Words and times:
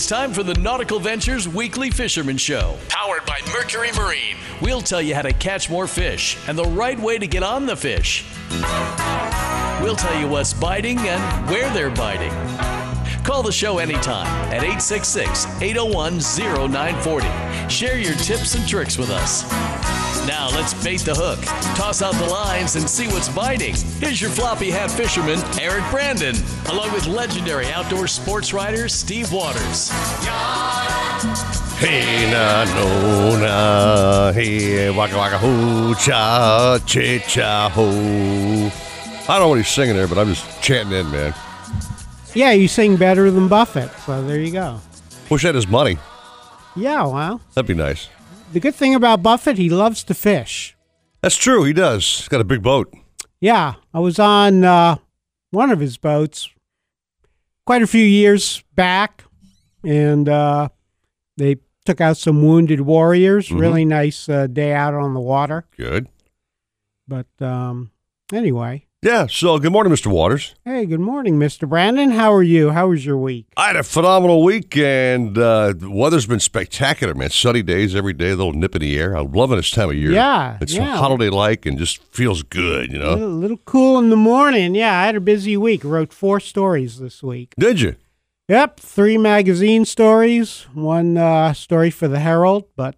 It's 0.00 0.08
time 0.08 0.32
for 0.32 0.42
the 0.42 0.54
Nautical 0.54 0.98
Ventures 0.98 1.46
Weekly 1.46 1.90
Fisherman 1.90 2.38
Show, 2.38 2.78
powered 2.88 3.26
by 3.26 3.38
Mercury 3.52 3.92
Marine. 3.92 4.38
We'll 4.62 4.80
tell 4.80 5.02
you 5.02 5.14
how 5.14 5.20
to 5.20 5.34
catch 5.34 5.68
more 5.68 5.86
fish 5.86 6.38
and 6.48 6.56
the 6.56 6.64
right 6.64 6.98
way 6.98 7.18
to 7.18 7.26
get 7.26 7.42
on 7.42 7.66
the 7.66 7.76
fish. 7.76 8.24
We'll 9.82 9.96
tell 9.96 10.18
you 10.18 10.26
what's 10.26 10.54
biting 10.54 10.98
and 11.00 11.50
where 11.50 11.70
they're 11.74 11.90
biting. 11.90 12.32
Call 13.24 13.42
the 13.42 13.52
show 13.52 13.76
anytime 13.76 14.26
at 14.46 14.62
866 14.62 15.44
801 15.60 16.14
0940. 16.14 17.68
Share 17.68 17.98
your 17.98 18.14
tips 18.14 18.54
and 18.54 18.66
tricks 18.66 18.96
with 18.96 19.10
us. 19.10 19.42
Now 20.30 20.48
let's 20.50 20.74
bait 20.84 21.00
the 21.00 21.12
hook, 21.12 21.40
toss 21.76 22.02
out 22.02 22.14
the 22.14 22.24
lines, 22.24 22.76
and 22.76 22.88
see 22.88 23.08
what's 23.08 23.28
biting. 23.28 23.74
Here's 23.98 24.20
your 24.20 24.30
floppy 24.30 24.70
hat 24.70 24.88
fisherman, 24.88 25.40
Eric 25.60 25.82
Brandon, 25.90 26.36
along 26.68 26.92
with 26.92 27.08
legendary 27.08 27.66
outdoor 27.72 28.06
sports 28.06 28.52
writer 28.52 28.88
Steve 28.88 29.32
Waters. 29.32 29.90
Hey 31.80 32.30
na 32.30 32.62
no 32.62 33.40
na 33.40 34.32
hey 34.32 34.88
waka 34.90 35.16
waka 35.16 35.36
hoo 35.38 35.96
cha 35.96 36.78
chi 36.86 37.18
cha 37.26 37.68
ho. 37.68 37.88
I 37.90 39.26
don't 39.26 39.40
know 39.40 39.48
what 39.48 39.58
he's 39.58 39.66
singing 39.66 39.96
there, 39.96 40.06
but 40.06 40.16
I'm 40.16 40.28
just 40.28 40.62
chanting 40.62 40.96
in, 40.96 41.10
man. 41.10 41.34
Yeah, 42.34 42.52
you 42.52 42.68
sing 42.68 42.96
better 42.96 43.32
than 43.32 43.48
Buffett, 43.48 43.90
so 44.06 44.24
there 44.24 44.38
you 44.38 44.52
go. 44.52 44.80
Wish 45.28 45.44
I 45.44 45.48
had 45.48 45.56
his 45.56 45.66
money. 45.66 45.98
Yeah, 46.76 47.04
well, 47.06 47.40
That'd 47.54 47.66
be 47.66 47.74
nice. 47.74 48.08
The 48.52 48.60
good 48.60 48.74
thing 48.74 48.94
about 48.94 49.22
Buffett, 49.22 49.58
he 49.58 49.68
loves 49.68 50.02
to 50.04 50.14
fish. 50.14 50.76
That's 51.22 51.36
true. 51.36 51.64
He 51.64 51.72
does. 51.72 52.04
He's 52.04 52.28
got 52.28 52.40
a 52.40 52.44
big 52.44 52.62
boat. 52.62 52.92
Yeah, 53.40 53.74
I 53.94 54.00
was 54.00 54.18
on 54.18 54.64
uh, 54.64 54.96
one 55.50 55.70
of 55.70 55.80
his 55.80 55.96
boats 55.96 56.50
quite 57.66 57.82
a 57.82 57.86
few 57.86 58.04
years 58.04 58.62
back, 58.74 59.24
and 59.84 60.28
uh, 60.28 60.68
they 61.36 61.56
took 61.84 62.00
out 62.00 62.16
some 62.16 62.42
wounded 62.42 62.82
warriors. 62.82 63.50
Really 63.50 63.84
nice 63.84 64.28
uh, 64.28 64.46
day 64.46 64.72
out 64.72 64.94
on 64.94 65.14
the 65.14 65.20
water. 65.20 65.66
Good. 65.76 66.08
But 67.08 67.28
um, 67.40 67.90
anyway, 68.32 68.86
Yeah. 69.02 69.28
So 69.28 69.58
good 69.58 69.72
morning, 69.72 69.90
Mr. 69.94 70.08
Waters. 70.08 70.54
hey, 70.62 70.84
good 70.84 71.00
morning, 71.00 71.38
Mr. 71.38 71.66
Brandon. 71.66 72.10
How 72.10 72.34
are 72.34 72.42
you? 72.42 72.68
How 72.70 72.88
was 72.88 73.06
your 73.06 73.16
week? 73.16 73.46
I 73.56 73.68
had 73.68 73.76
a 73.76 73.82
phenomenal 73.82 74.42
week, 74.44 74.76
and 74.76 75.38
uh, 75.38 75.72
the 75.74 75.88
weather's 75.90 76.26
been 76.26 76.38
spectacular, 76.38 77.14
man. 77.14 77.30
Sunny 77.30 77.62
days 77.62 77.94
every 77.96 78.12
day, 78.12 78.32
a 78.32 78.36
little 78.36 78.52
nip 78.52 78.74
in 78.76 78.82
the 78.82 78.98
air. 78.98 79.14
I'm 79.16 79.32
loving 79.32 79.56
this 79.56 79.70
time 79.70 79.88
of 79.88 79.96
year. 79.96 80.10
Yeah, 80.12 80.58
It's 80.60 80.74
yeah. 80.74 80.96
holiday 80.98 81.30
like 81.30 81.64
and 81.64 81.78
just 81.78 82.02
feels 82.12 82.42
good, 82.42 82.92
you 82.92 82.98
A 83.00 83.02
know? 83.02 83.10
little, 83.14 83.28
little 83.30 83.56
cool 83.64 83.98
in 84.00 84.10
the 84.10 84.16
morning. 84.16 84.74
Yeah, 84.74 85.00
I 85.00 85.06
had 85.06 85.16
a 85.16 85.20
busy 85.20 85.56
week. 85.56 85.82
Wrote 85.82 86.12
four 86.12 86.38
stories 86.38 86.98
this 86.98 87.22
week. 87.22 87.54
Did 87.58 87.80
you? 87.80 87.96
Yep, 88.48 88.80
three 88.80 89.16
magazine 89.16 89.86
stories, 89.86 90.66
one 90.74 91.16
uh, 91.16 91.54
story 91.54 91.90
for 91.90 92.06
the 92.06 92.18
Herald, 92.18 92.64
but 92.76 92.96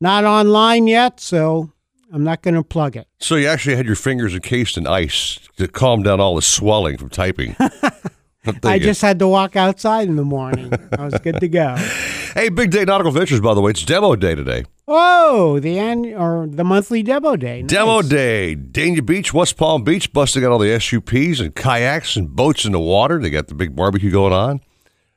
not 0.00 0.24
online 0.24 0.86
yet, 0.86 1.18
so 1.18 1.72
I'm 2.12 2.24
not 2.24 2.42
going 2.42 2.54
to 2.54 2.62
plug 2.64 2.96
it. 2.96 3.06
So 3.18 3.36
you 3.36 3.46
actually 3.46 3.76
had 3.76 3.86
your 3.86 3.94
fingers 3.96 4.34
encased 4.34 4.76
in 4.76 4.86
ice 4.86 5.38
to 5.56 5.68
calm 5.68 6.02
down 6.02 6.20
all 6.20 6.34
the 6.34 6.42
swelling 6.42 6.96
from 6.98 7.08
typing. 7.08 7.56
I'm 8.64 8.80
just 8.80 9.02
had 9.02 9.18
to 9.18 9.28
walk 9.28 9.54
outside 9.54 10.08
in 10.08 10.16
the 10.16 10.24
morning. 10.24 10.72
I 10.98 11.04
was 11.04 11.14
good 11.22 11.40
to 11.40 11.48
go. 11.48 11.76
Hey, 12.32 12.48
Big 12.48 12.70
Day 12.70 12.84
Nautical 12.84 13.10
Ventures, 13.10 13.40
by 13.40 13.54
the 13.54 13.60
way, 13.60 13.72
it's 13.72 13.84
demo 13.84 14.14
day 14.14 14.36
today. 14.36 14.62
Oh, 14.86 15.58
the 15.58 15.80
an- 15.80 16.14
or 16.14 16.46
the 16.46 16.62
monthly 16.62 17.02
demo 17.02 17.34
day. 17.34 17.62
Nice. 17.62 17.70
Demo 17.70 18.02
day. 18.02 18.54
Dania 18.54 19.04
Beach, 19.04 19.34
West 19.34 19.56
Palm 19.56 19.82
Beach, 19.82 20.12
busting 20.12 20.44
out 20.44 20.52
all 20.52 20.60
the 20.60 20.78
SUPs 20.78 21.40
and 21.40 21.52
kayaks 21.56 22.14
and 22.14 22.28
boats 22.36 22.64
in 22.64 22.70
the 22.70 22.78
water. 22.78 23.20
They 23.20 23.30
got 23.30 23.48
the 23.48 23.56
big 23.56 23.74
barbecue 23.74 24.12
going 24.12 24.32
on. 24.32 24.60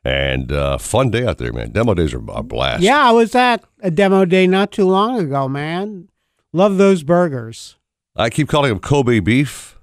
And 0.03 0.52
uh, 0.52 0.80
fun 0.80 1.11
day 1.11 1.28
out 1.28 1.38
there, 1.38 1.53
man. 1.53 1.72
Demo 1.72 1.94
days 1.94 2.16
are 2.16 2.23
a 2.30 2.41
blast. 2.41 2.81
Yeah, 2.81 3.07
I 3.07 3.11
was 3.11 3.35
at 3.35 3.63
a 3.84 3.91
demo 3.91 4.25
day 4.25 4.47
not 4.47 4.72
too 4.72 4.85
long 4.90 5.19
ago, 5.19 5.47
man. 5.47 6.09
Love 6.53 6.78
those 6.78 7.03
burgers. 7.03 7.75
I 8.16 8.30
keep 8.30 8.47
calling 8.47 8.69
them 8.69 8.80
Kobe 8.80 9.19
beef, 9.19 9.80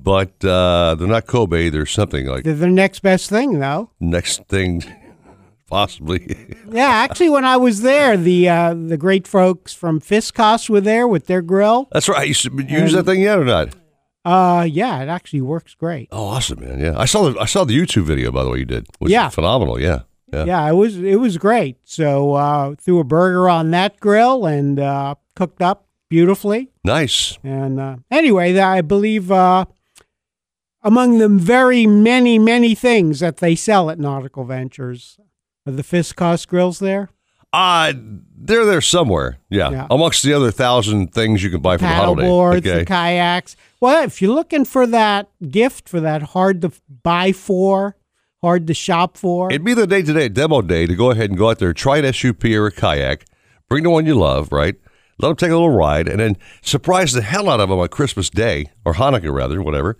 but 0.00 0.44
uh, 0.44 0.94
they're 0.94 1.08
not 1.08 1.26
Kobe. 1.26 1.68
They're 1.68 1.84
something 1.86 2.26
like 2.26 2.44
They're 2.44 2.54
the 2.54 2.68
next 2.68 3.00
best 3.00 3.28
thing, 3.28 3.58
though. 3.58 3.90
next 3.98 4.44
thing, 4.46 4.82
possibly. 5.68 6.54
Yeah, 6.70 6.86
actually, 6.88 7.30
when 7.30 7.44
I 7.44 7.56
was 7.56 7.82
there, 7.82 8.16
the 8.16 8.48
uh, 8.48 8.74
the 8.74 8.96
great 8.96 9.26
folks 9.26 9.72
from 9.74 10.00
Fiscos 10.00 10.68
were 10.70 10.80
there 10.80 11.08
with 11.08 11.26
their 11.26 11.42
grill. 11.42 11.88
That's 11.90 12.08
right. 12.08 12.26
You 12.28 12.30
s- 12.32 12.44
use 12.70 12.92
that 12.92 13.04
thing 13.04 13.20
yet 13.22 13.38
or 13.38 13.44
not? 13.44 13.74
Uh, 14.24 14.62
yeah, 14.68 15.02
it 15.02 15.08
actually 15.08 15.40
works 15.40 15.74
great. 15.74 16.08
Oh, 16.12 16.26
awesome, 16.26 16.60
man! 16.60 16.78
Yeah, 16.80 16.94
I 16.98 17.04
saw 17.04 17.30
the 17.30 17.40
I 17.40 17.46
saw 17.46 17.64
the 17.64 17.76
YouTube 17.76 18.02
video 18.04 18.30
by 18.32 18.44
the 18.44 18.50
way 18.50 18.58
you 18.58 18.64
did. 18.64 18.86
Which 18.98 19.10
Yeah. 19.12 19.28
is 19.28 19.34
phenomenal. 19.34 19.80
Yeah, 19.80 20.02
yeah. 20.32 20.44
Yeah, 20.44 20.68
it 20.68 20.74
was 20.74 20.98
it 20.98 21.16
was 21.20 21.36
great. 21.38 21.78
So 21.84 22.34
uh, 22.34 22.74
threw 22.76 22.98
a 23.00 23.04
burger 23.04 23.48
on 23.48 23.70
that 23.72 23.98
grill 24.00 24.46
and 24.46 24.78
uh, 24.80 25.14
cooked 25.34 25.62
up 25.62 25.85
beautifully. 26.08 26.70
Nice. 26.84 27.38
And 27.42 27.80
uh, 27.80 27.96
anyway, 28.10 28.58
I 28.58 28.80
believe 28.80 29.30
uh, 29.30 29.66
among 30.82 31.18
the 31.18 31.28
very 31.28 31.86
many 31.86 32.38
many 32.38 32.74
things 32.74 33.20
that 33.20 33.38
they 33.38 33.54
sell 33.54 33.90
at 33.90 33.98
Nautical 33.98 34.44
Ventures 34.44 35.18
are 35.66 35.72
the 35.72 35.82
Fiscos 35.82 36.46
grills 36.46 36.78
there. 36.78 37.10
Uh 37.52 37.92
they're 38.38 38.64
there 38.64 38.80
somewhere. 38.80 39.38
Yeah. 39.50 39.70
Yeah. 39.70 39.86
amongst 39.90 40.22
the 40.22 40.32
other 40.32 40.50
thousand 40.50 41.12
things 41.12 41.42
you 41.42 41.50
can 41.50 41.60
buy 41.60 41.76
for 41.76 41.82
the 41.82 41.88
holiday. 41.88 42.26
boards, 42.26 42.66
okay. 42.66 42.80
the 42.80 42.84
kayaks. 42.84 43.56
Well, 43.80 44.04
if 44.04 44.20
you're 44.20 44.34
looking 44.34 44.64
for 44.64 44.86
that 44.86 45.30
gift 45.48 45.88
for 45.88 46.00
that 46.00 46.22
hard 46.22 46.62
to 46.62 46.72
buy 47.02 47.32
for, 47.32 47.96
hard 48.42 48.66
to 48.66 48.74
shop 48.74 49.16
for, 49.16 49.50
It'd 49.50 49.64
be 49.64 49.74
the 49.74 49.86
day 49.86 50.02
today, 50.02 50.28
demo 50.28 50.60
day, 50.62 50.86
to 50.86 50.94
go 50.94 51.10
ahead 51.10 51.30
and 51.30 51.38
go 51.38 51.50
out 51.50 51.58
there, 51.58 51.72
try 51.72 51.98
an 51.98 52.12
SUP 52.12 52.44
or 52.44 52.66
a 52.66 52.72
kayak, 52.72 53.26
bring 53.68 53.84
the 53.84 53.90
one 53.90 54.06
you 54.06 54.14
love, 54.14 54.52
right? 54.52 54.76
Let 55.18 55.28
them 55.28 55.36
take 55.36 55.50
a 55.50 55.54
little 55.54 55.70
ride, 55.70 56.08
and 56.08 56.20
then 56.20 56.36
surprise 56.62 57.12
the 57.12 57.22
hell 57.22 57.48
out 57.48 57.60
of 57.60 57.68
them 57.68 57.78
on 57.78 57.88
Christmas 57.88 58.28
Day 58.30 58.66
or 58.84 58.94
Hanukkah, 58.94 59.32
rather, 59.32 59.62
whatever, 59.62 59.96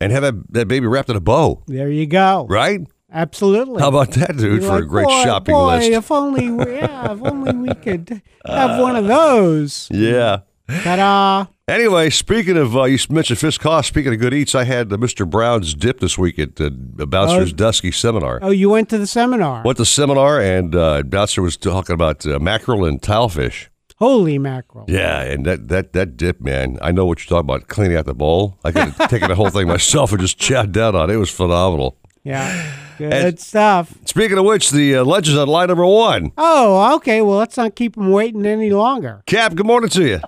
and 0.00 0.12
have 0.12 0.22
that, 0.22 0.52
that 0.52 0.68
baby 0.68 0.86
wrapped 0.86 1.08
in 1.08 1.16
a 1.16 1.20
bow, 1.20 1.62
there 1.66 1.90
you 1.90 2.06
go. 2.06 2.46
right? 2.48 2.80
Absolutely. 3.12 3.80
How 3.80 3.88
about 3.88 4.10
that, 4.12 4.36
dude, 4.36 4.60
You're 4.62 4.70
for 4.70 4.78
a 4.78 4.86
great 4.86 5.06
boy, 5.06 5.22
shopping 5.22 5.54
boy, 5.54 5.76
list? 5.76 5.90
If 5.90 6.10
only, 6.10 6.50
we, 6.50 6.64
yeah, 6.76 7.12
if 7.12 7.22
only 7.22 7.52
we 7.54 7.74
could 7.82 8.20
have 8.44 8.80
one 8.80 8.96
of 8.96 9.06
those. 9.06 9.88
Yeah. 9.92 10.40
Ta-da! 10.68 11.46
Anyway, 11.68 12.10
speaking 12.10 12.56
of, 12.56 12.76
uh, 12.76 12.84
you 12.84 12.98
mentioned 13.08 13.38
Fisk 13.38 13.60
Cost. 13.60 13.88
Speaking 13.88 14.12
of 14.12 14.18
good 14.20 14.34
eats, 14.34 14.54
I 14.54 14.64
had 14.64 14.92
uh, 14.92 14.96
Mr. 14.96 15.28
Brown's 15.28 15.74
dip 15.74 16.00
this 16.00 16.18
week 16.18 16.38
at 16.38 16.60
uh, 16.60 16.70
Bouncer's 16.70 17.52
Dusky 17.52 17.92
Seminar. 17.92 18.40
Oh, 18.42 18.50
you 18.50 18.70
went 18.70 18.88
to 18.90 18.98
the 18.98 19.06
seminar. 19.06 19.62
Went 19.64 19.76
to 19.78 19.82
the 19.82 19.86
seminar, 19.86 20.40
and 20.40 20.74
uh, 20.74 21.02
Bouncer 21.04 21.42
was 21.42 21.56
talking 21.56 21.94
about 21.94 22.26
uh, 22.26 22.38
mackerel 22.40 22.84
and 22.84 23.00
tilefish. 23.00 23.68
Holy 23.98 24.38
mackerel! 24.38 24.84
Yeah, 24.88 25.22
and 25.22 25.46
that, 25.46 25.68
that 25.68 25.92
that 25.94 26.16
dip, 26.16 26.40
man. 26.40 26.78
I 26.82 26.92
know 26.92 27.06
what 27.06 27.18
you're 27.20 27.28
talking 27.28 27.48
about. 27.48 27.68
Cleaning 27.68 27.96
out 27.96 28.04
the 28.06 28.14
bowl. 28.14 28.58
I 28.64 28.70
could 28.72 28.88
have 28.92 29.08
taken 29.10 29.28
the 29.28 29.34
whole 29.34 29.48
thing 29.50 29.66
myself 29.68 30.12
and 30.12 30.20
just 30.20 30.38
chowed 30.38 30.72
down 30.72 30.94
on 30.94 31.08
it. 31.08 31.14
It 31.14 31.16
was 31.16 31.30
phenomenal. 31.30 31.96
Yeah, 32.22 32.74
good 32.98 33.12
And- 33.12 33.40
stuff. 33.40 33.94
Speaking 34.04 34.36
of 34.36 34.44
which, 34.44 34.70
the 34.70 34.96
uh, 34.96 35.04
legends 35.04 35.38
on 35.38 35.48
line 35.48 35.68
number 35.68 35.86
one. 35.86 36.32
Oh, 36.36 36.94
okay. 36.96 37.22
Well, 37.22 37.38
let's 37.38 37.56
not 37.56 37.74
keep 37.74 37.94
them 37.94 38.10
waiting 38.10 38.44
any 38.44 38.70
longer. 38.70 39.22
Cap, 39.26 39.54
good 39.54 39.66
morning 39.66 39.88
to 39.90 40.04
you. 40.04 40.20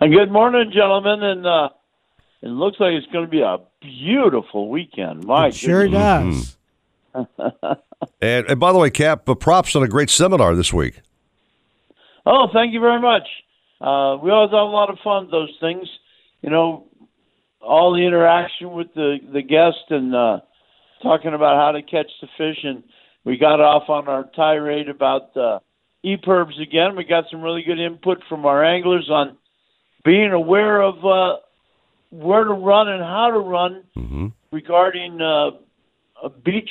And 0.00 0.12
good 0.12 0.30
morning, 0.30 0.70
gentlemen. 0.72 1.22
And 1.22 1.46
uh, 1.46 1.68
it 2.42 2.48
looks 2.48 2.78
like 2.78 2.92
it's 2.92 3.06
going 3.12 3.24
to 3.24 3.30
be 3.30 3.40
a 3.40 3.56
beautiful 3.80 4.68
weekend. 4.68 5.24
My 5.24 5.48
It 5.48 5.54
sure 5.54 5.88
goodness. 5.88 6.56
does. 7.14 7.26
And, 8.20 8.46
and 8.46 8.60
by 8.60 8.72
the 8.72 8.78
way, 8.78 8.90
Cap, 8.90 9.26
uh, 9.28 9.34
props 9.34 9.74
on 9.74 9.82
a 9.82 9.88
great 9.88 10.10
seminar 10.10 10.54
this 10.54 10.70
week. 10.72 11.00
Oh, 12.26 12.48
thank 12.52 12.74
you 12.74 12.80
very 12.80 13.00
much. 13.00 13.22
Uh, 13.80 14.18
we 14.22 14.30
always 14.30 14.50
have 14.50 14.60
a 14.60 14.64
lot 14.64 14.90
of 14.90 14.98
fun 15.04 15.28
those 15.30 15.54
things. 15.60 15.86
You 16.42 16.50
know, 16.50 16.86
all 17.60 17.94
the 17.94 18.04
interaction 18.04 18.72
with 18.72 18.88
the 18.94 19.18
the 19.32 19.42
guest 19.42 19.90
and 19.90 20.14
uh, 20.14 20.40
talking 21.02 21.34
about 21.34 21.56
how 21.56 21.72
to 21.72 21.82
catch 21.82 22.10
the 22.20 22.28
fish, 22.36 22.58
and 22.64 22.82
we 23.24 23.36
got 23.38 23.60
off 23.60 23.88
on 23.88 24.08
our 24.08 24.24
tirade 24.34 24.88
about 24.88 25.36
uh, 25.36 25.60
again. 26.04 26.96
We 26.96 27.04
got 27.04 27.24
some 27.30 27.42
really 27.42 27.62
good 27.62 27.78
input 27.80 28.18
from 28.28 28.44
our 28.44 28.64
anglers 28.64 29.08
on 29.10 29.36
being 30.04 30.32
aware 30.32 30.80
of 30.80 31.04
uh, 31.04 31.36
where 32.10 32.44
to 32.44 32.52
run 32.52 32.88
and 32.88 33.02
how 33.02 33.30
to 33.32 33.38
run 33.38 33.84
hmm 33.94 34.26
regarding 34.52 35.20
uh, 35.20 35.50
a 36.24 36.30
beach 36.30 36.70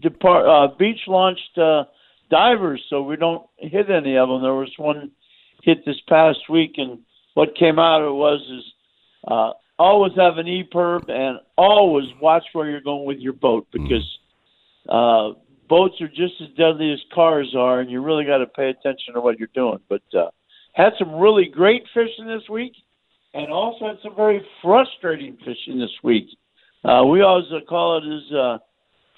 depart 0.00 0.46
uh, 0.46 0.74
beach 0.78 1.00
launched 1.06 1.58
uh, 1.58 1.82
divers, 2.30 2.82
so 2.88 3.02
we 3.02 3.16
don't 3.16 3.46
hit 3.58 3.90
any 3.90 4.16
of 4.16 4.28
them. 4.28 4.42
There 4.42 4.54
was 4.54 4.72
one 4.76 5.10
hit 5.62 5.84
this 5.84 6.00
past 6.08 6.38
week, 6.48 6.74
and 6.76 7.00
what 7.34 7.56
came 7.56 7.78
out 7.78 8.02
of 8.02 8.08
it 8.08 8.12
was 8.12 8.40
is 8.40 8.64
uh, 9.28 9.50
always 9.78 10.12
have 10.16 10.38
an 10.38 10.46
EPIRB 10.46 11.10
and 11.10 11.38
always 11.56 12.06
watch 12.20 12.44
where 12.52 12.70
you're 12.70 12.80
going 12.80 13.06
with 13.06 13.18
your 13.18 13.32
boat 13.32 13.66
because 13.72 14.18
uh, 14.88 15.38
boats 15.68 16.00
are 16.00 16.08
just 16.08 16.34
as 16.40 16.48
deadly 16.56 16.92
as 16.92 17.00
cars 17.14 17.54
are, 17.56 17.80
and 17.80 17.90
you 17.90 18.00
really 18.00 18.24
got 18.24 18.38
to 18.38 18.46
pay 18.46 18.70
attention 18.70 19.14
to 19.14 19.20
what 19.20 19.38
you're 19.38 19.48
doing. 19.54 19.78
But 19.88 20.02
uh, 20.16 20.30
had 20.72 20.92
some 20.98 21.14
really 21.14 21.46
great 21.46 21.84
fishing 21.94 22.26
this 22.26 22.48
week, 22.50 22.72
and 23.34 23.52
also 23.52 23.86
had 23.86 23.96
some 24.02 24.14
very 24.14 24.44
frustrating 24.62 25.36
fishing 25.38 25.78
this 25.78 25.90
week. 26.02 26.26
Uh, 26.84 27.04
we 27.04 27.22
always 27.22 27.46
call 27.68 27.98
it 27.98 28.04
as 28.06 28.32
uh, 28.32 28.58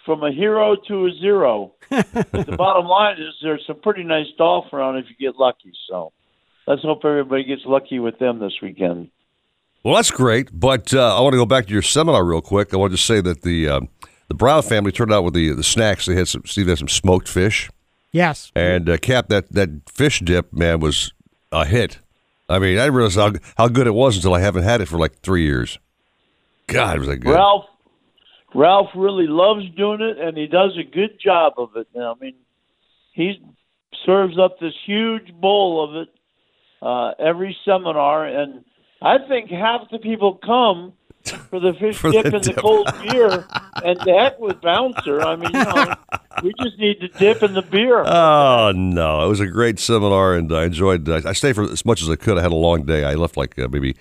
from 0.08 0.22
a 0.24 0.32
hero 0.32 0.74
to 0.88 1.06
a 1.06 1.10
zero. 1.20 1.74
the 1.90 2.54
bottom 2.56 2.86
line 2.86 3.16
is 3.20 3.34
there's 3.42 3.62
some 3.66 3.78
pretty 3.80 4.02
nice 4.04 4.26
golf 4.38 4.72
around 4.72 4.96
if 4.96 5.04
you 5.10 5.16
get 5.20 5.38
lucky. 5.38 5.70
So 5.86 6.12
let's 6.66 6.80
hope 6.80 7.04
everybody 7.04 7.44
gets 7.44 7.60
lucky 7.66 7.98
with 7.98 8.18
them 8.18 8.38
this 8.38 8.54
weekend. 8.62 9.10
Well, 9.84 9.94
that's 9.96 10.10
great, 10.10 10.48
but 10.58 10.94
uh, 10.94 11.14
I 11.16 11.20
want 11.20 11.34
to 11.34 11.36
go 11.38 11.44
back 11.46 11.66
to 11.66 11.72
your 11.72 11.82
seminar 11.82 12.24
real 12.24 12.40
quick. 12.40 12.72
I 12.72 12.78
want 12.78 12.92
to 12.92 12.98
say 12.98 13.20
that 13.20 13.42
the 13.42 13.68
uh, 13.68 13.80
the 14.28 14.34
Brown 14.34 14.62
family 14.62 14.92
turned 14.92 15.12
out 15.12 15.24
with 15.24 15.34
the 15.34 15.52
the 15.52 15.62
snacks. 15.62 16.06
They 16.06 16.14
had 16.16 16.26
some 16.28 16.42
Steve 16.46 16.68
had 16.68 16.78
some 16.78 16.88
smoked 16.88 17.28
fish, 17.28 17.68
Yes. 18.10 18.50
and 18.56 18.88
uh, 18.88 18.96
Cap 18.96 19.28
that 19.28 19.52
that 19.52 19.68
fish 19.90 20.20
dip 20.20 20.52
man 20.54 20.80
was 20.80 21.12
a 21.52 21.66
hit. 21.66 21.98
I 22.48 22.58
mean, 22.58 22.78
I 22.78 22.84
didn't 22.84 22.94
realize 22.94 23.14
how 23.16 23.32
how 23.58 23.68
good 23.68 23.86
it 23.86 23.94
was 23.94 24.16
until 24.16 24.32
I 24.34 24.40
haven't 24.40 24.64
had 24.64 24.80
it 24.80 24.88
for 24.88 24.98
like 24.98 25.20
three 25.20 25.44
years. 25.44 25.78
God, 26.66 26.98
was 26.98 27.08
that 27.08 27.18
good? 27.18 27.32
Ralph 27.34 27.66
Ralph 28.54 28.88
really 28.94 29.26
loves 29.26 29.68
doing 29.76 30.00
it, 30.00 30.18
and 30.18 30.36
he 30.36 30.46
does 30.46 30.76
a 30.78 30.84
good 30.84 31.20
job 31.20 31.54
of 31.58 31.70
it. 31.76 31.86
Now, 31.94 32.14
I 32.14 32.24
mean, 32.24 32.34
he 33.12 33.40
serves 34.06 34.38
up 34.38 34.58
this 34.58 34.74
huge 34.86 35.32
bowl 35.34 35.84
of 35.84 35.96
it 35.96 36.08
uh, 36.80 37.12
every 37.18 37.56
seminar, 37.64 38.26
and 38.26 38.64
I 39.02 39.18
think 39.28 39.50
half 39.50 39.90
the 39.90 39.98
people 39.98 40.38
come 40.42 40.94
for 41.50 41.60
the 41.60 41.74
fish 41.74 41.96
For 41.98 42.10
dip 42.10 42.24
the 42.24 42.36
and 42.36 42.44
the 42.44 42.54
cold 42.54 42.90
beer, 43.02 43.46
and 43.84 43.98
the 44.00 44.16
heck 44.18 44.38
with 44.38 44.60
Bouncer. 44.60 45.20
I 45.20 45.36
mean, 45.36 45.50
you 45.52 45.64
know, 45.64 45.94
we 46.42 46.52
just 46.62 46.78
need 46.78 47.00
to 47.00 47.08
dip 47.08 47.42
in 47.42 47.54
the 47.54 47.62
beer. 47.62 48.04
Oh 48.06 48.72
no, 48.74 49.24
it 49.24 49.28
was 49.28 49.40
a 49.40 49.46
great 49.46 49.78
seminar, 49.78 50.34
and 50.34 50.52
I 50.52 50.64
enjoyed. 50.64 51.08
I 51.08 51.32
stayed 51.32 51.54
for 51.54 51.64
as 51.64 51.84
much 51.84 52.02
as 52.02 52.08
I 52.08 52.16
could. 52.16 52.38
I 52.38 52.42
had 52.42 52.52
a 52.52 52.56
long 52.56 52.84
day. 52.84 53.04
I 53.04 53.14
left 53.14 53.36
like 53.36 53.58
uh, 53.58 53.68
maybe 53.68 53.96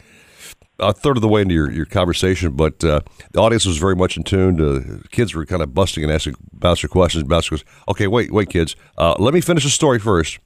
a 0.79 0.93
third 0.93 1.17
of 1.17 1.21
the 1.21 1.27
way 1.27 1.41
into 1.41 1.53
your, 1.53 1.71
your 1.71 1.85
conversation, 1.85 2.51
but 2.53 2.83
uh, 2.83 3.01
the 3.31 3.39
audience 3.39 3.65
was 3.65 3.77
very 3.77 3.95
much 3.95 4.17
in 4.17 4.23
tune. 4.23 4.61
Uh, 4.61 5.07
kids 5.11 5.33
were 5.33 5.45
kind 5.45 5.61
of 5.61 5.73
busting 5.73 6.03
and 6.03 6.11
asking 6.13 6.35
bouncer 6.53 6.87
questions. 6.87 7.23
Bouncer 7.23 7.51
goes, 7.51 7.63
"Okay, 7.87 8.07
wait, 8.07 8.31
wait, 8.31 8.49
kids, 8.49 8.75
uh, 8.97 9.15
let 9.19 9.33
me 9.33 9.41
finish 9.41 9.63
the 9.63 9.69
story 9.69 9.99
first, 9.99 10.39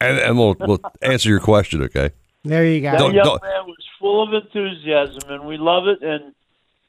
and, 0.00 0.18
and 0.18 0.38
we'll 0.38 0.56
we'll 0.60 0.80
answer 1.02 1.28
your 1.28 1.40
question." 1.40 1.82
Okay. 1.82 2.10
There 2.44 2.64
you 2.64 2.80
go. 2.80 2.92
That 2.92 2.98
Don't- 2.98 3.14
young 3.14 3.24
don't- 3.24 3.42
man 3.42 3.66
was 3.66 3.76
full 3.98 4.22
of 4.22 4.32
enthusiasm, 4.44 5.30
and 5.30 5.46
we 5.46 5.56
love 5.56 5.88
it. 5.88 6.02
And 6.02 6.32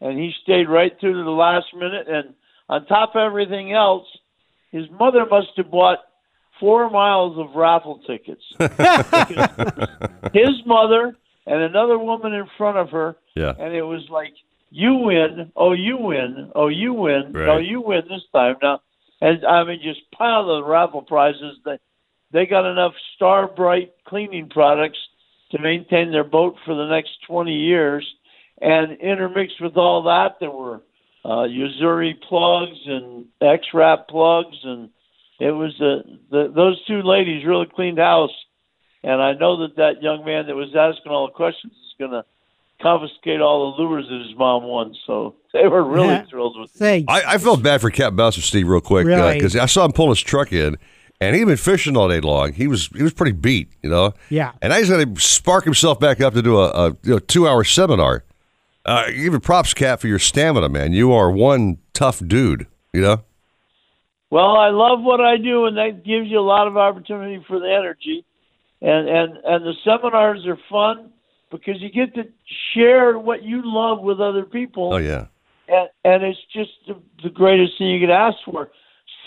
and 0.02 0.20
he 0.20 0.32
stayed 0.44 0.70
right 0.70 0.98
through 1.00 1.14
to 1.14 1.24
the 1.24 1.30
last 1.32 1.74
minute. 1.74 2.08
And 2.08 2.34
on 2.70 2.86
top 2.86 3.16
of 3.16 3.22
everything 3.22 3.74
else, 3.74 4.06
his 4.72 4.90
mother 4.92 5.26
must 5.26 5.50
have 5.58 5.72
bought 5.72 6.00
four 6.60 6.90
miles 6.90 7.38
of 7.38 7.56
raffle 7.56 8.00
tickets. 8.06 8.44
his 10.34 10.66
mother 10.66 11.16
and 11.48 11.62
another 11.62 11.98
woman 11.98 12.34
in 12.34 12.46
front 12.58 12.78
of 12.78 12.90
her, 12.92 13.16
Yeah. 13.36 13.54
and 13.58 13.74
it 13.74 13.84
was 13.84 14.08
like, 14.10 14.34
"You 14.70 14.96
win! 14.96 15.52
Oh, 15.56 15.72
you 15.72 15.98
win! 15.98 16.52
Oh, 16.54 16.68
you 16.68 16.94
win! 16.94 17.32
Right. 17.34 17.46
No, 17.48 17.58
you 17.58 17.82
win 17.82 18.04
this 18.10 18.26
time 18.34 18.58
now." 18.62 18.82
And 19.22 19.46
I 19.46 19.64
mean, 19.64 19.80
just 19.82 20.12
pile 20.12 20.50
of 20.50 20.66
raffle 20.66 21.02
prizes. 21.02 21.58
They 21.66 21.78
they 22.32 22.46
got 22.46 22.70
enough 22.70 22.94
Star 23.16 23.48
brite 23.48 23.94
cleaning 24.06 24.50
products 24.50 25.00
to 25.52 25.60
maintain 25.60 26.12
their 26.12 26.26
boat 26.26 26.56
for 26.66 26.76
the 26.76 26.88
next 26.88 27.12
20 27.26 27.54
years. 27.54 28.06
And 28.62 28.98
intermixed 29.00 29.62
with 29.62 29.78
all 29.78 30.04
that, 30.04 30.40
there 30.40 30.52
were 30.52 30.82
uh, 31.24 31.48
plugs 32.28 32.80
and 32.86 33.26
X-Rap 33.42 34.08
plugs, 34.08 34.58
and 34.64 34.90
it 35.40 35.52
was 35.52 35.74
uh, 35.80 36.08
the 36.32 36.52
those 36.54 36.84
two 36.86 37.02
ladies 37.04 37.46
really 37.46 37.68
cleaned 37.68 38.00
house. 38.00 38.32
And 39.08 39.22
I 39.22 39.34
know 39.34 39.62
that 39.62 39.78
that 39.78 40.04
young 40.04 40.26
man 40.26 40.48
that 40.48 40.56
was 40.56 40.76
asking 40.76 41.12
all 41.14 41.28
the 41.28 41.34
questions 41.34 41.72
is 41.72 41.94
going 41.98 42.12
to 42.12 42.26
confiscate 42.82 43.40
all 43.40 43.76
the 43.76 43.82
lures 43.82 44.06
that 44.10 44.28
his 44.28 44.38
mom 44.38 44.64
won. 44.64 44.94
So 45.06 45.36
they 45.54 45.66
were 45.68 45.84
really 45.84 46.10
Yeah. 46.10 46.26
thrilled 46.30 46.60
with 46.60 46.72
it. 46.76 46.78
Say, 46.78 47.06
I, 47.08 47.24
I 47.36 47.38
felt 47.38 47.64
bad 47.64 47.80
for 47.82 47.90
Cap 47.90 48.16
Bouncer 48.16 48.42
Steve 48.42 48.68
real 48.68 48.82
quick 48.82 49.08
Really? 49.08 49.36
because 49.36 49.56
I 49.56 49.66
saw 49.66 49.86
him 49.86 49.94
pull 49.94 50.10
his 50.10 50.20
truck 50.20 50.52
in, 50.52 50.76
and 51.22 51.36
he'd 51.36 51.46
been 51.46 51.56
fishing 51.58 51.96
all 51.96 52.10
day 52.10 52.20
long. 52.20 52.52
He 52.54 52.68
was 52.68 52.88
he 52.96 53.02
was 53.02 53.14
pretty 53.14 53.32
beat, 53.32 53.70
you 53.82 53.90
know. 53.90 54.14
Yeah. 54.30 54.52
And 54.62 54.72
now 54.72 54.78
he's 54.78 54.90
got 54.90 54.98
to 55.04 55.22
spark 55.22 55.64
himself 55.64 56.00
back 56.00 56.20
up 56.22 56.34
to 56.34 56.42
do 56.42 56.58
a, 56.60 56.68
a 56.70 56.88
you 57.04 57.12
know, 57.14 57.20
two 57.20 57.48
hour 57.48 57.64
seminar. 57.64 58.24
Uh, 58.86 59.06
even 59.14 59.40
props, 59.40 59.74
Cap, 59.74 60.00
for 60.02 60.08
your 60.08 60.20
stamina, 60.20 60.70
man. 60.70 60.92
You 60.94 61.12
are 61.14 61.32
one 61.32 61.78
tough 61.94 62.22
dude. 62.28 62.68
You 62.94 63.02
know. 63.02 63.22
Well, 64.30 64.58
I 64.58 64.70
love 64.70 65.02
what 65.02 65.22
I 65.22 65.38
do, 65.38 65.66
and 65.66 65.78
that 65.78 66.04
gives 66.06 66.28
you 66.28 66.40
a 66.40 66.42
lot 66.42 66.68
of 66.68 66.76
opportunity 66.78 67.42
for 67.48 67.60
the 67.60 67.74
energy. 67.74 68.26
And 68.82 69.10
and 69.10 69.38
and 69.44 69.66
the 69.66 69.74
seminars 69.84 70.46
are 70.46 70.60
fun 70.70 71.12
because 71.50 71.82
you 71.82 71.90
get 71.90 72.14
to 72.16 72.26
share 72.74 73.18
what 73.18 73.44
you 73.44 73.62
love 73.64 74.02
with 74.02 74.22
other 74.22 74.44
people. 74.44 74.94
Oh 74.94 74.98
yeah. 74.98 75.28
and, 75.68 75.90
and 76.04 76.24
it's 76.24 76.40
just 76.54 76.72
the, 76.88 76.96
the 77.24 77.30
greatest 77.30 77.78
thing 77.78 77.88
you 77.88 78.06
could 78.06 78.14
ask 78.14 78.38
for. 78.46 78.70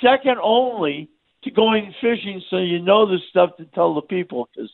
Second 0.01 0.39
only 0.43 1.09
to 1.43 1.51
going 1.51 1.95
fishing, 2.01 2.43
so 2.49 2.59
you 2.59 2.79
know 2.79 3.07
the 3.07 3.19
stuff 3.31 3.57
to 3.57 3.65
tell 3.67 3.95
the 3.95 4.03
people. 4.03 4.49
Because 4.55 4.71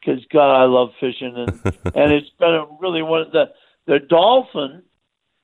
because 0.00 0.24
God, 0.32 0.62
I 0.62 0.64
love 0.64 0.90
fishing, 1.00 1.34
and 1.36 1.50
and 1.94 2.12
it's 2.12 2.30
been 2.38 2.54
a 2.54 2.66
really 2.80 3.02
one 3.02 3.22
of 3.22 3.32
the 3.32 3.50
the 3.86 3.98
dolphin 3.98 4.82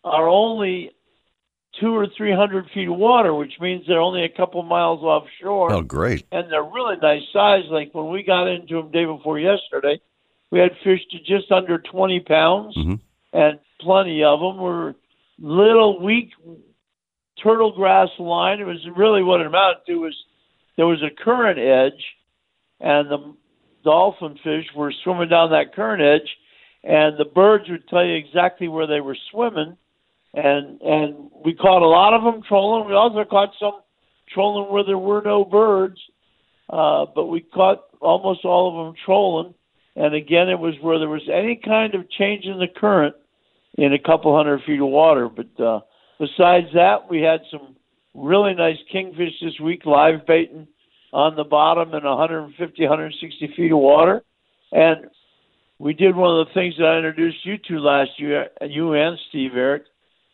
are 0.05 0.29
only 0.29 0.93
two 1.81 1.95
or 1.97 2.07
three 2.17 2.33
hundred 2.35 2.69
feet 2.75 2.89
of 2.89 2.97
water, 2.97 3.35
which 3.35 3.55
means 3.61 3.85
they're 3.87 4.01
only 4.01 4.25
a 4.25 4.29
couple 4.29 4.63
miles 4.63 5.03
offshore 5.03 5.73
Oh 5.73 5.83
great. 5.83 6.25
and 6.33 6.51
they're 6.51 6.63
really 6.65 6.97
nice 7.01 7.23
size. 7.33 7.65
Like 7.71 7.95
when 7.95 8.09
we 8.11 8.23
got 8.23 8.47
into 8.49 8.77
them 8.77 8.91
day 8.91 9.05
before 9.05 9.39
yesterday, 9.39 10.01
we 10.51 10.59
had 10.59 10.73
fish 10.83 11.01
to 11.11 11.19
just 11.21 11.53
under 11.53 11.79
20 11.79 12.21
pounds, 12.21 12.77
Mhm. 12.77 13.01
and 13.33 13.59
plenty 13.81 14.25
of 14.25 14.41
them 14.41 14.57
were 14.59 14.95
little 15.39 16.01
weak 16.01 16.33
turtle 17.43 17.71
grass 17.73 18.09
line. 18.19 18.61
It 18.61 18.65
was 18.67 18.85
really 18.97 19.23
what 19.23 19.41
it 19.41 19.47
amounted 19.47 19.87
to 19.87 20.01
was 20.01 20.17
there 20.77 20.87
was 20.87 21.03
a 21.03 21.11
current 21.11 21.59
edge, 21.59 22.17
and 22.81 23.09
the 23.11 23.35
dolphin 23.85 24.37
fish 24.43 24.67
were 24.75 24.93
swimming 24.93 25.29
down 25.29 25.51
that 25.51 25.73
current 25.75 26.03
edge, 26.03 26.37
and 26.83 27.17
the 27.17 27.25
birds 27.25 27.69
would 27.69 27.87
tell 27.89 28.05
you 28.05 28.15
exactly 28.15 28.69
where 28.69 28.87
they 28.87 29.01
were 29.01 29.17
swimming. 29.31 29.77
And 30.35 30.81
and 30.83 31.31
we 31.45 31.55
caught 31.55 31.83
a 31.83 31.89
lot 31.89 32.15
of 32.15 32.23
them 32.23 32.43
trolling. 32.47 32.89
We 32.89 32.95
also 32.95 33.25
caught 33.25 33.51
some 33.59 33.81
trolling 34.33 34.73
where 34.73 34.85
there 34.85 34.99
were 34.99 35.23
no 35.25 35.45
birds, 35.45 35.99
uh, 36.69 37.07
but 37.15 37.27
we 37.27 37.41
caught 37.41 37.85
almost 38.01 38.45
all 38.45 38.69
of 38.69 38.87
them 38.87 38.95
trolling. 39.05 39.55
And 39.97 40.15
again, 40.15 40.49
it 40.49 40.59
was 40.59 40.75
where 40.81 40.99
there 40.99 41.09
was 41.09 41.29
any 41.33 41.61
kind 41.65 41.95
of 41.95 42.09
change 42.11 42.45
in 42.45 42.59
the 42.59 42.69
current 42.69 43.17
in 43.77 43.93
a 43.93 43.99
couple 43.99 44.37
hundred 44.37 44.63
feet 44.65 44.81
of 44.81 44.89
water. 44.89 45.29
But 45.29 45.63
uh, 45.63 45.81
besides 46.19 46.67
that, 46.75 47.09
we 47.11 47.21
had 47.23 47.41
some 47.51 47.77
really 48.15 48.55
nice 48.55 48.77
kingfish 48.93 49.33
this 49.43 49.59
week, 49.61 49.87
live 49.87 50.27
baiting 50.27 50.69
on 51.13 51.37
the 51.37 51.45
bottom 51.45 51.95
in 51.95 52.05
150, 52.05 52.83
160 52.83 53.55
feet 53.57 53.73
of 53.73 53.79
water. 53.79 54.23
And 54.73 55.07
we 55.79 55.95
did 55.95 56.15
one 56.15 56.39
of 56.39 56.47
the 56.47 56.55
things 56.55 56.75
that 56.79 56.87
I 56.87 56.97
introduced 56.97 57.45
you 57.45 57.57
to 57.69 57.79
last 57.79 58.11
year, 58.19 58.49
you 58.63 58.93
and 58.95 59.19
Steve 59.29 59.53
Eric. 59.55 59.85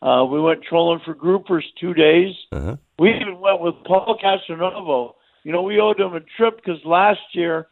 Uh, 0.01 0.25
we 0.25 0.39
went 0.39 0.63
trolling 0.63 0.99
for 1.03 1.15
groupers 1.15 1.63
two 1.79 1.93
days. 1.93 2.35
Uh-huh. 2.51 2.75
We 2.99 3.15
even 3.15 3.39
went 3.39 3.61
with 3.61 3.75
Paul 3.85 4.17
Castronovo. 4.21 5.15
You 5.43 5.51
know, 5.51 5.61
we 5.61 5.79
owed 5.79 5.99
him 5.99 6.13
a 6.13 6.21
trip 6.37 6.57
because 6.57 6.83
last 6.85 7.21
year 7.33 7.67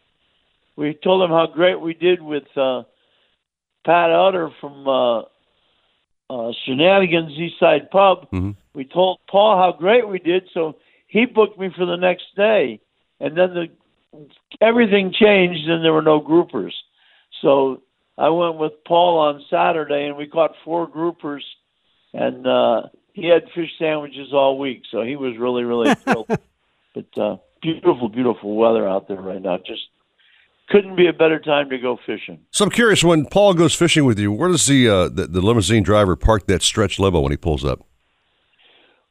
we 0.76 0.94
told 1.04 1.24
him 1.24 1.30
how 1.30 1.48
great 1.48 1.80
we 1.80 1.94
did 1.94 2.22
with 2.22 2.46
uh, 2.58 2.84
Pat 3.86 4.10
Utter 4.10 4.50
from 4.60 4.88
uh, 4.88 5.20
uh, 6.30 6.52
Shenanigans 6.66 7.34
Eastside 7.34 7.90
Pub. 7.92 8.30
Mhm. 8.32 8.56
We 8.74 8.86
told 8.86 9.20
Paul 9.30 9.58
how 9.58 9.78
great 9.78 10.08
we 10.08 10.20
did, 10.20 10.50
so 10.54 10.78
he 11.08 11.26
booked 11.26 11.60
me 11.60 11.70
for 11.76 11.86
the 11.86 11.98
next 11.98 12.36
day. 12.36 12.80
And 13.20 13.38
then 13.38 13.54
the 13.54 13.68
everything 14.62 15.12
changed, 15.12 15.68
and 15.70 15.84
there 15.84 15.94
were 15.94 16.02
no 16.02 16.22
groupers. 16.22 16.74
So 17.42 17.82
I 18.18 18.30
went 18.30 18.56
with 18.56 18.74
Paul 18.86 19.18
on 19.20 19.44
Saturday, 19.50 20.06
and 20.08 20.18
we 20.18 20.28
caught 20.28 20.56
four 20.64 20.88
groupers, 20.88 21.42
and 22.14 22.46
uh, 22.48 22.84
he 23.14 23.28
had 23.28 23.44
fish 23.54 23.70
sandwiches 23.80 24.34
all 24.34 24.58
week. 24.58 24.84
So 24.92 25.02
he 25.02 25.16
was 25.16 25.38
really, 25.38 25.64
really 25.64 25.94
thrilled. 26.04 26.28
but 26.28 27.18
uh, 27.18 27.38
beautiful, 27.62 28.10
beautiful 28.10 28.56
weather 28.56 28.88
out 28.88 29.08
there 29.08 29.22
right 29.22 29.42
now. 29.42 29.58
Just 29.58 29.84
couldn't 30.70 30.96
be 30.96 31.08
a 31.08 31.14
better 31.14 31.40
time 31.40 31.70
to 31.70 31.78
go 31.78 31.98
fishing. 32.06 32.40
So 32.52 32.66
I'm 32.66 32.72
curious 32.72 33.04
when 33.04 33.26
Paul 33.26 33.54
goes 33.54 33.74
fishing 33.76 34.06
with 34.06 34.20
you, 34.20 34.32
where 34.32 34.50
does 34.50 34.66
the 34.66 34.88
uh, 34.88 35.10
the, 35.10 35.28
the 35.28 35.42
limousine 35.42 35.84
driver 35.84 36.16
park 36.16 36.48
that 36.48 36.62
stretch 36.62 37.00
limo 37.00 37.22
when 37.22 37.32
he 37.32 37.38
pulls 37.38 37.66
up? 37.66 37.86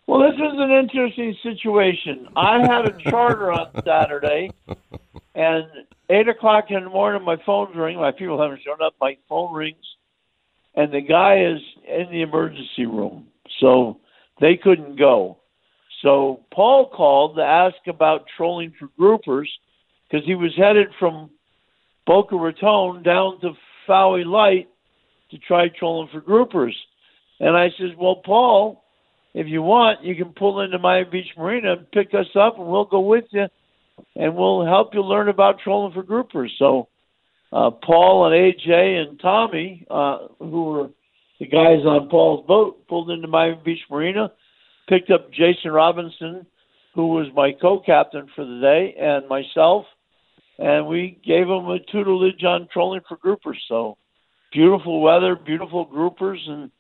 Well, 0.07 0.21
this 0.21 0.35
is 0.35 0.59
an 0.59 0.71
interesting 0.71 1.37
situation. 1.43 2.29
I 2.37 2.61
had 2.61 2.87
a 2.87 2.93
charter 3.11 3.53
on 3.53 3.71
Saturday, 3.85 4.51
and 5.35 5.65
eight 6.11 6.29
o'clock 6.29 6.67
in 6.71 6.85
the 6.85 6.91
morning, 6.91 7.23
my 7.25 7.37
phone's 7.47 7.77
ringing. 7.77 8.01
My 8.01 8.13
people 8.13 8.41
haven't 8.41 8.63
shown 8.63 8.83
up. 8.85 8.95
My 9.01 9.17
phone 9.29 9.55
rings, 9.55 9.85
and 10.75 10.93
the 10.93 11.01
guy 11.01 11.45
is 11.45 11.61
in 11.87 12.11
the 12.11 12.23
emergency 12.23 12.87
room, 12.87 13.27
so 13.61 14.01
they 14.41 14.57
couldn't 14.63 14.99
go. 14.99 15.39
So 16.03 16.41
Paul 16.53 16.89
called 16.89 17.37
to 17.37 17.43
ask 17.43 17.77
about 17.87 18.27
trolling 18.37 18.73
for 18.79 18.89
groupers 18.99 19.47
because 20.11 20.27
he 20.27 20.35
was 20.35 20.53
headed 20.57 20.89
from 20.99 21.31
Boca 22.07 22.37
Raton 22.37 23.03
down 23.03 23.41
to 23.41 23.53
Fowey 23.89 24.25
Light 24.27 24.69
to 25.31 25.39
try 25.39 25.69
trolling 25.69 26.09
for 26.13 26.21
groupers. 26.21 26.75
And 27.39 27.57
I 27.57 27.69
says, 27.79 27.97
"Well, 27.97 28.17
Paul." 28.17 28.83
if 29.35 29.47
you 29.47 29.63
want, 29.63 30.05
you 30.05 30.15
can 30.15 30.33
pull 30.33 30.61
into 30.61 30.79
Miami 30.79 31.11
Beach 31.11 31.29
Marina 31.37 31.73
and 31.73 31.91
pick 31.91 32.09
us 32.15 32.27
up, 32.39 32.59
and 32.59 32.67
we'll 32.67 32.85
go 32.85 33.01
with 33.01 33.25
you, 33.31 33.47
and 34.17 34.37
we'll 34.37 34.65
help 34.67 34.95
you 34.95 35.03
learn 35.03 35.29
about 35.29 35.61
trolling 35.61 35.93
for 35.95 36.03
groupers. 36.03 36.51
So, 36.59 36.89
uh, 37.53 37.71
Paul 37.71 38.27
and 38.27 38.35
AJ 38.35 39.03
and 39.03 39.21
Tommy, 39.21 39.87
uh, 39.91 40.29
who 40.39 40.65
were 40.65 40.91
the 41.39 41.47
guys 41.47 41.85
on 41.85 42.09
Paul's 42.09 42.47
boat, 42.47 42.87
pulled 42.89 43.11
into 43.11 43.29
Miami 43.29 43.61
Beach 43.65 43.83
Marina, 43.91 44.33
picked 44.89 45.11
up 45.11 45.31
Jason 45.33 45.71
Robinson, 45.71 46.47
who 46.95 47.09
was 47.09 47.27
my 47.35 47.53
co-captain 47.61 48.29
for 48.35 48.45
the 48.45 48.61
day, 48.61 48.95
and 48.99 49.29
myself, 49.29 49.87
and 50.59 50.87
we 50.87 51.21
gave 51.25 51.47
them 51.47 51.69
a 51.69 51.79
tutelage 51.91 52.45
on 52.45 52.69
trolling 52.73 53.01
for 53.09 53.17
groupers. 53.17 53.59
So, 53.69 53.99
beautiful 54.53 55.01
weather, 55.01 55.35
beautiful 55.35 55.87
groupers, 55.87 56.39
and 56.49 56.71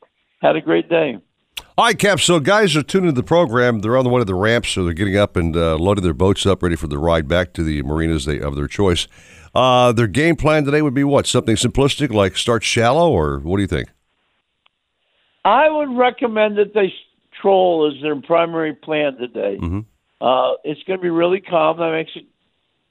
had 0.41 0.57
a 0.57 0.61
great 0.61 0.89
day. 0.89 1.19
All 1.79 1.87
right, 1.87 1.99
Cap. 1.99 2.21
So 2.21 2.39
guys 2.39 2.77
are 2.77 2.83
tuning 2.83 3.15
to 3.15 3.15
the 3.15 3.23
program. 3.23 3.81
They're 3.81 3.97
on 3.97 4.05
the 4.05 4.11
way 4.11 4.21
to 4.21 4.27
the 4.27 4.35
ramps, 4.35 4.71
so 4.71 4.85
they're 4.85 4.93
getting 4.93 5.17
up 5.17 5.37
and 5.37 5.57
uh, 5.57 5.77
loading 5.77 6.05
their 6.05 6.13
boats 6.13 6.45
up, 6.45 6.63
ready 6.63 6.77
for 6.77 6.87
the 6.87 6.99
ride 6.99 7.27
back 7.27 7.55
to 7.55 7.63
the 7.63 7.83
marinas 7.83 8.27
they, 8.27 8.41
of 8.41 8.57
their 8.57 8.69
choice. 8.69 9.09
Uh, 9.55 9.93
their 9.93 10.07
game 10.07 10.37
plan 10.37 10.65
today 10.65 10.81
would 10.83 10.95
be 10.95 11.05
what? 11.05 11.27
Something 11.27 11.57
simplistic 11.57 12.11
like 12.11 12.37
start 12.37 12.63
shallow, 12.65 13.11
or 13.11 13.39
what 13.39 13.57
do 13.57 13.63
you 13.63 13.69
think? 13.69 13.89
I 15.45 15.69
would 15.69 15.97
recommend 15.97 16.57
that 16.59 16.73
they 16.75 16.93
troll 17.41 17.91
as 17.93 18.01
their 18.03 18.21
primary 18.21 18.75
plan 18.75 19.17
today. 19.17 19.59
Mm-hmm. 19.61 19.81
Uh, 20.21 20.53
it's 20.65 20.83
going 20.85 20.99
to 20.99 21.03
be 21.03 21.11
really 21.11 21.41
calm. 21.41 21.79
That 21.79 21.91
makes 21.93 22.13
it 22.15 22.25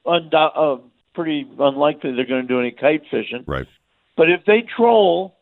undou- 0.06 0.52
uh, 0.56 0.82
pretty 1.16 1.48
unlikely 1.58 2.14
they're 2.16 2.26
going 2.26 2.42
to 2.42 2.48
do 2.48 2.60
any 2.60 2.72
kite 2.72 3.04
fishing. 3.10 3.44
Right. 3.48 3.68
But 4.18 4.30
if 4.30 4.42
they 4.46 4.64
troll 4.76 5.38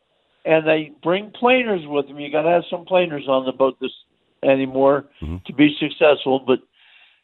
and 0.45 0.67
they 0.67 0.91
bring 1.03 1.31
planers 1.31 1.81
with 1.85 2.07
them, 2.07 2.19
you 2.19 2.31
got 2.31 2.43
to 2.43 2.49
have 2.49 2.63
some 2.69 2.85
planers 2.85 3.27
on 3.27 3.45
the 3.45 3.51
boat 3.51 3.77
this 3.81 3.91
anymore 4.43 5.05
Mm-hmm. 5.21 5.37
to 5.47 5.53
be 5.53 5.75
successful. 5.79 6.39
But 6.45 6.59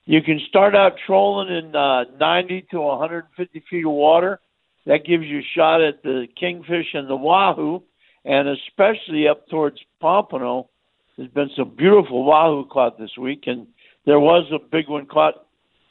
you 0.06 0.22
can 0.22 0.40
start 0.48 0.76
out 0.76 0.94
trolling 1.06 1.56
in 1.56 1.76
uh, 1.76 2.04
90 2.20 2.68
to 2.72 2.80
150 2.80 3.64
feet 3.70 3.86
of 3.86 3.92
water. 3.92 4.40
That 4.86 5.06
gives 5.06 5.26
you 5.26 5.40
a 5.40 5.50
shot 5.56 5.82
at 5.82 6.04
the 6.04 6.28
kingfish 6.40 6.94
and 6.94 7.10
the 7.10 7.16
wahoo, 7.16 7.82
and 8.24 8.48
especially 8.48 9.28
up 9.28 9.48
towards 9.50 9.78
Pompano. 10.00 10.70
There's 11.18 11.32
been 11.32 11.50
some 11.58 11.76
beautiful 11.76 12.24
wahoo 12.24 12.66
caught 12.66 13.00
this 13.00 13.18
week, 13.20 13.44
and 13.48 13.66
there 14.06 14.20
was 14.20 14.46
a 14.52 14.60
big 14.60 14.88
one 14.90 15.08
caught 15.08 15.46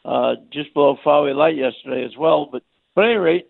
uh, 0.04 0.34
just 0.52 0.72
below 0.74 0.96
Fowey 1.04 1.34
Light 1.34 1.56
yesterday 1.56 2.04
as 2.04 2.16
well. 2.16 2.48
But, 2.52 2.62
but 2.94 3.04
at 3.04 3.10
any 3.10 3.16
rate, 3.16 3.46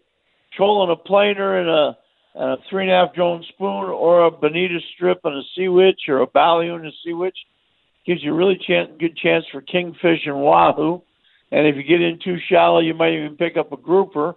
trolling 0.57 0.91
a 0.91 0.97
planer 0.97 1.59
and 1.59 1.69
a, 1.69 1.99
and 2.37 2.53
a 2.53 2.57
three 2.71 2.85
and 2.85 2.93
a 2.93 2.95
half 2.95 3.15
drone 3.15 3.45
spoon 3.51 3.69
or 3.69 4.25
a 4.25 4.31
bonita 4.31 4.79
strip 4.95 5.21
and 5.25 5.37
a 5.37 5.43
sea 5.55 5.69
witch 5.69 6.03
or 6.09 6.21
a 6.21 6.27
balloon 6.27 6.81
and 6.81 6.87
a 6.87 6.97
sea 7.05 7.13
witch 7.13 7.37
gives 8.07 8.23
you 8.23 8.33
a 8.33 8.37
really 8.37 8.59
good 8.99 9.17
chance 9.17 9.45
for 9.51 9.61
kingfish 9.61 10.27
and 10.27 10.41
wahoo. 10.41 11.03
And 11.51 11.67
if 11.67 11.77
you 11.77 11.83
get 11.83 12.01
in 12.01 12.19
too 12.23 12.37
shallow, 12.49 12.81
you 12.81 12.95
might 12.95 13.13
even 13.13 13.37
pick 13.37 13.57
up 13.57 13.73
a 13.73 13.77
grouper. 13.77 14.35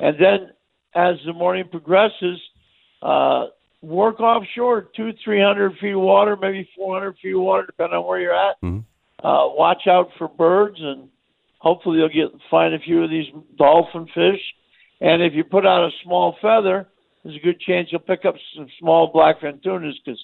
And 0.00 0.16
then 0.18 0.50
as 0.94 1.16
the 1.24 1.32
morning 1.32 1.68
progresses, 1.70 2.40
uh, 3.02 3.46
work 3.82 4.20
offshore, 4.20 4.88
two, 4.96 5.12
three 5.22 5.42
hundred 5.42 5.76
feet 5.80 5.92
of 5.92 6.00
water, 6.00 6.36
maybe 6.40 6.68
four 6.74 6.98
hundred 6.98 7.16
feet 7.22 7.34
of 7.34 7.42
water, 7.42 7.66
depending 7.66 7.98
on 7.98 8.06
where 8.06 8.20
you're 8.20 8.34
at. 8.34 8.60
Mhm. 8.62 8.84
Uh, 9.22 9.48
watch 9.52 9.86
out 9.86 10.10
for 10.18 10.28
birds, 10.28 10.78
and 10.80 11.08
hopefully 11.58 11.98
you'll 11.98 12.08
get 12.08 12.30
find 12.50 12.74
a 12.74 12.78
few 12.78 13.02
of 13.02 13.10
these 13.10 13.30
dolphin 13.56 14.06
fish. 14.06 14.40
And 15.00 15.22
if 15.22 15.34
you 15.34 15.44
put 15.44 15.66
out 15.66 15.84
a 15.84 15.90
small 16.02 16.36
feather, 16.40 16.88
there's 17.22 17.36
a 17.36 17.40
good 17.40 17.60
chance 17.60 17.88
you'll 17.90 18.00
pick 18.00 18.24
up 18.24 18.34
some 18.54 18.68
small 18.78 19.12
blackfin 19.12 19.62
tunas 19.62 19.98
because 20.04 20.22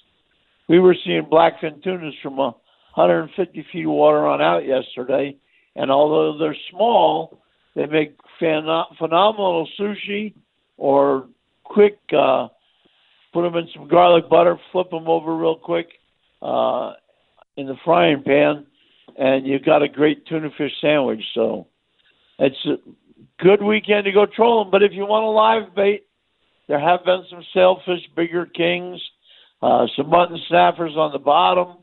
we 0.67 0.79
were 0.79 0.95
seeing 1.03 1.25
blackfin 1.25 1.83
tunas 1.83 2.15
from 2.21 2.39
a 2.39 2.55
150 2.93 3.65
feet 3.71 3.85
of 3.85 3.91
water 3.91 4.25
on 4.25 4.41
out 4.41 4.65
yesterday. 4.65 5.35
And 5.75 5.91
although 5.91 6.37
they're 6.37 6.55
small, 6.69 7.41
they 7.75 7.85
make 7.85 8.15
phen- 8.41 8.97
phenomenal 8.97 9.67
sushi 9.79 10.33
or 10.77 11.27
quick. 11.63 11.99
Uh, 12.15 12.49
put 13.33 13.41
them 13.41 13.55
in 13.55 13.67
some 13.73 13.87
garlic 13.87 14.29
butter, 14.29 14.57
flip 14.71 14.91
them 14.91 15.07
over 15.07 15.35
real 15.35 15.55
quick 15.55 15.87
uh, 16.41 16.93
in 17.57 17.65
the 17.65 17.75
frying 17.83 18.21
pan, 18.23 18.65
and 19.17 19.47
you've 19.47 19.65
got 19.65 19.81
a 19.81 19.89
great 19.89 20.25
tuna 20.27 20.49
fish 20.57 20.71
sandwich. 20.79 21.23
So 21.33 21.67
it's 22.37 22.65
a 22.65 22.75
good 23.43 23.61
weekend 23.61 24.05
to 24.05 24.11
go 24.11 24.25
trolling. 24.25 24.71
But 24.71 24.83
if 24.83 24.91
you 24.93 25.05
want 25.05 25.25
a 25.25 25.29
live 25.29 25.75
bait, 25.75 26.05
there 26.67 26.79
have 26.79 27.03
been 27.03 27.23
some 27.29 27.43
sailfish, 27.53 28.01
bigger 28.15 28.45
kings, 28.45 29.01
uh, 29.61 29.87
some 29.97 30.09
mutton 30.09 30.39
snappers 30.47 30.93
on 30.95 31.11
the 31.11 31.19
bottom. 31.19 31.77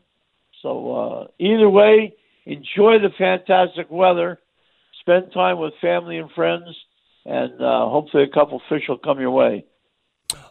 So 0.61 0.95
uh, 0.95 1.27
either 1.39 1.69
way, 1.69 2.13
enjoy 2.45 2.99
the 2.99 3.09
fantastic 3.17 3.87
weather, 3.89 4.39
spend 4.99 5.31
time 5.33 5.57
with 5.59 5.73
family 5.81 6.17
and 6.17 6.29
friends, 6.31 6.65
and 7.25 7.53
uh, 7.61 7.87
hopefully 7.89 8.23
a 8.23 8.27
couple 8.33 8.61
fish 8.69 8.83
will 8.87 8.97
come 8.97 9.19
your 9.19 9.31
way. 9.31 9.65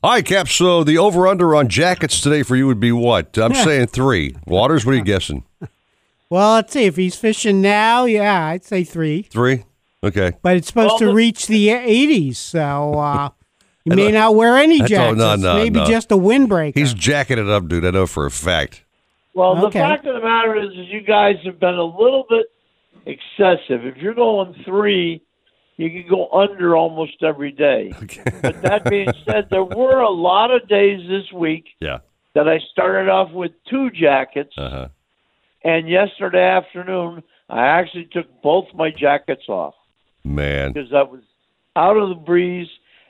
All 0.03 0.13
right, 0.13 0.25
Cap. 0.25 0.49
So 0.49 0.85
the 0.85 0.99
over 0.99 1.27
under 1.27 1.55
on 1.55 1.69
jackets 1.69 2.21
today 2.21 2.43
for 2.43 2.55
you 2.57 2.67
would 2.67 2.81
be 2.81 2.93
what? 2.93 3.39
I'm 3.39 3.55
saying 3.55 3.87
three. 3.89 4.37
Waters, 4.47 4.85
what 4.85 4.93
are 4.93 4.99
you 4.99 5.05
guessing? 5.05 5.45
Well, 6.33 6.53
let's 6.55 6.73
see. 6.73 6.85
If 6.85 6.95
he's 6.95 7.17
fishing 7.17 7.61
now, 7.61 8.05
yeah, 8.05 8.45
I'd 8.47 8.65
say 8.65 8.85
three. 8.85 9.23
Three? 9.23 9.65
Okay. 10.05 10.31
But 10.43 10.57
it's 10.59 10.69
supposed 10.69 11.01
Well, 11.01 11.11
to 11.11 11.13
reach 11.13 11.49
the 11.49 11.67
80s, 11.71 12.37
so 12.37 12.95
uh, 12.95 13.31
you 13.85 13.97
may 13.97 14.13
not 14.13 14.37
wear 14.37 14.57
any 14.57 14.79
That's 14.79 14.93
all- 14.93 15.15
jackets. 15.17 15.19
no, 15.19 15.35
no, 15.35 15.55
Maybe 15.57 15.81
no. 15.81 15.87
just 15.87 16.13
a 16.13 16.17
windbreaker. 16.17 16.79
He's 16.79 16.95
jacking 16.95 17.39
it 17.39 17.49
up, 17.49 17.67
dude. 17.67 17.85
I 17.85 17.91
know 17.91 18.07
for 18.07 18.27
a 18.27 18.31
fact. 18.31 18.85
Well, 19.35 19.55
the 19.57 19.71
fact 19.71 20.07
of 20.07 20.15
the 20.15 20.21
matter 20.21 20.57
is, 20.57 20.71
is 20.71 20.89
you 20.89 21.01
guys 21.03 21.37
have 21.45 21.61
been 21.61 21.77
a 21.77 21.85
little 21.85 22.25
bit 22.29 22.47
excessive. 23.07 23.85
If 23.87 23.97
you're 23.97 24.15
going 24.15 24.55
three, 24.65 25.23
you 25.77 25.91
can 25.91 26.09
go 26.09 26.29
under 26.31 26.77
almost 26.77 27.23
every 27.23 27.53
day. 27.53 27.93
Okay. 28.03 28.23
But 28.43 28.61
that 28.63 28.85
being 28.91 29.13
said, 29.25 29.49
there 29.51 29.65
were 29.65 30.01
a 30.01 30.11
lot 30.11 30.51
of 30.51 30.69
days 30.69 31.01
this 31.09 31.31
week 31.33 31.67
Yeah. 31.81 31.99
that 32.35 32.49
I 32.49 32.59
started 32.73 33.09
off 33.09 33.31
with 33.33 33.53
two 33.69 33.91
jackets, 33.91 34.53
Uh 34.59 34.69
huh. 34.71 34.89
and 35.65 35.89
yesterday 35.89 36.45
afternoon 36.45 37.23
I 37.49 37.67
actually 37.67 38.07
took 38.13 38.27
both 38.43 38.67
my 38.75 38.91
jackets 38.91 39.49
off 39.49 39.75
Man. 40.25 40.73
because 40.73 40.93
I 40.93 41.03
was 41.03 41.21
out 41.77 41.97
of 41.97 42.09
the 42.11 42.15
breeze 42.15 42.69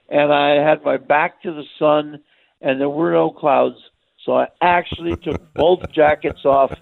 and 0.08 0.32
I 0.32 0.54
had 0.62 0.82
my 0.84 0.96
back 0.96 1.42
to 1.42 1.52
the 1.52 1.64
sun 1.78 2.20
and 2.62 2.80
there 2.80 2.88
were 2.90 3.12
no 3.12 3.30
clouds. 3.30 3.76
So 4.24 4.36
I 4.36 4.48
actually 4.60 5.16
took 5.16 5.52
both 5.54 5.90
jackets 5.92 6.44
off 6.44 6.72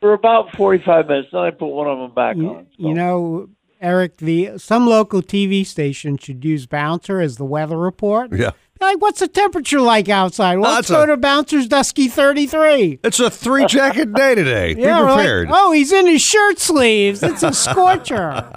for 0.00 0.12
about 0.12 0.54
45 0.56 1.06
minutes. 1.08 1.28
Then 1.32 1.40
I 1.42 1.50
put 1.50 1.68
one 1.68 1.86
of 1.88 1.98
them 1.98 2.14
back 2.14 2.36
you, 2.36 2.48
on. 2.50 2.66
So. 2.78 2.88
you 2.88 2.94
know, 2.94 3.48
Eric, 3.80 4.16
the 4.18 4.58
some 4.58 4.86
local 4.86 5.22
TV 5.22 5.64
station 5.64 6.16
should 6.18 6.44
use 6.44 6.66
Bouncer 6.66 7.20
as 7.20 7.36
the 7.36 7.44
weather 7.44 7.78
report. 7.78 8.32
Yeah. 8.32 8.50
Like, 8.80 9.00
what's 9.00 9.20
the 9.20 9.28
temperature 9.28 9.80
like 9.80 10.08
outside? 10.08 10.58
Well, 10.58 10.72
let's 10.74 10.90
go 10.90 11.06
to 11.06 11.16
Bouncer's 11.16 11.68
Dusky 11.68 12.08
33. 12.08 12.98
It's 13.04 13.20
a 13.20 13.30
three 13.30 13.66
jacket 13.66 14.12
day 14.12 14.34
today. 14.34 14.74
Be 14.74 14.82
Yeah, 14.82 14.98
we're 15.00 15.06
like, 15.06 15.14
prepared. 15.18 15.48
oh, 15.52 15.70
he's 15.72 15.92
in 15.92 16.06
his 16.06 16.20
shirt 16.20 16.58
sleeves. 16.58 17.22
It's 17.22 17.42
a 17.44 17.52
scorcher. 17.52 18.42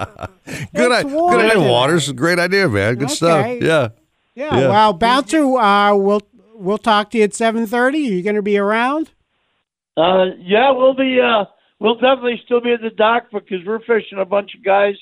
good, 0.46 0.60
it's 0.66 0.76
i- 0.76 1.04
good 1.04 1.52
idea. 1.52 1.60
Waters. 1.72 2.12
Great 2.14 2.40
idea, 2.40 2.68
man. 2.68 2.96
Good 2.96 3.12
stuff. 3.12 3.46
Yeah. 3.46 3.90
Yeah, 4.36 4.58
Yeah. 4.60 4.70
well, 4.70 4.94
Bouncer, 4.94 5.44
uh, 5.44 5.96
we'll 5.96 6.22
we'll 6.58 6.78
talk 6.78 7.12
to 7.12 7.18
you 7.18 7.24
at 7.26 7.34
seven 7.34 7.66
thirty. 7.68 8.10
Are 8.10 8.14
you 8.14 8.24
going 8.24 8.36
to 8.36 8.42
be 8.42 8.58
around? 8.58 9.12
Uh, 9.96 10.26
yeah, 10.40 10.72
we'll 10.72 10.94
be. 10.96 11.20
Uh, 11.20 11.46
we'll 11.80 11.96
definitely 11.96 12.42
still 12.46 12.62
be 12.62 12.74
at 12.74 12.82
the 12.82 12.90
dock 12.90 13.28
because 13.32 13.66
we're 13.66 13.80
fishing 13.80 14.20
a 14.20 14.26
bunch 14.26 14.54
of 14.56 14.64
guys 14.64 14.96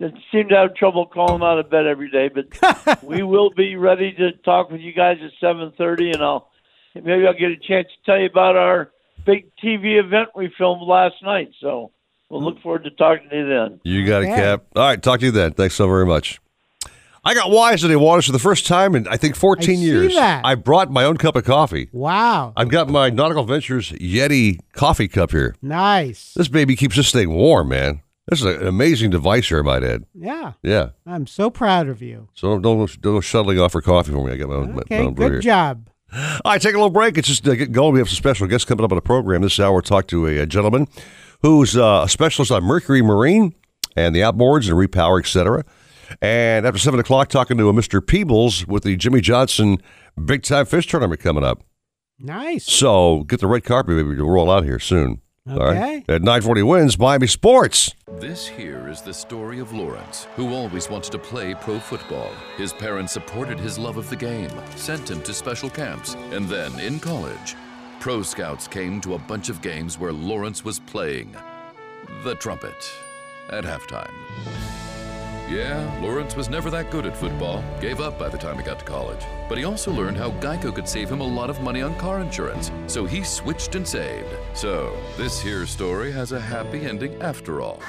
that 0.00 0.12
seem 0.32 0.48
to 0.48 0.56
have 0.56 0.74
trouble 0.74 1.06
calling 1.06 1.42
out 1.42 1.58
of 1.58 1.70
bed 1.70 1.86
every 1.86 2.10
day. 2.10 2.28
But 2.28 3.02
we 3.02 3.22
will 3.22 3.50
be 3.50 3.76
ready 3.76 4.12
to 4.12 4.32
talk 4.44 4.70
with 4.70 4.80
you 4.80 4.92
guys 4.92 5.18
at 5.24 5.30
seven 5.40 5.72
thirty, 5.78 6.10
and 6.10 6.22
I'll 6.22 6.50
maybe 6.94 7.26
I'll 7.26 7.32
get 7.32 7.50
a 7.50 7.56
chance 7.56 7.86
to 7.88 8.04
tell 8.06 8.18
you 8.18 8.26
about 8.26 8.56
our 8.56 8.90
big 9.24 9.50
TV 9.62 10.02
event 10.04 10.30
we 10.34 10.52
filmed 10.58 10.82
last 10.82 11.16
night. 11.22 11.50
So 11.60 11.92
we'll 12.28 12.42
look 12.42 12.60
forward 12.60 12.84
to 12.84 12.90
talking 12.90 13.28
to 13.30 13.36
you 13.36 13.48
then. 13.48 13.80
You 13.84 14.06
got 14.06 14.22
it, 14.22 14.26
Okay. 14.30 14.36
Cap. 14.36 14.64
All 14.76 14.82
right. 14.82 15.02
Talk 15.02 15.20
to 15.20 15.26
you 15.26 15.32
then. 15.32 15.52
Thanks 15.52 15.74
so 15.76 15.86
very 15.88 16.06
much. 16.06 16.40
I 17.24 17.34
got 17.34 17.50
wise 17.50 17.80
today, 17.80 17.96
Waters, 17.96 18.26
for 18.26 18.32
the 18.32 18.38
first 18.38 18.66
time 18.66 18.94
in, 18.94 19.08
I 19.08 19.16
think, 19.16 19.34
14 19.34 19.78
I 19.78 19.82
years. 19.82 20.14
that. 20.14 20.44
I 20.44 20.54
brought 20.56 20.90
my 20.90 21.04
own 21.04 21.16
cup 21.16 21.36
of 21.36 21.44
coffee. 21.44 21.88
Wow, 21.92 22.52
I've 22.56 22.68
got 22.68 22.88
my 22.88 23.08
Nautical 23.10 23.44
Ventures 23.44 23.92
Yeti 23.92 24.58
coffee 24.72 25.08
cup 25.08 25.30
here. 25.30 25.54
nice. 25.62 26.34
This 26.34 26.48
baby 26.48 26.76
keeps 26.76 26.96
this 26.96 27.10
thing 27.12 27.30
warm, 27.30 27.68
man. 27.68 28.02
This 28.28 28.40
is 28.40 28.46
an 28.46 28.66
amazing 28.66 29.10
device 29.10 29.48
here, 29.48 29.58
I 29.58 29.62
might 29.62 29.82
add. 29.82 30.04
Yeah, 30.14 30.52
Yeah. 30.62 30.90
I'm 31.06 31.26
so 31.26 31.50
proud 31.50 31.88
of 31.88 32.00
you. 32.00 32.28
So 32.34 32.58
don't, 32.58 32.62
don't 32.80 33.00
go 33.02 33.20
shuttling 33.20 33.58
off 33.60 33.72
for 33.72 33.82
coffee 33.82 34.12
for 34.12 34.24
me. 34.26 34.32
I 34.32 34.36
got 34.38 34.48
my 34.48 34.54
own, 34.54 34.72
my 34.74 34.80
Okay, 34.82 34.98
own 34.98 35.12
brew 35.14 35.26
good 35.26 35.32
here. 35.32 35.40
job. 35.42 35.88
All 36.14 36.52
right, 36.52 36.60
take 36.60 36.72
a 36.74 36.78
little 36.78 36.88
break. 36.90 37.18
It's 37.18 37.28
just 37.28 37.46
uh, 37.46 37.54
going. 37.66 37.92
We 37.94 37.98
have 38.00 38.08
some 38.08 38.16
special 38.16 38.46
guests 38.46 38.64
coming 38.66 38.84
up 38.84 38.92
on 38.92 38.96
the 38.96 39.02
program 39.02 39.42
this 39.42 39.58
hour. 39.60 39.72
We'll 39.72 39.82
talk 39.82 40.06
to 40.08 40.26
a, 40.26 40.38
a 40.38 40.46
gentleman 40.46 40.88
who's 41.42 41.76
uh, 41.76 42.02
a 42.04 42.08
specialist 42.08 42.50
on 42.52 42.62
Mercury 42.64 43.02
Marine 43.02 43.54
and 43.96 44.14
the 44.14 44.20
outboards 44.20 44.68
and 44.70 44.78
repower, 44.78 45.20
et 45.20 45.26
cetera. 45.26 45.64
And 46.20 46.66
after 46.66 46.78
7 46.78 46.98
o'clock, 47.00 47.28
talking 47.28 47.56
to 47.58 47.68
a 47.68 47.72
Mr. 47.72 48.04
Peebles 48.04 48.66
with 48.66 48.84
the 48.84 48.96
Jimmy 48.96 49.20
Johnson 49.20 49.78
Big 50.22 50.42
Time 50.42 50.66
Fish 50.66 50.86
Tournament 50.86 51.20
coming 51.20 51.44
up. 51.44 51.62
Nice. 52.18 52.64
So 52.64 53.24
get 53.24 53.40
the 53.40 53.46
red 53.46 53.64
carpet 53.64 53.96
maybe 53.96 54.16
to 54.16 54.24
roll 54.24 54.50
out 54.50 54.64
here 54.64 54.78
soon. 54.78 55.20
All 55.48 55.58
right. 55.58 55.76
Okay. 55.76 56.04
At 56.08 56.22
940 56.22 56.62
wins, 56.62 56.98
Miami 56.98 57.26
Sports. 57.26 57.94
This 58.18 58.46
here 58.46 58.88
is 58.88 59.02
the 59.02 59.12
story 59.12 59.58
of 59.58 59.74
Lawrence, 59.74 60.26
who 60.36 60.54
always 60.54 60.88
wanted 60.88 61.12
to 61.12 61.18
play 61.18 61.54
pro 61.54 61.78
football. 61.78 62.30
His 62.56 62.72
parents 62.72 63.12
supported 63.12 63.60
his 63.60 63.78
love 63.78 63.98
of 63.98 64.08
the 64.08 64.16
game, 64.16 64.50
sent 64.76 65.10
him 65.10 65.20
to 65.22 65.34
special 65.34 65.68
camps, 65.68 66.14
and 66.30 66.48
then 66.48 66.78
in 66.80 66.98
college, 66.98 67.56
pro 68.00 68.22
scouts 68.22 68.66
came 68.66 69.02
to 69.02 69.14
a 69.14 69.18
bunch 69.18 69.50
of 69.50 69.60
games 69.60 69.98
where 69.98 70.12
Lawrence 70.12 70.64
was 70.64 70.78
playing 70.78 71.36
the 72.22 72.36
trumpet 72.36 72.90
at 73.50 73.64
halftime. 73.64 74.12
Yeah, 75.48 76.00
Lawrence 76.00 76.36
was 76.36 76.48
never 76.48 76.70
that 76.70 76.90
good 76.90 77.04
at 77.04 77.14
football, 77.14 77.62
gave 77.78 78.00
up 78.00 78.18
by 78.18 78.30
the 78.30 78.38
time 78.38 78.56
he 78.56 78.62
got 78.62 78.78
to 78.78 78.84
college. 78.84 79.22
But 79.46 79.58
he 79.58 79.64
also 79.64 79.92
learned 79.92 80.16
how 80.16 80.30
Geico 80.30 80.74
could 80.74 80.88
save 80.88 81.10
him 81.10 81.20
a 81.20 81.26
lot 81.26 81.50
of 81.50 81.60
money 81.60 81.82
on 81.82 81.94
car 81.96 82.20
insurance, 82.20 82.70
so 82.86 83.04
he 83.04 83.22
switched 83.22 83.74
and 83.74 83.86
saved. 83.86 84.26
So, 84.54 84.96
this 85.18 85.40
here 85.42 85.66
story 85.66 86.12
has 86.12 86.32
a 86.32 86.40
happy 86.40 86.86
ending 86.86 87.20
after 87.20 87.60
all. 87.60 87.82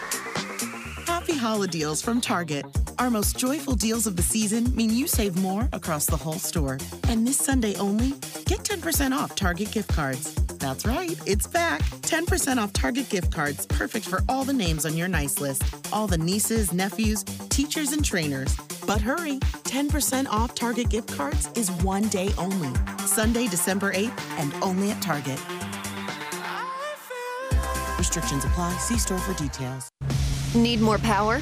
Happy 1.06 1.38
holiday 1.38 1.80
deals 1.80 2.02
from 2.02 2.20
Target. 2.20 2.66
Our 3.00 3.10
most 3.10 3.38
joyful 3.38 3.76
deals 3.76 4.08
of 4.08 4.16
the 4.16 4.24
season 4.24 4.76
mean 4.76 4.90
you 4.90 5.08
save 5.08 5.36
more 5.38 5.70
across 5.72 6.06
the 6.06 6.18
whole 6.18 6.40
store. 6.40 6.80
And 7.10 7.28
this 7.28 7.38
Sunday 7.38 7.76
only, 7.76 8.12
get 8.46 8.60
10% 8.64 9.12
off 9.12 9.36
Target 9.36 9.72
gift 9.72 9.94
cards. 9.94 10.34
That's 10.58 10.86
right, 10.86 11.18
it's 11.28 11.48
back. 11.48 11.82
10% 12.02 12.58
off 12.58 12.74
Target 12.74 13.10
gift 13.10 13.32
cards, 13.32 13.66
perfect 13.68 14.06
for 14.06 14.24
all 14.28 14.44
the 14.44 14.54
names 14.54 14.86
on 14.86 14.98
your 14.98 15.08
nice 15.08 15.40
list, 15.40 15.64
all 15.94 16.08
the 16.08 16.18
nieces, 16.18 16.74
nephews, 16.74 17.24
teachers, 17.50 17.92
and 17.92 18.04
trainers. 18.04 18.56
But 18.88 19.02
hurry, 19.02 19.40
10% 19.64 20.28
off 20.28 20.56
Target 20.56 20.90
gift 20.90 21.14
cards 21.16 21.50
is 21.56 21.72
one 21.84 22.08
day 22.10 22.30
only. 22.38 22.74
Sunday, 23.06 23.48
December 23.48 23.94
8th, 23.94 24.20
and 24.40 24.54
only 24.64 24.92
at 24.92 25.02
Target. 25.02 25.40
Restrictions 28.00 28.46
apply. 28.46 28.76
See 28.78 28.98
store 28.98 29.20
for 29.20 29.34
details. 29.34 29.90
Need 30.56 30.80
more 30.80 30.98
power? 30.98 31.42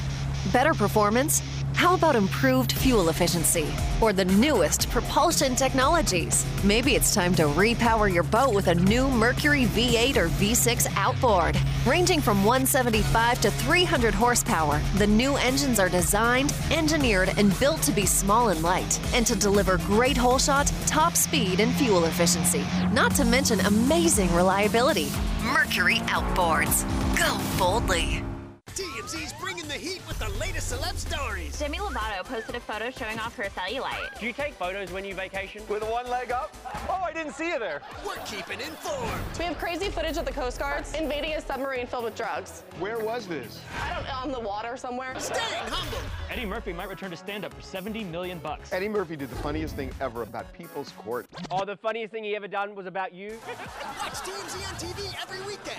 Better 0.52 0.74
performance? 0.74 1.40
How 1.74 1.94
about 1.94 2.16
improved 2.16 2.72
fuel 2.72 3.10
efficiency? 3.10 3.66
Or 4.00 4.12
the 4.12 4.24
newest 4.24 4.90
propulsion 4.90 5.54
technologies? 5.54 6.44
Maybe 6.64 6.96
it's 6.96 7.14
time 7.14 7.32
to 7.36 7.44
repower 7.44 8.12
your 8.12 8.24
boat 8.24 8.52
with 8.52 8.66
a 8.66 8.74
new 8.74 9.08
Mercury 9.08 9.66
V8 9.66 10.16
or 10.16 10.28
V6 10.30 10.92
outboard. 10.96 11.56
Ranging 11.86 12.20
from 12.20 12.44
175 12.44 13.40
to 13.42 13.50
300 13.52 14.14
horsepower, 14.14 14.80
the 14.96 15.06
new 15.06 15.36
engines 15.36 15.78
are 15.78 15.88
designed, 15.88 16.52
engineered, 16.72 17.32
and 17.38 17.58
built 17.60 17.82
to 17.82 17.92
be 17.92 18.06
small 18.06 18.48
and 18.48 18.62
light, 18.62 18.98
and 19.14 19.24
to 19.26 19.36
deliver 19.36 19.78
great 19.78 20.16
hole 20.16 20.38
shot, 20.38 20.72
top 20.86 21.16
speed, 21.16 21.60
and 21.60 21.72
fuel 21.74 22.04
efficiency. 22.06 22.64
Not 22.92 23.14
to 23.16 23.24
mention 23.24 23.60
amazing 23.60 24.34
reliability. 24.34 25.10
Mercury 25.44 25.98
Outboards. 26.06 26.84
Go 27.16 27.38
boldly. 27.58 28.24
TMZ's 28.74 29.32
bringing 29.34 29.68
the 29.68 29.74
heat 29.74 30.02
with 30.08 30.18
the 30.18 30.28
latest 30.40 30.72
celeb 30.72 30.96
stories. 30.96 31.56
Demi 31.56 31.78
Lovato 31.78 32.24
posted 32.24 32.56
a 32.56 32.60
photo 32.60 32.90
showing 32.90 33.20
off 33.20 33.36
her 33.36 33.44
cellulite. 33.44 34.18
Do 34.18 34.26
you 34.26 34.32
take 34.32 34.52
photos 34.54 34.90
when 34.90 35.04
you 35.04 35.14
vacation? 35.14 35.62
With 35.68 35.84
one 35.84 36.10
leg 36.10 36.32
up? 36.32 36.56
Oh, 36.88 37.00
I 37.04 37.12
didn't 37.12 37.34
see 37.34 37.50
you 37.50 37.60
there. 37.60 37.82
We're 38.04 38.16
keeping 38.26 38.60
informed. 38.60 39.22
We 39.38 39.44
have 39.44 39.58
crazy 39.58 39.90
footage 39.90 40.16
of 40.16 40.24
the 40.24 40.32
Coast 40.32 40.58
Guards 40.58 40.92
invading 40.94 41.34
a 41.34 41.40
submarine 41.40 41.86
filled 41.86 42.02
with 42.02 42.16
drugs. 42.16 42.64
Where 42.80 42.98
was 42.98 43.28
this? 43.28 43.60
I 43.80 43.94
don't 43.94 44.02
know, 44.06 44.12
on 44.24 44.32
the 44.32 44.40
water 44.40 44.76
somewhere. 44.76 45.14
Staying 45.20 45.68
humble. 45.68 45.98
Eddie 46.28 46.44
Murphy 46.44 46.72
might 46.72 46.88
return 46.88 47.12
to 47.12 47.16
stand 47.16 47.44
up 47.44 47.54
for 47.54 47.62
70 47.62 48.02
million 48.02 48.40
bucks. 48.40 48.72
Eddie 48.72 48.88
Murphy 48.88 49.14
did 49.14 49.30
the 49.30 49.36
funniest 49.36 49.76
thing 49.76 49.92
ever 50.00 50.22
about 50.22 50.52
People's 50.52 50.90
Court. 50.98 51.26
Oh, 51.52 51.64
the 51.64 51.76
funniest 51.76 52.10
thing 52.12 52.24
he 52.24 52.34
ever 52.34 52.48
done 52.48 52.74
was 52.74 52.86
about 52.86 53.14
you? 53.14 53.38
Watch 53.46 54.14
TMZ 54.14 54.68
on 54.68 54.74
TV 54.74 55.22
every 55.22 55.46
weekday. 55.46 55.78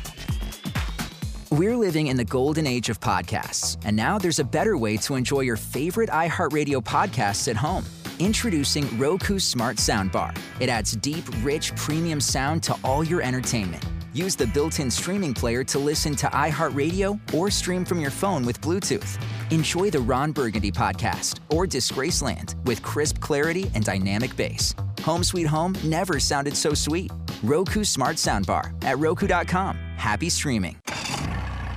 We're 1.53 1.75
living 1.75 2.07
in 2.07 2.15
the 2.15 2.23
golden 2.23 2.65
age 2.65 2.87
of 2.87 3.01
podcasts, 3.01 3.75
and 3.83 3.93
now 3.93 4.17
there's 4.17 4.39
a 4.39 4.43
better 4.45 4.77
way 4.77 4.95
to 4.99 5.15
enjoy 5.15 5.41
your 5.41 5.57
favorite 5.57 6.07
iHeartRadio 6.07 6.81
podcasts 6.81 7.49
at 7.49 7.57
home. 7.57 7.83
Introducing 8.19 8.87
Roku 8.97 9.37
Smart 9.37 9.75
Soundbar. 9.75 10.33
It 10.61 10.69
adds 10.69 10.95
deep, 10.95 11.25
rich, 11.43 11.75
premium 11.75 12.21
sound 12.21 12.63
to 12.63 12.75
all 12.85 13.03
your 13.03 13.21
entertainment. 13.21 13.83
Use 14.13 14.33
the 14.37 14.47
built 14.47 14.79
in 14.79 14.89
streaming 14.89 15.33
player 15.33 15.61
to 15.65 15.77
listen 15.77 16.15
to 16.17 16.27
iHeartRadio 16.27 17.19
or 17.33 17.51
stream 17.51 17.83
from 17.83 17.99
your 17.99 18.11
phone 18.11 18.45
with 18.45 18.61
Bluetooth. 18.61 19.21
Enjoy 19.51 19.89
the 19.89 19.99
Ron 19.99 20.31
Burgundy 20.31 20.71
podcast 20.71 21.39
or 21.49 21.67
Disgraceland 21.67 22.55
with 22.65 22.81
crisp 22.81 23.19
clarity 23.19 23.69
and 23.75 23.83
dynamic 23.83 24.33
bass. 24.37 24.73
Home 25.01 25.23
Sweet 25.23 25.47
Home 25.47 25.75
never 25.83 26.17
sounded 26.17 26.55
so 26.55 26.73
sweet. 26.73 27.11
Roku 27.43 27.83
Smart 27.83 28.15
Soundbar 28.15 28.71
at 28.85 28.97
Roku.com. 28.99 29.75
Happy 29.97 30.29
streaming. 30.29 30.77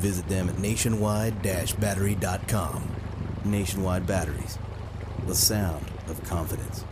Visit 0.00 0.28
them 0.28 0.48
at 0.48 0.58
nationwide-battery.com. 0.58 2.82
Nationwide 3.44 4.06
Batteries, 4.06 4.58
the 5.26 5.34
sound 5.34 5.84
of 6.08 6.22
confidence. 6.24 6.84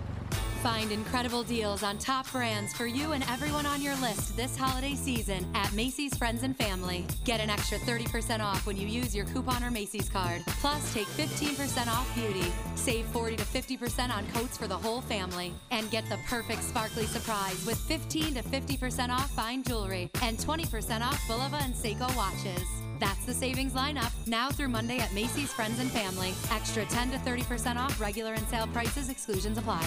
Find 0.63 0.91
incredible 0.91 1.43
deals 1.45 1.85
on 1.85 1.99
top 1.99 2.31
brands 2.33 2.73
for 2.75 2.87
you 2.87 3.13
and 3.13 3.23
everyone 3.31 3.65
on 3.65 3.81
your 3.81 3.95
list 3.97 4.37
this 4.37 4.57
holiday 4.57 4.97
season 4.97 5.47
at 5.55 5.73
Macy's 5.73 6.17
Friends 6.17 6.43
and 6.43 6.57
Family. 6.57 7.07
Get 7.25 7.39
an 7.41 7.49
extra 7.49 7.79
30% 7.79 8.41
off 8.41 8.67
when 8.67 8.77
you 8.77 8.89
use 8.89 9.15
your 9.15 9.25
coupon 9.27 9.63
or 9.63 9.71
Macy's 9.71 10.09
card. 10.09 10.43
Plus, 10.61 10.93
take 10.93 11.07
15% 11.07 11.87
off 11.87 12.13
beauty. 12.15 12.53
Save 12.75 13.07
40 13.07 13.37
to 13.37 13.45
50% 13.45 14.11
on 14.11 14.27
coats 14.33 14.59
for 14.59 14.67
the 14.67 14.77
whole 14.77 15.01
family. 15.01 15.55
And 15.71 15.89
get 15.93 16.09
the 16.09 16.19
perfect 16.29 16.65
sparkly 16.65 17.07
surprise 17.07 17.65
with 17.65 17.79
15 17.79 18.35
to 18.35 18.43
50% 18.43 19.11
off 19.11 19.31
fine 19.31 19.63
jewelry 19.63 20.11
and 20.23 20.39
20% 20.39 21.03
off 21.03 21.21
Bulova 21.29 21.63
and 21.63 21.75
Seiko 21.75 22.13
watches. 22.17 22.78
That's 22.99 23.25
the 23.25 23.35
savings 23.35 23.75
lineup 23.75 24.13
now 24.27 24.51
through 24.51 24.69
Monday 24.69 24.99
at 24.99 25.13
Macy's 25.13 25.53
Friends 25.53 25.79
and 25.79 25.91
Family. 25.91 26.35
Extra 26.51 26.85
10 26.85 27.11
to 27.13 27.19
30% 27.19 27.77
off 27.77 28.01
regular 28.01 28.35
and 28.35 28.47
sale 28.49 28.67
prices, 28.67 29.09
exclusions 29.09 29.59
apply. 29.59 29.87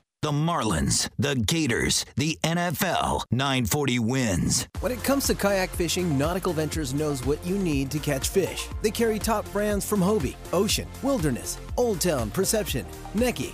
The 0.23 0.31
Marlins, 0.31 1.09
the 1.17 1.33
Gators, 1.33 2.05
the 2.15 2.37
NFL, 2.43 3.23
940 3.31 3.97
wins. 3.97 4.67
When 4.79 4.91
it 4.91 5.03
comes 5.03 5.25
to 5.25 5.33
kayak 5.33 5.71
fishing, 5.71 6.15
Nautical 6.15 6.53
Ventures 6.53 6.93
knows 6.93 7.25
what 7.25 7.43
you 7.43 7.57
need 7.57 7.89
to 7.89 7.97
catch 7.97 8.29
fish. 8.29 8.67
They 8.83 8.91
carry 8.91 9.17
top 9.17 9.51
brands 9.51 9.83
from 9.83 9.99
Hobie, 9.99 10.35
Ocean, 10.53 10.87
Wilderness, 11.01 11.57
Old 11.75 12.01
Town, 12.01 12.29
Perception, 12.29 12.85
Necky, 13.15 13.53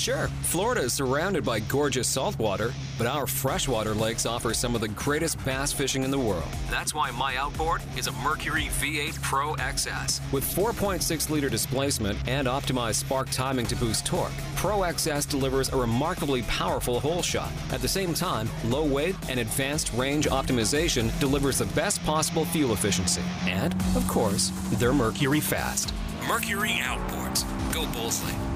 Sure, 0.00 0.28
Florida 0.44 0.80
is 0.80 0.94
surrounded 0.94 1.44
by 1.44 1.60
gorgeous 1.60 2.08
saltwater, 2.08 2.72
but 2.96 3.06
our 3.06 3.26
freshwater 3.26 3.92
lakes 3.92 4.24
offer 4.24 4.54
some 4.54 4.74
of 4.74 4.80
the 4.80 4.88
greatest 4.88 5.44
bass 5.44 5.74
fishing 5.74 6.04
in 6.04 6.10
the 6.10 6.18
world. 6.18 6.48
That's 6.70 6.94
why 6.94 7.10
my 7.10 7.36
outboard 7.36 7.82
is 7.98 8.06
a 8.06 8.12
Mercury 8.12 8.70
V8 8.80 9.20
Pro 9.20 9.56
XS. 9.56 10.22
With 10.32 10.42
4.6 10.42 11.28
liter 11.28 11.50
displacement 11.50 12.16
and 12.26 12.48
optimized 12.48 12.94
spark 12.94 13.28
timing 13.28 13.66
to 13.66 13.76
boost 13.76 14.06
torque, 14.06 14.32
Pro 14.56 14.78
XS 14.78 15.28
delivers 15.28 15.68
a 15.68 15.76
remarkably 15.76 16.40
powerful 16.44 16.98
hole 16.98 17.20
shot. 17.20 17.52
At 17.70 17.82
the 17.82 17.88
same 17.88 18.14
time, 18.14 18.48
low 18.64 18.86
weight 18.86 19.16
and 19.28 19.38
advanced 19.38 19.92
range 19.92 20.26
optimization 20.28 21.10
delivers 21.20 21.58
the 21.58 21.66
best 21.76 22.02
possible 22.06 22.46
fuel 22.46 22.72
efficiency. 22.72 23.22
And, 23.42 23.74
of 23.94 24.08
course, 24.08 24.50
they're 24.72 24.94
Mercury 24.94 25.40
fast. 25.40 25.92
Mercury 26.26 26.78
Outboards. 26.80 27.44
Go 27.74 27.82
Bullsley. 27.92 28.49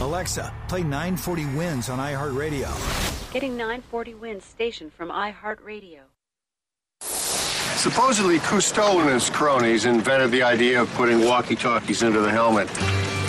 Alexa, 0.00 0.52
play 0.68 0.82
940 0.82 1.46
Wins 1.56 1.88
on 1.88 1.98
iHeartRadio. 1.98 3.32
Getting 3.32 3.56
940 3.56 4.14
Wins 4.14 4.44
station 4.44 4.90
from 4.90 5.08
iHeartRadio. 5.10 6.00
Supposedly, 7.76 8.38
Cousteau 8.38 9.00
and 9.00 9.10
his 9.10 9.28
cronies 9.28 9.84
invented 9.84 10.30
the 10.30 10.42
idea 10.42 10.80
of 10.80 10.92
putting 10.94 11.24
walkie-talkies 11.24 12.02
into 12.02 12.20
the 12.20 12.30
helmet. 12.30 12.70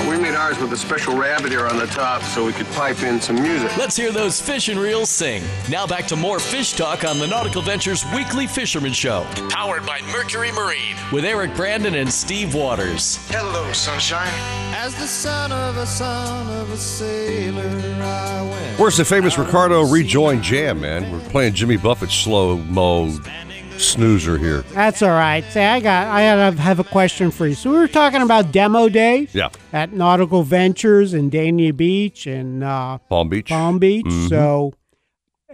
We 0.08 0.18
made 0.18 0.36
ours 0.36 0.60
with 0.60 0.72
a 0.72 0.78
special 0.78 1.18
rabbit 1.18 1.52
ear 1.52 1.66
on 1.68 1.78
the 1.78 1.88
top 1.88 2.22
so 2.22 2.46
we 2.46 2.54
could 2.54 2.68
pipe 2.68 3.02
in 3.02 3.20
some 3.20 3.42
music. 3.42 3.76
Let's 3.76 3.96
hear 3.96 4.12
those 4.12 4.40
fish 4.40 4.70
and 4.70 4.80
reels 4.80 5.10
sing. 5.10 5.44
Now 5.70 5.88
back 5.88 6.06
to 6.08 6.16
more 6.16 6.40
fish 6.40 6.74
talk 6.74 7.04
on 7.04 7.18
the 7.18 7.26
Nautical 7.26 7.62
Ventures 7.62 8.06
Weekly 8.14 8.46
Fisherman 8.46 8.94
Show, 8.94 9.26
powered 9.50 9.86
by 9.86 10.02
Mercury 10.12 10.52
Marine, 10.52 10.96
with 11.12 11.26
Eric 11.26 11.56
Brandon 11.56 11.96
and 11.96 12.12
Steve 12.12 12.54
Waters. 12.54 13.18
Hello, 13.30 13.72
sunshine. 13.74 14.32
As 14.76 14.94
the 14.96 15.08
son 15.08 15.52
of 15.52 15.78
a 15.78 15.86
son 15.88 16.48
of 16.62 16.70
a 16.72 16.78
sailor, 16.78 17.64
I 18.04 18.42
went. 18.44 18.80
Where's 18.80 18.98
the 18.98 19.06
famous 19.06 19.38
Ricardo 19.38 19.82
rejoin 19.90 20.44
jam, 20.44 20.82
man? 20.82 21.12
We're 21.12 21.30
playing 21.30 21.54
Jimmy 21.56 21.78
Buffett 21.78 22.12
slow 22.12 22.58
mo 22.58 23.12
snoozer 23.78 24.38
here. 24.38 24.62
That's 24.74 25.02
all 25.02 25.10
right. 25.10 25.44
Say, 25.52 25.66
I 25.66 25.80
got, 25.80 26.08
I 26.08 26.22
have 26.22 26.80
a 26.80 26.84
question 26.84 27.32
for 27.32 27.48
you. 27.48 27.54
So 27.56 27.72
we 27.72 27.78
were 27.78 27.88
talking 27.88 28.22
about 28.22 28.52
demo 28.52 28.90
day. 28.90 29.28
Yeah. 29.34 29.50
At 29.74 29.94
Nautical 29.94 30.44
Ventures 30.44 31.14
in 31.14 31.30
Dania 31.30 31.76
Beach 31.76 32.26
and 32.28 32.64
uh, 32.64 32.98
Palm 33.10 33.30
Beach. 33.30 33.50
Palm 33.50 33.80
Beach. 33.80 34.06
Mhm. 34.06 34.30
So 34.30 34.74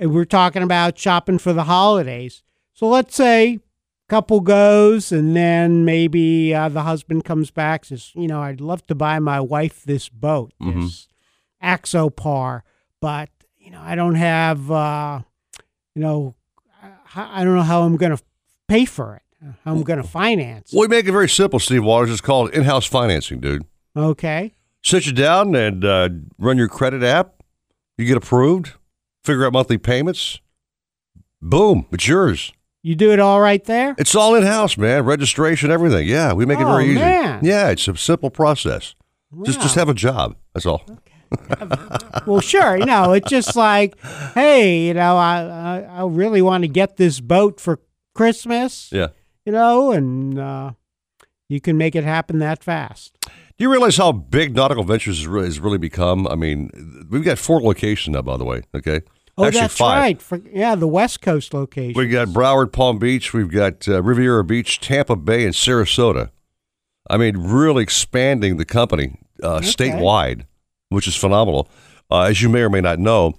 uh, 0.02 0.10
we're 0.10 0.26
talking 0.26 0.64
about 0.64 0.98
shopping 0.98 1.38
for 1.40 1.54
the 1.54 1.64
holidays. 1.64 2.44
So 2.74 2.88
let's 2.88 3.16
say 3.16 3.60
couple 4.10 4.42
goes 4.42 5.14
and 5.14 5.36
then 5.38 5.86
maybe 5.86 6.54
uh, 6.54 6.68
the 6.68 6.82
husband 6.82 7.24
comes 7.24 7.50
back 7.50 7.86
says, 7.86 8.12
you 8.14 8.28
know, 8.28 8.42
I'd 8.42 8.60
love 8.60 8.86
to 8.88 8.96
buy 8.96 9.20
my 9.20 9.40
wife 9.40 9.84
this 9.86 10.10
boat, 10.10 10.52
Mhm. 10.62 10.82
this 10.84 11.08
Axopar, 11.64 12.62
but 13.00 13.30
you 13.58 13.72
know, 13.72 13.80
I 13.82 13.96
don't 13.96 14.16
have, 14.16 14.70
uh, 14.70 15.22
you 15.96 16.02
know, 16.02 16.36
I 17.16 17.44
don't 17.44 17.56
know 17.56 17.62
how 17.64 17.84
I'm 17.84 17.98
going 17.98 18.16
to 18.16 18.24
pay 18.68 18.86
for 18.86 19.16
it. 19.16 19.22
How 19.66 19.72
I'm 19.72 19.82
going 19.84 20.02
to 20.02 20.08
finance. 20.08 20.72
We 20.76 20.88
make 20.88 21.08
it 21.08 21.12
very 21.12 21.28
simple, 21.30 21.58
Steve 21.60 21.84
Waters. 21.84 22.12
It's 22.12 22.22
called 22.22 22.52
in-house 22.52 22.86
financing, 22.86 23.40
dude. 23.40 23.66
Okay. 23.98 24.54
Sit 24.84 25.06
you 25.08 25.12
down 25.14 25.56
and 25.56 25.84
uh, 25.84 26.10
run 26.38 26.58
your 26.58 26.68
credit 26.68 27.02
app. 27.04 27.42
You 27.98 28.06
get 28.06 28.18
approved. 28.18 28.74
Figure 29.24 29.46
out 29.46 29.54
monthly 29.54 29.78
payments. 29.78 30.40
Boom, 31.42 31.88
it's 31.92 32.08
yours. 32.08 32.54
You 32.84 32.96
do 32.96 33.12
it 33.12 33.20
all 33.20 33.42
right 33.42 33.64
there. 33.66 33.96
It's 33.98 34.16
all 34.16 34.36
in-house, 34.36 34.78
man. 34.78 35.06
Registration, 35.06 35.72
everything. 35.72 36.08
Yeah, 36.08 36.34
we 36.34 36.46
make 36.46 36.60
it 36.60 36.66
Oh, 36.66 36.72
very 36.72 36.86
easy. 36.86 36.96
man. 36.96 37.40
Yeah, 37.44 37.70
it's 37.70 37.88
a 37.88 37.96
simple 37.98 38.30
process. 38.30 38.96
Just 39.44 39.62
just 39.62 39.76
have 39.76 39.88
a 39.90 39.94
job. 39.94 40.36
That's 40.54 40.66
all. 40.66 40.84
Well, 42.26 42.42
sure. 42.42 42.78
You 42.78 42.86
know, 42.86 43.14
it's 43.14 43.30
just 43.30 43.56
like, 43.56 44.00
hey, 44.34 44.88
you 44.88 44.94
know, 44.94 45.18
I 45.18 45.42
I, 45.42 45.80
I 46.02 46.06
really 46.08 46.42
want 46.42 46.64
to 46.64 46.68
get 46.68 46.98
this 46.98 47.20
boat 47.20 47.60
for 47.60 47.80
Christmas. 48.14 48.90
Yeah. 48.92 49.08
You 49.46 49.52
know, 49.54 49.92
and 49.92 50.38
uh, 50.38 50.72
you 51.50 51.60
can 51.62 51.78
make 51.78 51.96
it 51.96 52.04
happen 52.04 52.40
that 52.40 52.64
fast. 52.64 53.18
Do 53.26 53.66
you 53.66 53.72
realize 53.72 53.98
how 53.98 54.12
big 54.12 54.56
Nautical 54.56 54.84
Ventures 54.84 55.18
has 55.20 55.28
really, 55.28 55.46
has 55.46 55.60
really 55.60 55.78
become? 55.78 56.28
I 56.28 56.36
mean, 56.36 56.70
we've 57.10 57.24
got 57.24 57.38
four 57.38 57.62
locations 57.62 58.14
now, 58.16 58.22
by 58.22 58.38
the 58.38 58.46
way. 58.46 58.62
Okay. 58.76 59.02
Oh, 59.38 59.46
Actually, 59.46 59.62
that's 59.62 59.78
five. 59.78 59.98
right. 60.00 60.22
For, 60.22 60.42
yeah, 60.52 60.76
the 60.76 60.88
West 60.88 61.22
Coast 61.22 61.54
location. 61.54 61.94
We've 61.98 62.12
got 62.12 62.28
Broward, 62.30 62.72
Palm 62.74 63.00
Beach. 63.00 63.34
We've 63.34 63.50
got 63.50 63.88
uh, 63.88 64.04
Riviera 64.04 64.44
Beach, 64.44 64.80
Tampa 64.80 65.16
Bay, 65.16 65.46
and 65.46 65.54
Sarasota. 65.54 66.32
I 67.10 67.18
mean, 67.18 67.38
really 67.38 67.82
expanding 67.84 68.58
the 68.58 68.66
company 68.66 69.20
uh, 69.42 69.56
Okay. 69.56 69.66
statewide, 69.68 70.46
which 70.92 71.08
is 71.08 71.16
phenomenal. 71.16 71.68
Uh, 72.10 72.22
as 72.24 72.42
you 72.42 72.50
may 72.50 72.62
or 72.62 72.70
may 72.70 72.82
not 72.82 73.00
know, 73.00 73.34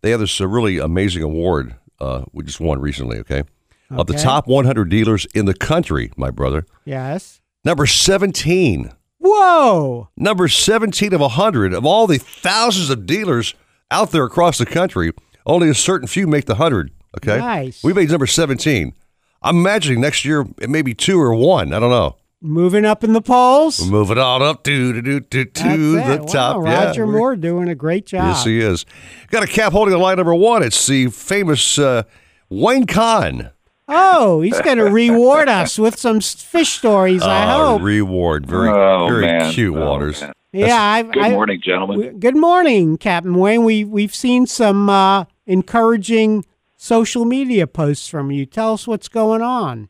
they 0.00 0.10
have 0.10 0.20
this 0.20 0.40
uh, 0.40 0.46
really 0.46 0.78
amazing 0.78 1.22
award 1.22 1.74
uh, 2.00 2.24
we 2.32 2.44
just 2.44 2.60
won 2.60 2.80
recently. 2.80 3.18
Okay, 3.18 3.44
of 3.90 4.06
the 4.06 4.14
top 4.14 4.46
100 4.46 4.88
dealers 4.88 5.26
in 5.34 5.44
the 5.44 5.54
country, 5.54 6.10
my 6.16 6.30
brother. 6.30 6.66
Yes. 6.84 7.40
Number 7.64 7.86
17. 7.86 8.90
Whoa. 9.18 10.08
Number 10.16 10.48
17 10.48 11.12
of 11.12 11.20
100 11.20 11.72
of 11.72 11.86
all 11.86 12.06
the 12.08 12.18
thousands 12.18 12.90
of 12.90 13.06
dealers 13.06 13.54
out 13.90 14.10
there 14.10 14.24
across 14.24 14.58
the 14.58 14.66
country. 14.66 15.12
Only 15.46 15.68
a 15.68 15.74
certain 15.74 16.08
few 16.08 16.26
make 16.26 16.46
the 16.46 16.54
100. 16.54 16.90
Okay. 17.18 17.38
Nice. 17.38 17.84
We 17.84 17.92
made 17.92 18.10
number 18.10 18.26
17. 18.26 18.94
I'm 19.42 19.56
imagining 19.58 20.00
next 20.00 20.24
year 20.24 20.46
it 20.60 20.70
may 20.70 20.82
be 20.82 20.94
two 20.94 21.20
or 21.20 21.34
one. 21.34 21.72
I 21.72 21.78
don't 21.78 21.90
know. 21.90 22.16
Moving 22.44 22.84
up 22.84 23.04
in 23.04 23.12
the 23.12 23.22
polls. 23.22 23.80
We're 23.80 23.86
moving 23.90 24.18
on 24.18 24.42
up 24.42 24.64
to, 24.64 25.00
to, 25.00 25.20
to, 25.20 25.20
to, 25.20 25.44
That's 25.44 25.60
to 25.60 25.96
it. 25.98 26.04
the 26.16 26.22
Wow, 26.22 26.26
top. 26.26 26.56
Roger 26.64 27.04
yeah. 27.06 27.10
Moore 27.12 27.36
doing 27.36 27.68
a 27.68 27.74
great 27.76 28.04
job. 28.06 28.24
Yes, 28.26 28.44
he 28.44 28.58
is. 28.60 28.84
Got 29.30 29.44
a 29.44 29.46
cap 29.46 29.72
holding 29.72 29.92
the 29.92 29.98
line 29.98 30.16
number 30.16 30.34
one. 30.34 30.64
It's 30.64 30.84
the 30.86 31.06
famous 31.10 31.78
uh, 31.78 32.02
Wayne 32.48 32.86
Conn. 32.86 33.50
Oh, 33.86 34.40
he's 34.40 34.60
going 34.62 34.78
to 34.78 34.86
reward 34.86 35.48
us 35.48 35.78
with 35.78 35.96
some 35.98 36.20
fish 36.20 36.70
stories. 36.70 37.22
I 37.22 37.44
Uh, 37.44 37.56
hope. 37.68 37.82
Reward. 37.82 38.46
Very, 38.46 38.70
Oh, 38.70 39.06
very 39.08 39.26
man. 39.26 39.52
cute, 39.52 39.76
Oh, 39.76 39.88
Waters. 39.90 40.20
man. 40.22 40.32
Yeah, 40.52 40.82
I, 40.82 41.02
Good 41.04 41.22
I, 41.22 41.30
morning, 41.30 41.60
gentlemen. 41.62 41.98
we- 41.98 42.08
Good 42.18 42.36
morning, 42.36 42.98
Captain 42.98 43.34
Wayne. 43.36 43.62
We 43.64 43.84
we've 43.84 44.14
seen 44.14 44.46
some 44.46 44.90
uh, 44.90 45.24
encouraging 45.46 46.44
social 46.76 47.24
media 47.24 47.66
posts 47.68 48.08
from 48.08 48.30
you. 48.32 48.44
Tell 48.46 48.74
us 48.74 48.86
what's 48.86 49.08
going 49.08 49.40
on. 49.42 49.88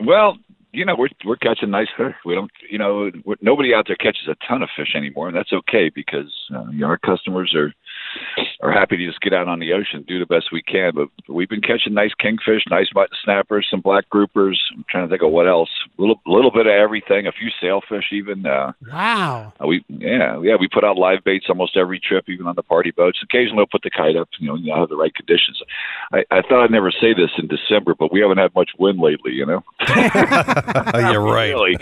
Well, 0.00 0.38
you 0.74 0.84
know, 0.84 0.96
we're 0.96 1.08
we're 1.24 1.36
catching 1.36 1.70
nice 1.70 1.88
fish. 1.96 2.14
We 2.24 2.34
don't, 2.34 2.50
you 2.68 2.78
know, 2.78 3.10
nobody 3.40 3.72
out 3.74 3.86
there 3.86 3.96
catches 3.96 4.28
a 4.28 4.36
ton 4.46 4.62
of 4.62 4.68
fish 4.76 4.94
anymore, 4.94 5.28
and 5.28 5.36
that's 5.36 5.52
okay 5.52 5.90
because 5.94 6.32
uh, 6.54 6.64
you 6.70 6.80
know, 6.80 6.88
our 6.88 6.98
customers 6.98 7.54
are 7.54 7.72
are 8.62 8.72
happy 8.72 8.96
to 8.96 9.06
just 9.06 9.20
get 9.20 9.32
out 9.32 9.48
on 9.48 9.58
the 9.58 9.72
ocean, 9.72 10.04
do 10.06 10.18
the 10.18 10.26
best 10.26 10.46
we 10.52 10.62
can. 10.62 10.92
But 10.94 11.08
we've 11.28 11.48
been 11.48 11.60
catching 11.60 11.94
nice 11.94 12.12
kingfish, 12.18 12.62
nice 12.70 12.88
mutton 12.94 13.16
snappers, 13.24 13.66
some 13.70 13.80
black 13.80 14.04
groupers. 14.10 14.56
I'm 14.74 14.84
trying 14.88 15.06
to 15.06 15.10
think 15.10 15.22
of 15.22 15.30
what 15.30 15.48
else. 15.48 15.70
A 15.98 16.00
little 16.00 16.20
little 16.26 16.50
bit 16.50 16.66
of 16.66 16.72
everything. 16.72 17.26
A 17.26 17.32
few 17.32 17.50
sailfish, 17.60 18.06
even. 18.12 18.46
Uh, 18.46 18.72
Wow. 18.90 19.52
Uh, 19.60 19.66
we 19.66 19.84
yeah 19.88 20.40
yeah 20.42 20.56
we 20.58 20.68
put 20.68 20.84
out 20.84 20.96
live 20.96 21.24
baits 21.24 21.46
almost 21.48 21.76
every 21.76 21.98
trip, 22.00 22.28
even 22.28 22.46
on 22.46 22.54
the 22.54 22.62
party 22.62 22.90
boats. 22.90 23.18
Occasionally 23.22 23.56
we'll 23.58 23.66
put 23.66 23.82
the 23.82 23.90
kite 23.90 24.16
up, 24.16 24.28
you 24.38 24.46
know, 24.48 24.54
you 24.56 24.72
have 24.74 24.88
the 24.88 24.96
right 24.96 25.14
conditions. 25.14 25.60
I, 26.12 26.24
I 26.30 26.42
thought 26.42 26.62
I'd 26.64 26.70
never 26.70 26.90
say 26.90 27.12
this 27.14 27.30
in 27.38 27.48
December, 27.48 27.94
but 27.94 28.12
we 28.12 28.20
haven't 28.20 28.38
had 28.38 28.54
much 28.54 28.70
wind 28.78 28.98
lately, 29.00 29.32
you 29.32 29.46
know. 29.46 29.62
You're 29.88 31.20
right. 31.22 31.48
really? 31.54 31.76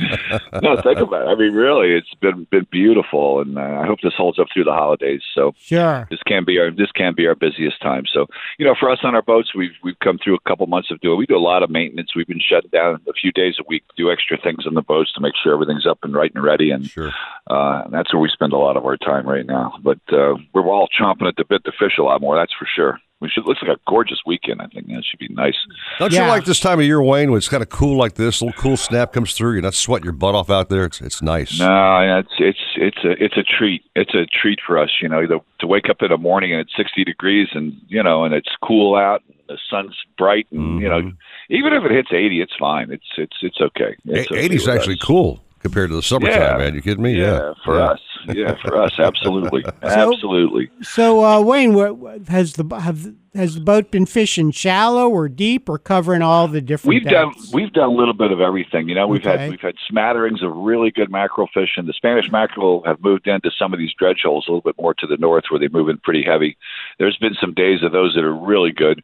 No, 0.63 0.81
think 0.83 0.99
about 0.99 1.23
it. 1.23 1.31
I 1.31 1.35
mean, 1.35 1.53
really, 1.55 1.93
it's 1.93 2.13
been 2.21 2.47
been 2.51 2.67
beautiful, 2.71 3.41
and 3.41 3.59
uh, 3.59 3.81
I 3.83 3.87
hope 3.87 4.01
this 4.03 4.15
holds 4.17 4.39
up 4.39 4.47
through 4.53 4.65
the 4.65 4.73
holidays. 4.73 5.23
So 5.35 5.55
Sure. 5.59 6.07
this 6.11 6.22
can 6.27 6.45
be 6.45 6.59
our 6.59 6.71
this 6.71 6.91
can't 6.93 7.17
be 7.17 7.27
our 7.27 7.35
busiest 7.35 7.81
time. 7.81 8.05
So 8.13 8.27
you 8.59 8.67
know, 8.67 8.75
for 8.79 8.91
us 8.91 8.99
on 9.03 9.15
our 9.15 9.23
boats, 9.23 9.55
we've 9.55 9.75
we've 9.83 9.99
come 10.03 10.19
through 10.23 10.37
a 10.37 10.49
couple 10.49 10.67
months 10.67 10.91
of 10.91 11.01
doing. 11.01 11.19
We 11.19 11.27
do 11.27 11.37
a 11.37 11.39
lot 11.39 11.63
of 11.63 11.71
maintenance. 11.71 12.15
We've 12.15 12.27
been 12.27 12.41
shut 12.41 12.71
down 12.71 13.01
a 13.09 13.13
few 13.13 13.33
days 13.33 13.57
a 13.61 13.65
week, 13.69 13.85
do 13.97 14.11
extra 14.11 14.39
things 14.39 14.67
on 14.67 14.75
the 14.75 14.83
boats 14.83 15.13
to 15.15 15.21
make 15.21 15.35
sure 15.43 15.53
everything's 15.55 15.87
up 15.87 15.99
and 16.03 16.15
right 16.15 16.33
and 16.35 16.43
ready. 16.43 16.71
And 16.71 16.87
sure. 16.87 17.13
uh, 17.49 17.89
that's 17.91 18.13
where 18.13 18.21
we 18.21 18.29
spend 18.29 18.53
a 18.53 18.59
lot 18.59 18.77
of 18.77 18.85
our 18.85 18.97
time 18.97 19.27
right 19.27 19.47
now. 19.47 19.75
But 19.83 20.01
uh, 20.13 20.35
we're 20.53 20.67
all 20.67 20.89
chomping 20.89 21.29
at 21.29 21.37
the 21.37 21.45
bit 21.45 21.65
to 21.65 21.73
fish 21.79 21.99
a 21.99 22.03
lot 22.03 22.21
more. 22.21 22.37
That's 22.37 22.55
for 22.59 22.69
sure. 22.75 22.99
We 23.23 23.31
should 23.31 23.47
looks 23.47 23.63
like 23.63 23.77
a 23.77 23.81
gorgeous 23.89 24.19
weekend. 24.27 24.61
I 24.61 24.67
think 24.67 24.89
that 24.89 25.05
should 25.09 25.21
be 25.21 25.33
nice. 25.33 25.55
Don't 26.01 26.13
you 26.13 26.21
like 26.21 26.45
this 26.45 26.59
time 26.59 26.81
of 26.81 26.85
year, 26.85 27.01
Wayne, 27.01 27.31
when 27.31 27.39
it's 27.39 27.49
kind 27.49 27.63
of 27.63 27.69
cool 27.69 27.97
like 27.97 28.15
this? 28.15 28.41
A 28.41 28.45
little 28.45 28.61
cool 28.61 28.77
snap 28.77 29.13
comes 29.13 29.35
through. 29.35 29.53
You're 29.53 29.63
not 29.63 29.75
sweating 29.75 30.05
your 30.05 30.13
butt 30.13 30.35
off 30.35 30.51
out 30.51 30.69
there. 30.69 30.85
It's 30.85 31.01
it's 31.01 31.23
nice. 31.23 31.59
No, 31.59 32.19
it's 32.19 32.35
it's 32.39 32.59
it's 32.77 33.05
a 33.05 33.13
it's 33.23 33.37
a 33.37 33.45
treat. 33.45 33.85
It's 33.95 34.15
a 34.15 34.27
treat 34.27 34.59
for 34.67 34.77
us, 34.77 34.91
you 35.01 35.09
know, 35.09 35.25
to, 35.27 35.41
to 35.61 35.67
wake 35.67 35.89
up 35.89 36.03
in 36.03 36.09
the 36.09 36.19
morning 36.19 36.53
and 36.53 36.61
it's 36.61 36.73
60 36.77 37.05
degrees 37.05 37.49
and 37.55 37.81
you 37.87 38.03
know, 38.03 38.25
and 38.25 38.35
it's 38.35 38.51
cool 38.63 38.97
out. 38.97 39.23
And 39.29 39.37
the 39.49 39.59
sun's 39.71 39.97
bright, 40.19 40.47
and 40.51 40.81
you 40.81 40.89
know, 40.89 41.01
mm-hmm. 41.01 41.17
even 41.51 41.73
if 41.73 41.85
it 41.85 41.91
hits 41.93 42.09
80, 42.13 42.41
it's 42.41 42.55
fine. 42.59 42.91
It's 42.91 43.05
it's 43.17 43.37
it's 43.43 43.61
okay. 43.61 43.97
It's 44.05 44.31
okay 44.31 44.49
80's 44.49 44.69
actually 44.69 44.95
us. 44.95 45.05
cool 45.05 45.42
compared 45.63 45.91
to 45.91 45.97
the 45.97 46.03
summertime, 46.03 46.41
Yeah. 46.41 46.57
man. 46.59 46.75
You 46.75 46.83
kidding 46.83 47.03
me? 47.03 47.19
Yeah, 47.21 47.53
for 47.65 47.81
us. 47.81 48.01
Yeah, 48.33 48.55
for 48.63 48.81
us, 48.81 48.93
absolutely, 49.01 49.65
absolutely. 49.83 50.71
So, 50.83 51.25
uh, 51.25 51.41
Wayne, 51.41 51.75
what, 51.75 51.97
what- 51.97 52.29
has 52.29 52.53
the 52.55 52.65
have 52.79 53.15
has 53.35 53.55
the 53.55 53.61
boat 53.63 53.91
been 53.91 54.05
fishing 54.07 54.51
shallow 54.53 55.09
or 55.09 55.27
deep 55.29 55.69
or 55.69 55.79
covering 55.79 56.23
all 56.23 56.47
the 56.47 56.61
different? 56.61 56.89
We've 56.95 57.05
done 57.11 57.33
we've 57.53 57.73
done 57.73 57.89
a 57.89 57.93
little 57.93 58.15
bit 58.15 58.31
of 58.31 58.41
everything. 58.41 58.89
You 58.89 58.95
know, 58.95 59.09
we've 59.09 59.27
Okay. 59.27 59.37
had 59.39 59.51
we've 59.51 59.61
had 59.61 59.75
smatterings 59.89 60.41
of 60.43 60.55
really 60.55 60.91
good 60.93 61.11
mackerel 61.11 61.49
fishing. 61.53 61.87
The 61.87 61.93
Spanish 61.95 62.31
mackerel 62.31 62.83
have 62.87 63.01
moved 63.03 63.27
into 63.27 63.51
some 63.59 63.73
of 63.73 63.81
these 63.81 63.93
dredge 63.99 64.21
holes 64.23 64.45
a 64.47 64.53
little 64.53 64.61
bit 64.63 64.77
more 64.81 64.95
to 64.95 65.07
the 65.09 65.17
north, 65.17 65.45
where 65.51 65.59
they 65.59 65.69
move 65.69 65.89
in 65.89 65.99
pretty 65.99 66.23
heavy. 66.23 66.57
There's 67.01 67.17
been 67.17 67.35
some 67.41 67.55
days 67.55 67.83
of 67.83 67.91
those 67.91 68.15
that 68.15 68.23
are 68.23 68.35
really 68.37 68.71
good. 68.73 69.03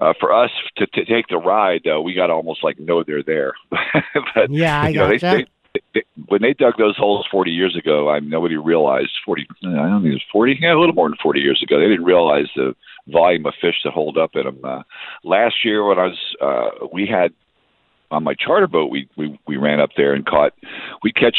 Uh, 0.00 0.12
for 0.20 0.32
us 0.32 0.50
to, 0.76 0.86
to 0.86 1.04
take 1.04 1.26
the 1.28 1.36
ride, 1.38 1.80
though, 1.84 2.00
we 2.00 2.14
got 2.14 2.28
to 2.28 2.32
almost 2.34 2.62
like 2.64 2.78
know 2.78 3.02
they're 3.02 3.22
there. 3.22 3.52
but, 4.34 4.50
Yeah, 4.50 4.80
I 4.82 4.88
you 4.90 4.94
know, 4.98 5.10
gotcha. 5.10 5.26
they, 5.26 5.36
they, 5.42 5.46
when 6.26 6.42
they 6.42 6.52
dug 6.52 6.74
those 6.78 6.96
holes 6.96 7.26
40 7.30 7.50
years 7.50 7.76
ago, 7.76 8.10
I 8.10 8.20
nobody 8.20 8.56
realized 8.56 9.12
40. 9.24 9.46
I 9.62 9.88
don't 9.88 10.02
think 10.02 10.12
it 10.12 10.14
was 10.14 10.24
40. 10.32 10.58
Yeah, 10.60 10.74
a 10.74 10.78
little 10.78 10.94
more 10.94 11.08
than 11.08 11.18
40 11.22 11.40
years 11.40 11.62
ago. 11.62 11.78
They 11.78 11.88
didn't 11.88 12.04
realize 12.04 12.46
the 12.54 12.74
volume 13.08 13.46
of 13.46 13.54
fish 13.60 13.76
that 13.84 13.92
hold 13.92 14.18
up 14.18 14.30
in 14.34 14.44
them. 14.44 14.60
Uh, 14.64 14.82
last 15.24 15.64
year, 15.64 15.84
when 15.84 15.98
I 15.98 16.06
was, 16.06 16.18
uh, 16.40 16.86
we 16.92 17.06
had 17.06 17.32
on 18.10 18.24
my 18.24 18.34
charter 18.34 18.66
boat, 18.66 18.90
we 18.90 19.08
we 19.16 19.38
we 19.46 19.56
ran 19.56 19.80
up 19.80 19.90
there 19.96 20.14
and 20.14 20.26
caught. 20.26 20.52
We 21.02 21.12
catch. 21.12 21.36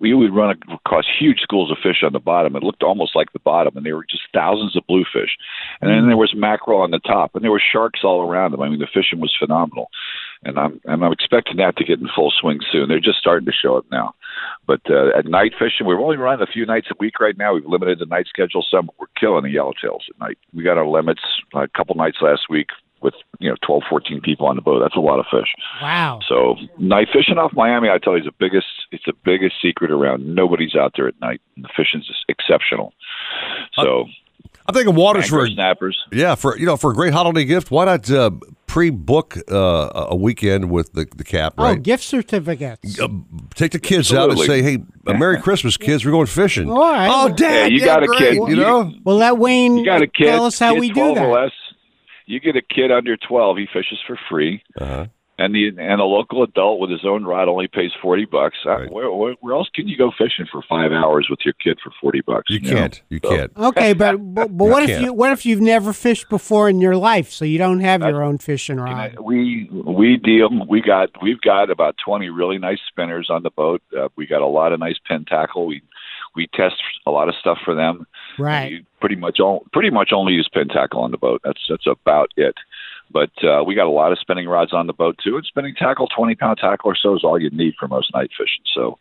We 0.00 0.14
would 0.14 0.34
run 0.34 0.58
across 0.72 1.04
huge 1.20 1.40
schools 1.40 1.70
of 1.70 1.76
fish 1.82 2.02
on 2.02 2.14
the 2.14 2.18
bottom. 2.18 2.56
It 2.56 2.62
looked 2.62 2.82
almost 2.82 3.14
like 3.14 3.30
the 3.34 3.40
bottom, 3.40 3.76
and 3.76 3.84
they 3.84 3.92
were 3.92 4.06
just 4.08 4.22
thousands 4.32 4.74
of 4.74 4.86
bluefish. 4.86 5.36
And 5.82 5.90
then 5.90 6.06
there 6.06 6.16
was 6.16 6.32
mackerel 6.34 6.80
on 6.80 6.92
the 6.92 6.98
top, 7.00 7.34
and 7.34 7.44
there 7.44 7.50
were 7.50 7.60
sharks 7.60 8.00
all 8.02 8.26
around 8.26 8.52
them. 8.52 8.62
I 8.62 8.70
mean, 8.70 8.78
the 8.78 8.86
fishing 8.86 9.20
was 9.20 9.34
phenomenal, 9.38 9.90
and 10.44 10.58
I'm 10.58 10.80
and 10.84 11.04
I'm 11.04 11.12
expecting 11.12 11.56
that 11.58 11.76
to 11.76 11.84
get 11.84 12.00
in 12.00 12.08
full 12.14 12.32
swing 12.40 12.60
soon. 12.70 12.88
They're 12.88 13.00
just 13.00 13.18
starting 13.18 13.46
to 13.46 13.52
show 13.52 13.76
up 13.76 13.86
now. 13.90 14.14
But 14.66 14.80
uh, 14.90 15.16
at 15.16 15.26
night 15.26 15.52
fishing, 15.58 15.86
we're 15.86 16.00
only 16.00 16.16
running 16.16 16.46
a 16.46 16.50
few 16.50 16.66
nights 16.66 16.88
a 16.90 16.94
week 16.98 17.20
right 17.20 17.36
now. 17.36 17.54
We've 17.54 17.66
limited 17.66 17.98
the 17.98 18.06
night 18.06 18.26
schedule 18.28 18.64
some. 18.68 18.86
But 18.86 18.94
we're 18.98 19.06
killing 19.18 19.44
the 19.44 19.54
yellowtails 19.54 20.08
at 20.10 20.20
night. 20.20 20.38
We 20.52 20.64
got 20.64 20.78
our 20.78 20.86
limits 20.86 21.22
a 21.54 21.68
couple 21.68 21.94
nights 21.96 22.18
last 22.20 22.42
week 22.50 22.68
with 23.02 23.14
you 23.40 23.50
know 23.50 23.56
12, 23.66 23.82
14 23.88 24.20
people 24.20 24.46
on 24.46 24.56
the 24.56 24.62
boat. 24.62 24.80
That's 24.80 24.96
a 24.96 25.00
lot 25.00 25.18
of 25.18 25.26
fish. 25.30 25.52
Wow. 25.80 26.20
So 26.28 26.56
night 26.78 27.08
fishing 27.12 27.38
off 27.38 27.52
Miami, 27.54 27.88
I 27.88 27.98
tell 27.98 28.14
you, 28.14 28.20
is 28.20 28.26
the 28.26 28.32
biggest. 28.38 28.66
It's 28.90 29.04
the 29.06 29.14
biggest 29.24 29.56
secret 29.60 29.90
around. 29.90 30.34
Nobody's 30.34 30.74
out 30.74 30.92
there 30.96 31.08
at 31.08 31.20
night. 31.20 31.40
And 31.56 31.64
the 31.64 31.70
fishing's 31.76 32.08
exceptional. 32.28 32.92
So 33.74 34.06
I'm 34.66 34.74
thinking 34.74 34.94
waters 34.94 35.24
Angler 35.24 35.46
for 35.46 35.52
snappers. 35.52 35.98
Yeah, 36.12 36.34
for 36.34 36.56
you 36.56 36.66
know, 36.66 36.76
for 36.76 36.92
a 36.92 36.94
great 36.94 37.12
holiday 37.12 37.44
gift, 37.44 37.70
why 37.70 37.84
not 37.84 38.08
uh, 38.10 38.30
pre-book 38.66 39.36
uh, 39.50 40.06
a 40.10 40.16
weekend 40.16 40.70
with 40.70 40.92
the 40.92 41.06
the 41.16 41.24
cap? 41.24 41.54
Oh, 41.58 41.74
gift 41.74 42.04
certificates. 42.04 42.98
take 43.54 43.72
the 43.72 43.78
kids 43.80 44.12
out 44.12 44.30
and 44.30 44.38
say, 44.38 44.62
"Hey, 44.62 44.78
uh, 45.06 45.14
Merry 45.14 45.40
Christmas, 45.40 45.76
kids! 45.76 46.04
We're 46.04 46.12
going 46.12 46.26
fishing." 46.26 46.70
All 46.70 46.78
right. 46.78 47.10
Oh, 47.12 47.28
Dad, 47.28 47.40
Yeah, 47.52 47.66
you 47.66 47.78
yeah, 47.80 47.84
got 47.86 48.02
a 48.04 48.08
kid. 48.16 48.34
You 48.34 48.56
know, 48.56 48.92
Well, 49.04 49.16
let 49.16 49.36
Wayne 49.38 49.78
You 49.78 49.84
got 49.84 50.02
a 50.02 50.06
kid. 50.06 50.26
tell 50.26 50.46
us 50.46 50.58
how 50.58 50.74
kid 50.74 50.80
we 50.80 50.88
do 50.90 51.14
that. 51.14 51.24
Or 51.26 51.42
less, 51.42 51.52
you 52.26 52.38
get 52.40 52.54
a 52.56 52.62
kid 52.62 52.90
under 52.92 53.16
twelve, 53.16 53.56
he 53.56 53.66
fishes 53.72 53.98
for 54.06 54.18
free. 54.30 54.62
Uh-huh. 54.80 55.06
And 55.42 55.54
the 55.54 55.68
and 55.78 56.00
a 56.00 56.04
local 56.04 56.42
adult 56.42 56.78
with 56.80 56.90
his 56.90 57.04
own 57.04 57.24
rod 57.24 57.48
only 57.48 57.66
pays 57.68 57.90
forty 58.00 58.24
bucks. 58.26 58.56
Uh, 58.64 58.86
Where, 58.90 59.10
where 59.10 59.34
where 59.40 59.54
else 59.54 59.68
can 59.74 59.88
you 59.88 59.96
go 59.96 60.10
fishing 60.16 60.46
for 60.50 60.62
five 60.68 60.92
hours 60.92 61.26
with 61.30 61.40
your 61.44 61.54
kid 61.54 61.78
for 61.82 61.90
forty 62.00 62.20
bucks? 62.20 62.48
you 62.50 62.60
know? 62.60 62.70
can't. 62.74 63.02
You 63.08 63.20
So- 63.22 63.30
can't. 63.36 63.52
Okay, 63.72 63.92
but 63.92 64.16
but, 64.34 64.56
but 64.56 64.64
what 64.72 64.82
if 64.84 64.90
can't. 64.90 65.02
you 65.04 65.12
what 65.12 65.32
if 65.32 65.44
you've 65.46 65.60
never 65.60 65.92
fished 65.92 66.28
before 66.28 66.68
in 66.68 66.80
your 66.80 66.96
life, 66.96 67.30
so 67.30 67.44
you 67.44 67.58
don't 67.58 67.80
have 67.80 68.02
your 68.02 68.22
own 68.22 68.38
fishing 68.38 68.78
rod? 68.78 69.16
we 69.20 69.68
we 69.72 70.16
deal 70.16 70.48
we 70.68 70.80
got 70.80 71.08
we've 71.22 71.40
got 71.40 71.70
about 71.70 71.96
20 72.04 72.28
really 72.30 72.58
nice 72.58 72.80
spinners 72.88 73.28
on 73.30 73.42
the 73.42 73.50
boat 73.50 73.82
uh, 73.98 74.08
we 74.16 74.26
got 74.26 74.42
a 74.42 74.46
lot 74.46 74.72
of 74.72 74.80
nice 74.80 74.98
Penn 75.08 75.24
tackle 75.24 75.66
we 75.66 75.82
we 76.36 76.46
test 76.54 76.76
a 77.06 77.10
lot 77.10 77.28
of 77.28 77.34
stuff 77.40 77.58
for 77.64 77.74
them 77.74 78.06
Right. 78.38 78.72
You 78.72 78.84
pretty 79.00 79.16
much 79.16 79.40
all 79.40 79.66
pretty 79.72 79.90
much 79.90 80.10
only 80.12 80.32
use 80.34 80.48
Penn 80.52 80.68
tackle 80.68 81.02
on 81.02 81.10
the 81.10 81.18
boat 81.18 81.40
that's 81.44 81.60
that's 81.68 81.86
about 81.86 82.28
it 82.36 82.54
but 83.12 83.30
uh, 83.44 83.62
we 83.64 83.74
got 83.74 83.86
a 83.86 83.90
lot 83.90 84.12
of 84.12 84.18
spinning 84.18 84.48
rods 84.48 84.72
on 84.72 84.86
the 84.86 84.92
boat 84.92 85.18
too 85.22 85.36
and 85.36 85.44
spinning 85.44 85.74
tackle 85.74 86.08
20 86.08 86.34
pound 86.34 86.58
tackle 86.58 86.90
or 86.90 86.96
so 86.96 87.14
is 87.14 87.24
all 87.24 87.38
you 87.38 87.50
need 87.50 87.74
for 87.78 87.88
most 87.88 88.12
night 88.14 88.30
fishing. 88.36 88.64
So 88.74 88.98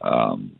um 0.00 0.56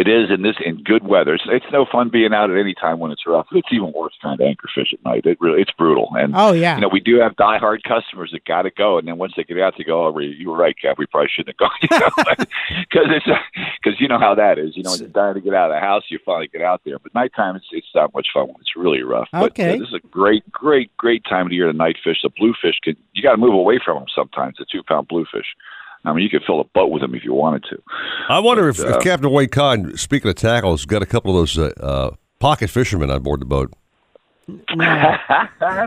it 0.00 0.08
is 0.08 0.30
in 0.30 0.42
this 0.42 0.56
in 0.64 0.82
good 0.82 1.04
weather. 1.06 1.34
It's, 1.34 1.44
it's 1.48 1.66
no 1.72 1.84
fun 1.90 2.08
being 2.08 2.32
out 2.32 2.50
at 2.50 2.56
any 2.58 2.74
time 2.74 2.98
when 2.98 3.10
it's 3.12 3.26
rough. 3.26 3.46
It's 3.52 3.68
even 3.72 3.92
worse 3.94 4.14
trying 4.20 4.38
to 4.38 4.44
anchor 4.44 4.68
fish 4.74 4.92
at 4.92 5.04
night. 5.04 5.26
It 5.26 5.38
really 5.40 5.60
it's 5.60 5.70
brutal. 5.72 6.08
And 6.14 6.32
Oh, 6.36 6.52
yeah. 6.52 6.74
you 6.76 6.80
know 6.82 6.88
we 6.92 7.00
do 7.00 7.18
have 7.20 7.32
diehard 7.36 7.82
customers 7.82 8.30
that 8.32 8.44
got 8.44 8.62
to 8.62 8.70
go, 8.70 8.98
and 8.98 9.06
then 9.06 9.18
once 9.18 9.34
they 9.36 9.44
get 9.44 9.60
out, 9.60 9.74
they 9.76 9.84
go, 9.84 10.06
"Oh, 10.06 10.18
you 10.18 10.50
were 10.50 10.56
right, 10.56 10.76
Cap. 10.80 10.96
We 10.98 11.06
probably 11.06 11.30
shouldn't 11.34 11.56
have 11.60 11.70
gone." 11.70 12.46
Because 12.90 13.06
it's 13.10 13.26
because 13.82 14.00
you 14.00 14.08
know 14.08 14.18
how 14.18 14.34
that 14.34 14.58
is. 14.58 14.76
You 14.76 14.82
know, 14.82 14.90
when 14.90 15.00
you're 15.00 15.08
dying 15.08 15.34
to 15.34 15.40
get 15.40 15.54
out 15.54 15.70
of 15.70 15.76
the 15.76 15.80
house, 15.80 16.04
you 16.08 16.18
finally 16.24 16.48
get 16.48 16.62
out 16.62 16.80
there. 16.84 16.98
But 16.98 17.14
nighttime, 17.14 17.56
it's 17.56 17.66
it's 17.72 17.86
not 17.94 18.12
much 18.14 18.28
fun. 18.34 18.46
when 18.48 18.56
It's 18.60 18.76
really 18.76 19.02
rough. 19.02 19.28
But 19.32 19.52
Okay. 19.52 19.74
uh, 19.74 19.78
this 19.78 19.88
is 19.88 19.94
a 19.94 20.06
great, 20.08 20.50
great, 20.50 20.96
great 20.96 21.22
time 21.24 21.46
of 21.46 21.50
the 21.50 21.56
year 21.56 21.66
to 21.70 21.76
night 21.76 21.96
fish. 22.02 22.18
The 22.22 22.30
bluefish 22.30 22.78
can 22.82 22.96
you 23.12 23.22
got 23.22 23.32
to 23.32 23.36
move 23.38 23.54
away 23.54 23.78
from 23.84 23.98
them 23.98 24.06
sometimes. 24.14 24.56
The 24.58 24.66
two 24.70 24.82
pound 24.82 25.08
bluefish. 25.08 25.46
I 26.04 26.12
mean, 26.12 26.22
you 26.24 26.30
could 26.30 26.42
fill 26.46 26.60
a 26.60 26.64
boat 26.64 26.90
with 26.90 27.02
them 27.02 27.14
if 27.14 27.24
you 27.24 27.34
wanted 27.34 27.64
to. 27.64 27.82
I 28.28 28.38
wonder 28.38 28.68
if, 28.68 28.78
But, 28.78 28.86
if 28.88 28.94
uh, 28.96 29.00
Captain 29.00 29.30
Wayne 29.30 29.48
Cotton, 29.50 29.96
speaking 29.98 30.28
of 30.30 30.34
tackles, 30.36 30.84
got 30.86 31.02
a 31.02 31.06
couple 31.06 31.30
of 31.32 31.36
those 31.40 31.58
uh, 31.58 31.72
uh, 31.80 32.10
pocket 32.38 32.70
fishermen 32.70 33.10
on 33.10 33.22
board 33.22 33.40
the 33.40 33.44
boat. 33.44 33.72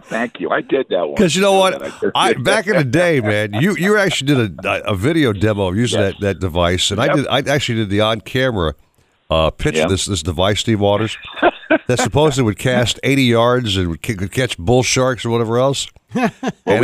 Thank 0.06 0.40
you. 0.40 0.50
I 0.50 0.62
did 0.62 0.88
that 0.90 1.00
one. 1.06 1.16
Because 1.16 1.36
you 1.36 1.42
know 1.42 1.54
what, 1.54 1.82
I 2.16 2.30
I 2.30 2.34
back 2.34 2.68
in 2.68 2.76
the 2.78 2.84
day, 2.84 3.20
man, 3.20 3.54
you 3.54 3.76
you 3.76 3.98
actually 3.98 4.36
did 4.36 4.66
a, 4.66 4.90
a 4.92 4.96
video 4.96 5.34
demo 5.34 5.68
of 5.68 5.76
using 5.76 6.00
that, 6.00 6.16
that 6.22 6.40
device, 6.40 6.92
and 6.92 7.02
I 7.02 7.14
did 7.14 7.28
I 7.28 7.40
actually 7.40 7.80
did 7.80 7.90
the 7.90 8.02
on 8.02 8.22
camera 8.22 8.76
uh, 9.30 9.50
pitch 9.50 9.76
Yeah. 9.76 9.88
this 9.88 10.06
this 10.06 10.24
device, 10.24 10.60
Steve 10.62 10.80
Waters, 10.80 11.18
that 11.88 12.00
supposedly 12.00 12.44
would 12.46 12.58
cast 12.58 13.00
eighty 13.04 13.24
yards 13.24 13.76
and 13.76 13.90
would, 13.90 14.02
could 14.02 14.32
catch 14.32 14.58
bull 14.58 14.84
sharks 14.84 15.26
or 15.26 15.30
whatever 15.32 15.58
else, 15.58 15.88
and 16.14 16.32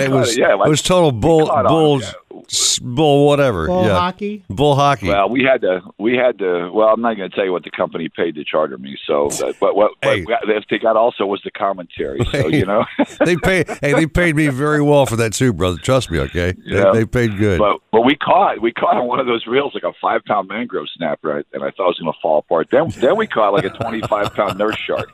it 0.02 0.12
was 0.12 0.32
it, 0.38 0.40
yeah, 0.42 0.54
it 0.54 0.70
was 0.70 0.82
total 0.82 1.12
bull 1.12 1.48
caught 1.48 1.66
on, 1.66 2.00
yeah. 2.02 2.12
S- 2.52 2.80
bull 2.80 3.28
whatever 3.28 3.68
Bull 3.68 3.84
yeah 3.86 4.00
hockey? 4.00 4.44
bull 4.50 4.76
hockey. 4.76 5.08
Well, 5.10 5.30
we 5.30 5.44
had 5.44 5.62
to. 5.62 5.82
We 5.98 6.16
had 6.16 6.38
to. 6.40 6.72
Well, 6.74 6.88
I'm 6.90 7.02
not 7.02 7.16
going 7.18 7.30
to 7.30 7.36
tell 7.36 7.46
you 7.46 7.52
what 7.52 7.64
the 7.64 7.72
company 7.72 8.10
paid 8.10 8.36
to 8.36 8.44
charter 8.44 8.78
me. 8.78 8.98
So, 9.06 9.30
but 9.60 9.76
what, 9.76 9.92
Hey. 10.02 10.24
what 10.24 10.48
what 10.48 10.64
they 10.70 10.80
got 10.80 10.96
also 10.96 11.26
was 11.26 11.42
the 11.44 11.52
commentary. 11.52 12.20
So 12.32 12.48
you 12.48 12.66
know. 12.66 12.86
they 13.26 13.36
paid 13.36 13.68
hey 13.82 13.94
they 13.94 14.06
paid 14.08 14.36
me 14.36 14.48
very 14.48 14.82
well 14.82 15.06
for 15.06 15.16
that 15.18 15.34
too, 15.34 15.54
brother. 15.54 15.78
Trust 15.78 16.12
me, 16.12 16.20
okay? 16.20 16.54
Yeah. 16.66 16.92
They, 16.92 17.00
they 17.00 17.06
paid 17.06 17.38
good. 17.38 17.60
But 17.60 17.80
but 17.92 18.02
we 18.02 18.16
caught 18.16 18.62
we 18.62 18.72
caught 18.72 18.96
on 18.98 19.08
one 19.08 19.20
of 19.20 19.26
those 19.26 19.46
reels 19.48 19.74
like 19.74 19.84
a 19.84 19.94
five 20.02 20.24
pound 20.26 20.48
mangrove 20.48 20.88
snapper, 20.96 21.30
right? 21.30 21.46
and 21.54 21.64
I 21.64 21.72
thought 21.72 21.86
it 21.86 21.88
was 21.88 22.00
going 22.00 22.14
to 22.14 22.20
fall 22.22 22.40
apart. 22.40 22.70
Then 22.72 22.90
then 22.98 23.18
we 23.18 23.28
caught 23.28 23.54
like 23.54 23.66
a 23.66 23.70
twenty 23.70 24.02
five 24.02 24.34
pound 24.36 24.58
nurse 24.58 24.78
shark. 24.78 25.10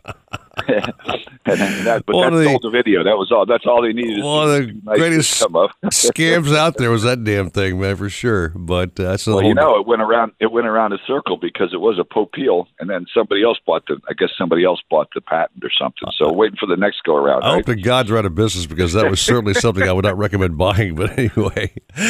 And 0.68 1.86
that, 1.86 2.04
but 2.06 2.16
One 2.16 2.32
that 2.32 2.34
of 2.34 2.40
the- 2.40 2.46
sold 2.50 2.62
the 2.64 2.70
video. 2.70 3.04
That 3.04 3.18
was 3.18 3.32
all. 3.32 3.46
That's 3.46 3.66
all 3.66 3.82
they 3.82 3.94
needed. 3.94 4.24
One 4.24 4.48
see 4.48 4.56
of 4.62 4.68
the 4.68 4.82
nice 4.84 4.98
greatest 4.98 5.40
come 5.42 5.56
up. 5.56 5.72
scams 5.86 6.56
out 6.58 6.78
there 6.78 6.90
was 6.92 7.04
that 7.04 7.24
damn 7.24 7.50
thing, 7.50 7.80
man, 7.80 7.96
for 7.96 8.10
sure. 8.10 8.50
But 8.56 9.00
uh, 9.00 9.04
that's 9.04 9.28
a 9.28 9.36
Well, 9.36 9.44
you 9.46 9.54
know, 9.54 9.80
it 9.80 9.86
went 9.88 10.02
around. 10.02 10.32
It 10.40 10.52
went 10.52 10.68
around 10.68 10.94
a 10.94 10.98
circle 11.06 11.38
because 11.38 11.74
it 11.74 11.80
was 11.82 12.00
a 12.00 12.04
Popeil, 12.04 12.68
and 12.80 12.90
then 12.90 13.06
somebody 13.14 13.44
else 13.44 13.58
bought 13.66 13.86
the. 13.88 14.00
I 14.10 14.14
guess 14.14 14.30
somebody 14.38 14.64
else 14.66 14.82
bought 14.90 15.08
the 15.14 15.22
patent 15.22 15.64
or 15.64 15.72
something. 15.78 16.08
So 16.18 16.32
waiting 16.32 16.58
for 16.60 16.66
the 16.66 16.78
next 16.78 17.04
go 17.04 17.16
around. 17.16 17.44
I 17.44 17.48
Right? 17.48 17.56
hope 17.58 17.66
to 17.68 17.76
God's 17.76 18.10
they're 18.10 18.18
out 18.18 18.26
of 18.26 18.36
business 18.36 18.66
because 18.66 18.94
that 18.94 19.10
was 19.10 19.20
certainly 19.20 19.54
something 19.54 19.84
I 19.88 19.92
would 19.92 20.06
not 20.06 20.18
recommend 20.18 20.58
buying. 20.60 20.96
But 20.96 21.18
anyway, 21.18 21.74
all 21.98 22.04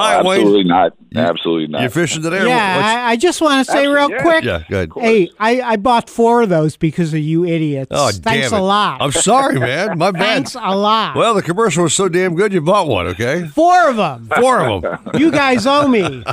right, 0.00 0.18
Absolutely 0.18 0.56
Wayne, 0.58 0.66
not. 0.68 0.92
Absolutely 1.14 1.66
not. 1.68 1.80
You're 1.82 1.90
fishing 1.90 2.22
today? 2.22 2.46
Yeah, 2.46 3.04
I, 3.06 3.10
I 3.12 3.16
just 3.16 3.40
want 3.40 3.66
to 3.66 3.70
say 3.72 3.86
real 3.86 4.10
yeah. 4.10 4.22
quick. 4.22 4.44
yeah, 4.44 4.62
good. 4.68 4.92
Hey, 4.96 5.30
I, 5.38 5.60
I 5.60 5.76
bought 5.76 6.08
four 6.08 6.42
of 6.42 6.48
those 6.48 6.76
because 6.76 7.12
of 7.12 7.20
you 7.20 7.44
idiots. 7.44 7.91
Oh, 7.92 8.06
Thanks 8.10 8.18
damn 8.50 8.54
it. 8.54 8.60
a 8.60 8.62
lot. 8.62 9.02
I'm 9.02 9.12
sorry, 9.12 9.58
man. 9.60 9.98
My 9.98 10.10
bad. 10.12 10.20
Thanks 10.20 10.54
a 10.54 10.74
lot. 10.76 11.14
Well, 11.16 11.34
the 11.34 11.42
commercial 11.42 11.82
was 11.84 11.94
so 11.94 12.08
damn 12.08 12.34
good, 12.34 12.52
you 12.52 12.60
bought 12.60 12.88
one. 12.88 13.06
Okay, 13.08 13.46
Four 13.48 13.88
of 13.90 13.96
them. 13.96 14.28
four 14.40 14.60
of 14.66 14.82
them. 14.82 14.98
You 15.18 15.30
guys 15.30 15.66
owe 15.66 15.86
me. 15.88 16.24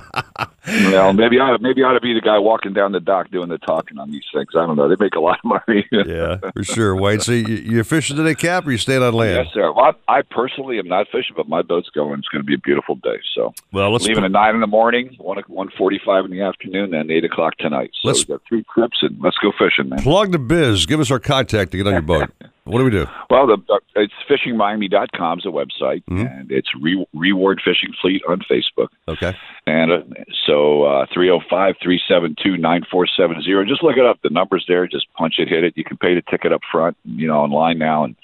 Well, 0.67 1.13
maybe 1.13 1.39
I 1.39 1.57
maybe 1.59 1.83
I 1.83 1.87
ought 1.89 1.93
to 1.93 1.99
be 2.01 2.13
the 2.13 2.21
guy 2.21 2.37
walking 2.37 2.73
down 2.73 2.91
the 2.91 2.99
dock 2.99 3.31
doing 3.31 3.49
the 3.49 3.57
talking 3.57 3.97
on 3.97 4.11
these 4.11 4.23
things. 4.33 4.49
I 4.55 4.65
don't 4.67 4.75
know. 4.75 4.87
They 4.87 4.95
make 4.99 5.15
a 5.15 5.19
lot 5.19 5.39
of 5.43 5.45
money. 5.67 5.85
Yeah, 5.91 6.37
for 6.53 6.63
sure, 6.63 6.95
Wayne. 6.95 7.19
So 7.21 7.31
you, 7.31 7.47
you're 7.55 7.83
fishing 7.83 8.15
today, 8.17 8.35
Cap, 8.35 8.67
or 8.67 8.71
you 8.71 8.77
staying 8.77 9.01
on 9.01 9.13
land? 9.13 9.45
Yes, 9.45 9.53
sir. 9.53 9.71
Well, 9.71 9.95
I, 10.07 10.19
I 10.19 10.21
personally 10.21 10.77
am 10.77 10.87
not 10.87 11.07
fishing, 11.11 11.33
but 11.35 11.47
my 11.49 11.61
boat's 11.63 11.89
going. 11.89 12.19
It's 12.19 12.27
going 12.27 12.41
to 12.41 12.45
be 12.45 12.53
a 12.53 12.57
beautiful 12.59 12.95
day. 12.95 13.17
So, 13.35 13.53
Well, 13.71 13.91
let's 13.91 14.05
leaving 14.05 14.23
at 14.23 14.31
nine 14.31 14.53
in 14.55 14.61
the 14.61 14.67
morning, 14.67 15.15
one 15.17 15.41
one 15.47 15.69
forty 15.77 15.99
five 16.05 16.23
in 16.25 16.31
the 16.31 16.41
afternoon, 16.41 16.93
and 16.93 17.09
eight 17.09 17.25
o'clock 17.25 17.57
tonight. 17.57 17.91
So 18.01 18.07
Let's- 18.09 18.19
we've 18.19 18.27
got 18.37 18.41
three 18.47 18.63
trips, 18.73 18.97
and 19.01 19.17
let's 19.21 19.37
go 19.37 19.51
fishing, 19.57 19.89
man. 19.89 20.01
plug 20.03 20.31
the 20.31 20.39
biz. 20.39 20.85
Give 20.85 20.99
us 20.99 21.09
our 21.09 21.19
contact 21.19 21.48
to 21.49 21.77
get 21.77 21.85
on 21.87 21.93
your 21.93 22.01
boat. 22.01 22.31
What 22.65 22.77
do 22.79 22.85
we 22.85 22.91
do? 22.91 23.07
Well, 23.31 23.45
the 23.45 23.57
uh, 23.71 23.77
it's 23.95 24.13
fishingmiami.com 24.29 25.37
is 25.39 25.43
the 25.43 25.51
website, 25.51 26.03
Mhm. 26.09 26.39
and 26.39 26.51
it's 26.51 26.67
Re- 26.81 27.05
Reward 27.13 27.61
Fishing 27.63 27.93
Fleet 28.01 28.21
on 28.27 28.39
Facebook. 28.49 28.87
Okay. 29.07 29.35
And 29.67 29.91
uh, 29.91 30.01
so 30.47 30.83
uh, 30.83 31.05
305 31.13 31.75
372 31.81 32.57
9470. 32.57 33.69
Just 33.69 33.83
look 33.83 33.97
it 33.97 34.05
up. 34.05 34.19
The 34.23 34.29
number's 34.31 34.65
there. 34.67 34.87
Just 34.87 35.05
punch 35.13 35.35
it, 35.37 35.47
hit 35.47 35.63
it. 35.63 35.73
You 35.77 35.83
can 35.83 35.97
pay 35.97 36.15
the 36.15 36.23
ticket 36.29 36.51
up 36.51 36.61
front, 36.71 36.97
you 37.05 37.27
know, 37.27 37.39
online 37.39 37.77
now. 37.77 38.03
And, 38.05 38.15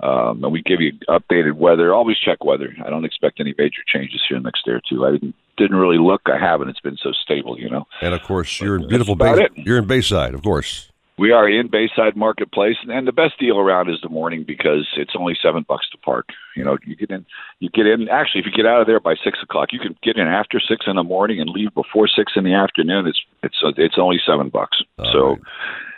um, 0.00 0.42
and 0.44 0.52
we 0.52 0.62
give 0.62 0.80
you 0.80 0.92
updated 1.08 1.52
weather. 1.54 1.92
Always 1.94 2.16
check 2.18 2.42
weather. 2.44 2.74
I 2.84 2.88
don't 2.88 3.04
expect 3.04 3.40
any 3.40 3.54
major 3.58 3.82
changes 3.86 4.22
here 4.28 4.40
next 4.40 4.64
day 4.64 4.72
or 4.72 4.80
two. 4.88 5.04
I 5.04 5.12
didn't, 5.12 5.34
didn't 5.58 5.76
really 5.76 5.98
look. 5.98 6.22
I 6.26 6.38
haven't. 6.38 6.68
It's 6.70 6.80
been 6.80 6.96
so 7.02 7.12
stable, 7.12 7.58
you 7.58 7.68
know. 7.68 7.86
And 8.00 8.14
of 8.14 8.22
course, 8.22 8.60
you're 8.60 8.76
in 8.76 8.88
beautiful 8.88 9.14
Bay. 9.14 9.32
it. 9.44 9.52
You're 9.56 9.78
in 9.78 9.86
Bayside, 9.86 10.32
of 10.34 10.42
course. 10.42 10.87
We 11.18 11.32
are 11.32 11.48
in 11.48 11.68
Bayside 11.68 12.16
Marketplace, 12.16 12.76
and 12.88 13.06
the 13.08 13.12
best 13.12 13.40
deal 13.40 13.58
around 13.58 13.90
is 13.90 13.98
the 14.02 14.08
morning 14.08 14.44
because 14.46 14.86
it's 14.96 15.14
only 15.18 15.36
seven 15.42 15.64
bucks 15.66 15.88
to 15.90 15.98
park. 15.98 16.28
You 16.54 16.64
know, 16.64 16.78
you 16.86 16.94
get 16.94 17.10
in, 17.10 17.26
you 17.58 17.68
get 17.70 17.86
in. 17.86 18.08
Actually, 18.08 18.42
if 18.42 18.46
you 18.46 18.52
get 18.52 18.66
out 18.66 18.80
of 18.80 18.86
there 18.86 19.00
by 19.00 19.16
six 19.24 19.38
o'clock, 19.42 19.70
you 19.72 19.80
can 19.80 19.96
get 20.02 20.16
in 20.16 20.28
after 20.28 20.60
six 20.60 20.86
in 20.86 20.94
the 20.94 21.02
morning 21.02 21.40
and 21.40 21.50
leave 21.50 21.74
before 21.74 22.06
six 22.06 22.32
in 22.36 22.44
the 22.44 22.54
afternoon. 22.54 23.08
It's 23.08 23.20
it's 23.42 23.56
it's 23.76 23.96
only 23.98 24.20
seven 24.24 24.48
bucks, 24.48 24.78
so 25.12 25.38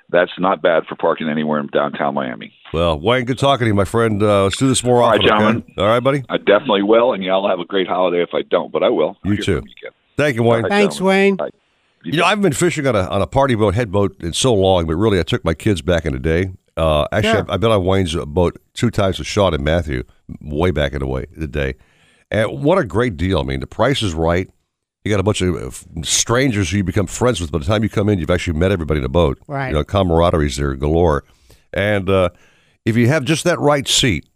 that's 0.09 0.33
not 0.38 0.62
bad 0.62 0.87
for 0.87 0.96
parking 0.96 1.28
anywhere 1.28 1.61
in 1.61 1.66
downtown 1.66 2.14
Miami. 2.14 2.52
Well, 2.72 2.98
Wayne, 2.98 3.26
good 3.26 3.38
talking 3.38 3.66
to 3.66 3.68
you, 3.68 3.74
my 3.74 3.85
friend. 3.85 4.22
Uh, 4.22 4.44
let's 4.44 4.56
do 4.56 4.68
this 4.68 4.83
more 4.83 5.02
All 5.02 5.11
right, 5.11 5.20
often. 5.20 5.33
okay? 5.33 5.38
gentlemen. 5.38 5.64
All 5.76 5.87
right, 5.87 6.00
buddy. 6.00 6.24
I 6.30 6.38
definitely 6.38 6.83
will, 6.83 7.12
and 7.12 7.22
y'all 7.22 7.48
have 7.48 7.61
a 7.61 7.64
great 7.66 7.87
holiday. 7.87 8.22
If 8.22 8.30
I 8.33 8.42
don't, 8.42 8.72
but 8.72 8.83
I 8.83 8.88
will. 8.88 9.16
You 9.24 9.37
too. 9.37 9.62
Thank 10.16 10.37
you, 10.37 10.42
Wayne. 10.42 10.66
Thanks, 10.68 11.00
Wayne. 11.00 11.38
You 12.02 12.12
know, 12.18 12.24
I've 12.24 12.40
been 12.40 12.52
fishing 12.52 12.86
on 12.86 12.96
a 12.96 13.00
on 13.08 13.20
a 13.20 13.26
party 13.26 13.54
boat, 13.54 13.74
head 13.74 13.92
boat, 13.92 14.16
in 14.22 14.32
so 14.32 14.54
long, 14.54 14.86
but 14.86 14.96
really, 14.96 15.18
I 15.20 15.22
took 15.22 15.44
my 15.44 15.54
kids 15.54 15.82
back 15.82 16.06
in 16.06 16.12
the 16.12 16.18
day. 16.18 16.50
Uh, 16.76 17.06
actually, 17.12 17.32
Sure. 17.32 17.40
I've, 17.40 17.50
I've 17.50 17.60
been 17.60 17.70
on 17.70 17.84
Wayne's 17.84 18.14
boat 18.14 18.58
two 18.72 18.90
times 18.90 19.18
with 19.18 19.26
Sean 19.26 19.52
and 19.52 19.62
Matthew, 19.62 20.04
way 20.40 20.70
back 20.70 20.92
in 20.94 21.00
the 21.00 21.06
way 21.06 21.26
the 21.36 21.46
day. 21.46 21.74
And 22.30 22.62
what 22.64 22.78
a 22.78 22.84
great 22.84 23.16
deal! 23.16 23.40
I 23.40 23.42
mean, 23.42 23.60
the 23.60 23.66
price 23.66 24.02
is 24.02 24.14
right. 24.14 24.48
You 25.04 25.10
got 25.10 25.20
a 25.20 25.22
bunch 25.24 25.40
of 25.42 25.86
strangers 26.02 26.70
who 26.70 26.78
you 26.78 26.84
become 26.84 27.06
friends 27.06 27.40
with. 27.40 27.50
By 27.52 27.58
the 27.58 27.64
time 27.64 27.82
you 27.82 27.88
come 27.88 28.08
in, 28.08 28.18
you've 28.18 28.30
actually 28.30 28.58
met 28.58 28.70
everybody 28.70 28.98
in 28.98 29.02
the 29.02 29.08
boat. 29.08 29.38
Right. 29.46 29.68
You 29.68 29.74
know, 29.74 29.84
camaraderie's 29.84 30.56
there 30.56 30.74
galore. 30.74 31.24
And 31.72 32.08
uh, 32.08 32.30
if 32.84 32.96
you 32.96 33.08
have 33.08 33.24
just 33.24 33.44
that 33.44 33.58
right 33.58 33.86
seat, 33.88 34.26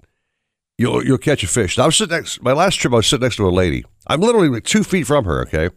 you'll 0.77 1.05
you'll 1.05 1.19
catch 1.19 1.43
a 1.45 1.47
fish. 1.47 1.79
Now, 1.79 1.85
I 1.85 1.87
was 1.87 1.97
sitting 1.97 2.17
next. 2.17 2.43
My 2.43 2.53
last 2.53 2.77
trip, 2.77 2.93
I 2.93 2.97
was 2.97 3.07
sitting 3.07 3.25
next 3.25 3.37
to 3.37 3.49
a 3.49 3.51
lady. 3.51 3.85
I'm 4.07 4.21
literally 4.21 4.49
like 4.49 4.65
two 4.65 4.85
feet 4.85 5.07
from 5.07 5.25
her. 5.25 5.43
Okay, 5.43 5.71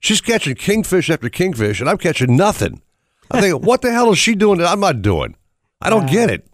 she's 0.00 0.20
catching 0.20 0.54
kingfish 0.54 1.10
after 1.10 1.28
kingfish, 1.28 1.80
and 1.80 1.88
I'm 1.88 1.98
catching 1.98 2.36
nothing. 2.36 2.82
I 3.30 3.40
think, 3.40 3.62
what 3.66 3.82
the 3.82 3.90
hell 3.92 4.10
is 4.12 4.18
she 4.18 4.34
doing 4.34 4.58
that 4.58 4.68
I'm 4.68 4.80
not 4.80 5.02
doing? 5.02 5.36
I 5.80 5.90
don't 5.90 6.10
get 6.10 6.30
it. 6.30 6.46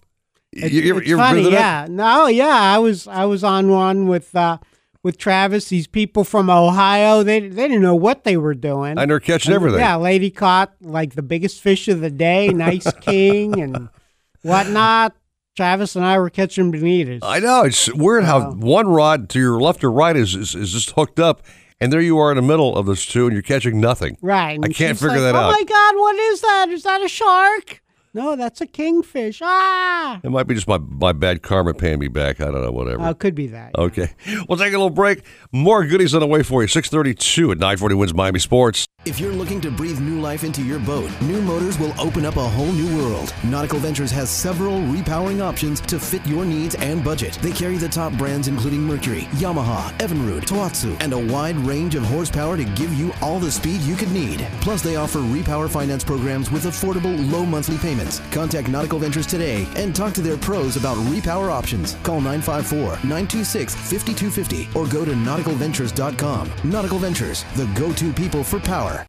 You- 0.52 0.68
you 0.68 0.90
ever- 0.90 1.00
it's 1.00 1.08
you 1.08 1.18
ever 1.18 1.22
funny, 1.28 1.42
that? 1.44 1.52
yeah. 1.52 1.86
No, 1.90 2.26
yeah. 2.26 2.46
I 2.48 2.78
was 2.78 3.06
I 3.08 3.24
was 3.24 3.42
on 3.42 3.68
one 3.70 4.06
with 4.06 4.34
uh, 4.36 4.58
with 5.02 5.18
Travis. 5.18 5.68
These 5.68 5.88
people 5.88 6.22
from 6.22 6.48
Ohio, 6.48 7.22
they 7.24 7.40
they 7.40 7.66
didn't 7.68 7.82
know 7.82 7.96
what 7.96 8.22
they 8.24 8.36
were 8.36 8.54
doing. 8.54 8.96
And 8.98 9.10
they're 9.10 9.18
catching 9.18 9.50
And, 9.52 9.56
everything. 9.56 9.80
Yeah, 9.80 9.96
lady 9.96 10.30
caught 10.30 10.74
like 10.80 11.14
the 11.16 11.22
biggest 11.22 11.60
fish 11.60 11.88
of 11.88 12.00
the 12.00 12.10
day, 12.10 12.48
nice 12.50 12.86
king 13.00 13.60
and 13.60 13.88
whatnot. 14.42 15.14
Travis 15.56 15.94
and 15.94 16.04
I 16.04 16.18
were 16.18 16.30
catching 16.30 16.72
bonitas. 16.72 17.20
I 17.22 17.38
know 17.38 17.62
it's 17.62 17.92
weird 17.94 18.24
how 18.24 18.50
one 18.52 18.88
rod 18.88 19.28
to 19.30 19.38
your 19.40 19.60
left 19.60 19.84
or 19.84 19.90
right 19.90 20.16
is, 20.16 20.34
is 20.34 20.54
is 20.54 20.72
just 20.72 20.90
hooked 20.92 21.20
up, 21.20 21.42
and 21.80 21.92
there 21.92 22.00
you 22.00 22.18
are 22.18 22.30
in 22.30 22.36
the 22.36 22.42
middle 22.42 22.76
of 22.76 22.86
those 22.86 23.06
two, 23.06 23.24
and 23.26 23.32
you're 23.32 23.42
catching 23.42 23.80
nothing. 23.80 24.16
Right. 24.20 24.52
I 24.52 24.66
and 24.66 24.74
can't 24.74 24.96
she's 24.96 25.00
figure 25.00 25.20
like, 25.20 25.32
that 25.32 25.34
out. 25.34 25.44
oh 25.44 25.48
out. 25.48 25.52
my 25.52 25.64
God, 25.64 25.96
what 26.00 26.16
is 26.16 26.40
that? 26.40 26.68
Is 26.70 26.82
that 26.84 27.02
a 27.02 27.08
shark? 27.08 27.82
No, 28.14 28.36
that's 28.36 28.60
a 28.60 28.66
kingfish. 28.66 29.40
Ah. 29.42 30.20
It 30.22 30.30
might 30.30 30.46
be 30.46 30.54
just 30.54 30.68
my, 30.68 30.78
my 30.78 31.12
bad 31.12 31.42
karma 31.42 31.74
paying 31.74 31.98
me 31.98 32.06
back. 32.06 32.40
I 32.40 32.44
don't 32.44 32.62
know, 32.62 32.70
whatever. 32.70 33.02
Oh, 33.04 33.12
could 33.12 33.34
be 33.34 33.48
that. 33.48 33.72
Okay. 33.76 34.12
We'll 34.48 34.56
take 34.56 34.68
a 34.72 34.78
little 34.78 34.88
break. 34.90 35.24
More 35.50 35.84
goodies 35.84 36.14
on 36.14 36.20
the 36.20 36.26
way 36.26 36.44
for 36.44 36.62
you. 36.62 36.68
632 36.68 37.50
at 37.50 37.58
940 37.58 37.94
wins 37.96 38.14
Miami 38.14 38.38
Sports. 38.38 38.86
If 39.04 39.18
you're 39.20 39.32
looking 39.32 39.60
to 39.62 39.70
breathe 39.70 40.00
new 40.00 40.20
life 40.20 40.44
into 40.44 40.62
your 40.62 40.78
boat, 40.78 41.10
New 41.22 41.42
Motors 41.42 41.78
will 41.78 41.92
open 42.00 42.24
up 42.24 42.36
a 42.36 42.48
whole 42.48 42.72
new 42.72 42.96
world. 42.96 43.34
Nautical 43.44 43.78
Ventures 43.80 44.10
has 44.12 44.30
several 44.30 44.78
repowering 44.80 45.42
options 45.42 45.80
to 45.82 45.98
fit 45.98 46.24
your 46.26 46.44
needs 46.44 46.74
and 46.76 47.04
budget. 47.04 47.34
They 47.42 47.52
carry 47.52 47.76
the 47.76 47.88
top 47.88 48.14
brands 48.14 48.48
including 48.48 48.80
Mercury, 48.80 49.22
Yamaha, 49.32 49.92
Evinrude, 49.98 50.44
Tohatsu, 50.44 50.96
and 51.00 51.12
a 51.12 51.18
wide 51.18 51.56
range 51.58 51.96
of 51.96 52.04
horsepower 52.04 52.56
to 52.56 52.64
give 52.64 52.94
you 52.94 53.12
all 53.20 53.38
the 53.38 53.50
speed 53.50 53.80
you 53.82 53.96
could 53.96 54.12
need. 54.12 54.46
Plus, 54.60 54.82
they 54.82 54.96
offer 54.96 55.18
repower 55.18 55.68
finance 55.68 56.04
programs 56.04 56.50
with 56.50 56.64
affordable 56.64 57.30
low 57.30 57.44
monthly 57.44 57.76
payments. 57.78 58.03
Contact 58.30 58.68
Nautical 58.68 58.98
Ventures 58.98 59.26
today 59.26 59.66
and 59.76 59.94
talk 59.94 60.12
to 60.14 60.22
their 60.22 60.36
pros 60.36 60.76
about 60.76 60.96
repower 61.08 61.50
options. 61.50 61.96
Call 62.02 62.20
954-926-5250 62.20 64.76
or 64.76 64.86
go 64.86 65.04
to 65.04 65.12
nauticalventures.com. 65.12 66.50
Nautical 66.64 66.98
Ventures, 66.98 67.44
the 67.56 67.66
go-to 67.74 68.12
people 68.12 68.44
for 68.44 68.60
power. 68.60 69.06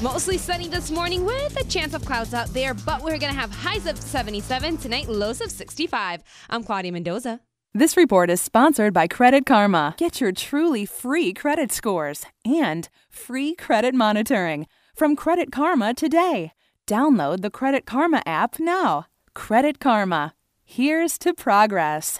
Mostly 0.00 0.38
sunny 0.38 0.68
this 0.68 0.92
morning 0.92 1.24
with 1.24 1.60
a 1.60 1.64
chance 1.64 1.92
of 1.92 2.04
clouds 2.04 2.32
out 2.32 2.46
there, 2.48 2.72
but 2.72 3.02
we're 3.02 3.18
going 3.18 3.32
to 3.32 3.38
have 3.38 3.50
highs 3.50 3.86
of 3.86 3.98
77 3.98 4.76
tonight, 4.76 5.08
lows 5.08 5.40
of 5.40 5.50
65. 5.50 6.22
I'm 6.48 6.62
Claudia 6.62 6.92
Mendoza. 6.92 7.40
This 7.74 7.96
report 7.96 8.30
is 8.30 8.40
sponsored 8.40 8.94
by 8.94 9.08
Credit 9.08 9.44
Karma. 9.44 9.94
Get 9.98 10.20
your 10.20 10.32
truly 10.32 10.86
free 10.86 11.32
credit 11.32 11.70
scores 11.70 12.24
and 12.44 12.88
free 13.10 13.54
credit 13.56 13.94
monitoring 13.94 14.66
from 14.94 15.14
Credit 15.14 15.52
Karma 15.52 15.94
today. 15.94 16.52
Download 16.88 17.42
the 17.42 17.50
Credit 17.50 17.84
Karma 17.84 18.22
app 18.24 18.58
now. 18.58 19.04
Credit 19.34 19.78
Karma. 19.78 20.32
Here's 20.64 21.18
to 21.18 21.34
progress. 21.34 22.18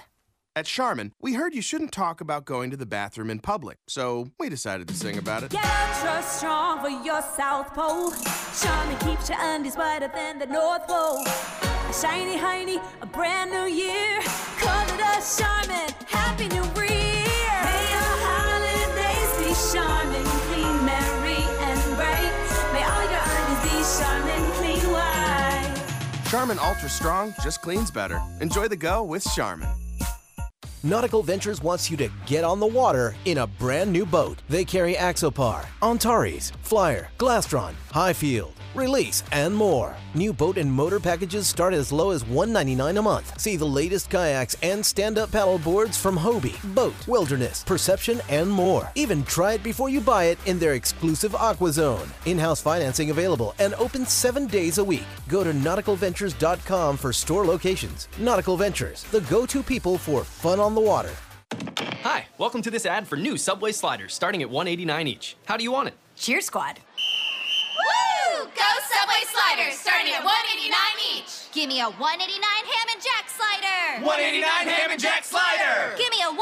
At 0.55 0.67
Charmin, 0.67 1.15
we 1.23 1.33
heard 1.33 1.55
you 1.55 1.63
shouldn't 1.63 1.91
talk 1.91 2.21
about 2.21 2.45
going 2.45 2.71
to 2.73 2.77
the 2.77 2.85
bathroom 2.85 3.31
in 3.31 3.39
public, 3.39 3.79
so 3.89 4.29
we 4.39 4.51
decided 4.51 4.87
to 4.89 4.95
sing 4.95 5.17
about 5.17 5.43
it. 5.43 5.53
Get 5.53 5.65
extra 5.65 6.23
strong 6.23 6.83
for 6.83 6.91
your 6.91 7.23
South 7.23 7.73
Pole. 7.73 8.13
Charmin 8.61 8.99
keeps 8.99 9.31
your 9.31 9.39
undies 9.41 9.77
whiter 9.77 10.11
than 10.15 10.39
the 10.39 10.47
North 10.47 10.87
Pole. 10.87 11.25
A 11.25 11.95
shiny 11.99 12.37
hiney, 12.37 12.83
a 13.01 13.07
brand 13.07 13.51
new 13.51 13.65
year. 13.65 14.21
Call 14.59 14.87
it 14.87 15.01
a 15.01 15.41
Charmin. 15.41 15.95
Happy 16.09 16.47
New 16.49 16.63
Year. 16.83 16.98
Charmin 26.29 26.59
Ultra 26.59 26.91
Strong 26.91 27.35
just 27.41 27.63
cleans 27.63 27.91
better. 27.91 28.21
Enjoy 28.43 28.69
the 28.69 28.77
go 28.77 29.03
with 29.03 29.25
Charmin. 29.35 29.71
Nautical 30.83 31.23
Ventures 31.23 31.63
wants 31.63 31.91
you 31.91 31.97
to 31.97 32.11
get 32.27 32.45
on 32.45 32.61
the 32.61 32.67
water 32.67 33.15
in 33.25 33.39
a 33.39 33.47
brand 33.47 33.91
new 33.91 34.05
boat. 34.05 34.43
They 34.47 34.63
carry 34.63 34.93
Axopar, 34.95 35.65
Antares, 35.83 36.53
Flyer, 36.61 37.09
Glastron, 37.17 37.73
Highfield, 37.91 38.53
Release, 38.75 39.23
and 39.33 39.55
more. 39.55 39.97
New 40.15 40.33
boat 40.33 40.59
and 40.59 40.71
motor 40.71 41.01
packages 41.01 41.47
start 41.47 41.73
as 41.73 41.91
low 41.91 42.11
as 42.11 42.25
199 42.25 42.99
a 42.99 43.03
month. 43.03 43.41
See 43.41 43.57
the 43.57 43.65
latest 43.65 44.11
kayaks 44.11 44.57
and 44.63 44.85
stand-up 44.85 45.33
paddle 45.33 45.59
boards 45.59 45.97
from 45.97 46.17
Hobie, 46.17 46.59
BOTE, 46.75 47.09
Wilderness, 47.09 47.65
Perception, 47.65 48.21
and 48.29 48.51
more. 48.51 48.91
Even 48.95 49.25
try 49.25 49.55
it 49.55 49.63
before 49.63 49.89
you 49.89 50.01
buy 50.01 50.25
it 50.25 50.39
in 50.47 50.59
their 50.59 50.75
exclusive 50.75 51.35
Aqua 51.35 51.73
Zone. 51.73 52.09
In-house 52.27 52.61
financing 52.61 53.11
available 53.11 53.55
and 53.59 53.75
open 53.75 54.05
seven 54.05 54.47
days 54.47 54.79
a 54.79 54.85
week. 54.85 55.07
Go 55.29 55.43
to 55.43 55.53
nauticalventures.com 55.53 56.97
for 56.99 57.13
store 57.13 57.47
locations. 57.47 58.09
Nautical 58.19 58.57
Ventures, 58.57 59.05
the 59.05 59.23
go-to 59.23 59.63
people 59.63 59.97
for 59.97 60.25
fun 60.25 60.61
on 60.61 60.75
the 60.75 60.81
water. 60.81 61.13
Hi, 62.03 62.27
welcome 62.37 62.63
to 62.63 62.71
this 62.71 62.87
ad 62.87 63.09
for 63.09 63.17
new 63.17 63.37
Subway 63.37 63.73
sliders 63.73 64.15
starting 64.15 64.43
at 64.43 64.51
189 64.51 65.09
each. 65.09 65.37
How 65.47 65.57
do 65.57 65.65
you 65.65 65.73
want 65.73 65.89
it? 65.89 65.95
Cheer 66.17 66.41
Squad. 66.41 66.81
Go 68.47 68.71
Subway 68.87 69.27
sliders 69.27 69.75
starting 69.83 70.15
at 70.15 70.23
189 70.23 70.71
each. 71.19 71.51
Give 71.51 71.67
me 71.67 71.83
a 71.83 71.91
189 71.91 72.39
ham 72.39 72.87
and 72.95 73.01
jack 73.03 73.27
slider. 73.27 74.07
189 74.07 74.47
ham 74.47 74.95
and 74.95 75.01
jack 75.01 75.27
slider. 75.27 75.99
Give 75.99 76.11
me 76.15 76.23
a 76.23 76.31
189 76.31 76.39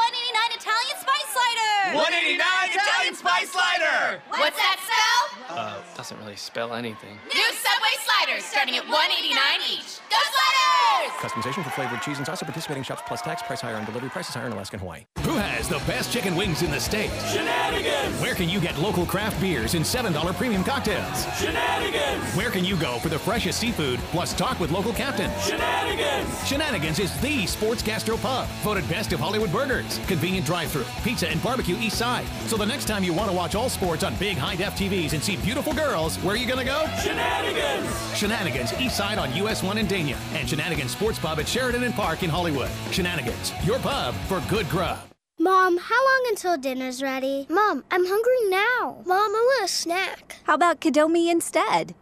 Italian 0.57 0.97
spice 0.97 1.29
slider. 1.37 1.97
189 2.01 2.41
Italian 2.73 3.15
spice 3.15 3.51
slider. 3.53 4.21
What's 4.31 4.57
that 4.57 4.81
spell? 4.81 5.57
Uh, 5.57 5.77
doesn't 5.97 6.19
really 6.19 6.37
spell 6.37 6.73
anything. 6.75 7.19
New 7.33 7.53
Subway 7.53 7.95
sliders 8.01 8.45
starting 8.45 8.77
at 8.77 8.85
189 8.89 9.37
each. 9.71 10.01
Go 10.09 10.17
sliders! 10.17 11.13
Customization 11.21 11.63
for 11.63 11.71
flavored 11.71 12.01
cheese 12.03 12.17
and 12.19 12.27
sauce 12.27 12.41
at 12.43 12.47
participating 12.49 12.83
shops 12.83 13.03
plus 13.07 13.21
tax. 13.23 13.43
Price 13.43 13.61
higher 13.61 13.77
on 13.77 13.85
delivery. 13.85 14.09
Prices 14.09 14.35
higher 14.35 14.47
in 14.47 14.53
Alaska 14.53 14.77
and 14.77 14.81
Hawaii. 14.81 15.05
Who 15.23 15.37
has 15.37 15.69
the 15.69 15.79
best 15.87 16.13
chicken 16.13 16.37
wings 16.37 16.63
in 16.63 16.71
the 16.71 16.81
state? 16.81 17.11
Shenanigans. 17.31 18.21
Where 18.21 18.35
can 18.35 18.49
you 18.49 18.61
get 18.61 18.79
local 18.79 19.05
craft 19.07 19.41
beers 19.41 19.75
and 19.75 19.85
$7 19.85 20.35
premium 20.37 20.65
cocktails? 20.65 21.27
Shenanigans. 21.39 22.25
Where 22.35 22.51
can 22.51 22.65
you 22.65 22.77
go 22.77 22.99
for 22.99 23.09
the 23.09 23.19
freshest 23.19 23.61
seafood 23.61 23.99
plus 24.11 24.33
talk 24.35 24.59
with 24.61 24.71
local 24.71 24.93
captains? 24.93 25.33
Shenanigans. 25.45 26.47
Shenanigans 26.47 26.99
is 26.99 27.21
the 27.21 27.47
sports 27.47 27.83
gastro 27.83 28.17
pub, 28.19 28.49
voted 28.63 28.89
best 28.89 29.13
of 29.13 29.21
Hollywood 29.21 29.53
burgers, 29.53 29.99
convenient 30.07 30.46
drive-through, 30.47 30.87
pizza 31.03 31.29
and 31.29 31.43
barbecue 31.43 31.77
east 31.77 31.99
side. 31.99 32.25
So 32.47 32.57
the 32.57 32.65
next 32.65 32.87
time 32.87 33.05
you 33.05 33.13
want 33.13 33.29
to 33.29 33.37
watch 33.37 33.55
all 33.55 33.69
sports 33.69 34.05
on 34.05 34.15
big 34.17 34.39
high 34.39 34.57
def 34.57 34.75
TVs 34.77 35.13
and 35.13 35.23
see 35.23 35.37
beautiful 35.37 35.75
girls, 35.75 35.97
girls, 35.97 36.17
where 36.25 36.35
are 36.35 36.39
you 36.39 36.47
going 36.47 36.59
to 36.59 36.65
go? 36.65 36.87
Shenanigans! 37.03 38.17
Shenanigans, 38.17 38.73
East 38.81 38.97
Side 38.97 39.19
on 39.19 39.35
US 39.37 39.63
1 39.63 39.79
in 39.79 39.87
Dania, 39.87 40.17
and 40.35 40.49
Shenanigans 40.49 40.91
Sports 40.91 41.19
Pub 41.19 41.39
at 41.39 41.49
Sheridan 41.49 41.83
and 41.85 41.95
Park 41.95 42.23
in 42.23 42.31
Hollywood. 42.31 42.71
Shenanigans, 42.91 43.53
your 43.65 43.79
pub 43.79 44.15
for 44.29 44.41
good 44.49 44.69
grub. 44.69 44.99
Mom, 45.39 45.79
how 45.79 46.05
long 46.05 46.27
until 46.29 46.57
dinner's 46.57 47.03
ready? 47.03 47.47
Mom, 47.49 47.85
I'm 47.91 48.07
hungry 48.07 48.49
now. 48.49 49.03
Mom, 49.07 49.31
I 49.35 49.43
want 49.51 49.65
a 49.65 49.69
snack. 49.69 50.37
How 50.45 50.55
about 50.55 50.81
Kidomi 50.81 51.31
instead? 51.31 51.95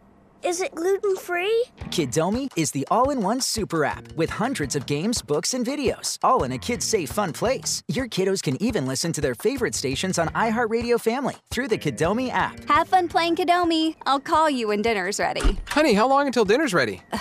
Is 0.45 0.61
it 0.61 0.75
gluten 0.75 1.15
free? 1.15 1.65
Kidomi 1.89 2.51
is 2.55 2.69
the 2.69 2.87
all 2.91 3.09
in 3.09 3.23
one 3.23 3.41
super 3.41 3.83
app 3.83 4.13
with 4.13 4.29
hundreds 4.29 4.75
of 4.75 4.85
games, 4.85 5.23
books, 5.23 5.55
and 5.55 5.65
videos, 5.65 6.19
all 6.21 6.43
in 6.43 6.51
a 6.51 6.57
kid 6.59 6.83
safe, 6.83 7.09
fun 7.09 7.33
place. 7.33 7.81
Your 7.87 8.07
kiddos 8.07 8.43
can 8.43 8.55
even 8.61 8.85
listen 8.85 9.11
to 9.13 9.21
their 9.21 9.33
favorite 9.33 9.73
stations 9.73 10.19
on 10.19 10.27
iHeartRadio 10.35 11.01
Family 11.01 11.33
through 11.49 11.69
the 11.69 11.79
Kidomi 11.79 12.31
app. 12.31 12.63
Have 12.69 12.89
fun 12.89 13.07
playing 13.07 13.37
Kidomi. 13.37 13.95
I'll 14.05 14.19
call 14.19 14.47
you 14.47 14.67
when 14.67 14.83
dinner's 14.83 15.19
ready. 15.19 15.57
Honey, 15.67 15.95
how 15.95 16.07
long 16.07 16.27
until 16.27 16.45
dinner's 16.45 16.75
ready? 16.75 17.01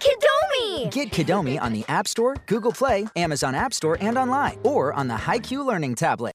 Kidomi! 0.00 0.90
Get 0.90 1.12
Kidomi 1.12 1.62
on 1.62 1.72
the 1.72 1.84
App 1.86 2.08
Store, 2.08 2.34
Google 2.46 2.72
Play, 2.72 3.06
Amazon 3.14 3.54
App 3.54 3.72
Store, 3.72 3.96
and 4.00 4.18
online, 4.18 4.58
or 4.64 4.92
on 4.92 5.06
the 5.06 5.14
HiQ 5.14 5.64
Learning 5.64 5.94
tablet. 5.94 6.34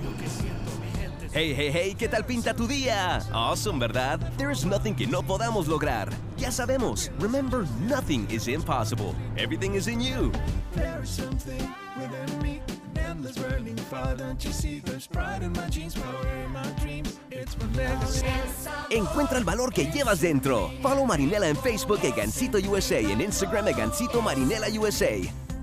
Hey, 1.33 1.53
hey, 1.53 1.71
hey, 1.71 1.95
¿qué 1.97 2.09
tal 2.09 2.25
pinta 2.25 2.53
tu 2.53 2.67
día? 2.67 3.19
Awesome, 3.31 3.79
¿verdad? 3.79 4.19
There's 4.37 4.65
nothing 4.65 4.93
que 4.93 5.07
no 5.07 5.23
podamos 5.23 5.65
lograr. 5.65 6.09
Ya 6.37 6.51
sabemos, 6.51 7.09
remember, 7.19 7.65
nothing 7.87 8.27
is 8.29 8.49
impossible. 8.49 9.15
Everything 9.37 9.75
is 9.75 9.87
in 9.87 10.01
you. 10.01 10.29
There's 10.75 11.09
something 11.09 11.73
within 11.97 12.41
me, 12.41 12.61
endless 12.97 13.37
burning 13.37 13.77
fire. 13.77 14.17
Don't 14.17 14.43
you 14.43 14.51
see? 14.51 14.81
There's 14.81 15.07
pride 15.07 15.41
in 15.41 15.53
my 15.53 15.69
jeans, 15.69 15.95
power 15.95 16.27
in 16.43 16.51
my 16.51 16.69
dreams. 16.83 17.17
It's 17.31 17.55
my 17.57 17.81
legacy. 17.81 18.25
Encuentra 18.89 19.37
el 19.37 19.45
valor 19.45 19.71
que 19.71 19.85
llevas 19.85 20.19
dentro. 20.19 20.69
Follow 20.81 21.05
Marinela 21.05 21.47
en 21.47 21.55
Facebook 21.55 22.03
e 22.03 22.11
Gansito 22.11 22.57
USA, 22.57 22.99
en 22.99 23.21
Instagram 23.21 23.69
e 23.69 23.73
Gansito 23.73 24.21
Marinela 24.21 24.67
USA. 24.67 25.17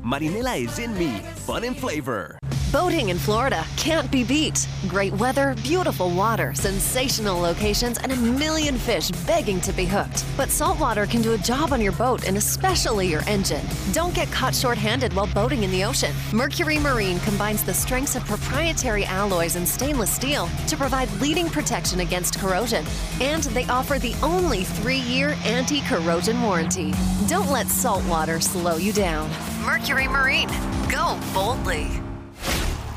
Marinela 0.08 0.64
is 0.64 0.78
in 0.78 0.96
me, 0.96 1.18
fun 1.44 1.64
and 1.64 1.76
flavor. 1.76 2.38
Boating 2.72 3.10
in 3.10 3.18
Florida 3.18 3.62
can't 3.76 4.10
be 4.10 4.24
beat. 4.24 4.66
Great 4.88 5.12
weather, 5.14 5.54
beautiful 5.62 6.08
water, 6.10 6.54
sensational 6.54 7.38
locations, 7.38 7.98
and 7.98 8.12
a 8.12 8.16
million 8.16 8.78
fish 8.78 9.10
begging 9.26 9.60
to 9.60 9.70
be 9.70 9.84
hooked. 9.84 10.24
But 10.34 10.48
saltwater 10.48 11.04
can 11.04 11.20
do 11.20 11.34
a 11.34 11.38
job 11.38 11.74
on 11.74 11.82
your 11.82 11.92
boat 11.92 12.26
and 12.26 12.38
especially 12.38 13.06
your 13.06 13.20
engine. 13.26 13.64
Don't 13.92 14.14
get 14.14 14.32
caught 14.32 14.54
short 14.54 14.78
handed 14.78 15.12
while 15.12 15.26
boating 15.26 15.62
in 15.62 15.70
the 15.70 15.84
ocean. 15.84 16.14
Mercury 16.32 16.78
Marine 16.78 17.20
combines 17.20 17.62
the 17.62 17.74
strengths 17.74 18.16
of 18.16 18.24
proprietary 18.24 19.04
alloys 19.04 19.56
and 19.56 19.68
stainless 19.68 20.10
steel 20.10 20.48
to 20.68 20.76
provide 20.76 21.12
leading 21.20 21.50
protection 21.50 22.00
against 22.00 22.38
corrosion. 22.38 22.82
And 23.20 23.42
they 23.44 23.66
offer 23.66 23.98
the 23.98 24.14
only 24.22 24.64
three 24.64 25.00
year 25.00 25.36
anti 25.44 25.82
corrosion 25.82 26.40
warranty. 26.40 26.94
Don't 27.26 27.50
let 27.50 27.66
saltwater 27.68 28.40
slow 28.40 28.76
you 28.76 28.94
down. 28.94 29.30
Mercury 29.68 30.08
Marine. 30.08 30.48
Go 30.88 31.20
boldly. 31.34 31.88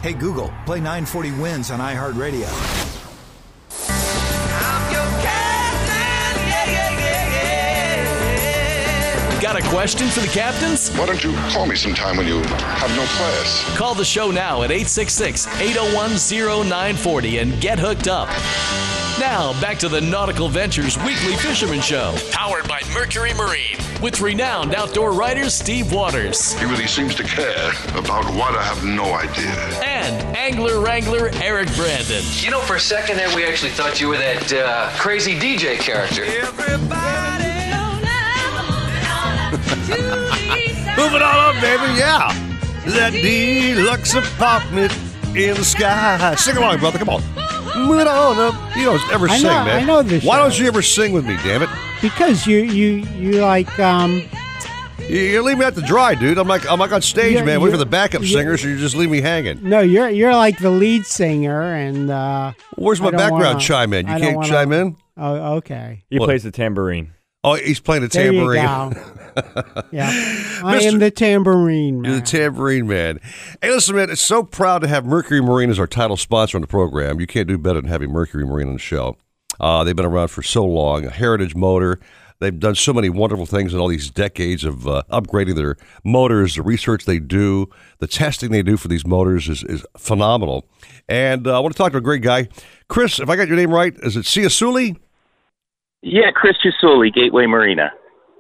Hey 0.01 0.13
Google, 0.13 0.53
play 0.65 0.77
940 0.77 1.31
Wins 1.31 1.69
on 1.69 1.81
iHeartRadio. 1.81 2.47
Got 9.41 9.59
a 9.59 9.67
question 9.67 10.07
for 10.07 10.21
the 10.21 10.27
captains? 10.27 10.95
Why 10.95 11.07
don't 11.07 11.21
you 11.21 11.33
call 11.49 11.65
me 11.65 11.75
sometime 11.75 12.15
when 12.15 12.25
you 12.25 12.37
have 12.37 12.89
no 12.95 13.03
class? 13.17 13.77
Call 13.77 13.93
the 13.93 14.05
show 14.05 14.31
now 14.31 14.61
at 14.63 14.71
866 14.71 15.47
801 15.59 16.65
0940 16.67 17.39
and 17.39 17.59
get 17.59 17.79
hooked 17.79 18.07
up. 18.07 18.29
Now, 19.19 19.59
back 19.59 19.77
to 19.79 19.89
the 19.89 19.99
Nautical 19.99 20.47
Ventures 20.47 20.97
Weekly 20.99 21.35
Fisherman 21.35 21.81
Show, 21.81 22.15
powered 22.31 22.65
by 22.69 22.81
Mercury 22.93 23.33
Marine, 23.33 23.77
with 24.01 24.19
renowned 24.21 24.73
outdoor 24.75 25.11
writer 25.13 25.49
Steve 25.49 25.91
Waters 25.91 26.53
He 26.59 26.65
really 26.65 26.87
seems 26.87 27.13
to 27.15 27.23
care 27.23 27.69
about 27.95 28.25
what 28.35 28.55
I 28.55 28.63
have 28.63 28.83
no 28.83 29.13
idea. 29.13 29.51
and 29.83 30.35
angler 30.35 30.79
wrangler 30.79 31.29
Eric 31.35 31.69
Brandon. 31.75 32.23
You 32.39 32.49
know, 32.51 32.61
for 32.61 32.75
a 32.75 32.79
second 32.79 33.17
there, 33.17 33.33
we 33.35 33.45
actually 33.45 33.71
thought 33.71 34.01
you 34.01 34.07
were 34.09 34.17
that 34.17 34.51
uh, 34.53 34.89
crazy 34.97 35.35
DJ 35.35 35.77
character. 35.77 36.25
Move 40.97 41.13
it 41.15 41.21
all 41.21 41.39
up, 41.49 41.55
baby, 41.61 41.93
yeah. 41.97 42.31
That 42.85 43.11
deluxe 43.13 44.13
apartment 44.13 44.91
in 45.35 45.55
the 45.55 45.63
sky. 45.63 46.35
Sing 46.35 46.57
along, 46.57 46.79
brother, 46.79 46.99
come 46.99 47.09
on. 47.09 47.21
Move 47.77 47.99
it 47.99 48.07
on 48.07 48.37
up. 48.39 48.75
You 48.75 48.85
don't 48.85 49.13
ever 49.13 49.29
I 49.29 49.37
sing, 49.37 49.47
know- 49.47 49.65
man. 49.65 49.83
I 49.83 49.85
know 49.85 50.01
this 50.03 50.23
Why 50.23 50.35
show. 50.37 50.43
don't 50.43 50.59
you 50.59 50.67
ever 50.67 50.81
sing 50.81 51.13
with 51.13 51.25
me, 51.25 51.35
damn 51.43 51.61
it? 51.61 51.69
Because 52.01 52.45
you 52.47 52.57
you 52.59 53.05
you 53.17 53.31
like 53.41 53.79
um 53.79 54.23
You, 55.09 55.17
you 55.19 55.41
leave 55.43 55.57
me 55.57 55.65
out 55.65 55.75
to 55.75 55.81
dry, 55.81 56.15
dude. 56.15 56.37
I'm 56.37 56.47
like 56.47 56.69
I'm 56.69 56.79
like 56.79 56.91
on 56.91 57.01
stage, 57.01 57.33
You're- 57.33 57.45
man, 57.45 57.59
Wait 57.61 57.67
for 57.67 57.75
you're- 57.75 57.77
the 57.79 57.85
backup 57.89 58.21
you're- 58.21 58.33
singers, 58.33 58.63
or 58.65 58.69
you 58.69 58.77
just 58.77 58.95
leave 58.95 59.09
me 59.09 59.21
hanging. 59.21 59.59
no 59.61 59.79
you're 59.81 60.09
you're 60.09 60.35
like 60.35 60.57
the 60.59 60.69
lead 60.71 61.05
singer 61.05 61.73
and 61.75 62.09
uh 62.11 62.53
Where's 62.75 62.99
my 63.01 63.11
don't 63.11 63.17
background 63.19 63.43
wanna- 63.43 63.59
chime 63.59 63.93
in? 63.93 64.07
You 64.07 64.13
I 64.13 64.15
don't 64.17 64.21
can't 64.25 64.37
wanna- 64.37 64.49
chime 64.49 64.71
in? 64.73 64.95
Oh 65.17 65.55
okay. 65.57 66.03
He 66.09 66.19
What? 66.19 66.25
plays 66.27 66.43
the 66.43 66.51
tambourine. 66.51 67.11
Oh, 67.43 67.55
he's 67.55 67.79
playing 67.79 68.03
you 68.03 68.09
tambourine. 68.09 68.95
Yeah. 69.91 70.09
I 70.09 70.77
Mr. 70.77 70.81
am 70.81 70.99
the 70.99 71.09
tambourine 71.09 72.03
You're 72.03 72.13
man. 72.15 72.19
the 72.19 72.25
tambourine 72.25 72.85
man. 72.85 73.19
Hey, 73.61 73.69
listen, 73.71 73.95
man, 73.95 74.09
it's 74.09 74.19
so 74.21 74.43
proud 74.43 74.79
to 74.79 74.89
have 74.89 75.05
Mercury 75.05 75.41
Marine 75.41 75.69
as 75.69 75.79
our 75.79 75.87
title 75.87 76.17
sponsor 76.17 76.57
on 76.57 76.61
the 76.61 76.67
program. 76.67 77.21
You 77.21 77.27
can't 77.27 77.47
do 77.47 77.57
better 77.57 77.79
than 77.79 77.89
having 77.89 78.11
Mercury 78.11 78.45
Marine 78.45 78.67
on 78.67 78.73
the 78.73 78.79
show. 78.79 79.15
Uh, 79.59 79.85
they've 79.85 79.95
been 79.95 80.05
around 80.05 80.27
for 80.27 80.43
so 80.43 80.65
long, 80.65 81.05
a 81.05 81.09
heritage 81.09 81.55
motor. 81.55 81.97
They've 82.39 82.59
done 82.59 82.75
so 82.75 82.91
many 82.91 83.09
wonderful 83.09 83.45
things 83.45 83.73
in 83.73 83.79
all 83.79 83.87
these 83.87 84.09
decades 84.09 84.65
of 84.65 84.85
uh, 84.85 85.03
upgrading 85.09 85.55
their 85.55 85.77
motors. 86.03 86.55
The 86.55 86.63
research 86.63 87.05
they 87.05 87.19
do, 87.19 87.69
the 87.99 88.07
testing 88.07 88.51
they 88.51 88.63
do 88.63 88.75
for 88.75 88.89
these 88.89 89.05
motors 89.07 89.47
is, 89.47 89.63
is 89.63 89.85
phenomenal. 89.97 90.67
And 91.07 91.47
uh, 91.47 91.55
I 91.55 91.59
want 91.59 91.73
to 91.73 91.77
talk 91.77 91.93
to 91.93 91.99
a 91.99 92.01
great 92.01 92.21
guy. 92.23 92.49
Chris, 92.89 93.19
if 93.19 93.29
I 93.29 93.37
got 93.37 93.47
your 93.47 93.55
name 93.57 93.71
right, 93.71 93.95
is 93.99 94.17
it 94.17 94.25
Ciasuli? 94.25 94.97
Yeah, 96.01 96.31
Chris 96.33 96.57
Giusoli, 96.65 97.13
Gateway 97.13 97.45
Marina. 97.45 97.91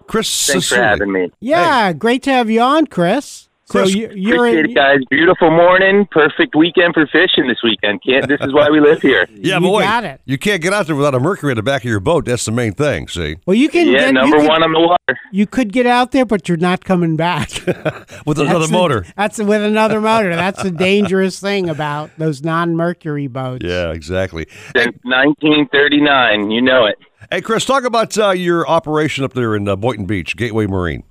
Chris 0.07 0.47
Thanks 0.47 0.67
for 0.69 0.75
having 0.75 1.11
me. 1.11 1.29
Yeah, 1.39 1.93
great 1.93 2.23
to 2.23 2.31
have 2.31 2.49
you 2.49 2.61
on, 2.61 2.87
Chris. 2.87 3.47
So 3.65 3.79
Chris, 3.79 3.95
you, 3.95 4.11
you're 4.13 4.47
Appreciate 4.47 4.65
it, 4.71 4.75
guys. 4.75 4.97
Beautiful 5.09 5.49
morning. 5.49 6.05
Perfect 6.11 6.55
weekend 6.55 6.93
for 6.93 7.05
fishing 7.07 7.47
this 7.47 7.59
weekend. 7.63 8.01
Can't. 8.05 8.27
This 8.27 8.41
is 8.41 8.51
why 8.53 8.69
we 8.69 8.81
live 8.81 9.01
here. 9.01 9.25
Yeah, 9.37 9.59
but 9.59 9.69
wait, 9.71 10.17
you 10.25 10.37
can't 10.37 10.61
get 10.61 10.73
out 10.73 10.87
there 10.87 10.95
without 10.95 11.15
a 11.15 11.19
Mercury 11.21 11.51
in 11.53 11.55
the 11.55 11.63
back 11.63 11.83
of 11.83 11.89
your 11.89 12.01
boat. 12.01 12.25
That's 12.25 12.43
the 12.43 12.51
main 12.51 12.73
thing, 12.73 13.07
see? 13.07 13.37
Well, 13.45 13.55
you 13.55 13.69
can. 13.69 13.87
Yeah, 13.87 13.99
get, 14.07 14.13
number 14.15 14.35
you 14.35 14.41
could- 14.41 14.49
one 14.49 14.63
on 14.63 14.73
the 14.73 14.79
water. 14.79 15.19
You 15.31 15.47
could 15.47 15.71
get 15.71 15.85
out 15.85 16.11
there, 16.11 16.25
but 16.25 16.49
you're 16.49 16.57
not 16.57 16.83
coming 16.83 17.15
back 17.15 17.49
With 18.25 18.37
another 18.39 18.59
That's 18.59 18.67
the- 18.67 18.73
motor. 18.77 19.05
that's 19.15 19.37
with 19.37 19.61
another 19.61 20.01
motor. 20.01 20.35
That's 20.35 20.61
the 20.61 20.71
dangerous 20.71 21.39
thing 21.39 21.69
about 21.69 22.09
those 22.17 22.43
non-mercury 22.43 23.27
boats. 23.27 23.63
Yeah, 23.65 23.91
exactly. 23.91 24.47
Since 24.75 24.97
1939, 25.03 26.51
you 26.51 26.61
know 26.61 26.85
it. 26.87 26.97
Hey, 27.33 27.39
Chris, 27.39 27.63
talk 27.63 27.85
about 27.85 28.17
uh, 28.17 28.31
your 28.31 28.67
operation 28.67 29.23
up 29.23 29.31
there 29.31 29.55
in 29.55 29.65
uh, 29.65 29.77
Boynton 29.77 30.05
Beach, 30.05 30.35
Gateway 30.35 30.67
Marine. 30.67 31.03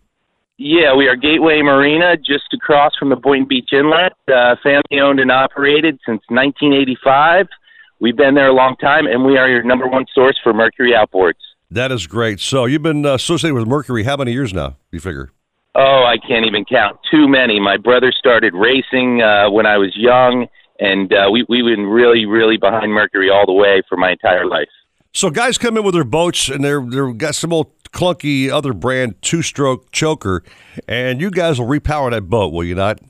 Yeah, 0.58 0.94
we 0.94 1.08
are 1.08 1.16
Gateway 1.16 1.62
Marina, 1.62 2.14
just 2.18 2.52
across 2.52 2.92
from 2.98 3.08
the 3.08 3.16
Boynton 3.16 3.48
Beach 3.48 3.70
Inlet. 3.72 4.12
Uh, 4.28 4.54
family 4.62 5.00
owned 5.00 5.18
and 5.18 5.32
operated 5.32 5.98
since 6.04 6.20
1985. 6.28 7.46
We've 8.00 8.18
been 8.18 8.34
there 8.34 8.48
a 8.48 8.52
long 8.52 8.76
time, 8.76 9.06
and 9.06 9.24
we 9.24 9.38
are 9.38 9.48
your 9.48 9.62
number 9.62 9.88
one 9.88 10.04
source 10.14 10.38
for 10.42 10.52
Mercury 10.52 10.92
outboards. 10.92 11.40
That 11.70 11.90
is 11.90 12.06
great. 12.06 12.38
So 12.38 12.66
you've 12.66 12.82
been 12.82 13.06
uh, 13.06 13.14
associated 13.14 13.54
with 13.54 13.66
Mercury 13.66 14.02
how 14.02 14.18
many 14.18 14.32
years 14.32 14.52
now, 14.52 14.76
you 14.90 15.00
figure? 15.00 15.30
Oh, 15.74 16.04
I 16.06 16.18
can't 16.18 16.44
even 16.44 16.66
count. 16.66 16.98
Too 17.10 17.28
many. 17.28 17.58
My 17.58 17.78
brother 17.78 18.12
started 18.12 18.52
racing 18.52 19.22
uh, 19.22 19.50
when 19.50 19.64
I 19.64 19.78
was 19.78 19.96
young, 19.96 20.48
and 20.80 21.14
uh, 21.14 21.30
we, 21.32 21.46
we've 21.48 21.64
been 21.64 21.86
really, 21.86 22.26
really 22.26 22.58
behind 22.58 22.92
Mercury 22.92 23.30
all 23.30 23.46
the 23.46 23.54
way 23.54 23.80
for 23.88 23.96
my 23.96 24.10
entire 24.10 24.44
life. 24.44 24.68
So 25.12 25.30
guys 25.30 25.58
come 25.58 25.76
in 25.76 25.84
with 25.84 25.94
their 25.94 26.04
boats 26.04 26.48
and 26.48 26.64
they're 26.64 26.84
they're 26.86 27.12
got 27.12 27.34
some 27.34 27.52
old 27.52 27.72
clunky 27.92 28.48
other 28.50 28.72
brand 28.72 29.20
two 29.22 29.42
stroke 29.42 29.90
choker, 29.90 30.42
and 30.86 31.20
you 31.20 31.30
guys 31.30 31.58
will 31.58 31.66
repower 31.66 32.10
that 32.12 32.28
boat, 32.28 32.52
will 32.52 32.64
you 32.64 32.74
not? 32.74 33.00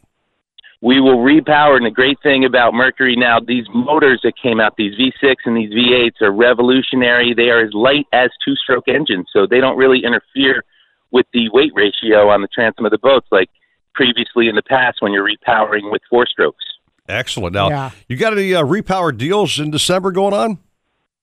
we 0.83 0.99
will 0.99 1.19
repower. 1.19 1.77
And 1.77 1.85
the 1.85 1.91
great 1.91 2.17
thing 2.23 2.43
about 2.47 2.73
Mercury 2.73 3.15
now, 3.15 3.39
these 3.39 3.67
motors 3.75 4.21
that 4.25 4.33
came 4.43 4.61
out, 4.61 4.77
these 4.79 4.95
V6 4.99 5.35
and 5.45 5.55
these 5.55 5.71
V8s 5.75 6.23
are 6.23 6.33
revolutionary. 6.33 7.35
They 7.35 7.51
are 7.51 7.61
as 7.61 7.75
light 7.75 8.07
as 8.15 8.31
two 8.43 8.55
stroke 8.57 8.89
engines, 8.89 9.27
so 9.31 9.47
they 9.47 9.61
don't 9.61 9.77
really 9.77 10.03
interfere 10.03 10.65
with 11.11 11.27
the 11.35 11.51
weight 11.51 11.73
ratio 11.75 12.31
on 12.31 12.41
the 12.41 12.49
transom 12.49 12.87
of 12.87 12.93
the 12.93 12.99
boats 12.99 13.27
like 13.31 13.51
previously 13.93 14.49
in 14.49 14.55
the 14.55 14.63
past 14.63 15.03
when 15.03 15.13
you're 15.13 15.29
repowering 15.29 15.93
with 15.93 16.01
four 16.09 16.25
strokes. 16.25 16.65
Excellent. 17.11 17.53
Now, 17.53 17.69
Yeah. 17.69 17.91
you 18.09 18.17
got 18.17 18.33
any 18.33 18.55
uh, 18.55 18.63
repower 18.65 19.15
deals 19.15 19.61
in 19.61 19.71
December 19.71 20.13
going 20.13 20.33
on? 20.33 20.59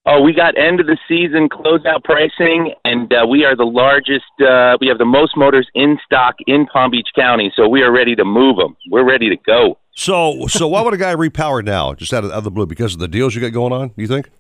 Oh, 0.10 0.22
we 0.22 0.32
got 0.34 0.58
end 0.58 0.80
of 0.80 0.86
the 0.86 0.98
season 1.06 1.50
closeout 1.50 2.02
pricing, 2.06 2.74
and 2.86 3.12
uh, 3.12 3.28
we 3.28 3.44
are 3.44 3.58
the 3.58 3.66
largest. 3.66 4.24
Uh, 4.40 4.78
we 4.80 4.88
have 4.88 4.98
the 4.98 5.06
most 5.06 5.36
motors 5.36 5.68
in 5.76 5.98
stock 6.06 6.36
in 6.48 6.66
Palm 6.66 6.92
Beach 6.92 7.10
County, 7.14 7.52
so 7.58 7.68
we 7.68 7.82
are 7.82 7.92
ready 7.92 8.16
to 8.16 8.24
move 8.24 8.56
them. 8.56 8.78
We're 8.90 9.04
ready 9.04 9.28
to 9.30 9.36
go. 9.36 9.78
So, 9.98 10.48
so 10.48 10.66
why 10.70 10.82
would 10.82 10.94
a 10.94 10.98
guy 10.98 11.14
repower 11.14 11.62
now, 11.62 11.94
just 11.94 12.14
out 12.14 12.24
of, 12.24 12.32
out 12.32 12.38
of 12.38 12.44
the 12.46 12.52
blue, 12.52 12.66
because 12.66 12.94
of 12.94 13.00
the 13.00 13.10
deals 13.10 13.36
you 13.36 13.42
got 13.42 13.52
going 13.52 13.74
on? 13.74 13.92
You 13.98 14.08
think? 14.08 14.32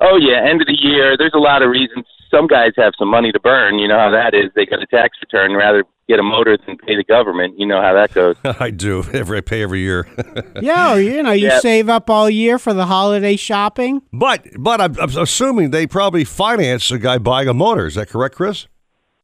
Oh 0.00 0.16
yeah, 0.16 0.44
end 0.50 0.62
of 0.62 0.66
the 0.66 0.76
year. 0.76 1.16
There's 1.16 1.34
a 1.34 1.38
lot 1.38 1.62
of 1.62 1.70
reasons. 1.70 2.04
Some 2.30 2.46
guys 2.46 2.72
have 2.76 2.92
some 2.98 3.08
money 3.08 3.32
to 3.32 3.40
burn. 3.40 3.78
You 3.78 3.88
know 3.88 3.98
how 3.98 4.10
that 4.10 4.34
is. 4.34 4.50
They 4.54 4.66
got 4.66 4.82
a 4.82 4.86
tax 4.86 5.16
return, 5.22 5.54
rather 5.54 5.84
get 6.08 6.18
a 6.18 6.22
motor 6.22 6.56
than 6.66 6.76
pay 6.78 6.96
the 6.96 7.04
government. 7.04 7.58
You 7.58 7.66
know 7.66 7.80
how 7.82 7.92
that 7.94 8.12
goes. 8.14 8.36
I 8.60 8.70
do. 8.70 9.04
Every 9.12 9.38
I 9.38 9.40
pay 9.40 9.62
every 9.62 9.80
year. 9.80 10.06
Yeah, 10.60 10.94
or, 10.94 11.00
you 11.00 11.22
know, 11.22 11.32
you 11.32 11.46
Yeah. 11.48 11.60
save 11.60 11.88
up 11.88 12.10
all 12.10 12.28
year 12.28 12.58
for 12.58 12.74
the 12.74 12.86
holiday 12.86 13.36
shopping. 13.36 14.02
But 14.12 14.46
but 14.58 14.80
I'm, 14.80 14.96
I'm 14.98 15.16
assuming 15.16 15.70
they 15.70 15.86
probably 15.86 16.24
finance 16.24 16.90
a 16.90 16.98
guy 16.98 17.18
buying 17.18 17.48
a 17.48 17.54
motor. 17.54 17.86
Is 17.86 17.94
that 17.94 18.08
correct, 18.08 18.34
Chris? 18.34 18.66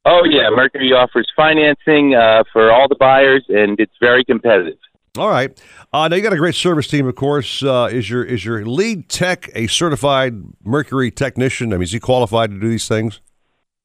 Oh 0.07 0.23
yeah, 0.25 0.51
Mercury 0.51 0.93
offers 0.93 1.31
financing 1.35 2.15
uh, 2.15 2.45
for 2.53 2.71
all 2.71 2.89
the 2.89 2.97
buyers, 3.01 3.45
and 3.49 3.81
it's 3.81 3.95
very 4.01 4.23
competitive. 4.25 4.77
All 5.17 5.29
right. 5.31 5.57
Uh, 5.93 6.09
now 6.09 6.17
you 6.17 6.23
got 6.23 6.33
a 6.33 6.37
great 6.37 6.57
service 6.57 6.89
team, 6.89 7.07
of 7.07 7.15
course. 7.15 7.63
Uh, 7.63 7.89
is 7.93 8.11
your 8.11 8.25
is 8.25 8.45
your 8.45 8.65
lead 8.67 9.09
tech 9.09 9.49
a 9.55 9.69
certified 9.69 10.35
Mercury 10.65 11.13
technician? 11.13 11.73
I 11.73 11.77
mean, 11.77 11.85
is 11.85 11.93
he 11.93 12.01
qualified 12.01 12.51
to 12.51 12.59
do 12.59 12.69
these 12.69 12.89
things? 12.89 13.21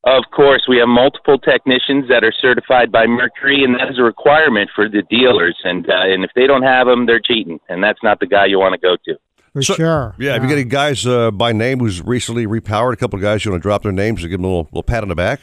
Of 0.05 0.23
course, 0.35 0.63
we 0.67 0.77
have 0.77 0.87
multiple 0.87 1.37
technicians 1.37 2.07
that 2.09 2.23
are 2.23 2.31
certified 2.31 2.91
by 2.91 3.05
Mercury, 3.05 3.63
and 3.63 3.75
that 3.75 3.89
is 3.91 3.99
a 3.99 4.01
requirement 4.03 4.71
for 4.73 4.89
the 4.89 5.03
dealers. 5.03 5.55
And 5.63 5.87
uh, 5.87 5.93
and 6.01 6.23
if 6.23 6.31
they 6.35 6.47
don't 6.47 6.63
have 6.63 6.87
them, 6.87 7.05
they're 7.05 7.19
cheating, 7.19 7.59
and 7.69 7.83
that's 7.83 7.99
not 8.01 8.19
the 8.19 8.25
guy 8.25 8.47
you 8.47 8.57
want 8.57 8.73
to 8.73 8.79
go 8.79 8.95
to. 9.05 9.15
For 9.53 9.61
So- 9.61 9.75
sure. 9.75 10.15
Yeah. 10.17 10.33
Have 10.33 10.41
you 10.41 10.49
got 10.49 10.55
any 10.55 10.63
guys 10.63 11.05
uh, 11.05 11.29
by 11.29 11.51
name 11.51 11.79
who's 11.79 12.01
recently 12.01 12.47
repowered? 12.47 12.93
A 12.93 12.97
couple 12.97 13.17
of 13.17 13.21
guys 13.23 13.45
you 13.45 13.51
want 13.51 13.61
to 13.61 13.67
drop 13.67 13.83
their 13.83 13.91
names 13.91 14.21
and 14.23 14.31
give 14.31 14.39
them 14.39 14.45
a 14.45 14.47
little, 14.47 14.63
little 14.71 14.83
pat 14.83 15.03
on 15.03 15.09
the 15.09 15.15
back? 15.15 15.41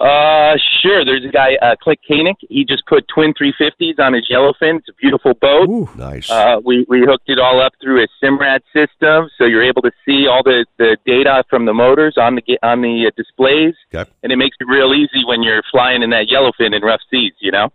Uh, 0.00 0.56
sure. 0.82 1.04
There's 1.04 1.24
a 1.26 1.32
guy, 1.32 1.56
uh, 1.60 1.76
Click 1.76 2.00
Koenig. 2.08 2.36
He 2.48 2.64
just 2.64 2.86
put 2.86 3.04
twin 3.14 3.34
350s 3.34 3.98
on 3.98 4.14
his 4.14 4.26
Yellowfin. 4.32 4.78
It's 4.78 4.88
a 4.88 4.94
beautiful 4.94 5.34
boat. 5.34 5.68
Nice. 5.94 6.30
Uh, 6.30 6.56
we 6.64 6.86
we 6.88 7.00
hooked 7.06 7.28
it 7.28 7.38
all 7.38 7.60
up 7.60 7.72
through 7.82 8.02
a 8.02 8.06
Simrad 8.22 8.60
system, 8.72 9.28
so 9.36 9.44
you're 9.44 9.62
able 9.62 9.82
to 9.82 9.90
see 10.06 10.26
all 10.26 10.42
the, 10.42 10.64
the 10.78 10.96
data 11.04 11.44
from 11.50 11.66
the 11.66 11.74
motors 11.74 12.14
on 12.16 12.34
the 12.36 12.40
ga- 12.40 12.58
on 12.62 12.80
the 12.80 13.06
uh, 13.08 13.10
displays, 13.14 13.74
Okay. 13.94 14.10
and 14.22 14.32
it 14.32 14.36
makes 14.36 14.56
it 14.58 14.64
real 14.64 14.94
easy 14.94 15.22
when 15.26 15.42
you're 15.42 15.62
flying 15.70 16.02
in 16.02 16.08
that 16.10 16.28
Yellowfin 16.32 16.74
in 16.74 16.80
rough 16.82 17.00
seas. 17.10 17.32
You 17.40 17.52
know. 17.52 17.68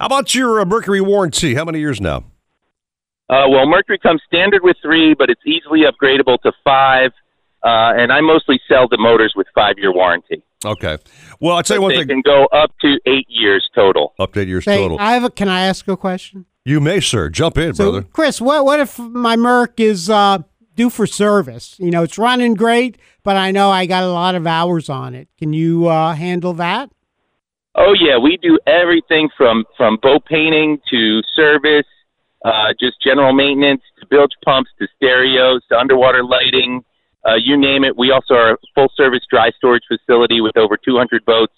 How 0.00 0.06
about 0.06 0.34
your 0.34 0.60
uh, 0.60 0.64
Mercury 0.64 1.02
warranty? 1.02 1.54
How 1.54 1.66
many 1.66 1.80
years 1.80 2.00
now? 2.00 2.24
Uh, 3.28 3.44
well, 3.50 3.66
Mercury 3.66 3.98
comes 3.98 4.22
standard 4.26 4.62
with 4.62 4.76
three, 4.80 5.12
but 5.12 5.28
it's 5.28 5.42
easily 5.44 5.80
upgradable 5.82 6.40
to 6.40 6.52
five. 6.64 7.10
Uh, 7.64 7.92
and 7.96 8.12
I 8.12 8.20
mostly 8.20 8.60
sell 8.68 8.86
the 8.88 8.98
motors 8.98 9.32
with 9.36 9.46
five 9.54 9.74
year 9.78 9.92
warranty. 9.92 10.42
Okay. 10.64 10.98
Well, 11.40 11.56
I'll 11.56 11.62
tell 11.62 11.76
you 11.76 11.80
But 11.80 11.84
one 11.84 11.92
they 11.94 11.98
thing. 12.00 12.08
can 12.08 12.22
go 12.22 12.46
up 12.46 12.72
to 12.80 12.98
eight 13.06 13.26
years 13.28 13.68
total. 13.74 14.14
Up 14.18 14.32
to 14.34 14.40
eight 14.40 14.48
years 14.48 14.64
Say, 14.64 14.76
total. 14.76 14.98
I 15.00 15.12
have 15.12 15.24
a, 15.24 15.30
can 15.30 15.48
I 15.48 15.60
ask 15.66 15.86
a 15.88 15.96
question? 15.96 16.46
you 16.64 16.80
may, 16.80 17.00
sir. 17.00 17.28
Jump 17.28 17.56
in, 17.58 17.74
So, 17.74 17.90
brother. 17.90 18.06
Chris, 18.12 18.40
what 18.40 18.64
what 18.64 18.78
if 18.80 18.98
my 18.98 19.36
Merc 19.36 19.78
is 19.80 20.10
uh, 20.10 20.38
due 20.74 20.90
for 20.90 21.06
service? 21.06 21.76
You 21.78 21.90
know, 21.90 22.02
it's 22.02 22.18
running 22.18 22.54
great, 22.54 22.98
but 23.22 23.36
I 23.36 23.50
know 23.52 23.70
I 23.70 23.86
got 23.86 24.02
a 24.02 24.10
lot 24.10 24.34
of 24.34 24.46
hours 24.46 24.88
on 24.88 25.14
it. 25.14 25.28
Can 25.38 25.52
you 25.52 25.86
uh, 25.88 26.14
handle 26.14 26.52
that? 26.54 26.90
Oh 27.74 27.94
yeah, 27.98 28.18
we 28.18 28.36
do 28.36 28.58
everything 28.66 29.28
from 29.36 29.64
from 29.76 29.98
boat 30.02 30.24
painting 30.26 30.78
to 30.90 31.22
service, 31.36 31.86
uh, 32.44 32.72
just 32.78 33.00
general 33.00 33.32
maintenance 33.32 33.82
to 34.00 34.06
bilge 34.10 34.32
pumps 34.44 34.70
to 34.80 34.88
stereos 34.96 35.62
to 35.70 35.78
underwater 35.78 36.24
lighting, 36.24 36.82
uh, 37.28 37.34
you 37.36 37.56
name 37.56 37.84
it. 37.84 37.96
We 37.96 38.10
also 38.10 38.34
are 38.34 38.52
a 38.54 38.56
full 38.74 38.88
service 38.96 39.20
dry 39.30 39.50
storage 39.56 39.82
facility 39.88 40.40
with 40.40 40.56
over 40.56 40.76
200 40.76 41.24
boats 41.24 41.52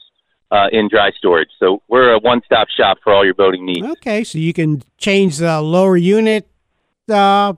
uh, 0.50 0.66
in 0.72 0.88
dry 0.88 1.10
storage. 1.16 1.48
So 1.58 1.82
we're 1.88 2.12
a 2.14 2.18
one 2.18 2.40
stop 2.44 2.68
shop 2.68 2.98
for 3.04 3.12
all 3.14 3.24
your 3.24 3.34
boating 3.34 3.64
needs. 3.66 3.86
Okay, 3.86 4.24
so 4.24 4.38
you 4.38 4.52
can 4.52 4.82
change 4.98 5.36
the 5.38 5.60
lower 5.60 5.96
unit 5.96 6.48
uh, 7.08 7.54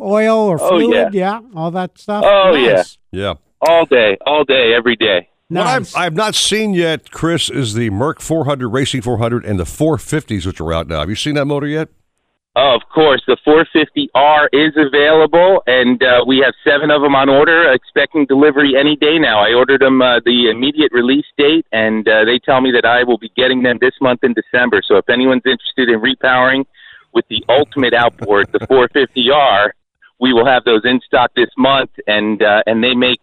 oil 0.00 0.38
or 0.38 0.58
Oh, 0.60 0.68
fluid, 0.68 1.14
yeah. 1.14 1.40
all 1.54 1.70
that 1.72 1.98
stuff. 1.98 2.24
Oh 2.26 2.52
Nice. 2.54 2.98
yeah, 3.10 3.20
Yeah. 3.20 3.34
all 3.60 3.84
day, 3.86 4.16
all 4.26 4.44
day, 4.44 4.72
every 4.76 4.96
day. 4.96 5.28
What 5.50 5.66
I've, 5.66 5.96
I've 5.96 6.14
not 6.14 6.34
seen 6.34 6.74
yet, 6.74 7.10
Chris, 7.10 7.48
is 7.48 7.72
the 7.72 7.88
Merc 7.88 8.20
400 8.20 8.68
Racing 8.68 9.00
400 9.00 9.46
and 9.46 9.58
the 9.58 9.64
450s, 9.64 10.44
which 10.44 10.60
are 10.60 10.72
out 10.74 10.88
now. 10.88 11.00
Have 11.00 11.08
you 11.08 11.16
seen 11.16 11.34
that 11.36 11.46
motor 11.46 11.66
yet? 11.66 11.88
Of 12.58 12.82
course, 12.92 13.22
the 13.28 13.36
450R 13.46 14.48
is 14.52 14.74
available, 14.74 15.62
and 15.68 16.02
uh, 16.02 16.24
we 16.26 16.38
have 16.38 16.52
seven 16.64 16.90
of 16.90 17.02
them 17.02 17.14
on 17.14 17.28
order, 17.28 17.70
expecting 17.72 18.26
delivery 18.26 18.74
any 18.76 18.96
day 18.96 19.16
now. 19.16 19.38
I 19.38 19.54
ordered 19.54 19.80
them 19.80 20.02
uh, 20.02 20.18
the 20.24 20.50
immediate 20.50 20.90
release 20.90 21.26
date, 21.38 21.66
and 21.70 22.08
uh, 22.08 22.24
they 22.24 22.40
tell 22.40 22.60
me 22.60 22.72
that 22.72 22.84
I 22.84 23.04
will 23.04 23.16
be 23.16 23.30
getting 23.36 23.62
them 23.62 23.78
this 23.80 23.94
month 24.00 24.24
in 24.24 24.34
December. 24.34 24.82
So 24.84 24.96
if 24.96 25.08
anyone's 25.08 25.46
interested 25.46 25.88
in 25.88 26.00
repowering 26.00 26.64
with 27.14 27.24
the 27.30 27.44
ultimate 27.48 27.94
outboard, 27.94 28.50
the 28.50 28.58
450R, 28.66 29.70
we 30.18 30.32
will 30.32 30.46
have 30.46 30.64
those 30.64 30.82
in 30.82 30.98
stock 31.06 31.30
this 31.36 31.50
month, 31.56 31.90
and 32.08 32.42
uh, 32.42 32.64
and 32.66 32.82
they 32.82 32.94
make 32.94 33.20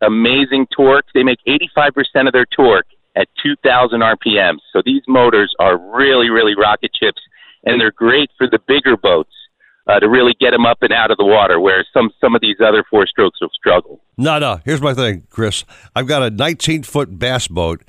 amazing 0.00 0.66
torque. 0.74 1.04
They 1.12 1.22
make 1.22 1.40
85% 1.46 2.28
of 2.28 2.32
their 2.32 2.46
torque 2.46 2.88
at 3.14 3.28
2,000 3.42 4.00
RPM. 4.00 4.56
So 4.72 4.80
these 4.82 5.02
motors 5.06 5.54
are 5.58 5.76
really, 5.76 6.30
really 6.30 6.54
rocket 6.56 6.94
chips, 6.94 7.20
and 7.64 7.80
they're 7.80 7.92
great 7.92 8.30
for 8.38 8.48
the 8.48 8.58
bigger 8.66 8.96
boats 8.96 9.32
uh, 9.86 9.98
to 10.00 10.08
really 10.08 10.34
get 10.40 10.50
them 10.52 10.66
up 10.66 10.78
and 10.82 10.92
out 10.92 11.10
of 11.10 11.16
the 11.16 11.24
water, 11.24 11.60
where 11.60 11.84
some 11.92 12.10
some 12.20 12.34
of 12.34 12.40
these 12.40 12.56
other 12.64 12.84
four 12.90 13.06
strokes 13.06 13.40
will 13.40 13.50
struggle. 13.54 14.00
No, 14.16 14.38
no. 14.38 14.60
Here's 14.64 14.80
my 14.80 14.94
thing, 14.94 15.26
Chris. 15.30 15.64
I've 15.96 16.06
got 16.06 16.22
a 16.22 16.30
19 16.30 16.82
foot 16.82 17.18
bass 17.18 17.48
boat. 17.48 17.82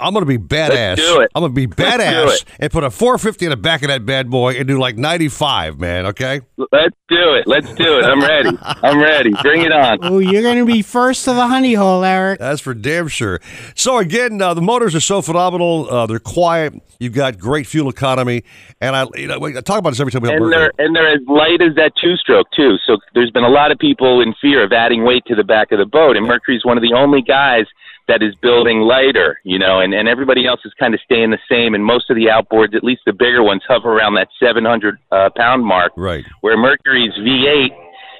I'm 0.00 0.12
going 0.12 0.24
to 0.24 0.26
be 0.26 0.38
badass. 0.38 0.96
do 0.96 1.20
it. 1.20 1.30
I'm 1.34 1.42
going 1.42 1.52
to 1.52 1.54
be 1.54 1.66
Let's 1.66 1.76
do 1.76 1.84
badass 2.02 2.32
it. 2.42 2.44
and 2.60 2.70
put 2.72 2.84
a 2.84 2.90
450 2.90 3.46
in 3.46 3.50
the 3.50 3.56
back 3.56 3.82
of 3.82 3.88
that 3.88 4.04
bad 4.06 4.30
boy 4.30 4.54
and 4.54 4.66
do 4.68 4.78
like 4.78 4.96
95, 4.96 5.78
man. 5.78 6.06
Okay. 6.06 6.40
Let's 6.56 6.96
do 7.08 7.34
it. 7.34 7.46
Let's 7.46 7.72
do 7.74 7.98
it. 7.98 8.04
I'm 8.04 8.20
ready. 8.20 8.50
I'm 8.62 9.00
ready. 9.00 9.32
Bring 9.42 9.62
it 9.62 9.72
on. 9.72 9.98
Oh, 10.02 10.18
you're 10.18 10.42
going 10.42 10.58
to 10.58 10.66
be 10.66 10.82
first 10.82 11.24
to 11.24 11.32
the 11.34 11.46
honey 11.46 11.74
hole, 11.74 12.04
Eric. 12.04 12.38
That's 12.38 12.60
for 12.60 12.74
damn 12.74 13.08
sure. 13.08 13.40
So 13.74 13.98
again, 13.98 14.40
uh, 14.42 14.54
the 14.54 14.62
motors 14.62 14.94
are 14.94 15.00
so 15.00 15.22
phenomenal. 15.22 15.88
Uh, 15.90 16.06
they're 16.06 16.18
quiet. 16.18 16.74
You've 16.98 17.12
got 17.14 17.38
great 17.38 17.66
fuel 17.66 17.90
economy, 17.90 18.42
and 18.80 18.96
I, 18.96 19.06
you 19.16 19.26
know, 19.26 19.44
I 19.44 19.60
talk 19.60 19.78
about 19.78 19.90
this 19.90 20.00
every 20.00 20.12
time 20.12 20.22
we 20.22 20.28
have 20.30 20.36
And 20.40 20.46
Mercury. 20.46 20.70
they're 20.78 20.86
and 20.86 20.96
they're 20.96 21.12
as 21.12 21.20
light 21.28 21.60
as 21.60 21.74
that 21.76 21.92
two 22.02 22.16
stroke 22.16 22.46
too. 22.56 22.76
So 22.86 22.96
there's 23.14 23.30
been 23.30 23.44
a 23.44 23.50
lot 23.50 23.70
of 23.70 23.78
people 23.78 24.22
in 24.22 24.32
fear 24.40 24.64
of 24.64 24.72
adding 24.72 25.04
weight 25.04 25.24
to 25.26 25.34
the 25.34 25.44
back 25.44 25.72
of 25.72 25.78
the 25.78 25.84
boat, 25.84 26.16
and 26.16 26.26
Mercury's 26.26 26.64
one 26.64 26.78
of 26.78 26.82
the 26.82 26.94
only 26.96 27.20
guys 27.20 27.66
that 28.08 28.22
is 28.22 28.34
building 28.36 28.80
lighter, 28.80 29.38
you 29.44 29.58
know, 29.58 29.80
and, 29.80 29.92
and 29.92 30.08
everybody 30.08 30.46
else 30.46 30.60
is 30.64 30.72
kind 30.78 30.94
of 30.94 31.00
staying 31.04 31.30
the 31.32 31.38
same. 31.50 31.74
And 31.74 31.84
most 31.84 32.08
of 32.08 32.14
the 32.16 32.26
outboards, 32.26 32.74
at 32.76 32.84
least 32.84 33.02
the 33.04 33.12
bigger 33.12 33.42
ones, 33.42 33.62
hover 33.66 33.92
around 33.92 34.14
that 34.14 34.28
700 34.40 34.96
uh, 35.10 35.30
pound 35.36 35.64
mark. 35.64 35.92
Right. 35.96 36.24
Where 36.40 36.56
Mercury's 36.56 37.12
V8 37.18 37.70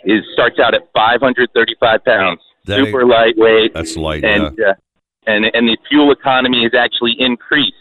is 0.05 0.23
starts 0.33 0.59
out 0.59 0.75
at 0.75 0.83
535 0.95 2.05
pounds, 2.05 2.41
That 2.65 2.79
ain't- 2.79 2.87
super 2.89 3.07
lightweight. 3.07 3.75
That's 3.75 3.97
light, 3.97 4.25
and 4.25 4.59
uh, 4.61 4.75
and 5.27 5.45
and 5.53 5.69
the 5.69 5.77
fuel 5.89 6.11
economy 6.13 6.63
has 6.65 6.73
actually 6.75 7.15
increased 7.19 7.73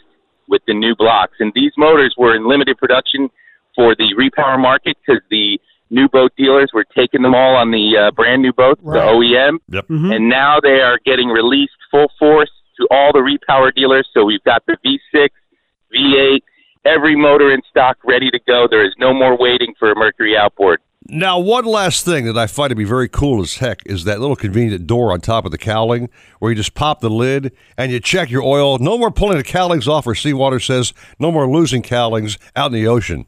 with 0.47 0.61
the 0.67 0.73
new 0.73 0.95
blocks. 0.95 1.33
And 1.39 1.51
these 1.55 1.71
motors 1.77 2.13
were 2.17 2.35
in 2.35 2.47
limited 2.47 2.77
production 2.77 3.29
for 3.75 3.95
the 3.95 4.13
repower 4.17 4.59
market 4.59 4.95
because 5.05 5.21
the 5.29 5.59
new 5.91 6.07
boat 6.09 6.31
dealers 6.37 6.71
were 6.73 6.85
taking 6.95 7.21
them 7.21 7.35
all 7.35 7.55
on 7.55 7.69
the 7.71 7.95
uh, 8.07 8.11
brand 8.11 8.41
new 8.41 8.51
boats, 8.53 8.81
the 8.83 8.89
OEM, 8.99 9.57
Yep. 9.69 9.85
and 9.89 10.27
now 10.29 10.59
they 10.59 10.81
are 10.81 10.97
getting 11.05 11.27
released 11.29 11.74
full 11.91 12.07
force 12.17 12.51
to 12.77 12.87
all 12.91 13.11
the 13.13 13.19
repower 13.19 13.73
dealers. 13.73 14.07
So 14.13 14.25
we've 14.25 14.43
got 14.43 14.63
the 14.65 14.77
V6, 14.85 15.29
V8, 15.93 16.39
every 16.85 17.15
motor 17.15 17.51
in 17.51 17.61
stock 17.69 17.97
ready 18.03 18.29
to 18.31 18.39
go. 18.47 18.67
There 18.69 18.85
is 18.85 18.93
no 18.97 19.13
more 19.13 19.37
waiting 19.37 19.73
for 19.79 19.91
a 19.91 19.95
Mercury 19.95 20.35
outboard. 20.37 20.81
Now, 21.07 21.37
one 21.37 21.65
last 21.65 22.03
thing 22.03 22.25
that 22.25 22.35
I 22.35 22.47
find 22.47 22.71
to 22.71 22.75
be 22.75 22.83
very 22.83 23.07
cool 23.07 23.39
as 23.43 23.57
heck 23.57 23.83
is 23.85 24.05
that 24.05 24.19
little 24.19 24.35
convenient 24.35 24.87
door 24.87 25.13
on 25.13 25.21
top 25.21 25.45
of 25.45 25.51
the 25.51 25.57
cowling 25.57 26.09
where 26.39 26.51
you 26.51 26.55
just 26.55 26.73
pop 26.73 26.99
the 26.99 27.11
lid 27.11 27.51
and 27.77 27.91
you 27.91 27.99
check 27.99 28.31
your 28.31 28.41
oil. 28.41 28.79
No 28.79 28.97
more 28.97 29.11
pulling 29.11 29.37
the 29.37 29.43
cowlings 29.43 29.87
off 29.87 30.07
where 30.07 30.15
seawater 30.15 30.59
says 30.59 30.93
no 31.19 31.31
more 31.31 31.47
losing 31.47 31.83
cowlings 31.83 32.39
out 32.55 32.67
in 32.67 32.73
the 32.73 32.87
ocean. 32.87 33.27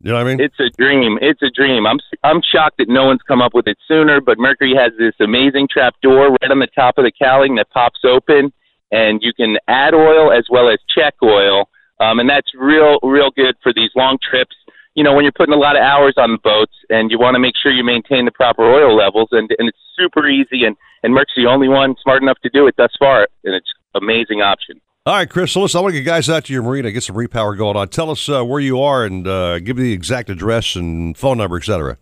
You 0.00 0.12
know 0.12 0.18
what 0.18 0.26
I 0.26 0.36
mean? 0.36 0.40
It's 0.40 0.60
a 0.60 0.70
dream. 0.76 1.18
It's 1.22 1.42
a 1.42 1.50
dream. 1.50 1.86
I'm 1.86 1.98
I'm 2.22 2.42
shocked 2.42 2.78
that 2.78 2.88
no 2.88 3.06
one's 3.06 3.22
come 3.26 3.40
up 3.40 3.54
with 3.54 3.66
it 3.66 3.78
sooner. 3.88 4.20
But 4.20 4.38
Mercury 4.38 4.74
has 4.76 4.92
this 4.98 5.14
amazing 5.20 5.68
trap 5.72 5.94
door 6.02 6.30
right 6.30 6.50
on 6.50 6.58
the 6.58 6.68
top 6.74 6.98
of 6.98 7.04
the 7.04 7.12
cowling 7.12 7.54
that 7.56 7.70
pops 7.70 8.00
open, 8.04 8.52
and 8.90 9.20
you 9.22 9.32
can 9.32 9.56
add 9.68 9.94
oil 9.94 10.30
as 10.32 10.46
well 10.50 10.68
as 10.68 10.78
check 10.94 11.14
oil 11.22 11.68
um, 12.00 12.18
and 12.18 12.28
that's 12.28 12.52
real, 12.54 12.98
real 13.02 13.30
good 13.30 13.56
for 13.62 13.72
these 13.72 13.90
long 13.96 14.18
trips. 14.28 14.54
You 14.94 15.04
know, 15.04 15.14
when 15.14 15.24
you're 15.24 15.32
putting 15.32 15.54
a 15.54 15.58
lot 15.58 15.76
of 15.76 15.82
hours 15.82 16.14
on 16.16 16.32
the 16.32 16.38
boats, 16.42 16.72
and 16.88 17.10
you 17.10 17.18
want 17.18 17.34
to 17.34 17.38
make 17.38 17.54
sure 17.62 17.72
you 17.72 17.84
maintain 17.84 18.24
the 18.24 18.30
proper 18.30 18.62
oil 18.62 18.96
levels, 18.96 19.28
and 19.32 19.50
and 19.58 19.68
it's 19.68 19.78
super 19.96 20.28
easy, 20.28 20.64
and 20.64 20.76
and 21.02 21.12
Merc's 21.12 21.34
the 21.36 21.46
only 21.46 21.68
one 21.68 21.94
smart 22.02 22.22
enough 22.22 22.38
to 22.42 22.50
do 22.50 22.66
it 22.66 22.74
thus 22.76 22.92
far, 22.98 23.28
and 23.44 23.54
it's 23.54 23.72
amazing 23.94 24.40
option. 24.40 24.80
All 25.06 25.14
right, 25.14 25.30
Chris. 25.30 25.52
So 25.52 25.62
listen, 25.62 25.78
I 25.78 25.82
want 25.82 25.94
to 25.94 26.00
get 26.00 26.04
guys 26.04 26.28
out 26.28 26.46
to 26.46 26.52
your 26.52 26.64
marina, 26.64 26.90
get 26.90 27.04
some 27.04 27.14
repower 27.14 27.56
going 27.56 27.76
on. 27.76 27.86
Tell 27.90 28.10
us 28.10 28.28
uh, 28.28 28.44
where 28.44 28.58
you 28.58 28.80
are 28.80 29.04
and 29.04 29.24
uh, 29.24 29.60
give 29.60 29.76
me 29.76 29.84
the 29.84 29.92
exact 29.92 30.28
address 30.30 30.74
and 30.74 31.16
phone 31.16 31.38
number, 31.38 31.58
etc. 31.58 31.96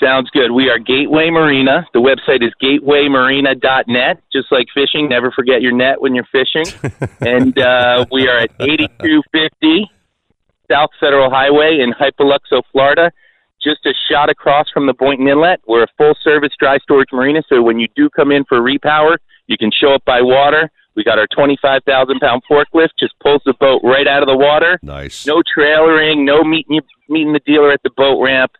Sounds 0.00 0.30
good. 0.30 0.52
We 0.52 0.68
are 0.68 0.78
Gateway 0.78 1.30
Marina. 1.30 1.88
The 1.92 1.98
website 1.98 2.46
is 2.46 2.52
gatewaymarina.net. 2.62 4.22
Just 4.32 4.52
like 4.52 4.68
fishing, 4.72 5.08
never 5.08 5.32
forget 5.32 5.60
your 5.60 5.72
net 5.72 6.00
when 6.00 6.14
you're 6.14 6.28
fishing. 6.30 6.66
and 7.20 7.58
uh, 7.58 8.06
we 8.12 8.28
are 8.28 8.38
at 8.38 8.52
8250 8.60 9.90
South 10.70 10.90
Federal 11.00 11.30
Highway 11.30 11.80
in 11.80 11.92
Hypoluxo, 11.92 12.62
Florida. 12.70 13.10
Just 13.60 13.84
a 13.86 13.92
shot 14.08 14.30
across 14.30 14.70
from 14.72 14.86
the 14.86 14.94
Boynton 14.94 15.26
Inlet. 15.26 15.62
We're 15.66 15.82
a 15.82 15.88
full 15.98 16.14
service 16.22 16.52
dry 16.60 16.78
storage 16.78 17.08
marina, 17.12 17.42
so 17.48 17.60
when 17.60 17.80
you 17.80 17.88
do 17.96 18.08
come 18.08 18.30
in 18.30 18.44
for 18.44 18.60
repower, 18.60 19.16
you 19.48 19.58
can 19.58 19.72
show 19.72 19.94
up 19.94 20.04
by 20.04 20.22
water. 20.22 20.70
We 20.94 21.04
got 21.04 21.18
our 21.18 21.26
25,000 21.34 22.18
pound 22.20 22.42
forklift, 22.50 22.90
just 22.98 23.14
pulls 23.20 23.42
the 23.44 23.54
boat 23.60 23.80
right 23.84 24.06
out 24.08 24.22
of 24.22 24.26
the 24.28 24.36
water. 24.36 24.78
Nice. 24.82 25.26
No 25.26 25.42
trailering, 25.56 26.24
no 26.24 26.42
meeting, 26.44 26.80
meeting 27.08 27.32
the 27.32 27.40
dealer 27.46 27.70
at 27.72 27.82
the 27.82 27.90
boat 27.96 28.20
ramp 28.22 28.52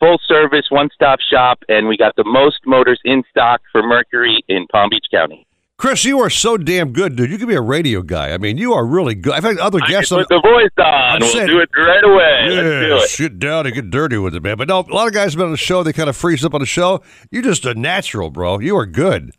full 0.00 0.18
service, 0.26 0.66
one 0.70 0.90
stop 0.94 1.18
shop, 1.20 1.60
and 1.68 1.88
we 1.88 1.96
got 1.96 2.14
the 2.16 2.24
most 2.24 2.58
motors 2.66 3.00
in 3.04 3.22
stock 3.30 3.62
for 3.72 3.82
Mercury 3.82 4.44
in 4.48 4.66
Palm 4.66 4.90
Beach 4.90 5.06
County. 5.10 5.46
Chris, 5.78 6.04
you 6.04 6.20
are 6.20 6.28
so 6.30 6.56
damn 6.58 6.92
good, 6.92 7.16
dude. 7.16 7.30
You 7.30 7.38
could 7.38 7.48
be 7.48 7.54
a 7.54 7.60
radio 7.60 8.02
guy. 8.02 8.32
I 8.32 8.38
mean, 8.38 8.58
you 8.58 8.74
are 8.74 8.84
really 8.86 9.14
good. 9.14 9.32
I've 9.32 9.44
had 9.44 9.56
other 9.58 9.80
I 9.82 9.88
guests 9.88 10.10
can 10.10 10.18
on 10.18 10.24
put 10.26 10.28
the 10.36 10.40
voice 10.48 10.70
on. 10.78 10.84
I'm 11.14 11.20
We'll 11.20 11.30
saying- 11.30 11.46
do 11.46 11.58
it 11.58 11.68
right 11.76 12.04
away. 12.04 12.46
Let's 12.48 12.54
do 12.62 12.86
Yeah, 12.88 12.96
it. 12.96 13.08
sit 13.08 13.38
down 13.38 13.66
and 13.66 13.74
get 13.74 13.90
dirty 13.90 14.16
with 14.18 14.34
it, 14.34 14.42
man. 14.42 14.56
But 14.56 14.68
no, 14.68 14.80
a 14.80 14.92
lot 14.94 15.06
of 15.08 15.14
guys 15.14 15.32
have 15.32 15.38
been 15.38 15.46
on 15.46 15.50
the 15.52 15.56
show. 15.56 15.82
They 15.82 15.92
kind 15.92 16.08
of 16.10 16.16
freeze 16.16 16.44
up 16.44 16.54
on 16.54 16.60
the 16.60 16.66
show. 16.66 17.02
You're 17.30 17.42
just 17.42 17.64
a 17.64 17.74
natural, 17.74 18.30
bro. 18.30 18.60
You 18.60 18.76
are 18.76 18.86
good. 18.86 19.32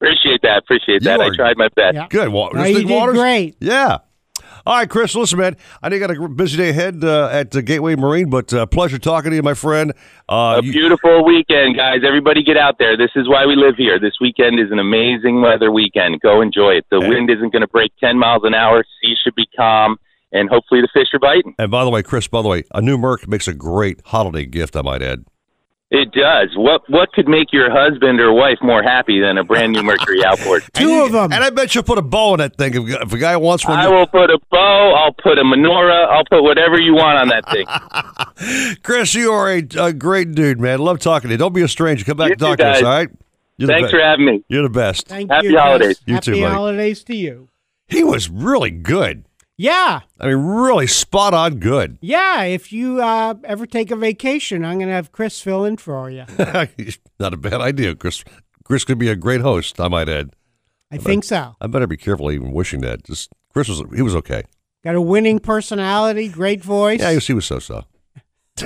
Appreciate 0.00 0.40
that. 0.42 0.58
Appreciate 0.58 1.02
that. 1.04 1.18
You 1.18 1.24
I 1.24 1.28
are- 1.28 1.34
tried 1.34 1.56
my 1.56 1.68
best. 1.76 1.94
Yeah. 1.94 2.06
Good. 2.08 2.28
Wa- 2.28 2.50
No, 2.54 2.64
you 2.64 2.78
thing 2.78 2.86
did 2.86 2.94
waters? 2.94 3.16
great. 3.18 3.56
Yeah. 3.60 3.98
All 4.66 4.76
right, 4.76 4.88
Chris. 4.90 5.14
Listen, 5.14 5.38
man. 5.38 5.56
I 5.82 5.88
know 5.88 5.96
you 5.96 6.06
got 6.06 6.14
a 6.14 6.28
busy 6.28 6.56
day 6.58 6.68
ahead 6.68 7.02
uh, 7.02 7.28
at 7.32 7.54
uh, 7.56 7.62
Gateway 7.62 7.96
Marine, 7.96 8.28
but 8.28 8.52
uh, 8.52 8.66
pleasure 8.66 8.98
talking 8.98 9.30
to 9.30 9.36
you, 9.36 9.42
my 9.42 9.54
friend. 9.54 9.92
Uh, 10.28 10.60
A 10.60 10.62
you- 10.62 10.72
beautiful 10.72 11.24
weekend, 11.24 11.76
guys. 11.76 12.00
Everybody 12.06 12.42
get 12.42 12.56
out 12.58 12.76
there. 12.78 12.96
This 12.96 13.10
is 13.16 13.26
why 13.28 13.46
we 13.46 13.56
live 13.56 13.76
here. 13.76 13.98
This 13.98 14.14
weekend 14.20 14.58
is 14.60 14.70
an 14.70 14.78
amazing 14.78 15.40
weather 15.40 15.70
weekend. 15.70 16.20
Go 16.20 16.40
enjoy 16.42 16.72
it. 16.72 16.86
The 16.90 17.00
wind 17.00 17.30
isn't 17.30 17.52
going 17.52 17.62
to 17.62 17.68
break 17.68 17.92
10 18.00 18.18
miles 18.18 18.42
an 18.44 18.54
hour. 18.54 18.84
Sea 19.02 19.14
should 19.22 19.34
be 19.34 19.46
calm, 19.56 19.96
and 20.32 20.48
hopefully 20.50 20.80
the 20.82 20.88
fish 20.92 21.08
are 21.14 21.18
biting. 21.18 21.54
and 21.58 21.70
by 21.70 21.82
the 21.84 21.90
way, 21.90 22.02
Chris. 22.02 22.26
By 22.28 22.42
the 22.42 22.48
way, 22.48 22.64
a 22.74 22.82
new 22.82 22.98
Merc 22.98 23.26
makes 23.28 23.48
a 23.48 23.54
great 23.54 24.00
holiday 24.06 24.44
gift. 24.46 24.76
I 24.76 24.82
might 24.82 25.00
add. 25.02 25.24
It 25.92 26.12
does. 26.12 26.50
What 26.56 26.82
what 26.88 27.12
could 27.12 27.26
make 27.26 27.52
your 27.52 27.68
husband 27.68 28.20
or 28.20 28.32
wife 28.32 28.58
more 28.62 28.80
happy 28.80 29.20
than 29.20 29.36
a 29.38 29.42
brand 29.44 29.72
new 29.72 29.82
Mercury 29.82 30.24
outboard? 30.24 30.62
Two 30.72 31.00
of 31.02 31.10
them. 31.10 31.32
And 31.32 31.42
I 31.42 31.50
bet 31.50 31.74
you'll 31.74 31.82
put 31.82 31.98
a 31.98 32.02
bow 32.02 32.32
on 32.34 32.38
that 32.38 32.56
thing 32.56 32.74
if, 32.74 33.02
if 33.02 33.12
a 33.12 33.18
guy 33.18 33.36
wants 33.36 33.66
one. 33.66 33.76
I 33.76 33.86
you- 33.88 33.92
will 33.94 34.06
put 34.06 34.30
a 34.30 34.38
bow. 34.52 34.94
I'll 34.94 35.12
put 35.12 35.36
a 35.38 35.42
menorah. 35.42 36.06
I'll 36.08 36.24
put 36.30 36.42
whatever 36.44 36.80
you 36.80 36.94
want 36.94 37.18
on 37.18 37.28
that 37.30 37.50
thing. 37.50 38.76
Chris, 38.84 39.14
you 39.14 39.32
are 39.32 39.50
a, 39.50 39.66
a 39.80 39.92
great 39.92 40.32
dude, 40.34 40.60
man. 40.60 40.78
Love 40.78 41.00
talking 41.00 41.28
to 41.28 41.34
you. 41.34 41.38
Don't 41.38 41.52
be 41.54 41.62
a 41.62 41.68
stranger. 41.68 42.04
Come 42.04 42.16
back 42.18 42.28
You 42.28 42.32
and 42.34 42.40
talk 42.40 42.58
too, 42.58 42.64
to 42.64 42.70
us, 42.70 42.82
all 42.82 42.88
right? 42.88 43.08
You're 43.56 43.68
Thanks 43.68 43.90
for 43.90 44.00
having 44.00 44.24
me. 44.26 44.44
You're 44.48 44.62
the 44.62 44.68
best. 44.70 45.08
Thank 45.08 45.30
Happy 45.30 45.48
you. 45.48 45.52
Chris. 45.54 45.62
holidays. 45.62 46.00
You 46.06 46.14
Happy 46.14 46.24
too, 46.24 46.40
buddy. 46.40 46.54
holidays 46.54 47.04
to 47.04 47.16
you. 47.16 47.48
He 47.88 48.04
was 48.04 48.30
really 48.30 48.70
good. 48.70 49.24
Yeah. 49.60 50.00
I 50.18 50.26
mean, 50.26 50.38
really 50.38 50.86
spot 50.86 51.34
on 51.34 51.56
good. 51.56 51.98
Yeah, 52.10 52.44
if 52.44 52.72
you 52.72 53.02
uh, 53.02 53.34
ever 53.44 53.66
take 53.66 53.90
a 53.90 53.96
vacation, 53.96 54.64
I'm 54.64 54.78
going 54.78 54.88
to 54.88 54.94
have 54.94 55.12
Chris 55.12 55.40
fill 55.40 55.66
in 55.66 55.76
for 55.76 56.08
you. 56.10 56.24
Not 57.20 57.34
a 57.34 57.36
bad 57.36 57.60
idea, 57.60 57.94
Chris. 57.94 58.24
Chris 58.64 58.84
could 58.84 58.98
be 58.98 59.08
a 59.08 59.16
great 59.16 59.42
host, 59.42 59.78
I 59.78 59.88
might 59.88 60.08
add. 60.08 60.34
I 60.90 60.96
think 60.96 61.24
so. 61.24 61.56
I 61.60 61.66
better 61.66 61.86
be 61.86 61.98
careful 61.98 62.32
even 62.32 62.52
wishing 62.52 62.80
that. 62.80 63.04
Just 63.04 63.30
Chris 63.52 63.68
was 63.68 63.82
he 63.94 64.00
was 64.02 64.16
okay. 64.16 64.44
Got 64.82 64.94
a 64.94 65.00
winning 65.00 65.38
personality, 65.38 66.28
great 66.28 66.64
voice. 66.64 67.00
Yeah, 67.00 67.10
he 67.10 67.16
was, 67.16 67.26
he 67.26 67.34
was 67.34 67.44
so 67.46 67.58
so. 67.58 67.84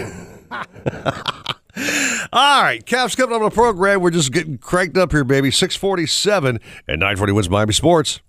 All 2.32 2.62
right, 2.62 2.86
Caps 2.86 3.16
coming 3.16 3.34
up 3.34 3.42
on 3.42 3.48
the 3.48 3.54
program. 3.54 4.00
We're 4.00 4.10
just 4.10 4.32
getting 4.32 4.58
cranked 4.58 4.96
up 4.96 5.10
here, 5.10 5.24
baby. 5.24 5.50
Six 5.50 5.74
forty-seven 5.76 6.60
and 6.86 7.00
nine 7.00 7.16
forty 7.16 7.32
wins 7.32 7.50
Miami 7.50 7.72
Sports. 7.72 8.20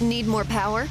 Need 0.00 0.26
more 0.26 0.44
power? 0.44 0.86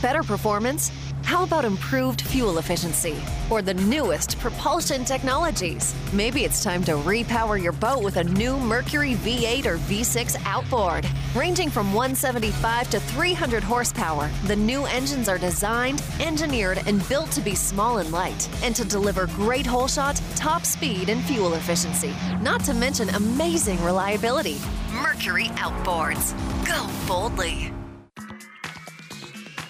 Better 0.00 0.22
performance? 0.22 0.90
How 1.24 1.44
about 1.44 1.64
improved 1.64 2.20
fuel 2.20 2.58
efficiency? 2.58 3.16
Or 3.50 3.62
the 3.62 3.74
newest 3.74 4.38
propulsion 4.38 5.04
technologies? 5.04 5.94
Maybe 6.12 6.44
it's 6.44 6.62
time 6.62 6.84
to 6.84 6.92
repower 6.92 7.60
your 7.60 7.72
boat 7.72 8.02
with 8.02 8.16
a 8.16 8.24
new 8.24 8.58
Mercury 8.58 9.14
V8 9.14 9.66
or 9.66 9.78
V6 9.78 10.36
outboard. 10.44 11.06
Ranging 11.34 11.70
from 11.70 11.94
175 11.94 12.90
to 12.90 13.00
300 13.00 13.62
horsepower, 13.62 14.30
the 14.46 14.56
new 14.56 14.84
engines 14.86 15.28
are 15.28 15.38
designed, 15.38 16.02
engineered, 16.20 16.82
and 16.86 17.06
built 17.08 17.30
to 17.32 17.40
be 17.40 17.54
small 17.54 17.98
and 17.98 18.12
light, 18.12 18.48
and 18.62 18.76
to 18.76 18.84
deliver 18.84 19.26
great 19.28 19.66
hole 19.66 19.88
shot, 19.88 20.20
top 20.36 20.66
speed, 20.66 21.08
and 21.08 21.22
fuel 21.24 21.54
efficiency. 21.54 22.12
Not 22.40 22.60
to 22.64 22.74
mention 22.74 23.08
amazing 23.10 23.82
reliability. 23.82 24.58
Mercury 24.92 25.46
Outboards. 25.56 26.34
Go 26.66 26.86
boldly. 27.08 27.72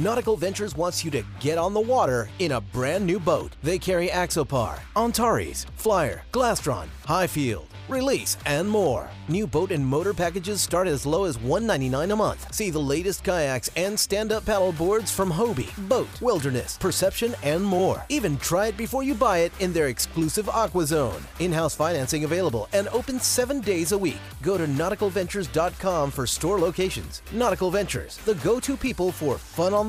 Nautical 0.00 0.34
Ventures 0.34 0.74
wants 0.74 1.04
you 1.04 1.10
to 1.10 1.22
get 1.40 1.58
on 1.58 1.74
the 1.74 1.80
water 1.80 2.30
in 2.38 2.52
a 2.52 2.60
brand 2.62 3.04
new 3.04 3.20
boat. 3.20 3.54
They 3.62 3.78
carry 3.78 4.08
Axopar, 4.08 4.78
Antares, 4.96 5.66
Flyer, 5.76 6.22
Glastron, 6.32 6.88
Highfield, 7.04 7.66
Release, 7.90 8.36
and 8.46 8.68
more. 8.68 9.10
New 9.26 9.48
boat 9.48 9.72
and 9.72 9.84
motor 9.84 10.14
packages 10.14 10.60
start 10.60 10.86
as 10.86 11.04
low 11.04 11.24
as 11.24 11.38
199 11.38 12.12
a 12.12 12.16
month. 12.16 12.54
See 12.54 12.70
the 12.70 12.78
latest 12.78 13.24
kayaks 13.24 13.68
and 13.74 13.98
stand-up 13.98 14.46
paddle 14.46 14.70
boards 14.70 15.10
from 15.10 15.28
Hobie, 15.28 15.72
BOTE, 15.88 16.20
Wilderness, 16.20 16.78
Perception, 16.78 17.34
and 17.42 17.62
more. 17.64 18.04
Even 18.08 18.36
try 18.38 18.68
it 18.68 18.76
before 18.76 19.02
you 19.02 19.14
buy 19.16 19.38
it 19.38 19.52
in 19.58 19.72
their 19.72 19.88
exclusive 19.88 20.48
Aqua 20.48 20.86
Zone. 20.86 21.20
In-house 21.40 21.74
financing 21.74 22.22
available 22.22 22.68
and 22.72 22.86
open 22.88 23.18
seven 23.18 23.60
days 23.60 23.90
a 23.90 23.98
week. 23.98 24.20
Go 24.40 24.56
to 24.56 24.66
nauticalventures.com 24.66 26.12
for 26.12 26.28
store 26.28 26.60
locations. 26.60 27.22
Nautical 27.32 27.72
Ventures, 27.72 28.18
the 28.18 28.36
go-to 28.36 28.76
people 28.76 29.10
for 29.10 29.36
fun 29.36 29.74
on 29.74 29.88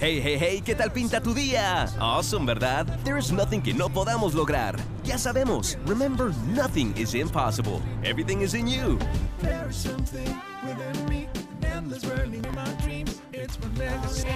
Hey, 0.00 0.20
hey, 0.20 0.36
hey, 0.38 0.62
¿qué 0.64 0.76
tal 0.76 0.92
pinta 0.92 1.20
tu 1.20 1.34
día? 1.34 1.86
Awesome, 1.98 2.46
¿verdad? 2.46 2.86
There's 3.02 3.32
nothing 3.32 3.60
que 3.60 3.74
no 3.74 3.88
podamos 3.88 4.32
lograr. 4.32 4.76
Ya 5.02 5.18
sabemos, 5.18 5.76
remember, 5.86 6.30
nothing 6.54 6.94
is 6.96 7.16
impossible. 7.16 7.82
Everything 8.04 8.40
is 8.40 8.54
in 8.54 8.68
you. 8.68 8.96
There 9.42 9.68
is 9.68 9.74
something 9.74 10.40
within 10.64 11.08
me, 11.08 11.28
endless 11.74 12.04
burning 12.04 12.44
in 12.44 12.54
my 12.54 12.70
dreams. 12.80 13.20
It's 13.32 13.58
my 13.58 13.86
legacy. 13.86 14.28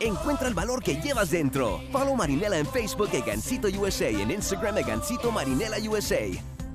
Encuentra 0.00 0.48
el 0.48 0.54
valor 0.54 0.82
que 0.82 1.00
llevas 1.00 1.30
dentro. 1.30 1.80
Follow 1.92 2.16
Marinela 2.16 2.58
en 2.58 2.66
Facebook 2.66 3.10
e 3.12 3.20
Gancito 3.20 3.68
USA 3.78 4.08
en 4.08 4.32
Instagram 4.32 4.78
e 4.78 4.82
Gancito 4.82 5.30
Marinela 5.30 5.76
USA. 5.88 6.32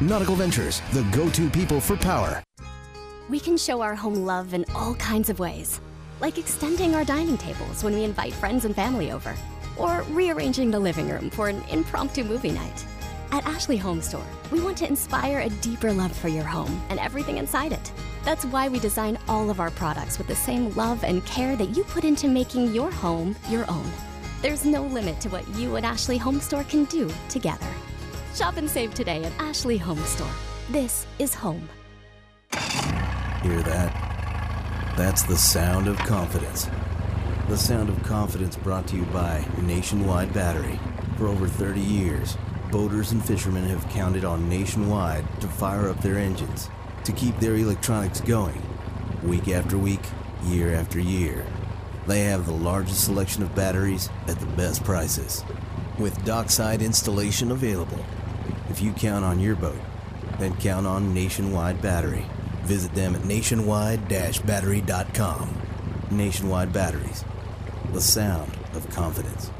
Nautical 0.00 0.36
Ventures, 0.36 0.80
the 0.92 1.02
go-to 1.12 1.50
people 1.50 1.80
for 1.80 1.96
power. 1.96 2.42
We 3.28 3.40
can 3.40 3.56
show 3.56 3.82
our 3.82 3.94
home 3.94 4.24
love 4.24 4.54
in 4.54 4.64
all 4.74 4.94
kinds 4.94 5.28
of 5.28 5.38
ways, 5.38 5.80
like 6.20 6.38
extending 6.38 6.94
our 6.94 7.04
dining 7.04 7.36
tables 7.36 7.84
when 7.84 7.94
we 7.94 8.04
invite 8.04 8.32
friends 8.32 8.64
and 8.64 8.74
family 8.74 9.10
over, 9.12 9.34
or 9.76 10.04
rearranging 10.10 10.70
the 10.70 10.78
living 10.78 11.08
room 11.08 11.30
for 11.30 11.48
an 11.48 11.62
impromptu 11.70 12.24
movie 12.24 12.52
night. 12.52 12.86
At 13.30 13.46
Ashley 13.46 13.76
Home 13.76 14.00
Store, 14.00 14.24
we 14.50 14.60
want 14.60 14.78
to 14.78 14.88
inspire 14.88 15.40
a 15.40 15.50
deeper 15.50 15.92
love 15.92 16.16
for 16.16 16.28
your 16.28 16.44
home 16.44 16.80
and 16.88 16.98
everything 16.98 17.36
inside 17.36 17.72
it. 17.72 17.92
That's 18.24 18.46
why 18.46 18.68
we 18.68 18.78
design 18.78 19.18
all 19.28 19.50
of 19.50 19.60
our 19.60 19.70
products 19.70 20.16
with 20.16 20.26
the 20.26 20.34
same 20.34 20.74
love 20.74 21.04
and 21.04 21.24
care 21.26 21.54
that 21.56 21.76
you 21.76 21.84
put 21.84 22.04
into 22.04 22.28
making 22.28 22.72
your 22.72 22.90
home 22.90 23.36
your 23.50 23.70
own. 23.70 23.84
There's 24.40 24.64
no 24.64 24.82
limit 24.82 25.20
to 25.20 25.28
what 25.28 25.46
you 25.56 25.76
and 25.76 25.84
Ashley 25.84 26.16
Home 26.16 26.40
Store 26.40 26.64
can 26.64 26.84
do 26.84 27.10
together. 27.28 27.66
Shop 28.34 28.56
and 28.56 28.68
save 28.68 28.94
today 28.94 29.24
at 29.24 29.32
Ashley 29.38 29.78
Home 29.78 29.98
Store. 30.04 30.30
This 30.70 31.06
is 31.18 31.34
home. 31.34 31.68
Hear 33.42 33.62
that? 33.62 34.94
That's 34.96 35.22
the 35.22 35.36
sound 35.36 35.88
of 35.88 35.96
confidence. 35.98 36.68
The 37.48 37.56
sound 37.56 37.88
of 37.88 38.02
confidence 38.02 38.56
brought 38.56 38.86
to 38.88 38.96
you 38.96 39.04
by 39.04 39.44
Nationwide 39.62 40.32
Battery. 40.34 40.78
For 41.16 41.26
over 41.26 41.48
30 41.48 41.80
years, 41.80 42.36
boaters 42.70 43.12
and 43.12 43.24
fishermen 43.24 43.64
have 43.64 43.88
counted 43.88 44.24
on 44.24 44.48
Nationwide 44.48 45.24
to 45.40 45.48
fire 45.48 45.88
up 45.88 46.00
their 46.00 46.18
engines, 46.18 46.68
to 47.04 47.12
keep 47.12 47.38
their 47.38 47.54
electronics 47.56 48.20
going, 48.20 48.60
week 49.22 49.48
after 49.48 49.78
week, 49.78 50.02
year 50.44 50.74
after 50.74 51.00
year. 51.00 51.46
They 52.06 52.20
have 52.24 52.46
the 52.46 52.52
largest 52.52 53.04
selection 53.04 53.42
of 53.42 53.54
batteries 53.54 54.10
at 54.26 54.38
the 54.38 54.46
best 54.46 54.84
prices, 54.84 55.44
with 55.98 56.24
dockside 56.24 56.82
installation 56.82 57.50
available. 57.50 58.04
If 58.68 58.82
you 58.82 58.92
count 58.92 59.24
on 59.24 59.40
your 59.40 59.56
boat, 59.56 59.80
then 60.38 60.54
count 60.56 60.86
on 60.86 61.14
Nationwide 61.14 61.80
Battery. 61.82 62.26
Visit 62.62 62.94
them 62.94 63.14
at 63.14 63.24
nationwide-battery.com. 63.24 65.62
Nationwide 66.10 66.72
Batteries, 66.72 67.24
the 67.92 68.00
sound 68.00 68.50
of 68.74 68.88
confidence. 68.90 69.50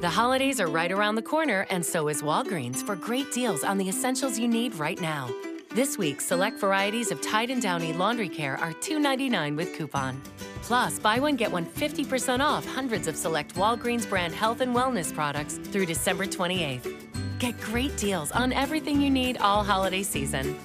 The 0.00 0.08
holidays 0.08 0.60
are 0.60 0.68
right 0.68 0.92
around 0.92 1.16
the 1.16 1.22
corner, 1.22 1.66
and 1.70 1.84
so 1.84 2.06
is 2.06 2.22
Walgreens 2.22 2.86
for 2.86 2.94
great 2.94 3.32
deals 3.32 3.64
on 3.64 3.78
the 3.78 3.88
essentials 3.88 4.38
you 4.38 4.46
need 4.46 4.76
right 4.76 5.00
now. 5.00 5.28
This 5.70 5.98
week, 5.98 6.20
select 6.20 6.60
varieties 6.60 7.10
of 7.10 7.20
Tide 7.20 7.50
and 7.50 7.60
Downy 7.60 7.92
laundry 7.92 8.28
care 8.28 8.56
are 8.58 8.72
$2.99 8.74 9.56
with 9.56 9.76
coupon. 9.76 10.22
Plus, 10.62 10.98
buy 10.98 11.18
one 11.18 11.36
get 11.36 11.50
one 11.50 11.66
50% 11.66 12.40
off 12.40 12.66
hundreds 12.66 13.08
of 13.08 13.16
select 13.16 13.54
Walgreens 13.54 14.08
brand 14.08 14.34
health 14.34 14.60
and 14.60 14.74
wellness 14.74 15.12
products 15.12 15.58
through 15.58 15.86
December 15.86 16.26
28th. 16.26 17.07
Get 17.38 17.60
great 17.60 17.96
deals 17.96 18.32
on 18.32 18.52
everything 18.52 19.00
you 19.00 19.10
need 19.10 19.38
all 19.38 19.62
holiday 19.62 20.02
season. 20.02 20.58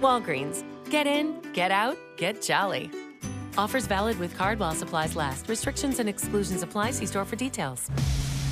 Walgreens. 0.00 0.64
Get 0.88 1.06
in, 1.06 1.40
get 1.52 1.70
out, 1.70 1.98
get 2.16 2.40
jolly. 2.40 2.90
Offers 3.58 3.86
valid 3.86 4.18
with 4.18 4.36
card 4.36 4.58
while 4.58 4.74
supplies 4.74 5.16
last. 5.16 5.48
Restrictions 5.48 5.98
and 5.98 6.08
exclusions 6.08 6.62
apply. 6.62 6.92
See 6.92 7.06
store 7.06 7.24
for 7.24 7.36
details. 7.36 7.90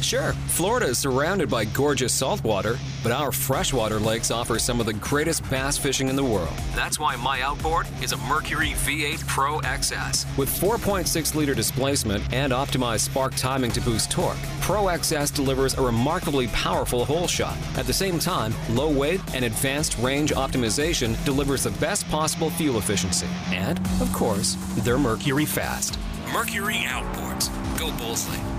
Sure, 0.01 0.33
Florida 0.49 0.87
is 0.87 0.99
surrounded 0.99 1.51
by 1.51 1.65
gorgeous 1.65 2.15
saltwater, 2.15 2.79
but 3.03 3.13
our 3.13 3.33
freshwater 3.33 3.99
lakes 3.99 4.31
offer 4.31 4.59
some 4.59 4.81
of 4.81 4.87
the 4.87 4.93
greatest 4.93 5.49
bass 5.51 5.77
fishing 5.77 6.09
in 6.09 6.17
the 6.17 6.25
world. 6.25 6.53
That's 6.75 6.99
why 6.99 7.17
my 7.17 7.43
outboard 7.43 7.87
is 8.03 8.13
a 8.13 8.17
Mercury 8.17 8.71
V8 8.71 9.27
Pro 9.27 9.61
XS. 9.61 10.25
With 10.39 10.49
4.6 10.49 11.35
liter 11.35 11.55
displacement 11.55 12.33
and 12.33 12.53
optimized 12.53 13.01
spark 13.01 13.35
timing 13.35 13.73
to 13.73 13.81
boost 13.81 14.11
torque, 14.11 14.39
Pro 14.61 14.85
XS 14.85 15.35
delivers 15.35 15.75
a 15.75 15.83
remarkably 15.83 16.47
powerful 16.49 17.05
hole 17.05 17.27
shot. 17.27 17.57
At 17.77 17.87
the 17.87 17.93
same 17.93 18.19
time, 18.19 18.55
low 18.71 18.91
weight 18.91 19.21
and 19.35 19.45
advanced 19.45 19.99
range 19.99 20.33
optimization 20.33 21.23
delivers 21.25 21.65
the 21.65 21.71
best 21.73 22.09
possible 22.09 22.51
fuel 22.51 22.79
efficiency. 22.79 23.27
And, 23.49 23.79
of 24.01 24.13
course, 24.13 24.57
they're 24.79 24.99
Mercury 24.99 25.45
fast. 25.45 25.99
Mercury 26.33 26.85
outboards. 26.87 27.49
Go 27.79 27.91
Bullsley. 27.93 28.58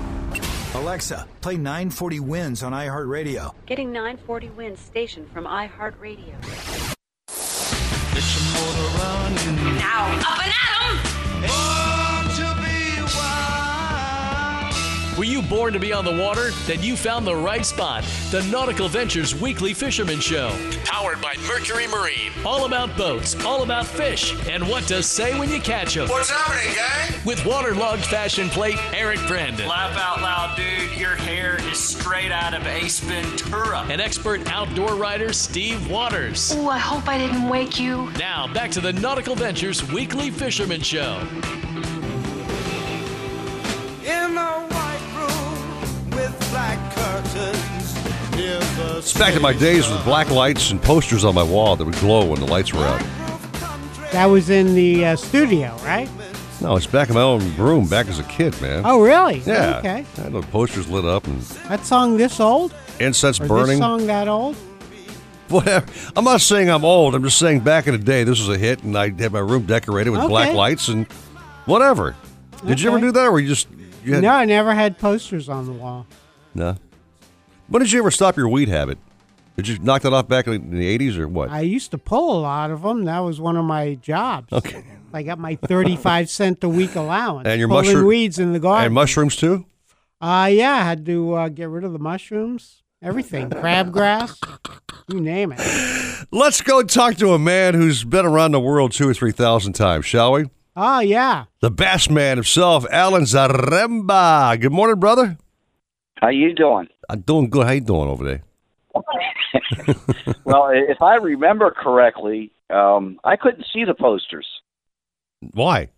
Alexa, 0.76 1.28
play 1.42 1.58
940 1.58 2.20
Wins 2.20 2.64
on 2.64 2.74
iHeartRadio. 2.74 3.54
Getting 3.66 3.92
940 3.92 4.50
wins 4.50 4.80
station 4.80 5.28
from 5.34 5.46
iHeartRadio. 5.46 6.36
Now, 9.80 10.06
up 10.22 10.40
and 10.44 10.54
at 10.54 11.64
'em! 11.64 11.69
Were 15.20 15.26
you 15.26 15.42
born 15.42 15.74
to 15.74 15.80
be 15.80 15.92
on 15.92 16.06
the 16.06 16.16
water? 16.16 16.52
Then 16.66 16.82
you 16.82 16.96
found 16.96 17.28
the 17.28 17.36
right 17.36 17.66
spot. 17.66 18.06
The 18.32 18.42
Nautical 18.44 18.88
Ventures 18.88 19.36
Weekly 19.36 19.74
Fisherman 19.74 20.22
Show. 20.22 20.48
Powered 20.86 21.22
by 21.22 21.36
Mercury 21.46 21.88
Marine. 21.88 22.32
All 22.46 22.64
about 22.64 22.96
boats, 22.96 23.36
all 23.44 23.64
about 23.64 23.86
fish, 23.86 24.34
and 24.48 24.66
what 24.70 24.86
to 24.86 25.04
say 25.04 25.38
when 25.38 25.50
you 25.50 25.60
catch 25.60 25.96
them. 25.96 26.08
What's 26.08 26.30
happening, 26.30 26.74
gang? 26.74 27.20
With 27.26 27.46
waterlogged 27.46 28.06
fashion 28.06 28.48
plate, 28.48 28.78
Eric 28.94 29.20
Brandon. 29.28 29.68
Laugh 29.68 29.98
out 29.98 30.22
loud, 30.22 30.56
dude. 30.56 30.98
Your 30.98 31.16
hair 31.18 31.58
is 31.70 31.78
straight 31.78 32.32
out 32.32 32.54
of 32.54 32.66
Ace 32.66 33.02
Ventura. 33.02 33.86
And 33.90 34.00
expert 34.00 34.50
outdoor 34.50 34.96
writer, 34.96 35.34
Steve 35.34 35.92
Waters. 35.92 36.56
Ooh, 36.56 36.70
I 36.70 36.78
hope 36.78 37.10
I 37.10 37.18
didn't 37.18 37.50
wake 37.50 37.78
you. 37.78 38.10
Now, 38.12 38.48
back 38.54 38.72
to 38.72 38.80
the 38.80 38.94
Nautical 38.94 39.36
Ventures 39.36 39.86
Weekly 39.92 40.32
Fisherman 40.32 40.80
Show. 40.80 41.28
It's 48.42 49.18
back 49.18 49.34
to 49.34 49.40
my 49.40 49.54
days 49.54 49.90
with 49.90 50.04
black 50.06 50.30
lights 50.30 50.72
and 50.72 50.82
posters 50.82 51.26
on 51.26 51.36
my 51.36 51.44
wall 51.44 51.76
that 51.76 51.84
would 51.84 51.96
glow 51.96 52.26
when 52.26 52.40
the 52.40 52.46
lights 52.46 52.74
were 52.74 52.86
out. 52.86 53.02
That 54.14 54.26
was 54.28 54.50
in 54.50 54.76
the 54.76 55.04
uh, 55.06 55.16
studio, 55.18 55.76
right? 55.84 56.10
No, 56.62 56.76
it's 56.78 56.88
back 56.88 57.10
in 57.10 57.16
my 57.16 57.22
own 57.22 57.56
room, 57.58 57.88
back 57.88 58.08
as 58.08 58.20
a 58.20 58.24
kid, 58.24 58.60
man. 58.62 58.84
Oh, 58.86 59.02
really? 59.02 59.40
Yeah. 59.40 59.78
Okay. 59.80 60.06
I 60.18 60.22
had 60.22 60.32
the 60.32 60.42
posters 60.44 60.90
lit 60.90 61.06
up 61.06 61.28
and 61.28 61.42
That 61.42 61.86
song 61.86 62.18
this 62.18 62.40
old? 62.40 62.74
incense 63.00 63.40
Or 63.42 63.48
burning. 63.48 63.68
this 63.68 63.80
song 63.80 64.08
that 64.08 64.28
old? 64.28 64.56
Whatever. 65.50 65.86
I'm 66.16 66.24
not 66.26 66.42
saying 66.42 66.70
I'm 66.70 66.86
old. 66.86 67.16
I'm 67.16 67.24
just 67.24 67.40
saying 67.40 67.62
back 67.62 67.88
in 67.88 67.94
the 67.94 67.98
day, 68.04 68.24
this 68.24 68.40
was 68.40 68.50
a 68.50 68.58
hit, 68.58 68.84
and 68.84 68.98
I 68.98 69.10
had 69.10 69.32
my 69.34 69.40
room 69.40 69.66
decorated 69.66 70.12
with 70.12 70.22
black 70.28 70.54
lights 70.54 70.88
and 70.88 71.06
whatever. 71.66 72.16
Did 72.66 72.80
you 72.82 72.90
ever 72.90 72.98
Okay. 72.98 73.08
do 73.08 73.12
that, 73.14 73.28
or 73.28 73.40
you 73.40 73.48
just 73.50 73.68
you 74.04 74.14
had, 74.16 74.24
no, 74.24 74.30
I 74.30 74.46
never 74.46 74.74
had 74.74 74.98
posters 74.98 75.50
on 75.50 75.66
the 75.66 75.72
wall. 75.74 76.06
no? 76.56 76.76
When 77.70 77.82
did 77.84 77.92
you 77.92 78.00
ever 78.00 78.12
stop 78.12 78.36
your 78.36 78.50
weed 78.50 78.68
habit? 78.68 78.98
Did 79.56 79.68
you 79.68 79.78
knock 79.80 80.02
that 80.02 80.14
off 80.14 80.28
back 80.28 80.48
in 80.48 80.72
the 80.72 80.98
'80s, 80.98 81.18
or 81.18 81.28
what? 81.28 81.50
I 81.50 81.62
used 81.62 81.92
to 81.92 81.98
pull 81.98 82.40
a 82.40 82.42
lot 82.42 82.72
of 82.72 82.82
them. 82.82 83.06
That 83.06 83.20
was 83.20 83.40
one 83.40 83.58
of 83.58 83.66
my 83.66 83.96
jobs. 83.96 84.52
Okay. 84.52 84.84
I 85.14 85.24
got 85.24 85.40
my 85.40 85.56
35 85.56 86.30
cent 86.30 86.64
a 86.64 86.70
week 86.70 86.96
allowance. 86.96 87.48
And 87.48 87.60
your 87.60 87.68
pulling 87.68 87.86
mushroom 87.86 88.06
weeds 88.06 88.38
in 88.38 88.54
the 88.54 88.60
garden. 88.60 88.86
and 88.86 88.94
mushrooms 88.94 89.36
too. 89.36 89.66
Uh, 90.22 90.50
yeah, 90.52 90.74
I 90.74 90.82
had 90.84 91.06
to 91.08 91.34
uh, 91.34 91.50
get 91.50 91.70
rid 91.70 91.84
of 91.84 91.94
the 91.94 92.00
mushrooms, 92.00 92.84
everything, 93.02 93.50
crabgrass, 93.50 94.38
you 95.08 95.20
name 95.20 95.54
it. 95.58 96.28
Let's 96.32 96.62
go 96.62 96.84
talk 96.84 97.16
to 97.16 97.34
a 97.34 97.40
man 97.40 97.74
who's 97.74 98.04
been 98.04 98.26
around 98.26 98.52
the 98.52 98.60
world 98.60 98.92
two 98.92 99.10
or 99.10 99.14
three 99.14 99.32
thousand 99.32 99.74
times, 99.74 100.06
shall 100.06 100.34
we? 100.34 100.46
Oh, 100.76 101.00
yeah. 101.00 101.46
The 101.62 101.72
bass 101.72 102.10
man 102.10 102.38
himself, 102.38 102.86
Alan 102.92 103.24
Zaremba. 103.24 104.60
Good 104.62 104.72
morning, 104.72 105.00
brother. 105.00 105.38
How 106.22 106.30
you 106.30 106.54
doing? 106.54 106.88
I'm 107.10 107.22
doing 107.22 107.50
good. 107.50 107.66
How 107.66 107.72
you 107.72 107.82
doing 107.82 108.10
over 108.10 108.24
there? 108.26 108.44
well, 110.44 110.70
if 110.72 111.02
I 111.02 111.16
remember 111.16 111.72
correctly, 111.72 112.52
um, 112.70 113.20
I 113.24 113.36
couldn't 113.36 113.66
see 113.72 113.86
the 113.86 113.94
posters. 113.94 114.48
Why? 115.54 115.90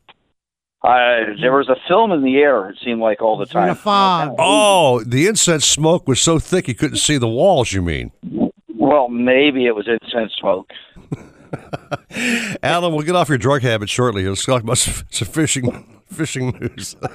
Uh, 0.84 1.38
there 1.40 1.54
was 1.54 1.70
a 1.70 1.76
film 1.88 2.12
in 2.12 2.24
the 2.24 2.38
air. 2.38 2.70
It 2.70 2.78
seemed 2.84 3.02
like 3.02 3.22
all 3.22 3.38
the 3.38 3.46
time. 3.46 3.76
fog. 3.76 4.36
Oh, 4.40 5.04
the 5.04 5.28
incense 5.28 5.66
smoke 5.66 6.08
was 6.08 6.20
so 6.20 6.40
thick 6.40 6.68
you 6.68 6.76
couldn't 6.76 6.98
see 6.98 7.18
the 7.18 7.28
walls. 7.28 7.72
You 7.72 7.82
mean? 7.82 8.12
Well, 8.76 9.08
maybe 9.08 9.66
it 9.66 9.76
was 9.76 9.88
incense 9.88 10.34
smoke. 10.40 10.72
Alan, 12.64 12.94
we'll 12.94 13.06
get 13.06 13.16
off 13.16 13.30
your 13.30 13.38
drug 13.38 13.62
habit 13.62 13.90
shortly. 13.90 14.28
Let's 14.28 14.46
talk 14.46 14.64
about 14.64 14.78
some, 14.78 15.06
some 15.10 15.28
fishing 15.28 16.02
fishing 16.08 16.50
news. 16.60 16.96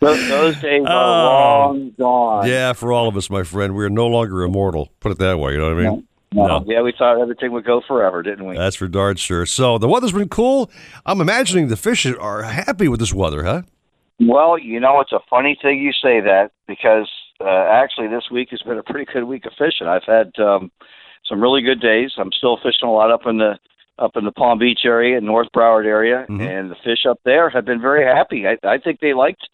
Those, 0.00 0.28
those 0.28 0.60
days 0.60 0.82
are 0.86 0.88
Oh. 0.88 1.66
long 1.68 1.92
gone. 1.98 2.46
yeah, 2.48 2.72
for 2.72 2.92
all 2.92 3.06
of 3.08 3.16
us, 3.16 3.28
my 3.30 3.42
friend, 3.42 3.74
we 3.76 3.84
are 3.84 3.90
no 3.90 4.06
longer 4.06 4.42
immortal. 4.42 4.90
Put 5.00 5.12
it 5.12 5.18
that 5.18 5.38
way. 5.38 5.52
You 5.52 5.58
know 5.58 5.74
what 5.74 5.84
I 5.84 5.90
mean? 5.90 6.06
No. 6.32 6.64
Yeah, 6.66 6.80
we 6.82 6.92
thought 6.96 7.20
everything 7.20 7.50
would 7.52 7.64
go 7.64 7.80
forever, 7.86 8.22
didn't 8.22 8.46
we? 8.46 8.56
That's 8.56 8.76
for 8.76 8.86
darn 8.88 9.16
sure. 9.16 9.44
So 9.46 9.78
the 9.78 9.88
weather's 9.88 10.12
been 10.12 10.28
cool. 10.28 10.70
I'm 11.04 11.20
imagining 11.20 11.68
the 11.68 11.76
fish 11.76 12.06
are 12.06 12.42
happy 12.44 12.86
with 12.88 13.00
this 13.00 13.12
weather, 13.12 13.42
huh? 13.42 13.62
Well, 14.20 14.56
you 14.58 14.78
know, 14.80 15.00
it's 15.00 15.12
a 15.12 15.20
funny 15.28 15.58
thing 15.60 15.78
you 15.78 15.92
say 15.92 16.20
that 16.20 16.52
because 16.68 17.08
uh, 17.40 17.48
actually 17.48 18.08
this 18.08 18.30
week 18.30 18.50
has 18.50 18.62
been 18.62 18.78
a 18.78 18.82
pretty 18.82 19.10
good 19.12 19.24
week 19.24 19.44
of 19.44 19.52
fishing. 19.58 19.86
I've 19.88 20.04
had 20.04 20.30
um, 20.38 20.70
some 21.28 21.40
really 21.42 21.62
good 21.62 21.80
days. 21.80 22.12
I'm 22.16 22.30
still 22.32 22.56
fishing 22.58 22.88
a 22.88 22.92
lot 22.92 23.10
up 23.10 23.26
in 23.26 23.38
the 23.38 23.58
up 23.98 24.12
in 24.16 24.24
the 24.24 24.32
Palm 24.32 24.58
Beach 24.58 24.80
area, 24.84 25.20
North 25.20 25.48
Broward 25.54 25.84
area, 25.84 26.24
and 26.28 26.70
the 26.70 26.76
fish 26.84 27.04
up 27.08 27.20
there 27.24 27.50
have 27.50 27.66
been 27.66 27.82
very 27.82 28.02
happy. 28.04 28.46
I, 28.46 28.56
I 28.66 28.78
think 28.78 29.00
they 29.00 29.12
liked 29.12 29.46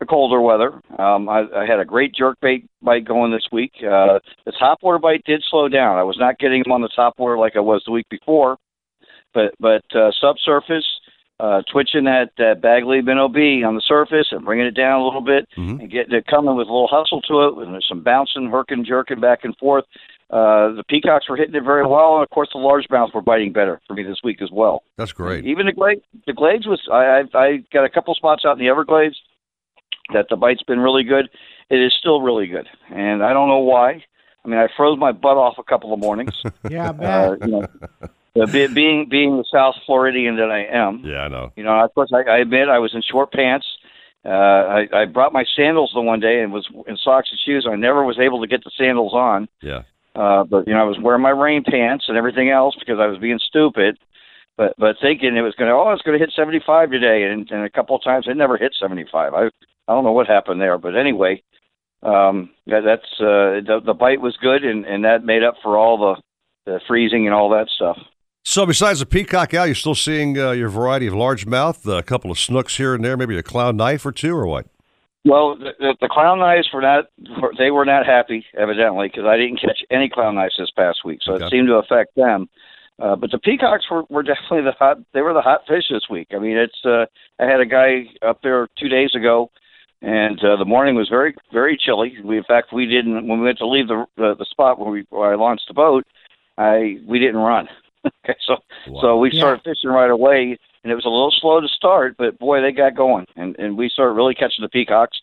the 0.00 0.06
colder 0.06 0.40
weather. 0.40 0.80
Um, 0.98 1.28
I, 1.28 1.44
I 1.54 1.66
had 1.66 1.80
a 1.80 1.84
great 1.84 2.14
jerk 2.14 2.38
bait 2.40 2.68
bite 2.82 3.04
going 3.04 3.32
this 3.32 3.48
week. 3.50 3.72
Uh, 3.78 4.18
the 4.46 4.52
top 4.58 4.78
water 4.82 4.98
bite 4.98 5.24
did 5.24 5.42
slow 5.48 5.68
down. 5.68 5.96
I 5.96 6.02
was 6.02 6.16
not 6.18 6.38
getting 6.38 6.62
them 6.62 6.72
on 6.72 6.82
the 6.82 6.90
top 6.94 7.18
water 7.18 7.38
like 7.38 7.56
I 7.56 7.60
was 7.60 7.82
the 7.84 7.92
week 7.92 8.08
before, 8.08 8.58
but 9.34 9.54
but 9.58 9.84
uh, 9.94 10.10
subsurface 10.20 10.86
uh, 11.40 11.62
twitching 11.70 12.04
that 12.04 12.30
that 12.38 12.60
Bagley 12.60 13.00
minnow 13.00 13.28
B 13.28 13.62
on 13.64 13.74
the 13.74 13.82
surface 13.86 14.28
and 14.30 14.44
bringing 14.44 14.66
it 14.66 14.76
down 14.76 15.00
a 15.00 15.04
little 15.04 15.20
bit 15.20 15.48
and 15.80 15.90
getting 15.90 16.14
it 16.14 16.26
coming 16.26 16.56
with 16.56 16.68
a 16.68 16.72
little 16.72 16.88
hustle 16.90 17.20
to 17.22 17.46
it, 17.46 17.56
with 17.56 17.68
some 17.88 18.02
bouncing, 18.02 18.50
herking, 18.50 18.84
jerking 18.84 19.20
back 19.20 19.40
and 19.44 19.56
forth. 19.56 19.84
Uh, 20.30 20.74
the 20.74 20.84
peacocks 20.88 21.28
were 21.28 21.36
hitting 21.36 21.54
it 21.54 21.64
very 21.64 21.86
well, 21.86 22.16
and 22.16 22.22
of 22.22 22.28
course 22.30 22.50
the 22.52 22.58
large 22.58 22.86
largemouth 22.88 23.14
were 23.14 23.22
biting 23.22 23.52
better 23.52 23.80
for 23.86 23.94
me 23.94 24.02
this 24.02 24.18
week 24.22 24.42
as 24.42 24.50
well. 24.52 24.82
That's 24.96 25.12
great. 25.12 25.46
Even 25.46 25.66
the 25.66 25.72
glade, 25.72 26.02
the 26.26 26.34
glades 26.34 26.66
was 26.66 26.80
I 26.92 27.22
I, 27.34 27.38
I 27.38 27.56
got 27.72 27.84
a 27.84 27.88
couple 27.88 28.14
spots 28.14 28.44
out 28.44 28.52
in 28.52 28.58
the 28.58 28.68
Everglades 28.68 29.16
that 30.12 30.26
the 30.30 30.36
bite's 30.36 30.62
been 30.62 30.80
really 30.80 31.04
good. 31.04 31.28
It 31.70 31.76
is 31.76 31.92
still 31.98 32.20
really 32.20 32.46
good, 32.46 32.66
and 32.90 33.22
I 33.22 33.32
don't 33.32 33.48
know 33.48 33.58
why. 33.58 34.04
I 34.44 34.48
mean, 34.48 34.58
I 34.58 34.68
froze 34.76 34.98
my 34.98 35.12
butt 35.12 35.36
off 35.36 35.58
a 35.58 35.62
couple 35.62 35.92
of 35.92 36.00
mornings. 36.00 36.34
Yeah, 36.70 36.92
I 36.98 37.04
uh, 37.04 37.36
you 37.40 37.68
know, 38.36 38.46
be, 38.46 38.66
being 38.68 39.08
being 39.08 39.36
the 39.36 39.44
South 39.50 39.74
Floridian 39.86 40.36
that 40.36 40.50
I 40.50 40.64
am. 40.64 41.02
Yeah, 41.04 41.22
I 41.22 41.28
know. 41.28 41.52
You 41.56 41.64
know, 41.64 41.84
of 41.84 41.94
course, 41.94 42.10
I, 42.12 42.22
I 42.30 42.38
admit 42.38 42.68
I 42.68 42.78
was 42.78 42.94
in 42.94 43.02
short 43.02 43.32
pants. 43.32 43.66
Uh, 44.24 44.28
I, 44.28 44.88
I 44.92 45.04
brought 45.06 45.32
my 45.32 45.44
sandals 45.56 45.92
the 45.94 46.00
one 46.00 46.20
day 46.20 46.42
and 46.42 46.52
was 46.52 46.68
in 46.86 46.96
socks 46.96 47.28
and 47.30 47.40
shoes. 47.44 47.66
I 47.70 47.76
never 47.76 48.04
was 48.04 48.18
able 48.18 48.40
to 48.40 48.46
get 48.46 48.64
the 48.64 48.70
sandals 48.76 49.14
on. 49.14 49.48
Yeah. 49.62 49.82
Uh, 50.14 50.44
but 50.44 50.66
you 50.66 50.74
know, 50.74 50.80
I 50.80 50.84
was 50.84 50.98
wearing 51.00 51.22
my 51.22 51.30
rain 51.30 51.62
pants 51.64 52.06
and 52.08 52.16
everything 52.16 52.50
else 52.50 52.74
because 52.78 52.98
I 53.00 53.06
was 53.06 53.18
being 53.18 53.38
stupid. 53.38 53.98
But 54.56 54.74
but 54.76 54.96
thinking 55.00 55.36
it 55.36 55.42
was 55.42 55.54
going 55.54 55.68
to 55.68 55.74
oh 55.74 55.92
it's 55.92 56.02
going 56.02 56.18
to 56.18 56.22
hit 56.22 56.32
75 56.34 56.90
today, 56.90 57.24
and, 57.24 57.48
and 57.50 57.64
a 57.64 57.70
couple 57.70 57.96
of 57.96 58.02
times 58.02 58.26
it 58.28 58.36
never 58.36 58.56
hit 58.56 58.74
75. 58.78 59.34
I 59.34 59.50
I 59.88 59.92
don't 59.92 60.04
know 60.04 60.12
what 60.12 60.26
happened 60.26 60.60
there, 60.60 60.78
but 60.78 60.94
anyway, 60.96 61.42
um, 62.02 62.50
that, 62.66 62.82
that's 62.84 63.10
uh, 63.20 63.64
the 63.66 63.80
the 63.84 63.94
bite 63.94 64.20
was 64.20 64.36
good, 64.40 64.62
and 64.64 64.84
and 64.84 65.04
that 65.04 65.24
made 65.24 65.42
up 65.42 65.54
for 65.62 65.76
all 65.76 65.96
the 65.98 66.70
the 66.70 66.80
freezing 66.86 67.26
and 67.26 67.34
all 67.34 67.48
that 67.50 67.68
stuff. 67.74 67.96
So 68.44 68.64
besides 68.64 69.00
the 69.00 69.06
peacock 69.06 69.52
owl, 69.54 69.66
you're 69.66 69.74
still 69.74 69.94
seeing 69.94 70.38
uh, 70.38 70.52
your 70.52 70.68
variety 70.68 71.06
of 71.06 71.14
largemouth, 71.14 71.86
a 71.86 72.02
couple 72.02 72.30
of 72.30 72.38
snooks 72.38 72.76
here 72.76 72.94
and 72.94 73.04
there, 73.04 73.16
maybe 73.16 73.36
a 73.36 73.42
clown 73.42 73.76
knife 73.76 74.06
or 74.06 74.12
two, 74.12 74.34
or 74.34 74.46
what? 74.46 74.66
Well, 75.24 75.56
the, 75.56 75.72
the, 75.78 75.96
the 76.00 76.08
clown 76.08 76.38
knives 76.38 76.68
were 76.72 76.80
not 76.80 77.06
they 77.58 77.70
were 77.70 77.84
not 77.84 78.06
happy 78.06 78.46
evidently 78.56 79.08
because 79.08 79.24
I 79.24 79.36
didn't 79.36 79.60
catch 79.60 79.80
any 79.90 80.08
clown 80.08 80.36
knives 80.36 80.54
this 80.58 80.70
past 80.70 81.00
week, 81.04 81.18
so 81.22 81.32
Okay. 81.34 81.46
it 81.46 81.50
seemed 81.50 81.68
to 81.68 81.74
affect 81.74 82.14
them. 82.14 82.48
Uh, 83.00 83.14
but 83.16 83.30
the 83.30 83.38
peacocks 83.38 83.84
were, 83.90 84.02
were 84.08 84.22
definitely 84.24 84.62
the 84.62 84.72
hot. 84.78 84.98
They 85.14 85.20
were 85.20 85.32
the 85.34 85.40
hot 85.40 85.60
fish 85.68 85.84
this 85.90 86.08
week. 86.10 86.28
I 86.34 86.38
mean, 86.38 86.56
it's. 86.56 86.78
Uh, 86.84 87.06
I 87.38 87.44
had 87.44 87.60
a 87.60 87.66
guy 87.66 88.06
up 88.26 88.40
there 88.42 88.66
two 88.78 88.88
days 88.88 89.10
ago, 89.14 89.50
and 90.02 90.42
uh, 90.44 90.56
the 90.56 90.64
morning 90.64 90.94
was 90.94 91.08
very 91.08 91.34
very 91.52 91.76
chilly. 91.76 92.16
We 92.22 92.38
in 92.38 92.44
fact 92.44 92.72
we 92.72 92.86
didn't 92.86 93.26
when 93.26 93.40
we 93.40 93.46
went 93.46 93.58
to 93.58 93.66
leave 93.66 93.88
the 93.88 94.06
the, 94.16 94.34
the 94.38 94.46
spot 94.50 94.78
where 94.78 94.90
we 94.90 95.06
where 95.10 95.32
I 95.32 95.36
launched 95.36 95.68
the 95.68 95.74
boat. 95.74 96.04
I 96.56 96.98
we 97.06 97.18
didn't 97.18 97.36
run. 97.36 97.68
okay, 98.06 98.38
so 98.46 98.56
so 99.00 99.18
we 99.18 99.30
started 99.30 99.62
fishing 99.64 99.90
right 99.90 100.10
away, 100.10 100.56
and 100.82 100.92
it 100.92 100.94
was 100.94 101.04
a 101.04 101.08
little 101.08 101.34
slow 101.40 101.60
to 101.60 101.68
start, 101.68 102.16
but 102.16 102.38
boy, 102.38 102.60
they 102.60 102.72
got 102.72 102.94
going, 102.94 103.26
and 103.36 103.56
and 103.58 103.76
we 103.76 103.88
started 103.88 104.14
really 104.14 104.34
catching 104.34 104.62
the 104.62 104.68
peacocks. 104.68 105.18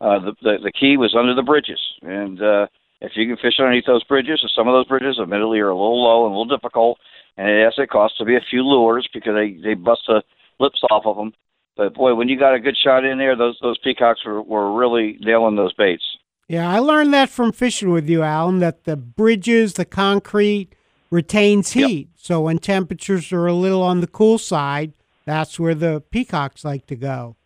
Uh, 0.00 0.18
the, 0.18 0.32
the 0.42 0.56
the 0.64 0.72
key 0.72 0.96
was 0.96 1.14
under 1.18 1.34
the 1.34 1.42
bridges, 1.42 1.80
and 2.02 2.42
uh, 2.42 2.66
if 3.00 3.12
you 3.16 3.26
can 3.26 3.36
fish 3.36 3.58
underneath 3.58 3.86
those 3.86 4.04
bridges, 4.04 4.40
and 4.42 4.50
some 4.54 4.68
of 4.68 4.74
those 4.74 4.86
bridges, 4.86 5.18
admittedly, 5.20 5.58
are 5.60 5.70
a 5.70 5.74
little 5.74 6.02
low 6.02 6.26
and 6.26 6.34
a 6.34 6.38
little 6.38 6.56
difficult, 6.56 6.98
and 7.36 7.48
yes, 7.48 7.74
it 7.78 7.90
costs 7.90 8.18
to 8.18 8.24
be 8.24 8.36
a 8.36 8.44
few 8.50 8.62
lures 8.62 9.08
because 9.12 9.34
they 9.34 9.56
they 9.62 9.74
bust 9.74 10.02
the 10.06 10.22
lips 10.60 10.80
off 10.90 11.06
of 11.06 11.16
them. 11.16 11.32
But 11.78 11.94
boy, 11.94 12.16
when 12.16 12.28
you 12.28 12.36
got 12.36 12.54
a 12.54 12.60
good 12.60 12.76
shot 12.76 13.04
in 13.04 13.18
there, 13.18 13.36
those 13.36 13.56
those 13.62 13.78
peacocks 13.78 14.26
were 14.26 14.42
were 14.42 14.76
really 14.76 15.16
nailing 15.20 15.54
those 15.54 15.72
baits. 15.74 16.02
Yeah, 16.48 16.68
I 16.68 16.80
learned 16.80 17.14
that 17.14 17.28
from 17.28 17.52
fishing 17.52 17.90
with 17.90 18.08
you, 18.08 18.22
Alan, 18.22 18.58
that 18.58 18.84
the 18.84 18.96
bridges, 18.96 19.74
the 19.74 19.84
concrete 19.84 20.74
retains 21.10 21.72
heat. 21.72 22.08
So 22.16 22.40
when 22.40 22.58
temperatures 22.58 23.32
are 23.32 23.46
a 23.46 23.52
little 23.52 23.82
on 23.82 24.00
the 24.00 24.06
cool 24.06 24.38
side, 24.38 24.92
that's 25.24 25.60
where 25.60 25.74
the 25.74 26.02
peacocks 26.10 26.64
like 26.64 26.86
to 26.86 26.96
go. 26.96 27.36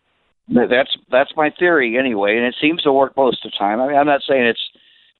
That's 0.47 0.97
that's 1.11 1.31
my 1.37 1.51
theory 1.59 1.97
anyway, 1.97 2.35
and 2.35 2.45
it 2.45 2.55
seems 2.59 2.81
to 2.83 2.91
work 2.91 3.15
most 3.15 3.45
of 3.45 3.51
the 3.51 3.57
time. 3.57 3.79
I 3.79 3.87
mean, 3.87 3.97
I'm 3.97 4.07
not 4.07 4.21
saying 4.27 4.45
it's 4.45 4.69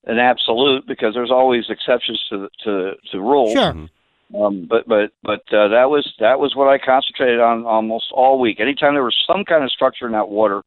an 0.06 0.18
absolute 0.18 0.88
because 0.88 1.14
there's 1.14 1.32
always 1.32 1.66
exceptions 1.70 2.20
to 2.30 2.38
the, 2.40 2.50
to 2.64 2.92
to 3.12 3.20
rules. 3.20 3.54
Sure. 3.54 3.74
Mm-hmm. 3.74 3.86
Um, 4.36 4.68
but 4.68 4.88
but 4.88 5.12
but 5.22 5.42
uh, 5.54 5.68
that 5.70 5.90
was 5.90 6.12
that 6.20 6.40
was 6.40 6.56
what 6.56 6.68
I 6.68 6.84
concentrated 6.84 7.40
on 7.40 7.66
almost 7.66 8.06
all 8.12 8.40
week. 8.40 8.60
Anytime 8.60 8.94
there 8.94 9.04
was 9.04 9.16
some 9.28 9.46
kind 9.46 9.64
of 9.64 9.72
structure 9.72 10.06
in 10.08 10.14
that 10.14 10.30
water, 10.30 10.64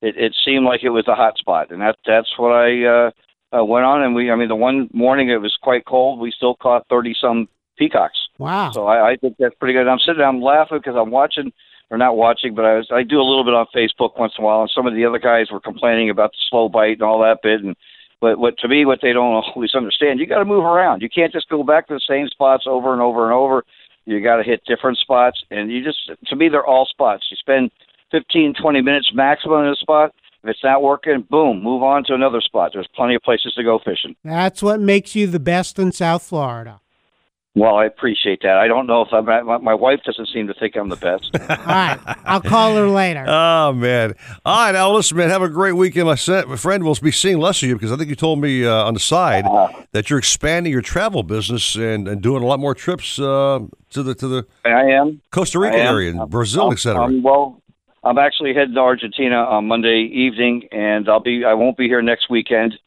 it, 0.00 0.16
it 0.16 0.34
seemed 0.44 0.64
like 0.64 0.82
it 0.82 0.90
was 0.90 1.06
a 1.08 1.14
hot 1.14 1.36
spot, 1.36 1.70
and 1.70 1.82
that 1.82 1.96
that's 2.06 2.32
what 2.38 2.52
I 2.52 2.84
uh, 2.84 3.10
uh, 3.58 3.64
went 3.64 3.84
on. 3.84 4.02
And 4.02 4.14
we, 4.14 4.30
I 4.30 4.36
mean, 4.36 4.48
the 4.48 4.56
one 4.56 4.88
morning 4.92 5.28
it 5.28 5.42
was 5.42 5.56
quite 5.62 5.84
cold, 5.84 6.20
we 6.20 6.32
still 6.34 6.54
caught 6.54 6.86
thirty 6.88 7.14
some 7.20 7.48
peacocks. 7.76 8.18
Wow. 8.38 8.70
So 8.72 8.86
I, 8.86 9.10
I 9.10 9.16
think 9.16 9.36
that's 9.38 9.54
pretty 9.56 9.74
good. 9.74 9.88
I'm 9.88 9.98
sitting, 9.98 10.18
there, 10.18 10.28
I'm 10.28 10.40
laughing 10.40 10.78
because 10.78 10.96
I'm 10.96 11.10
watching 11.10 11.52
or 11.90 11.98
not 11.98 12.16
watching, 12.16 12.54
but 12.54 12.64
I 12.64 12.76
was 12.76 12.88
I 12.90 13.02
do 13.02 13.20
a 13.20 13.28
little 13.28 13.44
bit 13.44 13.52
on 13.52 13.66
Facebook 13.76 14.18
once 14.18 14.32
in 14.38 14.44
a 14.44 14.46
while, 14.46 14.62
and 14.62 14.70
some 14.74 14.86
of 14.86 14.94
the 14.94 15.04
other 15.04 15.18
guys 15.18 15.50
were 15.52 15.60
complaining 15.60 16.08
about 16.08 16.32
the 16.32 16.38
slow 16.48 16.70
bite 16.70 16.92
and 16.92 17.02
all 17.02 17.20
that 17.20 17.42
bit. 17.42 17.62
And 17.62 17.76
but 18.22 18.38
what 18.38 18.56
to 18.58 18.68
me, 18.68 18.86
what 18.86 19.00
they 19.02 19.12
don't 19.12 19.44
always 19.44 19.74
understand, 19.74 20.20
you 20.20 20.26
got 20.26 20.38
to 20.38 20.44
move 20.44 20.64
around. 20.64 21.02
You 21.02 21.10
can't 21.10 21.32
just 21.32 21.48
go 21.48 21.64
back 21.64 21.88
to 21.88 21.94
the 21.94 22.00
same 22.08 22.28
spots 22.28 22.64
over 22.66 22.92
and 22.92 23.02
over 23.02 23.24
and 23.24 23.34
over. 23.34 23.64
You 24.06 24.22
got 24.22 24.36
to 24.36 24.44
hit 24.44 24.62
different 24.64 24.98
spots, 24.98 25.42
and 25.50 25.70
you 25.70 25.84
just 25.84 26.10
to 26.28 26.36
me 26.36 26.48
they're 26.48 26.64
all 26.64 26.86
spots. 26.86 27.26
You 27.30 27.36
spend 27.36 27.72
15, 28.12 28.54
20 28.60 28.80
minutes 28.80 29.10
maximum 29.12 29.64
in 29.64 29.72
a 29.72 29.76
spot. 29.76 30.14
If 30.44 30.50
it's 30.50 30.64
not 30.64 30.82
working, 30.82 31.26
boom, 31.28 31.62
move 31.62 31.82
on 31.82 32.04
to 32.04 32.14
another 32.14 32.40
spot. 32.40 32.70
There's 32.72 32.88
plenty 32.94 33.16
of 33.16 33.22
places 33.22 33.54
to 33.54 33.64
go 33.64 33.80
fishing. 33.84 34.16
That's 34.24 34.62
what 34.62 34.80
makes 34.80 35.14
you 35.14 35.26
the 35.26 35.40
best 35.40 35.78
in 35.78 35.92
South 35.92 36.22
Florida. 36.22 36.80
Well, 37.54 37.74
I 37.76 37.84
appreciate 37.84 38.40
that. 38.44 38.56
I 38.56 38.66
don't 38.66 38.86
know 38.86 39.02
if 39.02 39.12
I'm, 39.12 39.26
my, 39.26 39.58
my 39.58 39.74
wife 39.74 40.00
doesn't 40.06 40.28
seem 40.32 40.46
to 40.46 40.54
think 40.54 40.74
I'm 40.74 40.88
the 40.88 40.96
best. 40.96 41.30
All 41.50 41.56
right, 41.66 41.98
I'll 42.24 42.40
call 42.40 42.74
her 42.76 42.88
later. 42.88 43.24
Oh 43.28 43.74
man! 43.74 44.14
All 44.46 44.64
right, 44.64 44.72
now 44.72 44.90
listen, 44.92 45.18
man. 45.18 45.28
Have 45.28 45.42
a 45.42 45.50
great 45.50 45.72
weekend, 45.72 46.06
my, 46.06 46.14
son, 46.14 46.48
my 46.48 46.56
friend. 46.56 46.82
We'll 46.82 46.94
be 46.94 47.10
seeing 47.10 47.38
less 47.38 47.62
of 47.62 47.68
you 47.68 47.74
because 47.74 47.92
I 47.92 47.96
think 47.96 48.08
you 48.08 48.16
told 48.16 48.40
me 48.40 48.64
uh, 48.64 48.72
on 48.84 48.94
the 48.94 49.00
side 49.00 49.44
that 49.92 50.08
you're 50.08 50.18
expanding 50.18 50.72
your 50.72 50.80
travel 50.80 51.22
business 51.22 51.74
and, 51.74 52.08
and 52.08 52.22
doing 52.22 52.42
a 52.42 52.46
lot 52.46 52.58
more 52.58 52.74
trips 52.74 53.18
uh, 53.18 53.58
to 53.90 54.02
the 54.02 54.14
to 54.14 54.28
the 54.28 54.46
I 54.64 54.84
am 54.86 55.20
Costa 55.30 55.58
Rica 55.58 55.76
I 55.76 55.80
am. 55.80 55.94
area 55.94 56.10
and 56.10 56.30
Brazil, 56.30 56.62
I'm- 56.64 56.72
et 56.72 56.78
cetera. 56.78 57.02
I'm- 57.02 57.22
well, 57.22 57.60
I'm 58.02 58.16
actually 58.16 58.54
heading 58.54 58.74
to 58.74 58.80
Argentina 58.80 59.36
on 59.36 59.68
Monday 59.68 60.10
evening, 60.10 60.68
and 60.72 61.06
I'll 61.06 61.20
be 61.20 61.44
I 61.44 61.52
won't 61.52 61.76
be 61.76 61.86
here 61.86 62.00
next 62.00 62.30
weekend. 62.30 62.78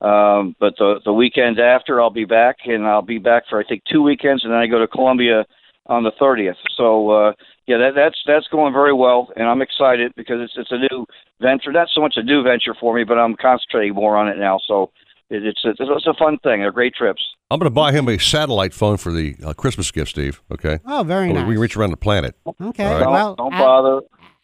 Um, 0.00 0.56
but 0.58 0.74
the 0.78 1.00
the 1.04 1.12
weekend 1.12 1.58
after, 1.60 2.00
I'll 2.00 2.10
be 2.10 2.24
back, 2.24 2.56
and 2.66 2.86
I'll 2.86 3.02
be 3.02 3.18
back 3.18 3.44
for 3.50 3.60
I 3.60 3.64
think 3.64 3.82
two 3.90 4.02
weekends, 4.02 4.44
and 4.44 4.52
then 4.52 4.58
I 4.60 4.66
go 4.66 4.78
to 4.78 4.86
Colombia 4.88 5.44
on 5.86 6.04
the 6.04 6.12
30th. 6.20 6.54
So 6.76 7.10
uh, 7.10 7.32
yeah, 7.66 7.76
that, 7.78 7.92
that's 7.94 8.16
that's 8.26 8.46
going 8.48 8.72
very 8.72 8.94
well, 8.94 9.28
and 9.36 9.46
I'm 9.46 9.60
excited 9.62 10.12
because 10.16 10.36
it's 10.40 10.54
it's 10.56 10.72
a 10.72 10.78
new 10.78 11.06
venture. 11.40 11.72
Not 11.72 11.88
so 11.94 12.00
much 12.00 12.14
a 12.16 12.22
new 12.22 12.42
venture 12.42 12.74
for 12.80 12.94
me, 12.94 13.04
but 13.04 13.18
I'm 13.18 13.36
concentrating 13.36 13.94
more 13.94 14.16
on 14.16 14.28
it 14.28 14.38
now. 14.38 14.58
So 14.66 14.90
it, 15.28 15.44
it's 15.44 15.64
a, 15.64 15.70
it's 15.78 16.06
a 16.06 16.14
fun 16.14 16.38
thing. 16.42 16.60
They're 16.60 16.72
great 16.72 16.94
trips. 16.94 17.22
I'm 17.50 17.58
going 17.58 17.66
to 17.66 17.74
buy 17.74 17.90
him 17.92 18.08
a 18.08 18.16
satellite 18.18 18.72
phone 18.72 18.96
for 18.96 19.12
the 19.12 19.34
uh, 19.44 19.52
Christmas 19.54 19.90
gift, 19.90 20.10
Steve. 20.12 20.40
Okay. 20.52 20.78
Oh, 20.86 21.02
very 21.02 21.26
We- 21.26 21.32
We 21.32 21.38
nice. 21.40 21.46
can 21.52 21.58
reach 21.60 21.76
around 21.76 21.90
the 21.90 21.96
planet. 21.96 22.36
Okay, 22.46 22.84
All 22.84 22.92
right. 22.94 23.00
Don't, 23.00 23.12
well, 23.12 23.34
don't 23.34 23.50
bother. 23.50 24.00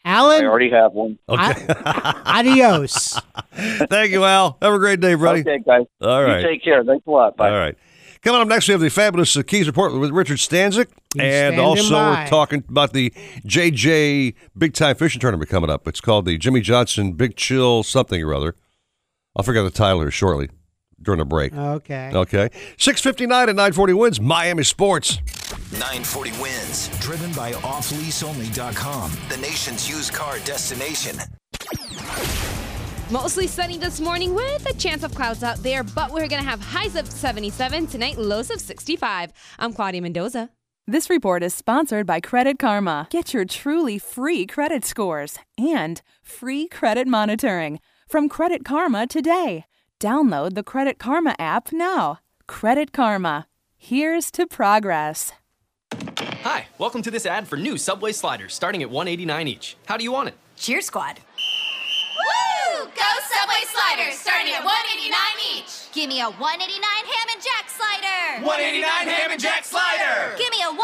Alan, 0.07 0.45
I 0.45 0.47
already 0.47 0.71
have 0.71 0.93
one. 0.93 1.19
Okay. 1.29 1.67
adios. 1.75 3.21
Thank 3.53 4.13
you, 4.13 4.23
Al. 4.25 4.57
Have 4.63 4.73
a 4.73 4.79
great 4.79 5.01
day, 5.01 5.17
buddy. 5.17 5.41
Okay, 5.41 5.59
guys. 5.59 5.83
All 6.01 6.23
right. 6.23 6.41
You 6.41 6.47
take 6.47 6.63
care. 6.63 6.85
Thanks 6.85 7.05
a 7.07 7.11
lot. 7.11 7.37
Bye. 7.37 7.51
All 7.51 7.59
right. 7.59 7.77
Coming 8.23 8.41
up 8.41 8.47
next, 8.47 8.69
we 8.69 8.73
have 8.73 8.81
the 8.81 8.89
fabulous 8.89 9.37
uh, 9.37 9.43
Keys 9.43 9.67
Report 9.67 9.93
with 9.99 10.13
Richard 10.13 10.39
Stanczyk. 10.39 10.87
and 11.19 11.59
also, 11.59 11.95
by. 11.95 12.23
we're 12.23 12.29
talking 12.29 12.63
about 12.69 12.93
the 12.93 13.11
JJ 13.45 14.35
Big 14.57 14.75
Time 14.75 14.95
Fishing 14.95 15.21
Tournament 15.21 15.51
coming 15.51 15.71
up. 15.71 15.89
It's 15.89 16.01
called 16.01 16.25
the 16.25 16.39
Jimmy 16.39 16.61
Johnson 16.61 17.15
Big 17.15 17.35
Chill 17.35 17.83
something 17.83 18.23
or 18.23 18.33
other. 18.33 18.55
I'll 19.35 19.43
figure 19.43 19.61
out 19.61 19.65
the 19.65 19.71
title 19.71 20.01
here 20.01 20.13
shortly 20.13 20.51
during 21.03 21.21
a 21.21 21.25
break. 21.25 21.53
Okay. 21.53 22.11
Okay. 22.15 22.49
659 22.79 23.49
and 23.49 23.57
940 23.57 23.93
wins 23.93 24.21
Miami 24.21 24.63
Sports. 24.63 25.19
940 25.73 26.33
wins. 26.41 26.89
Driven 27.01 27.33
by 27.33 27.53
offleaseonly.com, 27.53 29.11
the 29.29 29.37
nation's 29.39 29.89
used 29.89 30.13
car 30.13 30.39
destination. 30.45 31.17
Mostly 33.11 33.47
sunny 33.47 33.79
this 33.79 34.01
morning 34.01 34.35
with 34.35 34.69
a 34.69 34.75
chance 34.75 35.03
of 35.03 35.15
clouds 35.15 35.43
out 35.43 35.59
there, 35.59 35.83
but 35.85 36.11
we're 36.11 36.29
going 36.29 36.43
to 36.43 36.49
have 36.49 36.61
highs 36.61 36.97
of 36.97 37.07
77 37.09 37.87
tonight, 37.87 38.19
lows 38.19 38.51
of 38.51 38.61
65. 38.61 39.33
I'm 39.59 39.73
Claudia 39.73 40.03
Mendoza. 40.03 40.51
This 40.89 41.11
report 41.11 41.43
is 41.43 41.53
sponsored 41.53 42.07
by 42.07 42.21
Credit 42.21 42.59
Karma. 42.61 43.09
Get 43.11 43.35
your 43.35 43.45
truly 43.45 43.99
free 43.99 44.47
credit 44.47 44.85
scores 44.85 45.37
and 45.59 46.01
free 46.23 46.69
credit 46.69 47.09
monitoring 47.09 47.81
from 48.09 48.29
Credit 48.29 48.65
Karma 48.65 49.07
today. 49.09 49.65
Download 49.99 50.55
the 50.55 50.63
Credit 50.63 50.99
Karma 50.99 51.35
app 51.41 51.73
now. 51.73 52.21
Credit 52.47 52.93
Karma. 52.93 53.47
Here's 53.77 54.31
to 54.33 54.47
progress. 54.47 55.33
Hi, 56.47 56.69
welcome 56.79 57.03
to 57.03 57.11
this 57.11 57.27
ad 57.27 57.49
for 57.49 57.57
new 57.57 57.77
Subway 57.77 58.13
sliders 58.13 58.55
starting 58.55 58.81
at 58.81 58.89
189 58.89 59.49
each. 59.49 59.77
How 59.87 59.97
do 59.97 60.05
you 60.05 60.13
want 60.13 60.29
it? 60.29 60.39
Cheer 60.55 60.81
Squad. 60.81 61.19
Woo! 61.19 62.87
Go 62.87 63.11
Subway 63.35 63.67
sliders 63.67 64.15
starting 64.15 64.55
at 64.55 64.63
189 64.63 65.11
each. 65.59 65.91
Give 65.91 66.07
me 66.07 66.23
a 66.23 66.31
189 66.31 66.39
ham 66.39 67.27
and 67.35 67.43
jack 67.43 67.67
slider. 67.67 68.47
189 68.47 68.79
ham 69.11 69.35
and 69.35 69.43
jack 69.43 69.67
slider. 69.67 70.39
Give 70.39 70.47
me 70.55 70.63
a 70.63 70.71
189 70.71 70.79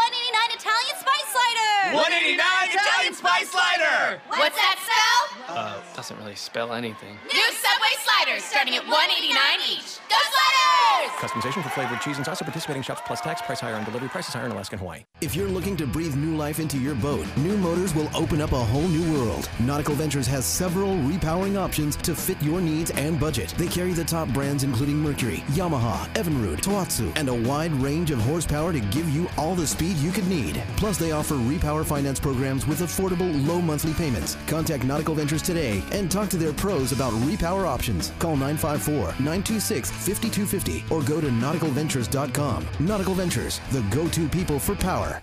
Italian 0.51 0.95
spice 0.99 1.31
slider. 1.31 1.95
189 1.95 2.43
Italian 2.67 3.13
spice 3.15 3.47
slider. 3.47 4.19
What's 4.35 4.59
that 4.59 4.83
spell? 4.83 5.21
Uh, 5.47 5.79
doesn't 6.03 6.17
really 6.17 6.35
spell 6.35 6.73
anything. 6.73 7.17
New 7.31 7.51
Subway 7.53 7.95
sliders 8.03 8.43
starting 8.43 8.75
at 8.75 8.83
189 8.83 9.37
each. 9.71 9.99
Go 10.09 10.17
sliders! 10.19 11.11
Customization 11.19 11.63
for 11.63 11.69
flavored 11.69 12.01
cheese 12.01 12.17
and 12.17 12.25
sauce 12.25 12.41
at 12.41 12.45
participating 12.45 12.83
shops 12.83 13.01
plus 13.05 13.21
tax. 13.21 13.41
Price 13.41 13.61
higher 13.61 13.75
on 13.75 13.85
delivery. 13.85 14.09
Prices 14.09 14.33
higher 14.33 14.45
in 14.45 14.51
Alaska 14.51 14.75
and 14.75 14.81
Hawaii. 14.81 15.05
If 15.21 15.33
you're 15.33 15.47
looking 15.47 15.77
to 15.77 15.87
breathe 15.87 16.15
new 16.15 16.35
life 16.35 16.59
into 16.59 16.77
your 16.77 16.95
boat, 16.95 17.25
New 17.37 17.55
Motors 17.57 17.95
will 17.95 18.09
open 18.13 18.41
up 18.41 18.51
a 18.51 18.59
whole 18.59 18.89
new 18.89 19.13
world. 19.13 19.49
Nautical 19.61 19.95
Ventures 19.95 20.27
has 20.27 20.45
several 20.45 20.89
repowering 20.97 21.57
options 21.57 21.95
to 21.97 22.13
fit 22.13 22.41
your 22.41 22.59
needs 22.59 22.91
and 22.91 23.17
budget. 23.17 23.53
They 23.57 23.67
carry 23.67 23.93
the 23.93 24.03
top 24.03 24.27
brands 24.29 24.65
including 24.65 24.97
Mercury, 24.97 25.37
Yamaha, 25.51 26.05
Evinrude, 26.15 26.59
Tohatsu, 26.59 27.13
and 27.15 27.29
a 27.29 27.33
wide 27.33 27.71
range 27.73 28.11
of 28.11 28.19
horsepower 28.19 28.73
to 28.73 28.81
give 28.81 29.09
you 29.09 29.29
all 29.37 29.55
the 29.55 29.65
speed 29.65 29.95
you 29.97 30.11
could 30.11 30.27
need. 30.27 30.61
Plus, 30.75 30.97
they 30.97 31.13
offer 31.13 31.35
repower 31.35 31.85
finance 31.85 32.19
programs 32.19 32.67
with 32.67 32.81
affordable, 32.81 33.31
low 33.47 33.61
monthly 33.61 33.93
payments. 33.93 34.35
Contact 34.47 34.83
Nautical 34.83 35.15
Ventures 35.15 35.41
today 35.41 35.81
and 35.93 36.11
talk 36.11 36.29
to 36.29 36.37
their 36.37 36.53
pros 36.53 36.91
about 36.91 37.13
repower 37.13 37.65
options. 37.65 38.11
Call 38.19 38.35
954 38.35 39.15
926 39.23 39.89
5250 39.91 40.85
or 40.93 41.01
go 41.03 41.21
to 41.21 41.27
nauticalventures.com. 41.27 42.67
Nautical 42.79 43.13
Ventures, 43.13 43.61
the 43.71 43.81
go 43.95 44.07
to 44.09 44.27
people 44.27 44.59
for 44.59 44.75
power. 44.75 45.21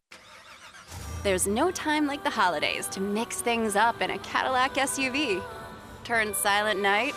There's 1.23 1.47
no 1.47 1.71
time 1.71 2.07
like 2.07 2.25
the 2.25 2.31
holidays 2.31 2.87
to 2.89 3.01
mix 3.01 3.43
things 3.43 3.77
up 3.77 4.01
in 4.01 4.11
a 4.11 4.19
Cadillac 4.21 4.75
SUV. 4.75 5.43
Turn 6.03 6.33
silent 6.33 6.81
night 6.81 7.15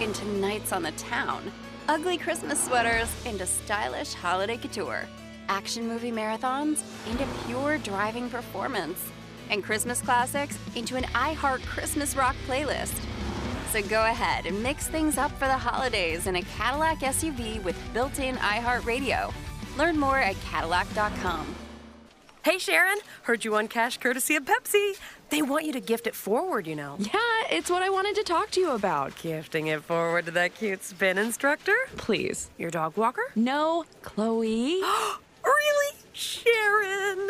into 0.00 0.26
nights 0.26 0.72
on 0.72 0.82
the 0.82 0.90
town. 0.92 1.52
Ugly 1.88 2.18
Christmas 2.18 2.64
sweaters 2.64 3.08
into 3.24 3.46
stylish 3.46 4.12
holiday 4.12 4.56
couture. 4.56 5.06
Action 5.48 5.86
movie 5.86 6.10
marathons 6.10 6.82
into 7.08 7.26
pure 7.46 7.78
driving 7.78 8.28
performance. 8.28 9.10
And 9.50 9.62
Christmas 9.62 10.00
classics 10.00 10.58
into 10.74 10.96
an 10.96 11.04
iHeart 11.04 11.62
Christmas 11.66 12.16
rock 12.16 12.36
playlist. 12.46 12.98
So 13.70 13.82
go 13.82 14.02
ahead 14.04 14.46
and 14.46 14.62
mix 14.62 14.88
things 14.88 15.18
up 15.18 15.32
for 15.32 15.46
the 15.46 15.58
holidays 15.58 16.26
in 16.26 16.36
a 16.36 16.42
Cadillac 16.42 17.00
SUV 17.00 17.62
with 17.64 17.76
built 17.92 18.18
in 18.20 18.36
iHeartRadio. 18.36 19.32
Learn 19.76 19.98
more 19.98 20.18
at 20.18 20.36
Cadillac.com. 20.42 21.54
Hey, 22.44 22.58
Sharon, 22.58 22.98
heard 23.22 23.42
you 23.44 23.52
won 23.52 23.68
cash 23.68 23.96
courtesy 23.96 24.36
of 24.36 24.44
Pepsi. 24.44 24.98
They 25.30 25.40
want 25.40 25.64
you 25.64 25.72
to 25.72 25.80
gift 25.80 26.06
it 26.06 26.14
forward, 26.14 26.66
you 26.66 26.76
know. 26.76 26.96
Yeah, 26.98 27.18
it's 27.50 27.70
what 27.70 27.82
I 27.82 27.88
wanted 27.88 28.16
to 28.16 28.22
talk 28.22 28.50
to 28.50 28.60
you 28.60 28.72
about. 28.72 29.16
Gifting 29.16 29.68
it 29.68 29.82
forward 29.82 30.26
to 30.26 30.30
that 30.32 30.54
cute 30.54 30.84
spin 30.84 31.16
instructor? 31.16 31.74
Please. 31.96 32.50
Your 32.58 32.70
dog 32.70 32.98
walker? 32.98 33.22
No, 33.34 33.86
Chloe. 34.02 34.82
really? 35.44 36.03
Sharon? 36.14 37.28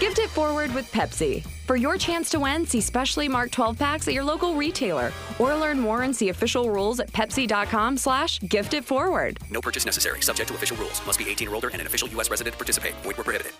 Gift 0.00 0.18
it 0.18 0.28
forward 0.28 0.74
with 0.74 0.90
Pepsi. 0.92 1.46
For 1.66 1.76
your 1.76 1.96
chance 1.96 2.28
to 2.30 2.40
win, 2.40 2.66
see 2.66 2.80
specially 2.80 3.28
marked 3.28 3.54
12 3.54 3.78
packs 3.78 4.06
at 4.08 4.14
your 4.14 4.24
local 4.24 4.54
retailer, 4.54 5.10
or 5.38 5.54
learn 5.56 5.80
more 5.80 6.02
and 6.02 6.14
see 6.14 6.28
official 6.28 6.68
rules 6.68 7.00
at 7.00 7.10
pepsi.com 7.12 7.96
slash 7.96 8.40
gift 8.40 8.74
it 8.74 8.84
forward. 8.84 9.38
No 9.50 9.60
purchase 9.60 9.86
necessary. 9.86 10.20
Subject 10.20 10.48
to 10.48 10.54
official 10.54 10.76
rules. 10.76 11.04
Must 11.06 11.18
be 11.18 11.28
18 11.28 11.48
or 11.48 11.54
older 11.54 11.68
and 11.68 11.80
an 11.80 11.86
official 11.86 12.08
U.S. 12.10 12.30
resident 12.30 12.54
to 12.54 12.58
participate. 12.58 12.92
Void 12.96 13.16
where 13.16 13.24
prohibited. 13.24 13.52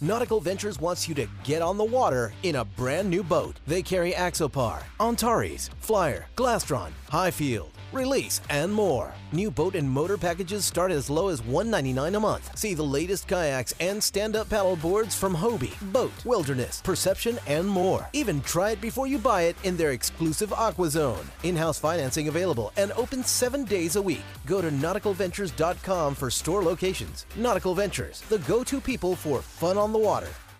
Nautical 0.00 0.38
Ventures 0.40 0.78
wants 0.78 1.08
you 1.08 1.14
to 1.16 1.26
get 1.42 1.60
on 1.60 1.76
the 1.76 1.84
water 1.84 2.32
in 2.44 2.56
a 2.56 2.64
brand 2.64 3.10
new 3.10 3.24
boat. 3.24 3.56
They 3.66 3.82
carry 3.82 4.12
Axopar, 4.12 4.82
Antares, 5.00 5.70
Flyer, 5.80 6.26
Glastron, 6.36 6.90
Highfield, 7.08 7.70
Release, 7.92 8.42
and 8.50 8.72
more. 8.72 9.14
New 9.32 9.50
boat 9.50 9.74
and 9.74 9.88
motor 9.88 10.18
packages 10.18 10.66
start 10.66 10.92
as 10.92 11.08
low 11.08 11.28
as 11.28 11.42
199 11.42 12.14
a 12.14 12.20
month. 12.20 12.56
See 12.58 12.74
the 12.74 12.82
latest 12.82 13.26
kayaks 13.26 13.74
and 13.80 14.02
stand-up 14.02 14.50
paddle 14.50 14.76
boards 14.76 15.14
from 15.14 15.34
Hobie, 15.34 15.74
BOTE, 15.90 16.24
Wilderness, 16.26 16.82
Perception, 16.82 17.38
and 17.46 17.66
more. 17.66 18.06
Even 18.12 18.42
try 18.42 18.72
it 18.72 18.80
before 18.82 19.06
you 19.06 19.16
buy 19.18 19.42
it 19.42 19.56
in 19.64 19.76
their 19.76 19.92
exclusive 19.92 20.52
Aqua 20.52 20.90
Zone. 20.90 21.26
In-house 21.44 21.78
financing 21.78 22.28
available 22.28 22.72
and 22.76 22.92
open 22.92 23.24
seven 23.24 23.64
days 23.64 23.96
a 23.96 24.02
week. 24.02 24.24
Go 24.44 24.60
to 24.60 24.70
nauticalventures.com 24.70 26.14
for 26.14 26.30
store 26.30 26.62
locations. 26.62 27.24
Nautical 27.36 27.74
Ventures, 27.74 28.20
the 28.28 28.38
go-to 28.40 28.80
people 28.80 29.16
for 29.16 29.40
fun 29.40 29.78
on 29.78 29.92
the 29.92 29.98
water. 29.98 30.28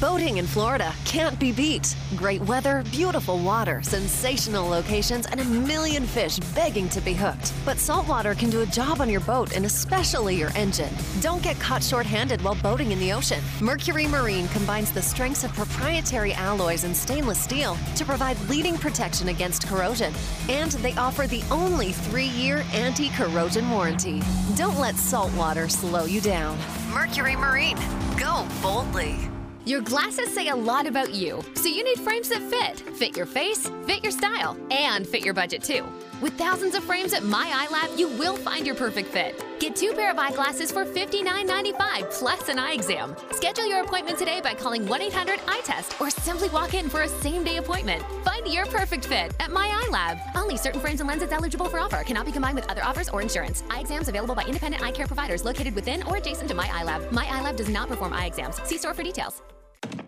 Boating 0.00 0.36
in 0.36 0.46
Florida 0.46 0.92
can't 1.04 1.38
be 1.38 1.50
beat. 1.50 1.96
Great 2.16 2.42
weather, 2.42 2.84
beautiful 2.90 3.38
water, 3.38 3.80
sensational 3.82 4.68
locations, 4.68 5.26
and 5.26 5.40
a 5.40 5.44
million 5.44 6.04
fish 6.04 6.38
begging 6.54 6.88
to 6.90 7.00
be 7.00 7.14
hooked. 7.14 7.52
But 7.64 7.78
saltwater 7.78 8.34
can 8.34 8.50
do 8.50 8.62
a 8.62 8.66
job 8.66 9.00
on 9.00 9.08
your 9.08 9.20
boat 9.20 9.56
and 9.56 9.64
especially 9.64 10.36
your 10.36 10.50
engine. 10.56 10.92
Don't 11.20 11.42
get 11.42 11.58
caught 11.58 11.82
short 11.82 12.06
handed 12.06 12.42
while 12.42 12.56
boating 12.56 12.92
in 12.92 12.98
the 12.98 13.12
ocean. 13.12 13.42
Mercury 13.60 14.06
Marine 14.06 14.48
combines 14.48 14.92
the 14.92 15.00
strengths 15.00 15.44
of 15.44 15.52
proprietary 15.54 16.34
alloys 16.34 16.84
and 16.84 16.96
stainless 16.96 17.40
steel 17.40 17.76
to 17.96 18.04
provide 18.04 18.38
leading 18.48 18.76
protection 18.76 19.28
against 19.28 19.66
corrosion. 19.66 20.12
And 20.48 20.72
they 20.72 20.92
offer 20.96 21.26
the 21.26 21.42
only 21.50 21.92
three 21.92 22.28
year 22.28 22.64
anti 22.72 23.08
corrosion 23.10 23.70
warranty. 23.70 24.22
Don't 24.54 24.78
let 24.78 24.96
saltwater 24.96 25.68
slow 25.68 26.04
you 26.04 26.20
down. 26.20 26.58
Mercury 26.92 27.36
Marine. 27.36 27.78
Go 28.18 28.46
boldly. 28.60 29.33
Your 29.66 29.80
glasses 29.80 30.34
say 30.34 30.48
a 30.48 30.56
lot 30.56 30.86
about 30.86 31.14
you, 31.14 31.42
so 31.54 31.68
you 31.68 31.82
need 31.84 31.98
frames 31.98 32.28
that 32.28 32.42
fit. 32.42 32.80
Fit 32.96 33.16
your 33.16 33.24
face, 33.24 33.70
fit 33.86 34.02
your 34.02 34.12
style, 34.12 34.58
and 34.70 35.06
fit 35.06 35.24
your 35.24 35.32
budget 35.32 35.62
too. 35.62 35.86
With 36.20 36.34
thousands 36.34 36.74
of 36.74 36.84
frames 36.84 37.14
at 37.14 37.24
My 37.24 37.50
Eye 37.50 37.68
Lab, 37.72 37.98
you 37.98 38.08
will 38.08 38.36
find 38.36 38.66
your 38.66 38.74
perfect 38.74 39.08
fit. 39.08 39.42
Get 39.60 39.74
two 39.74 39.94
pair 39.94 40.10
of 40.10 40.18
eyeglasses 40.18 40.70
for 40.70 40.84
$59.95 40.84 42.10
plus 42.10 42.50
an 42.50 42.58
eye 42.58 42.72
exam. 42.72 43.16
Schedule 43.30 43.66
your 43.66 43.82
appointment 43.82 44.18
today 44.18 44.42
by 44.42 44.52
calling 44.52 44.86
1 44.86 45.00
800 45.00 45.40
Eye 45.48 45.62
Test 45.64 45.98
or 45.98 46.10
simply 46.10 46.50
walk 46.50 46.74
in 46.74 46.90
for 46.90 47.02
a 47.02 47.08
same 47.08 47.42
day 47.42 47.56
appointment. 47.56 48.02
Find 48.22 48.46
your 48.46 48.66
perfect 48.66 49.06
fit 49.06 49.32
at 49.40 49.50
My 49.50 49.66
Eye 49.66 49.88
Lab. 49.90 50.18
Only 50.34 50.58
certain 50.58 50.80
frames 50.80 51.00
and 51.00 51.08
lenses 51.08 51.32
eligible 51.32 51.70
for 51.70 51.80
offer 51.80 52.02
cannot 52.02 52.26
be 52.26 52.32
combined 52.32 52.56
with 52.56 52.70
other 52.70 52.84
offers 52.84 53.08
or 53.08 53.22
insurance. 53.22 53.64
Eye 53.70 53.80
exams 53.80 54.08
available 54.08 54.34
by 54.34 54.44
independent 54.44 54.82
eye 54.82 54.92
care 54.92 55.06
providers 55.06 55.42
located 55.42 55.74
within 55.74 56.02
or 56.02 56.18
adjacent 56.18 56.48
to 56.50 56.54
My 56.54 56.68
Eye 56.70 56.84
Lab. 56.84 57.10
My 57.12 57.26
Eye 57.30 57.40
Lab 57.40 57.56
does 57.56 57.70
not 57.70 57.88
perform 57.88 58.12
eye 58.12 58.26
exams. 58.26 58.60
See 58.64 58.76
store 58.76 58.92
for 58.92 59.02
details. 59.02 59.42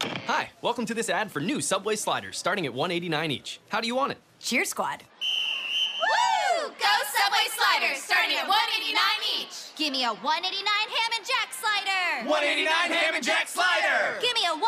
Hi, 0.02 0.50
welcome 0.62 0.84
to 0.86 0.94
this 0.94 1.08
ad 1.08 1.30
for 1.30 1.40
new 1.40 1.60
Subway 1.60 1.96
sliders 1.96 2.36
starting 2.36 2.66
at 2.66 2.74
189 2.74 3.30
each. 3.30 3.60
How 3.68 3.80
do 3.80 3.86
you 3.86 3.94
want 3.94 4.12
it? 4.12 4.18
Cheer 4.40 4.64
Squad. 4.64 5.02
Woo! 6.62 6.68
Go 6.68 7.15
Subway 7.36 7.52
sliders 7.52 8.00
starting 8.00 8.32
at 8.32 8.48
189 8.48 8.96
each. 9.36 9.76
Give 9.76 9.92
me 9.92 10.08
a 10.08 10.12
189 10.24 10.24
ham 10.24 11.10
and 11.20 11.20
jack 11.20 11.52
slider. 11.52 12.24
189 12.24 12.64
ham 12.96 13.12
and 13.12 13.20
jack 13.20 13.44
slider. 13.44 14.16
Give 14.24 14.32
me 14.32 14.48
a 14.48 14.56
189 14.56 14.64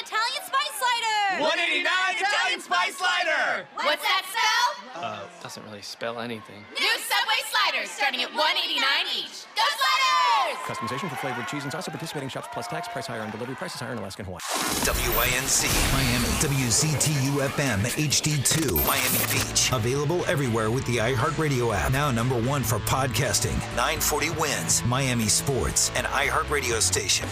Italian 0.00 0.42
spice 0.48 0.76
slider. 0.80 1.44
189 1.44 2.16
Italian 2.16 2.60
Spice 2.60 2.96
Slider! 2.96 3.66
What's 3.74 4.02
that 4.02 4.22
spell? 4.24 5.02
Uh, 5.02 5.20
doesn't 5.42 5.62
really 5.64 5.82
spell 5.82 6.20
anything. 6.20 6.64
New 6.72 6.96
Subway 7.04 7.40
sliders 7.52 7.90
starting 7.90 8.22
at 8.22 8.32
189 8.32 8.80
each. 9.12 9.44
Go 9.52 9.62
Sliders! 9.66 10.56
Customization 10.64 11.10
for 11.10 11.16
flavored 11.16 11.46
cheese 11.48 11.64
and 11.64 11.72
sauce 11.72 11.88
at 11.88 11.92
participating 11.92 12.28
shops 12.28 12.48
plus 12.52 12.66
tax. 12.68 12.88
Price 12.88 13.06
higher 13.06 13.20
on 13.20 13.30
delivery. 13.30 13.56
Prices 13.56 13.80
higher 13.80 13.92
in 13.92 13.98
Alaska 13.98 14.22
and 14.22 14.26
Hawaii. 14.26 14.40
WINZ 14.86 15.66
Miami, 15.92 16.30
WCTU 16.40 17.46
FM 17.48 17.78
HD2 17.98 18.86
Miami 18.86 19.18
Beach. 19.32 19.72
Available 19.72 20.24
everywhere 20.26 20.70
with 20.70 20.86
the 20.86 20.96
iHeartRadio 20.98 21.74
app. 21.74 21.92
Now 21.92 22.05
number 22.10 22.36
one 22.36 22.62
for 22.62 22.78
podcasting. 22.80 23.58
940 23.76 24.28
WINZ 24.28 24.86
Miami 24.86 25.28
Sports 25.28 25.90
and 25.96 26.06
iHeartRadio 26.06 26.80
station. 26.80 27.28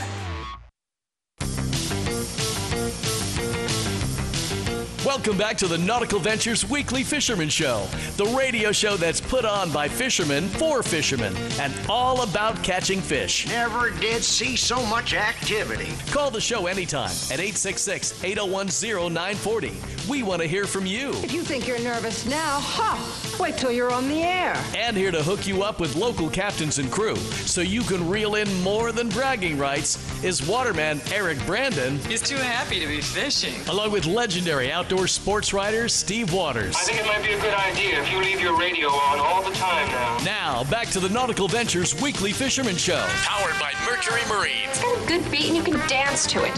Welcome 5.04 5.36
back 5.36 5.58
to 5.58 5.68
the 5.68 5.76
Nautical 5.76 6.18
Ventures 6.18 6.66
Weekly 6.66 7.02
Fisherman 7.04 7.50
Show, 7.50 7.86
the 8.16 8.24
radio 8.24 8.72
show 8.72 8.96
that's 8.96 9.20
put 9.20 9.44
on 9.44 9.70
by 9.70 9.86
fishermen 9.86 10.48
for 10.48 10.82
fishermen 10.82 11.36
and 11.60 11.74
all 11.90 12.22
about 12.22 12.64
catching 12.64 13.02
fish. 13.02 13.46
Never 13.46 13.90
did 13.90 14.24
see 14.24 14.56
so 14.56 14.84
much 14.86 15.12
activity. 15.12 15.92
Call 16.10 16.30
the 16.30 16.40
show 16.40 16.68
anytime 16.68 17.10
at 17.30 17.38
866 17.38 18.24
801 18.24 18.68
0940. 19.12 19.72
We 20.08 20.22
want 20.22 20.40
to 20.40 20.48
hear 20.48 20.64
from 20.64 20.86
you. 20.86 21.10
If 21.22 21.32
you 21.32 21.42
think 21.42 21.68
you're 21.68 21.80
nervous 21.80 22.24
now, 22.24 22.60
huh, 22.62 22.96
Wait 23.40 23.56
till 23.56 23.72
you're 23.72 23.90
on 23.90 24.08
the 24.08 24.22
air. 24.22 24.56
And 24.76 24.96
here 24.96 25.10
to 25.10 25.22
hook 25.22 25.46
you 25.46 25.64
up 25.64 25.80
with 25.80 25.96
local 25.96 26.30
captains 26.30 26.78
and 26.78 26.90
crew 26.90 27.16
so 27.16 27.62
you 27.62 27.82
can 27.82 28.08
reel 28.08 28.36
in 28.36 28.62
more 28.62 28.92
than 28.92 29.08
bragging 29.08 29.58
rights 29.58 29.98
is 30.22 30.46
waterman 30.46 31.00
Eric 31.12 31.44
Brandon. 31.44 31.98
He's 32.06 32.22
too 32.22 32.36
happy 32.36 32.78
to 32.78 32.86
be 32.86 33.00
fishing. 33.00 33.54
Along 33.68 33.90
with 33.90 34.06
legendary 34.06 34.70
outdoor 34.70 34.93
sports 35.06 35.52
writer 35.52 35.88
Steve 35.88 36.32
Waters. 36.32 36.74
I 36.76 36.80
think 36.80 37.00
it 37.00 37.06
might 37.06 37.22
be 37.22 37.32
a 37.32 37.40
good 37.40 37.52
idea 37.52 38.00
if 38.00 38.10
you 38.10 38.18
leave 38.20 38.40
your 38.40 38.58
radio 38.58 38.88
on 38.88 39.18
all 39.18 39.42
the 39.42 39.54
time 39.56 39.88
now. 39.88 40.18
Now, 40.24 40.64
back 40.70 40.88
to 40.88 41.00
the 41.00 41.08
Nautical 41.08 41.48
Ventures 41.48 42.00
Weekly 42.00 42.32
Fisherman 42.32 42.76
Show. 42.76 43.04
Powered 43.08 43.58
by 43.60 43.72
Mercury 43.84 44.22
Marine. 44.28 44.68
It's 44.68 44.80
got 44.80 45.02
a 45.02 45.06
good 45.06 45.30
beat 45.30 45.48
and 45.48 45.56
you 45.56 45.62
can 45.62 45.76
dance 45.88 46.26
to 46.28 46.44
it. 46.44 46.52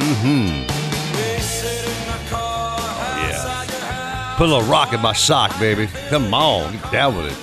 Mm-hmm. 0.00 0.66
Yeah. 3.20 4.34
Put 4.36 4.48
a 4.48 4.52
little 4.54 4.68
rock 4.68 4.92
in 4.92 5.00
my 5.00 5.12
sock, 5.12 5.56
baby. 5.60 5.86
Come 6.08 6.32
on, 6.34 6.72
get 6.72 6.90
down 6.90 7.16
with 7.16 7.26
it. 7.26 7.36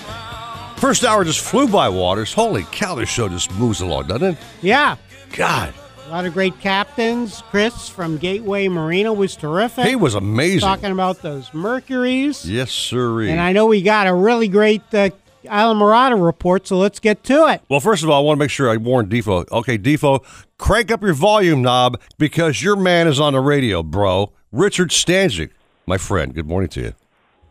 First 0.80 1.04
hour 1.04 1.24
just 1.24 1.42
flew 1.42 1.68
by, 1.68 1.90
Waters. 1.90 2.34
Holy 2.34 2.64
cow, 2.72 2.96
this 2.96 3.10
show 3.10 3.30
just 3.30 3.54
moves 3.56 3.82
along, 3.82 4.08
doesn't 4.08 4.36
it? 4.36 4.38
Yeah. 4.62 4.96
God. 5.34 5.74
A 6.10 6.12
lot 6.12 6.26
of 6.26 6.34
great 6.34 6.60
captains. 6.60 7.44
Chris 7.52 7.88
from 7.88 8.18
Gateway 8.18 8.68
Marina 8.68 9.14
was 9.14 9.36
terrific. 9.36 9.86
He 9.86 9.96
was 9.96 10.16
amazing. 10.16 10.62
Talking 10.62 10.92
about 10.92 11.22
those 11.22 11.54
Mercuries. 11.54 12.50
Yes, 12.50 12.72
sir. 12.72 13.22
And 13.22 13.40
I 13.40 13.52
know 13.52 13.68
we 13.68 13.84
got 13.84 14.08
a 14.08 14.14
really 14.16 14.48
great 14.48 14.82
uh, 14.92 15.12
Islamorada 15.44 16.20
report, 16.20 16.66
so 16.66 16.80
let's 16.80 17.00
get 17.00 17.24
to 17.26 17.48
it. 17.50 17.62
Well, 17.70 17.80
first 17.80 18.02
of 18.02 18.10
all, 18.10 18.24
I 18.24 18.26
want 18.26 18.38
to 18.38 18.40
make 18.40 18.50
sure 18.50 18.72
I 18.72 18.78
warn 18.78 19.08
Defo. 19.08 19.48
Okay, 19.52 19.78
Defo, 19.78 20.24
crank 20.58 20.90
up 20.90 21.04
your 21.04 21.14
volume 21.14 21.62
knob 21.62 22.02
because 22.18 22.64
your 22.64 22.76
man 22.76 23.08
is 23.08 23.20
on 23.20 23.34
the 23.34 23.40
radio, 23.40 23.84
bro. 23.84 24.34
Richard 24.52 24.90
Stanczyk, 24.90 25.52
my 25.86 26.00
friend. 26.00 26.34
Good 26.34 26.48
morning 26.48 26.70
to 26.70 26.82
you. 26.82 26.94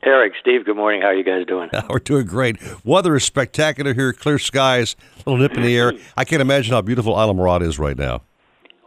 Eric, 0.02 0.32
Steve, 0.40 0.64
good 0.64 0.74
morning. 0.76 1.02
How 1.02 1.08
are 1.08 1.14
you 1.14 1.22
guys 1.22 1.46
doing? 1.46 1.70
We're 1.88 2.00
doing 2.00 2.26
great. 2.26 2.56
Weather 2.84 3.14
is 3.14 3.22
spectacular 3.22 3.94
here. 3.94 4.12
Clear 4.12 4.40
skies, 4.40 4.96
a 5.24 5.30
little 5.30 5.36
nip 5.36 5.56
in 5.56 5.62
the 5.62 5.78
air. 5.78 5.92
I 6.16 6.24
can't 6.24 6.42
imagine 6.42 6.72
how 6.72 6.82
beautiful 6.82 7.14
Islamorada 7.14 7.62
is 7.62 7.78
right 7.78 7.96
now. 7.96 8.22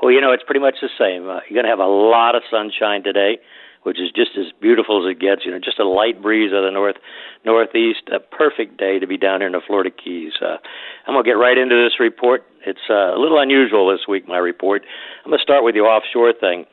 Well, 0.01 0.11
you 0.11 0.19
know, 0.19 0.31
it's 0.31 0.43
pretty 0.43 0.59
much 0.59 0.75
the 0.81 0.89
same. 0.97 1.29
Uh, 1.29 1.45
you're 1.47 1.61
going 1.61 1.65
to 1.65 1.69
have 1.69 1.79
a 1.79 1.85
lot 1.85 2.35
of 2.35 2.41
sunshine 2.49 3.03
today, 3.03 3.37
which 3.83 3.99
is 3.99 4.09
just 4.09 4.31
as 4.37 4.47
beautiful 4.59 5.05
as 5.05 5.11
it 5.11 5.19
gets. 5.19 5.45
You 5.45 5.51
know, 5.51 5.59
just 5.59 5.77
a 5.77 5.87
light 5.87 6.21
breeze 6.21 6.51
out 6.51 6.65
of 6.65 6.65
the 6.65 6.71
north 6.71 6.97
northeast. 7.45 8.09
A 8.11 8.19
perfect 8.19 8.77
day 8.77 8.97
to 8.97 9.05
be 9.05 9.17
down 9.17 9.41
here 9.41 9.47
in 9.47 9.53
the 9.53 9.61
Florida 9.65 9.91
Keys. 9.91 10.33
Uh, 10.41 10.57
I'm 11.05 11.13
going 11.13 11.23
to 11.23 11.29
get 11.29 11.37
right 11.37 11.57
into 11.57 11.75
this 11.77 11.99
report. 11.99 12.43
It's 12.65 12.89
uh, 12.89 13.13
a 13.13 13.19
little 13.19 13.39
unusual 13.39 13.91
this 13.91 14.07
week, 14.07 14.27
my 14.27 14.37
report. 14.37 14.81
I'm 15.23 15.29
going 15.29 15.39
to 15.39 15.43
start 15.43 15.63
with 15.63 15.75
the 15.75 15.81
offshore 15.81 16.33
thing. 16.33 16.65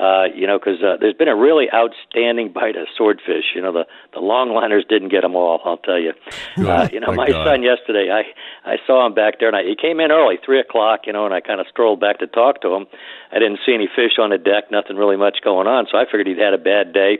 Uh, 0.00 0.24
you 0.34 0.46
know, 0.46 0.58
because 0.58 0.82
uh, 0.82 0.96
there's 0.98 1.12
been 1.12 1.28
a 1.28 1.36
really 1.36 1.66
outstanding 1.74 2.50
bite 2.50 2.74
of 2.74 2.86
swordfish. 2.96 3.52
You 3.54 3.60
know, 3.60 3.70
the 3.70 3.86
the 4.14 4.20
longliners 4.20 4.88
didn't 4.88 5.10
get 5.10 5.20
them 5.20 5.36
all. 5.36 5.60
I'll 5.62 5.76
tell 5.76 5.98
you. 5.98 6.12
Uh, 6.56 6.88
you 6.90 7.00
know, 7.00 7.12
My 7.12 7.28
God. 7.28 7.44
son 7.44 7.62
yesterday, 7.62 8.08
I 8.10 8.22
I 8.64 8.76
saw 8.86 9.04
him 9.04 9.12
back 9.12 9.38
there, 9.38 9.48
and 9.48 9.56
I, 9.56 9.62
he 9.62 9.76
came 9.76 10.00
in 10.00 10.10
early, 10.10 10.38
three 10.44 10.58
o'clock. 10.58 11.00
You 11.06 11.12
know, 11.12 11.26
and 11.26 11.34
I 11.34 11.40
kind 11.40 11.60
of 11.60 11.66
strolled 11.68 12.00
back 12.00 12.18
to 12.20 12.26
talk 12.26 12.62
to 12.62 12.74
him. 12.74 12.86
I 13.30 13.38
didn't 13.38 13.60
see 13.66 13.74
any 13.74 13.88
fish 13.94 14.18
on 14.18 14.30
the 14.30 14.38
deck, 14.38 14.70
nothing 14.70 14.96
really 14.96 15.16
much 15.16 15.38
going 15.44 15.66
on, 15.66 15.86
so 15.90 15.98
I 15.98 16.04
figured 16.06 16.26
he'd 16.28 16.38
had 16.38 16.54
a 16.54 16.58
bad 16.58 16.94
day. 16.94 17.18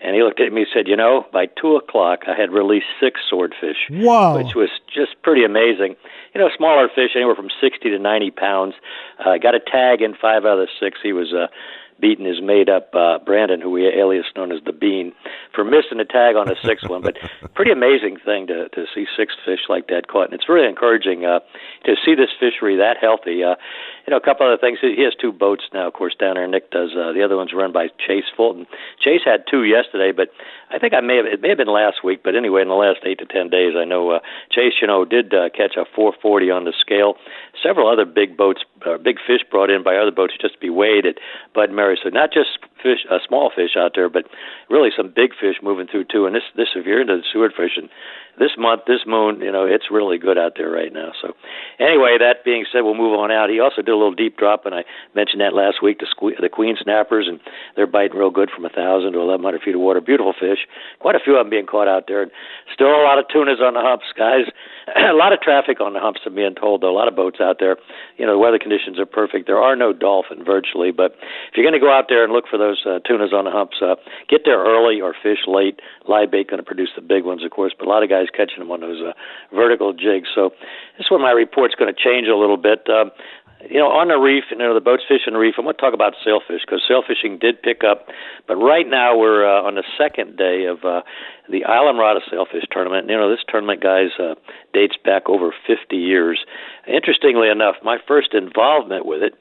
And 0.00 0.14
he 0.14 0.22
looked 0.22 0.38
at 0.40 0.52
me 0.52 0.62
and 0.62 0.70
said, 0.74 0.86
"You 0.86 0.96
know, 0.96 1.24
by 1.32 1.46
two 1.46 1.76
o'clock, 1.76 2.24
I 2.28 2.38
had 2.38 2.52
released 2.52 2.86
six 3.00 3.20
swordfish, 3.28 3.88
Whoa. 3.88 4.36
which 4.36 4.54
was 4.54 4.68
just 4.92 5.20
pretty 5.22 5.44
amazing. 5.44 5.96
You 6.34 6.40
know, 6.40 6.50
smaller 6.56 6.88
fish, 6.94 7.12
anywhere 7.16 7.34
from 7.34 7.48
sixty 7.60 7.88
to 7.90 7.98
ninety 7.98 8.30
pounds. 8.30 8.74
Uh, 9.18 9.38
got 9.38 9.54
a 9.54 9.60
tag 9.60 10.02
in 10.02 10.14
five 10.14 10.44
out 10.44 10.58
of 10.58 10.66
the 10.66 10.68
six. 10.78 10.98
He 11.02 11.12
was 11.14 11.32
uh, 11.32 11.46
beating 12.00 12.26
his 12.26 12.40
made 12.40 12.68
up 12.68 12.94
uh, 12.94 13.18
Brandon, 13.18 13.60
who 13.60 13.70
we 13.70 13.86
alias 13.86 14.26
known 14.36 14.52
as 14.52 14.62
the 14.64 14.72
Bean, 14.72 15.12
for 15.54 15.64
missing 15.64 16.00
a 16.00 16.04
tag 16.04 16.36
on 16.36 16.50
a 16.50 16.54
sixth 16.64 16.88
one. 16.88 17.02
But 17.02 17.16
pretty 17.54 17.70
amazing 17.70 18.18
thing 18.24 18.46
to 18.48 18.68
to 18.70 18.84
see 18.94 19.06
six 19.16 19.34
fish 19.44 19.60
like 19.68 19.88
that 19.88 20.08
caught, 20.08 20.30
and 20.30 20.34
it's 20.34 20.48
really 20.48 20.68
encouraging 20.68 21.24
uh, 21.24 21.40
to 21.84 21.94
see 22.04 22.14
this 22.14 22.30
fishery 22.38 22.76
that 22.76 22.96
healthy. 23.00 23.42
Uh, 23.42 23.56
you 24.06 24.10
know, 24.10 24.18
a 24.18 24.20
couple 24.20 24.46
other 24.46 24.60
things. 24.60 24.78
He 24.80 25.02
has 25.04 25.14
two 25.18 25.32
boats 25.32 25.64
now, 25.72 25.88
of 25.88 25.94
course, 25.94 26.14
down 26.18 26.34
there. 26.34 26.46
Nick 26.46 26.70
does. 26.70 26.90
Uh, 26.92 27.12
the 27.12 27.22
other 27.24 27.36
one's 27.36 27.52
run 27.54 27.72
by 27.72 27.88
Chase 27.98 28.28
Fulton. 28.36 28.66
Chase 29.00 29.22
had 29.24 29.44
two 29.50 29.64
yesterday, 29.64 30.12
but 30.12 30.28
I 30.70 30.78
think 30.78 30.92
I 30.92 31.00
may 31.00 31.16
have 31.16 31.26
it 31.26 31.40
may 31.40 31.48
have 31.48 31.58
been 31.58 31.72
last 31.72 32.04
week, 32.04 32.20
but 32.22 32.36
anyway, 32.36 32.62
in 32.62 32.68
the 32.68 32.74
last 32.74 33.00
eight 33.04 33.18
to 33.20 33.26
ten 33.26 33.48
days, 33.48 33.74
I 33.76 33.84
know 33.84 34.10
uh, 34.10 34.18
Chase, 34.50 34.74
you 34.80 34.86
know, 34.86 35.04
did 35.04 35.32
uh, 35.32 35.48
catch 35.56 35.76
a 35.76 35.84
440 35.96 36.50
on 36.50 36.64
the 36.64 36.74
scale. 36.78 37.14
Several 37.62 37.88
other 37.88 38.04
big 38.04 38.36
boats, 38.36 38.62
uh, 38.84 38.98
big 38.98 39.16
fish 39.26 39.40
brought 39.50 39.70
in 39.70 39.82
by 39.82 39.96
other 39.96 40.12
boats 40.12 40.34
just 40.40 40.54
to 40.54 40.60
be 40.60 40.70
weighed 40.70 41.06
at 41.06 41.16
Bud 41.54 41.70
Mary. 41.70 41.98
So 42.02 42.10
not 42.10 42.32
just 42.32 42.60
fish, 42.84 43.08
uh, 43.10 43.18
small 43.26 43.48
fish 43.48 43.72
out 43.80 43.92
there, 43.96 44.12
but 44.12 44.28
really 44.68 44.90
some 44.92 45.08
big 45.08 45.32
fish 45.32 45.56
moving 45.64 45.88
through 45.88 46.04
too. 46.04 46.26
And 46.26 46.36
this, 46.36 46.44
this 46.54 46.68
if 46.76 46.84
you're 46.84 47.00
into 47.00 47.24
swordfish 47.32 47.80
and 47.80 47.88
this 48.38 48.58
month, 48.58 48.82
this 48.86 49.06
moon, 49.06 49.40
you 49.40 49.52
know, 49.52 49.64
it's 49.64 49.90
really 49.90 50.18
good 50.18 50.38
out 50.38 50.54
there 50.56 50.70
right 50.70 50.92
now. 50.92 51.12
So, 51.22 51.34
anyway, 51.78 52.18
that 52.18 52.44
being 52.44 52.64
said, 52.70 52.82
we'll 52.82 52.98
move 52.98 53.18
on 53.18 53.30
out. 53.30 53.48
He 53.50 53.60
also 53.60 53.82
did 53.82 53.94
a 53.94 53.96
little 53.96 54.14
deep 54.14 54.36
drop, 54.36 54.66
and 54.66 54.74
I 54.74 54.82
mentioned 55.14 55.40
that 55.40 55.54
last 55.54 55.82
week. 55.82 56.00
The, 56.00 56.10
sque- 56.10 56.40
the 56.40 56.48
queen 56.48 56.76
snappers, 56.80 57.26
and 57.28 57.38
they're 57.76 57.86
biting 57.86 58.18
real 58.18 58.30
good 58.30 58.50
from 58.50 58.64
a 58.64 58.74
thousand 58.74 59.12
to 59.12 59.20
eleven 59.20 59.44
hundred 59.44 59.62
feet 59.62 59.74
of 59.74 59.80
water. 59.80 60.00
Beautiful 60.00 60.34
fish. 60.34 60.66
Quite 60.98 61.14
a 61.14 61.22
few 61.22 61.38
of 61.38 61.46
them 61.46 61.50
being 61.50 61.66
caught 61.66 61.86
out 61.86 62.04
there, 62.08 62.22
and 62.22 62.30
still 62.72 62.90
a 62.90 63.06
lot 63.06 63.18
of 63.18 63.26
tunas 63.30 63.62
on 63.62 63.74
the 63.74 63.82
humps, 63.82 64.10
guys. 64.18 64.50
a 64.96 65.14
lot 65.14 65.32
of 65.32 65.40
traffic 65.40 65.80
on 65.80 65.92
the 65.94 66.00
humps. 66.00 66.20
I'm 66.26 66.34
being 66.34 66.54
told, 66.54 66.82
though. 66.82 66.90
A 66.90 66.98
lot 66.98 67.08
of 67.08 67.14
boats 67.14 67.38
out 67.40 67.58
there. 67.60 67.76
You 68.18 68.26
know, 68.26 68.32
the 68.32 68.42
weather 68.42 68.58
conditions 68.58 68.98
are 68.98 69.06
perfect. 69.06 69.46
There 69.46 69.62
are 69.62 69.76
no 69.76 69.92
dolphin 69.92 70.44
virtually, 70.44 70.90
but 70.90 71.14
if 71.50 71.56
you're 71.56 71.64
going 71.64 71.78
to 71.78 71.84
go 71.84 71.92
out 71.92 72.06
there 72.08 72.24
and 72.24 72.32
look 72.32 72.50
for 72.50 72.58
those 72.58 72.73
uh, 72.86 72.98
tunas 73.06 73.32
on 73.32 73.44
the 73.44 73.50
humps, 73.50 73.78
uh, 73.82 73.96
get 74.28 74.42
there 74.44 74.58
early 74.58 75.00
or 75.00 75.14
fish 75.14 75.46
late. 75.46 75.80
Live 76.08 76.30
bait 76.30 76.48
going 76.48 76.58
to 76.58 76.66
produce 76.66 76.90
the 76.94 77.02
big 77.02 77.24
ones, 77.24 77.44
of 77.44 77.50
course, 77.50 77.72
but 77.78 77.86
a 77.86 77.90
lot 77.90 78.02
of 78.02 78.08
guys 78.08 78.26
catching 78.34 78.58
them 78.58 78.70
on 78.70 78.80
those 78.80 79.00
uh, 79.00 79.12
vertical 79.54 79.92
jigs. 79.92 80.28
So 80.34 80.50
this 80.98 81.06
is 81.06 81.10
where 81.10 81.20
my 81.20 81.32
report's 81.32 81.74
going 81.74 81.92
to 81.92 81.98
change 81.98 82.28
a 82.28 82.36
little 82.36 82.58
bit. 82.58 82.88
Um, 82.88 83.10
you 83.70 83.78
know, 83.78 83.88
on 83.88 84.08
the 84.08 84.18
reef, 84.20 84.44
you 84.50 84.58
know, 84.58 84.74
the 84.74 84.80
boats 84.80 85.04
fishing 85.08 85.32
the 85.32 85.38
reef. 85.38 85.54
I'm 85.56 85.64
going 85.64 85.74
to 85.74 85.80
talk 85.80 85.94
about 85.94 86.14
sailfish 86.24 86.60
because 86.66 86.82
sailfishing 86.84 87.40
did 87.40 87.62
pick 87.62 87.82
up, 87.84 88.08
but 88.46 88.56
right 88.56 88.86
now 88.86 89.16
we're 89.16 89.46
uh, 89.46 89.62
on 89.62 89.74
the 89.74 89.84
second 89.96 90.36
day 90.36 90.66
of 90.66 90.84
uh, 90.84 91.00
the 91.48 91.64
Islamorada 91.64 92.20
Sailfish 92.30 92.64
Tournament. 92.70 93.08
You 93.08 93.16
know, 93.16 93.30
this 93.30 93.44
tournament, 93.48 93.82
guys, 93.82 94.12
uh, 94.18 94.34
dates 94.72 94.96
back 95.02 95.28
over 95.28 95.54
50 95.66 95.96
years. 95.96 96.44
Interestingly 96.86 97.48
enough, 97.48 97.76
my 97.82 97.98
first 98.06 98.34
involvement 98.34 99.06
with 99.06 99.22
it, 99.22 99.34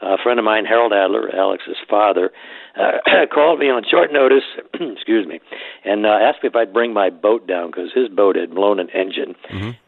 a 0.00 0.16
friend 0.22 0.38
of 0.38 0.44
mine, 0.44 0.64
Harold 0.64 0.92
Adler, 0.92 1.34
Alex's 1.34 1.76
father, 1.88 2.30
uh, 2.76 3.26
called 3.32 3.58
me 3.58 3.70
on 3.70 3.84
short 3.88 4.12
notice, 4.12 4.44
excuse 4.74 5.26
me, 5.26 5.40
and 5.84 6.06
uh, 6.06 6.10
asked 6.10 6.42
me 6.42 6.48
if 6.48 6.56
I'd 6.56 6.72
bring 6.72 6.92
my 6.92 7.10
boat 7.10 7.46
down 7.46 7.70
because 7.70 7.90
his 7.94 8.08
boat 8.08 8.36
had 8.36 8.54
blown 8.54 8.78
an 8.78 8.90
engine. 8.90 9.34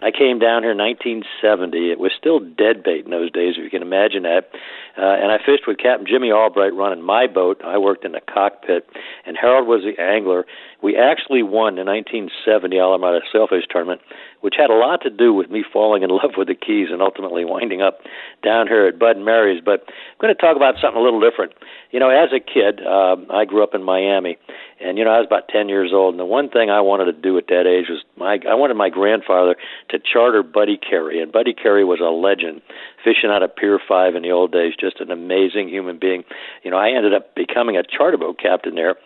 I 0.00 0.10
came 0.10 0.38
down 0.38 0.62
here 0.62 0.72
in 0.72 0.78
1970. 0.78 1.90
It 1.90 1.98
was 1.98 2.12
still 2.16 2.40
dead 2.40 2.82
bait 2.82 3.04
in 3.04 3.10
those 3.10 3.30
days, 3.30 3.54
if 3.56 3.64
you 3.64 3.70
can 3.70 3.82
imagine 3.82 4.22
that. 4.22 4.50
Uh, 4.96 5.14
and 5.14 5.30
I 5.30 5.38
fished 5.38 5.66
with 5.66 5.78
Captain 5.78 6.06
Jimmy 6.06 6.32
Albright 6.32 6.74
running 6.74 7.02
my 7.02 7.26
boat. 7.26 7.60
I 7.64 7.78
worked 7.78 8.04
in 8.04 8.12
the 8.12 8.20
cockpit, 8.20 8.88
and 9.26 9.36
Harold 9.36 9.68
was 9.68 9.82
the 9.82 10.00
angler. 10.00 10.44
We 10.82 10.96
actually 10.96 11.42
won 11.42 11.74
the 11.74 11.84
1970 11.84 12.76
Islamorada 12.76 13.20
Sailfish 13.30 13.66
Tournament, 13.70 14.00
which 14.40 14.54
had 14.56 14.70
a 14.70 14.74
lot 14.74 15.02
to 15.02 15.10
do 15.10 15.32
with 15.32 15.50
me 15.50 15.64
falling 15.72 16.02
in 16.02 16.10
love 16.14 16.34
with 16.36 16.48
the 16.48 16.54
Keys 16.54 16.88
and 16.90 17.02
ultimately 17.02 17.44
winding 17.44 17.82
up 17.82 18.00
down 18.42 18.66
here 18.66 18.86
at 18.86 18.98
Bud 18.98 19.16
and 19.16 19.24
Mary's. 19.24 19.62
But 19.64 19.84
I'm 19.86 20.20
going 20.20 20.34
to 20.34 20.40
talk 20.40 20.56
about 20.56 20.74
something 20.80 20.98
a 20.98 21.04
little 21.04 21.20
different. 21.20 21.52
You 21.90 22.00
know, 22.00 22.10
as 22.10 22.30
a 22.32 22.40
kid, 22.40 22.77
um, 22.86 23.26
I 23.30 23.44
grew 23.44 23.62
up 23.62 23.74
in 23.74 23.82
Miami, 23.82 24.36
and 24.80 24.98
you 24.98 25.04
know 25.04 25.10
I 25.10 25.18
was 25.18 25.26
about 25.26 25.48
ten 25.48 25.68
years 25.68 25.90
old, 25.92 26.14
and 26.14 26.20
the 26.20 26.24
one 26.24 26.48
thing 26.48 26.70
I 26.70 26.80
wanted 26.80 27.06
to 27.06 27.12
do 27.12 27.36
at 27.38 27.46
that 27.48 27.66
age 27.66 27.88
was 27.88 28.02
my 28.16 28.38
I 28.48 28.54
wanted 28.54 28.74
my 28.74 28.90
grandfather 28.90 29.56
to 29.90 29.98
charter 29.98 30.42
Buddy 30.42 30.78
Carey, 30.78 31.22
and 31.22 31.32
Buddy 31.32 31.54
Carey 31.54 31.84
was 31.84 32.00
a 32.00 32.10
legend, 32.10 32.62
fishing 33.04 33.30
out 33.30 33.42
of 33.42 33.54
Pier 33.54 33.78
Five 33.86 34.14
in 34.14 34.22
the 34.22 34.30
old 34.30 34.52
days, 34.52 34.74
just 34.78 35.00
an 35.00 35.10
amazing 35.10 35.68
human 35.68 35.98
being. 35.98 36.24
You 36.62 36.70
know, 36.70 36.78
I 36.78 36.90
ended 36.90 37.14
up 37.14 37.34
becoming 37.34 37.76
a 37.76 37.82
charter 37.82 38.18
boat 38.18 38.38
captain 38.38 38.74
there, 38.74 38.96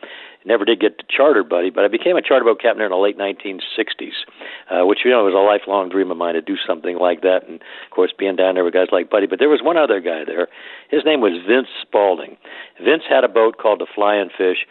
never 0.44 0.64
did 0.64 0.80
get 0.80 0.98
to 0.98 1.04
charter 1.08 1.44
buddy, 1.44 1.70
but 1.70 1.84
I 1.84 1.88
became 1.88 2.16
a 2.16 2.22
charter 2.22 2.44
boat 2.44 2.60
captain 2.60 2.78
there 2.78 2.86
in 2.86 2.92
the 2.92 2.96
late 2.96 3.18
1960s, 3.18 4.16
uh, 4.70 4.86
which 4.86 5.00
you 5.04 5.10
know 5.10 5.24
was 5.24 5.34
a 5.34 5.42
lifelong 5.42 5.88
dream 5.88 6.10
of 6.10 6.16
mine 6.16 6.34
to 6.34 6.42
do 6.42 6.56
something 6.66 6.98
like 6.98 7.22
that. 7.22 7.46
And 7.46 7.56
of 7.56 7.90
course, 7.90 8.12
being 8.16 8.36
down 8.36 8.54
there 8.54 8.64
with 8.64 8.74
guys 8.74 8.88
like 8.92 9.10
Buddy. 9.10 9.26
But 9.26 9.38
there 9.38 9.48
was 9.48 9.60
one 9.62 9.76
other 9.76 10.00
guy 10.00 10.24
there. 10.24 10.48
His 10.90 11.04
name 11.04 11.20
was 11.20 11.32
Vince 11.46 11.68
Spalding. 11.82 12.36
Vince 12.82 13.02
had 13.08 13.24
a 13.24 13.28
boat 13.28 13.58
called 13.58 13.80
the 13.80 13.86
Flying 13.94 14.28
Fish. 14.36 14.66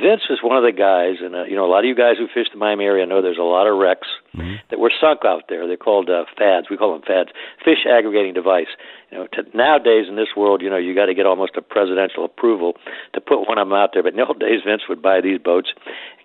Vince 0.00 0.28
was 0.28 0.40
one 0.42 0.56
of 0.56 0.62
the 0.62 0.76
guys, 0.76 1.24
and 1.24 1.34
uh, 1.34 1.44
you 1.44 1.56
know 1.56 1.64
a 1.64 1.70
lot 1.72 1.80
of 1.80 1.88
you 1.88 1.94
guys 1.94 2.16
who 2.18 2.28
fish 2.28 2.48
the 2.52 2.58
Miami 2.58 2.84
area 2.84 3.06
know 3.06 3.22
there's 3.22 3.40
a 3.40 3.46
lot 3.46 3.66
of 3.66 3.78
wrecks 3.78 4.08
mm-hmm. 4.36 4.60
that 4.70 4.78
were 4.78 4.92
sunk 4.92 5.24
out 5.24 5.44
there. 5.48 5.66
They're 5.66 5.76
called 5.76 6.10
uh, 6.10 6.24
fads. 6.36 6.68
We 6.70 6.76
call 6.76 6.92
them 6.92 7.02
fads, 7.02 7.30
fish 7.64 7.88
aggregating 7.88 8.34
device. 8.34 8.70
You 9.10 9.18
know, 9.18 9.26
to, 9.34 9.44
nowadays 9.56 10.06
in 10.08 10.16
this 10.16 10.36
world, 10.36 10.60
you 10.60 10.68
know, 10.68 10.76
you 10.76 10.94
got 10.94 11.06
to 11.06 11.14
get 11.14 11.26
almost 11.26 11.56
a 11.56 11.62
presidential 11.62 12.24
approval 12.24 12.76
to 13.14 13.20
put 13.20 13.48
one 13.48 13.58
of 13.58 13.68
them 13.68 13.76
out 13.76 13.90
there. 13.94 14.02
But 14.02 14.12
in 14.14 14.16
the 14.16 14.26
old 14.26 14.40
days, 14.40 14.60
Vince 14.66 14.82
would 14.88 15.00
buy 15.00 15.20
these 15.20 15.38
boats. 15.38 15.72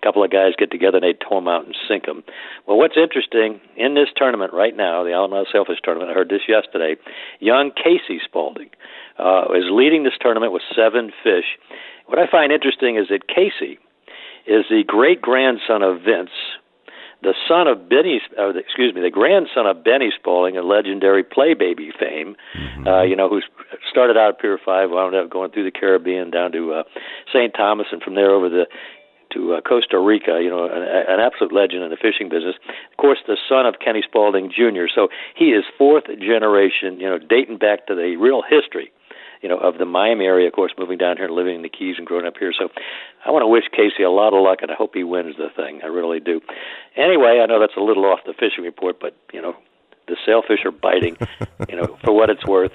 Couple 0.02 0.24
of 0.24 0.30
guys 0.30 0.52
get 0.58 0.70
together 0.70 0.98
and 0.98 1.04
they'd 1.04 1.20
tow 1.20 1.36
them 1.36 1.48
out 1.48 1.64
and 1.64 1.76
sink 1.88 2.06
them. 2.06 2.24
Well, 2.66 2.76
what's 2.76 2.96
interesting 2.96 3.60
in 3.76 3.94
this 3.94 4.08
tournament 4.16 4.52
right 4.52 4.76
now, 4.76 5.04
the 5.04 5.10
Islamorada 5.10 5.46
Sailfish 5.52 5.78
Tournament, 5.84 6.10
I 6.10 6.14
heard 6.14 6.28
this 6.28 6.48
yesterday. 6.48 6.96
Young 7.38 7.70
Casey 7.70 8.18
Spalding 8.24 8.70
uh, 9.18 9.44
is 9.54 9.70
leading 9.70 10.02
this 10.02 10.18
tournament 10.20 10.52
with 10.52 10.62
seven 10.74 11.12
fish. 11.22 11.56
What 12.06 12.18
I 12.18 12.26
find 12.30 12.52
interesting 12.52 12.96
is 12.96 13.08
that 13.08 13.28
Casey 13.28 13.78
is 14.46 14.64
the 14.68 14.82
great 14.86 15.22
grandson 15.22 15.82
of 15.82 16.02
Vince, 16.02 16.34
the 17.22 17.34
son 17.46 17.68
of 17.68 17.88
Benny, 17.88 18.20
uh, 18.36 18.50
excuse 18.58 18.92
me, 18.94 19.00
the 19.00 19.10
grandson 19.10 19.66
of 19.66 19.84
Benny 19.84 20.10
Spalding, 20.18 20.56
a 20.56 20.62
legendary 20.62 21.22
playbaby 21.22 21.94
fame, 21.98 22.34
mm-hmm. 22.58 22.86
uh, 22.86 23.02
you 23.02 23.14
know, 23.14 23.28
who 23.28 23.40
started 23.88 24.16
out 24.16 24.34
at 24.34 24.40
Pier 24.40 24.58
5, 24.58 24.90
wound 24.90 25.14
up 25.14 25.30
going 25.30 25.52
through 25.52 25.64
the 25.64 25.70
Caribbean 25.70 26.30
down 26.30 26.50
to 26.52 26.72
uh, 26.74 26.82
St. 27.32 27.54
Thomas, 27.54 27.86
and 27.92 28.02
from 28.02 28.16
there 28.16 28.32
over 28.32 28.48
the 28.48 28.66
to 29.34 29.54
uh, 29.54 29.60
Costa 29.60 29.98
Rica, 29.98 30.40
you 30.42 30.50
know, 30.50 30.64
an, 30.64 30.82
an 30.82 31.20
absolute 31.20 31.52
legend 31.52 31.82
in 31.82 31.90
the 31.90 31.96
fishing 31.96 32.28
business. 32.28 32.56
Of 32.90 32.96
course, 32.96 33.18
the 33.26 33.36
son 33.48 33.66
of 33.66 33.76
Kenny 33.82 34.02
Spalding 34.02 34.50
Jr., 34.50 34.86
so 34.92 35.08
he 35.34 35.52
is 35.52 35.64
fourth 35.78 36.06
generation, 36.06 37.00
you 37.00 37.08
know, 37.08 37.18
dating 37.18 37.58
back 37.58 37.86
to 37.86 37.94
the 37.94 38.16
real 38.16 38.42
history 38.42 38.92
you 39.42 39.48
know, 39.48 39.58
of 39.58 39.78
the 39.78 39.84
Miami 39.84 40.24
area, 40.24 40.46
of 40.46 40.52
course, 40.52 40.72
moving 40.78 40.98
down 40.98 41.16
here 41.16 41.26
and 41.26 41.34
living 41.34 41.56
in 41.56 41.62
the 41.62 41.68
Keys 41.68 41.96
and 41.98 42.06
growing 42.06 42.26
up 42.26 42.34
here. 42.38 42.52
So 42.56 42.68
I 43.26 43.30
want 43.30 43.42
to 43.42 43.48
wish 43.48 43.64
Casey 43.72 44.04
a 44.04 44.10
lot 44.10 44.32
of 44.32 44.42
luck, 44.42 44.58
and 44.62 44.70
I 44.70 44.74
hope 44.74 44.94
he 44.94 45.02
wins 45.02 45.36
the 45.36 45.48
thing. 45.54 45.80
I 45.82 45.88
really 45.88 46.20
do. 46.20 46.40
Anyway, 46.96 47.40
I 47.42 47.46
know 47.46 47.58
that's 47.58 47.76
a 47.76 47.80
little 47.80 48.04
off 48.04 48.20
the 48.24 48.34
fishing 48.34 48.62
report, 48.62 49.00
but 49.00 49.16
you 49.32 49.42
know, 49.42 49.56
the 50.06 50.16
sailfish 50.24 50.64
are 50.64 50.70
biting. 50.70 51.16
you 51.68 51.76
know, 51.76 51.98
for 52.04 52.12
what 52.12 52.30
it's 52.30 52.46
worth. 52.46 52.72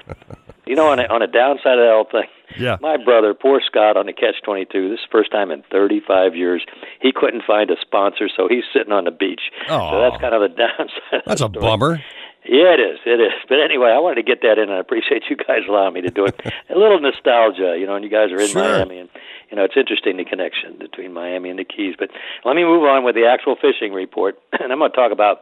You 0.68 0.76
know, 0.76 0.88
on 0.88 1.00
a, 1.00 1.04
on 1.04 1.22
a 1.22 1.28
downside 1.28 1.80
of 1.80 1.86
that 1.86 1.94
whole 1.94 2.10
thing, 2.12 2.30
yeah. 2.60 2.78
my 2.82 2.98
brother, 2.98 3.34
poor 3.34 3.62
Scott, 3.66 3.98
on 3.98 4.06
the 4.06 4.14
catch 4.14 4.42
twenty 4.44 4.66
two. 4.66 4.90
This 4.90 5.00
is 5.00 5.06
the 5.10 5.12
first 5.12 5.32
time 5.32 5.52
in 5.52 5.64
thirty 5.72 6.02
five 6.06 6.36
years 6.36 6.66
he 7.02 7.12
couldn't 7.12 7.44
find 7.46 7.70
a 7.72 7.76
sponsor, 7.82 8.30
so 8.36 8.48
he's 8.48 8.64
sitting 8.74 8.92
on 8.92 9.06
the 9.06 9.12
beach. 9.12 9.52
Aww. 9.68 9.92
So 9.92 10.02
that's 10.02 10.22
kind 10.22 10.36
of 10.36 10.42
the 10.46 10.56
downside. 10.56 11.24
That's 11.26 11.42
a 11.42 11.50
bummer. 11.50 12.02
Yeah, 12.48 12.80
it 12.80 12.80
is. 12.80 13.00
It 13.06 13.20
is. 13.20 13.36
But 13.50 13.60
anyway, 13.60 13.92
I 13.92 14.00
wanted 14.00 14.24
to 14.24 14.28
get 14.28 14.40
that 14.42 14.56
in, 14.56 14.72
and 14.72 14.74
I 14.74 14.80
appreciate 14.80 15.24
you 15.30 15.36
guys 15.36 15.68
allowing 15.68 15.94
me 15.94 16.02
to 16.02 16.10
do 16.10 16.26
it. 16.26 16.40
a 16.70 16.78
little 16.80 17.00
nostalgia, 17.00 17.76
you 17.78 17.86
know, 17.86 17.96
and 17.96 18.06
you 18.06 18.12
guys 18.12 18.32
are 18.32 18.40
in 18.40 18.48
sure. 18.48 18.64
Miami, 18.64 19.00
and 19.00 19.10
you 19.52 19.58
know, 19.58 19.66
it's 19.66 19.76
interesting 19.76 20.16
the 20.16 20.24
connection 20.24 20.78
between 20.80 21.12
Miami 21.12 21.50
and 21.50 21.60
the 21.60 21.66
Keys. 21.66 21.96
But 22.00 22.10
let 22.46 22.56
me 22.56 22.64
move 22.64 22.84
on 22.84 23.04
with 23.04 23.16
the 23.16 23.28
actual 23.28 23.58
fishing 23.60 23.92
report, 23.92 24.40
and 24.60 24.72
I'm 24.72 24.80
going 24.80 24.92
to 24.92 24.96
talk 24.96 25.12
about 25.12 25.42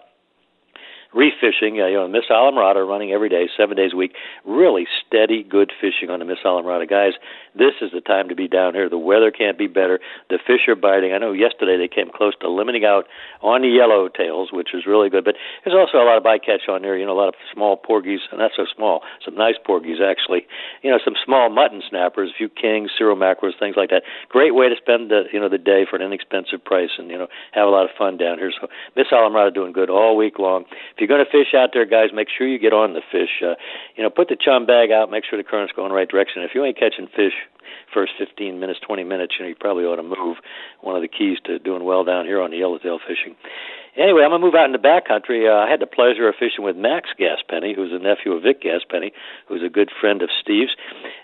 reef 1.16 1.34
fishing. 1.40 1.80
Uh, 1.80 1.88
you 1.88 1.96
know, 1.96 2.08
Miss 2.08 2.26
Islamorada 2.30 2.86
running 2.88 3.12
every 3.12 3.30
day, 3.30 3.48
seven 3.56 3.78
days 3.78 3.92
a 3.94 3.96
week. 3.96 4.14
Really 4.46 4.86
steady, 5.00 5.42
good 5.42 5.72
fishing 5.80 6.10
on 6.12 6.20
the 6.20 6.26
Miss 6.26 6.40
Islamorada. 6.44 6.88
Guys, 6.88 7.14
this 7.56 7.74
is 7.82 7.92
the 7.92 8.02
time 8.02 8.28
to 8.30 8.36
be 8.36 8.48
down 8.48 8.74
here. 8.76 8.90
The 8.90 9.00
weather 9.00 9.32
can't 9.32 9.58
be 9.58 9.68
better. 9.68 10.00
The 10.30 10.38
fish 10.46 10.68
are 10.68 10.76
biting. 10.76 11.14
I 11.14 11.18
know 11.18 11.32
yesterday 11.32 11.78
they 11.78 11.88
came 11.88 12.12
close 12.14 12.34
to 12.42 12.50
limiting 12.50 12.84
out 12.84 13.08
on 13.42 13.62
the 13.62 13.72
yellowtails, 13.72 14.54
which 14.54 14.76
is 14.76 14.86
really 14.86 15.10
good. 15.10 15.24
But 15.24 15.36
there's 15.64 15.76
also 15.76 15.98
a 15.98 16.06
lot 16.06 16.18
of 16.18 16.24
bycatch 16.24 16.68
on 16.68 16.82
there. 16.82 16.98
You 16.98 17.06
know, 17.06 17.14
a 17.14 17.18
lot 17.18 17.30
of 17.30 17.36
small 17.54 17.78
porgies, 17.78 18.20
and 18.30 18.40
not 18.40 18.52
so 18.56 18.66
small. 18.76 19.02
Some 19.24 19.36
nice 19.36 19.56
porgies 19.66 19.98
actually. 20.04 20.46
You 20.84 20.92
know, 20.92 21.00
some 21.04 21.16
small 21.24 21.50
mutton 21.50 21.82
snappers, 21.90 22.32
a 22.36 22.38
few 22.38 22.50
kings, 22.50 22.92
cero 22.98 23.16
mackerels, 23.16 23.56
things 23.58 23.76
like 23.78 23.90
that. 23.90 24.04
Great 24.28 24.54
way 24.54 24.68
to 24.68 24.76
spend 24.76 25.10
the 25.10 25.24
you 25.32 25.40
know 25.40 25.50
the 25.50 25.58
day 25.58 25.88
for 25.90 25.96
an 25.96 26.02
inexpensive 26.02 26.64
price, 26.64 26.92
and 26.98 27.10
you 27.10 27.18
know 27.18 27.28
have 27.54 27.68
a 27.68 27.72
lot 27.72 27.86
of 27.86 27.92
fun 27.98 28.18
down 28.18 28.38
here. 28.38 28.52
So 28.60 28.68
Miss 28.96 29.08
Islamorada 29.08 29.54
doing 29.54 29.72
good 29.72 29.90
all 29.90 30.18
week 30.18 30.40
long. 30.40 30.66
If 30.98 31.05
you're 31.06 31.18
going 31.18 31.23
to 31.23 31.30
fish 31.30 31.53
out 31.53 31.69
there, 31.72 31.86
guys, 31.86 32.10
make 32.14 32.30
sure 32.36 32.48
you 32.48 32.57
get 32.57 32.73
on 32.73 32.94
the 32.94 33.02
fish. 33.11 33.45
Uh, 33.45 33.53
you 33.95 34.02
know, 34.02 34.10
put 34.10 34.27
the 34.27 34.36
chum 34.36 34.65
bag 34.65 34.90
out. 34.90 35.11
Make 35.11 35.23
sure 35.23 35.38
the 35.38 35.45
current's 35.45 35.72
going 35.72 35.90
the 35.90 35.95
right 35.95 36.10
direction. 36.10 36.41
If 36.41 36.56
you 36.56 36.65
ain't 36.65 36.80
catching 36.80 37.06
fish 37.06 37.38
first 37.94 38.14
15 38.18 38.60
minutes, 38.60 38.80
20 38.82 39.03
minutes, 39.03 39.36
you 39.38 39.45
know, 39.45 39.49
you 39.49 39.56
probably 39.56 39.86
ought 39.86 39.98
to 39.98 40.03
move. 40.03 40.38
One 40.82 40.95
of 40.95 41.03
the 41.03 41.07
keys 41.07 41.38
to 41.45 41.60
doing 41.60 41.84
well 41.84 42.03
down 42.03 42.26
here 42.26 42.41
on 42.41 42.49
the 42.49 42.57
yellowtail 42.57 42.98
fishing. 43.06 43.36
Anyway, 43.98 44.23
I'm 44.23 44.32
gonna 44.32 44.44
move 44.44 44.56
out 44.56 44.65
in 44.65 44.73
the 44.73 44.77
backcountry. 44.77 45.48
Uh, 45.48 45.65
I 45.65 45.72
had 45.72 45.80
the 45.80 45.88
pleasure 45.88 46.27
of 46.27 46.36
fishing 46.36 46.65
with 46.65 46.76
Max 46.76 47.10
Gaspeny, 47.18 47.73
who's 47.73 47.94
a 47.94 47.99
nephew 47.99 48.34
of 48.34 48.44
Vic 48.44 48.61
Gaspeny, 48.61 49.14
who's 49.48 49.64
a 49.64 49.69
good 49.69 49.90
friend 50.02 50.22
of 50.22 50.30
Steve's. 50.41 50.76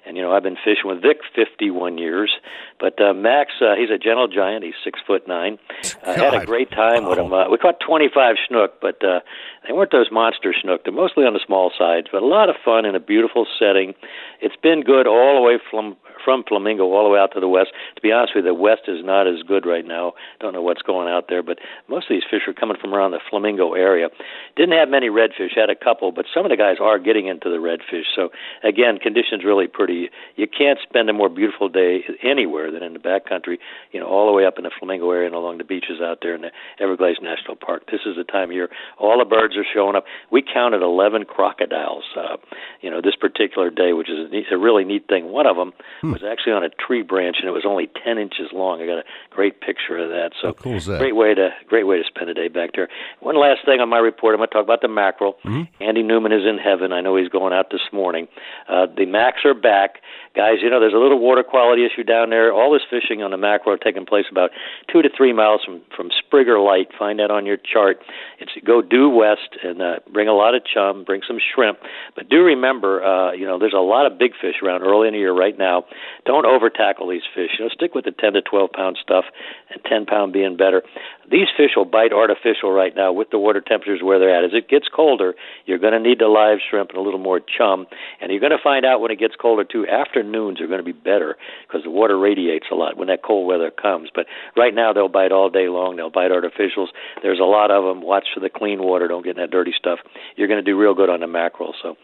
And 0.05 0.15
you 0.15 0.23
know, 0.23 0.31
I've 0.31 0.43
been 0.43 0.55
fishing 0.55 0.85
with 0.85 1.01
Vic 1.01 1.19
51 1.35 1.97
years, 1.97 2.31
but 2.79 2.99
uh, 3.01 3.13
Max, 3.13 3.51
uh, 3.59 3.75
he's 3.75 3.89
a 3.89 3.97
gentle 3.97 4.29
giant. 4.29 4.63
He's 4.63 4.79
six 4.85 5.01
foot 5.05 5.27
nine. 5.27 5.59
I 6.05 6.11
uh, 6.11 6.31
had 6.31 6.43
a 6.43 6.45
great 6.45 6.71
time 6.71 7.05
with 7.09 7.19
him. 7.19 7.33
Uh, 7.33 7.49
we 7.49 7.57
caught 7.57 7.81
25 7.85 8.37
snook, 8.47 8.79
but 8.79 9.03
uh, 9.03 9.19
they 9.67 9.73
weren't 9.73 9.91
those 9.91 10.11
monster 10.11 10.53
snook. 10.59 10.83
They're 10.83 10.93
mostly 10.93 11.23
on 11.23 11.33
the 11.33 11.39
small 11.45 11.71
sides, 11.77 12.07
but 12.11 12.23
a 12.23 12.25
lot 12.25 12.49
of 12.49 12.55
fun 12.63 12.85
in 12.85 12.95
a 12.95 12.99
beautiful 12.99 13.45
setting. 13.59 13.93
It's 14.41 14.55
been 14.55 14.81
good 14.81 15.05
all 15.07 15.35
the 15.35 15.41
way 15.41 15.59
from 15.69 15.97
from 16.23 16.43
Flamingo 16.47 16.83
all 16.85 17.03
the 17.03 17.09
way 17.09 17.19
out 17.19 17.33
to 17.33 17.39
the 17.39 17.47
west. 17.47 17.71
To 17.95 18.01
be 18.01 18.11
honest 18.11 18.33
with 18.35 18.45
you, 18.45 18.51
the 18.51 18.53
west 18.53 18.83
is 18.88 19.03
not 19.03 19.25
as 19.25 19.41
good 19.41 19.65
right 19.65 19.85
now. 19.85 20.13
Don't 20.39 20.53
know 20.53 20.61
what's 20.61 20.81
going 20.83 21.09
out 21.09 21.25
there, 21.29 21.41
but 21.41 21.57
most 21.89 22.05
of 22.05 22.13
these 22.13 22.23
fish 22.29 22.45
are 22.47 22.53
coming 22.53 22.77
from 22.79 22.93
around 22.93 23.11
the 23.11 23.19
Flamingo 23.29 23.73
area. 23.73 24.09
Didn't 24.55 24.77
have 24.77 24.89
many 24.89 25.09
redfish, 25.09 25.57
had 25.57 25.69
a 25.69 25.75
couple, 25.75 26.11
but 26.11 26.25
some 26.31 26.45
of 26.45 26.51
the 26.51 26.57
guys 26.57 26.77
are 26.79 26.99
getting 26.99 27.25
into 27.25 27.49
the 27.49 27.57
redfish. 27.57 28.05
So 28.15 28.29
again, 28.63 28.97
conditions 28.97 29.43
really 29.43 29.67
pretty. 29.67 30.09
You 30.35 30.47
can't 30.47 30.77
spend 30.83 31.09
a 31.09 31.13
more 31.13 31.29
beautiful 31.29 31.69
day 31.69 32.05
anywhere 32.23 32.71
than 32.71 32.83
in 32.83 32.93
the 32.93 32.99
backcountry. 32.99 33.57
You 33.91 33.99
know, 33.99 34.07
all 34.07 34.27
the 34.27 34.33
way 34.33 34.45
up 34.45 34.57
in 34.57 34.63
the 34.63 34.71
Flamingo 34.77 35.09
area 35.09 35.25
and 35.25 35.35
along 35.35 35.57
the 35.57 35.63
beaches 35.63 36.01
out 36.01 36.19
there 36.21 36.35
in 36.35 36.41
the 36.41 36.51
Everglades 36.79 37.19
National 37.21 37.55
Park. 37.55 37.89
This 37.91 38.01
is 38.05 38.15
the 38.15 38.23
time 38.23 38.49
of 38.49 38.55
year 38.55 38.69
all 38.97 39.17
the 39.17 39.25
birds 39.25 39.50
are 39.57 39.65
showing 39.73 39.95
up. 39.95 40.05
We 40.31 40.41
counted 40.41 40.81
11 40.81 41.25
crocodiles. 41.25 42.03
Uh, 42.15 42.37
you 42.81 42.89
know, 42.89 43.01
this 43.01 43.15
particular 43.15 43.69
day, 43.69 43.93
which 43.93 44.09
is 44.09 44.27
a, 44.27 44.29
neat, 44.29 44.45
a 44.51 44.57
really 44.57 44.83
neat 44.83 45.07
thing. 45.07 45.31
One 45.31 45.45
of 45.45 45.55
them 45.55 45.73
hmm. 46.01 46.11
was 46.11 46.23
actually 46.23 46.53
on 46.53 46.63
a 46.63 46.69
tree 46.69 47.01
branch 47.01 47.37
and 47.39 47.47
it 47.47 47.51
was 47.51 47.65
only 47.65 47.89
10 48.03 48.17
inches 48.17 48.49
long. 48.53 48.81
I 48.81 48.85
got 48.85 48.99
a 48.99 49.03
great 49.29 49.61
picture 49.61 49.97
of 49.97 50.09
that. 50.09 50.31
So 50.41 50.53
cool 50.53 50.75
is 50.75 50.85
that? 50.85 50.99
great 50.99 51.15
way 51.15 51.33
to 51.33 51.49
great 51.67 51.85
way 51.85 51.97
to 51.97 52.03
spend 52.03 52.29
a 52.29 52.33
day 52.33 52.47
back 52.47 52.71
there. 52.75 52.89
One 53.19 53.39
last 53.39 53.65
thing 53.65 53.79
on 53.79 53.89
my 53.89 53.99
report, 53.99 54.33
I'm 54.33 54.39
going 54.39 54.49
to 54.49 54.53
talk 54.53 54.63
about 54.63 54.81
the 54.81 54.87
mackerel. 54.87 55.35
Mm-hmm. 55.45 55.83
Andy 55.83 56.03
Newman 56.03 56.31
is 56.31 56.45
in 56.45 56.57
heaven. 56.57 56.91
I 56.93 57.01
know 57.01 57.15
he's 57.15 57.29
going 57.29 57.53
out 57.53 57.71
this 57.71 57.81
morning. 57.91 58.27
Uh, 58.67 58.87
the 58.95 59.05
macs 59.05 59.45
are 59.45 59.53
back, 59.53 60.01
guys. 60.35 60.61
You 60.61 60.69
know, 60.69 60.79
there's 60.79 60.93
a 60.93 60.97
little 60.97 61.19
water 61.19 61.43
quality 61.43 61.85
issue 61.85 62.03
down 62.03 62.29
there. 62.29 62.53
All 62.53 62.71
this 62.71 62.83
fishing 62.89 63.23
on 63.23 63.31
the 63.31 63.37
mackerel 63.37 63.75
are 63.75 63.77
taking 63.77 64.05
place 64.05 64.25
about 64.31 64.51
two 64.91 65.01
to 65.01 65.09
three 65.15 65.33
miles 65.33 65.61
from 65.65 65.81
from 65.95 66.09
Sprigger 66.09 66.63
Light. 66.63 66.87
Find 66.97 67.19
that 67.19 67.31
on 67.31 67.45
your 67.45 67.57
chart. 67.57 67.99
It's 68.39 68.51
go 68.65 68.81
due 68.81 69.09
west 69.09 69.40
and 69.63 69.81
uh, 69.81 69.95
bring 70.11 70.27
a 70.27 70.34
lot 70.34 70.55
of 70.55 70.63
chum, 70.65 71.03
bring 71.03 71.22
some 71.27 71.38
shrimp, 71.53 71.80
but 72.15 72.30
do 72.30 72.43
remember, 72.43 73.03
uh, 73.03 73.31
you 73.34 73.45
know, 73.45 73.59
there's 73.59 73.73
a 73.76 73.81
lot 73.81 74.05
of 74.05 74.18
big 74.18 74.31
fish 74.39 74.55
around 74.63 74.81
early 74.84 75.07
in 75.07 75.13
the 75.13 75.19
year 75.19 75.34
right 75.34 75.57
now. 75.57 75.85
Don't 76.26 76.45
over 76.45 76.69
tackle 76.69 77.09
these 77.09 77.26
fish. 77.35 77.51
You 77.57 77.65
know, 77.65 77.69
stick 77.69 77.95
with 77.95 78.05
the 78.05 78.11
10 78.11 78.34
to 78.34 78.41
12 78.41 78.72
pound 78.72 78.97
stuff, 79.01 79.26
and 79.69 79.81
10 79.84 80.05
pound 80.05 80.34
being 80.34 80.57
better. 80.57 80.84
These 81.30 81.47
fish 81.55 81.72
will 81.76 81.85
bite 81.85 82.11
artificial 82.11 82.72
right 82.72 82.93
now 82.95 83.13
with 83.13 83.30
the 83.30 83.39
water 83.39 83.61
temperatures 83.61 84.01
where 84.03 84.19
they're 84.19 84.35
at. 84.35 84.43
As 84.43 84.51
it 84.53 84.68
gets 84.68 84.88
colder, 84.93 85.34
you're 85.65 85.80
going 85.80 85.93
to 85.93 85.99
need 85.99 86.19
the 86.19 86.27
live 86.27 86.59
shrimp 86.69 86.89
and 86.89 86.97
a 86.97 87.01
little 87.01 87.19
more 87.19 87.39
chum, 87.39 87.88
and 88.19 88.31
you're 88.31 88.41
going 88.41 88.51
to 88.51 88.61
find 88.61 88.85
out 88.85 88.99
when 88.99 89.11
it 89.11 89.19
gets 89.19 89.35
colder 89.39 89.63
too. 89.63 89.88
Afternoons 89.88 90.59
are 90.59 90.68
going 90.68 90.80
to 90.80 90.85
be 90.85 90.91
better 90.91 91.38
because 91.68 91.84
the 91.84 91.89
water 91.89 92.19
radiates 92.19 92.65
a 92.72 92.76
lot 92.76 92.97
when 92.97 93.07
that 93.07 93.23
cold 93.23 93.47
weather 93.47 93.72
comes. 93.72 94.09
But 94.13 94.26
right 94.57 94.76
now 94.76 94.91
they'll 94.93 95.07
bite 95.07 95.31
all 95.31 95.49
day 95.49 95.69
long. 95.69 95.95
They'll 95.95 96.09
bite 96.09 96.31
artificials. 96.31 96.88
There's 97.23 97.39
a 97.39 97.43
lot 97.43 97.72
of 97.72 97.84
them. 97.84 98.01
Watch 98.01 98.27
for 98.34 98.41
the 98.41 98.49
clean 98.49 98.84
water. 98.84 99.07
Don't 99.07 99.26
get 99.26 99.30
in 99.31 99.41
that 99.41 99.51
dirty 99.51 99.73
stuff. 99.77 99.99
You're 100.35 100.47
going 100.47 100.63
to 100.63 100.69
do 100.71 100.77
real 100.77 100.93
good 100.93 101.09
on 101.09 101.19
the 101.21 101.27
mackerel. 101.27 101.73
So, 101.81 101.95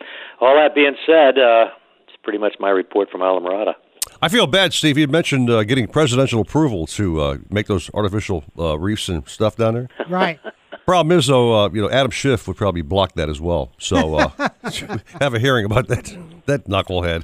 all 0.42 0.56
that 0.56 0.74
being 0.76 0.96
said, 1.06 1.38
uh, 1.38 1.68
it's 2.08 2.18
pretty 2.24 2.40
much 2.40 2.56
my 2.60 2.70
report 2.70 3.10
from 3.10 3.22
Islamorada. 3.22 3.74
I 4.22 4.30
feel 4.30 4.48
bad, 4.48 4.74
Steve. 4.74 4.98
You 4.98 5.08
mentioned 5.08 5.50
uh, 5.50 5.64
getting 5.64 5.88
presidential 5.88 6.42
approval 6.42 6.88
to 6.88 7.22
uh, 7.22 7.38
make 7.50 7.68
those 7.68 7.90
artificial 7.94 8.44
uh, 8.58 8.78
reefs 8.80 9.10
and 9.10 9.28
stuff 9.28 9.56
down 9.58 9.74
there. 9.76 9.90
Right. 10.10 10.40
Problem 10.86 11.18
is, 11.20 11.28
though, 11.28 11.66
uh, 11.66 11.70
you 11.74 11.82
know, 11.82 11.90
Adam 11.90 12.12
Schiff 12.12 12.48
would 12.48 12.56
probably 12.56 12.82
block 12.82 13.12
that 13.16 13.28
as 13.28 13.42
well. 13.42 13.74
So 13.78 14.16
uh, 14.16 14.30
have 15.20 15.34
a 15.34 15.40
hearing 15.40 15.66
about 15.66 15.90
that 15.90 16.06
that 16.46 16.64
knucklehead. 16.66 17.24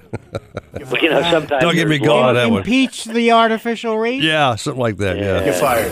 Well, 0.92 1.02
you 1.02 1.10
know, 1.10 1.22
sometimes 1.22 1.62
Don't 1.64 1.74
get 1.74 1.88
me 1.88 1.98
there's 1.98 2.10
going 2.10 2.26
on 2.26 2.36
laws- 2.36 2.44
that 2.44 2.52
one. 2.52 2.60
Impeach 2.60 3.06
the 3.06 3.32
artificial 3.32 3.98
reef. 3.98 4.22
Yeah, 4.22 4.56
something 4.56 4.82
like 4.82 4.98
that. 4.98 5.18
Yeah, 5.18 5.46
You're 5.46 5.54
fired. 5.54 5.92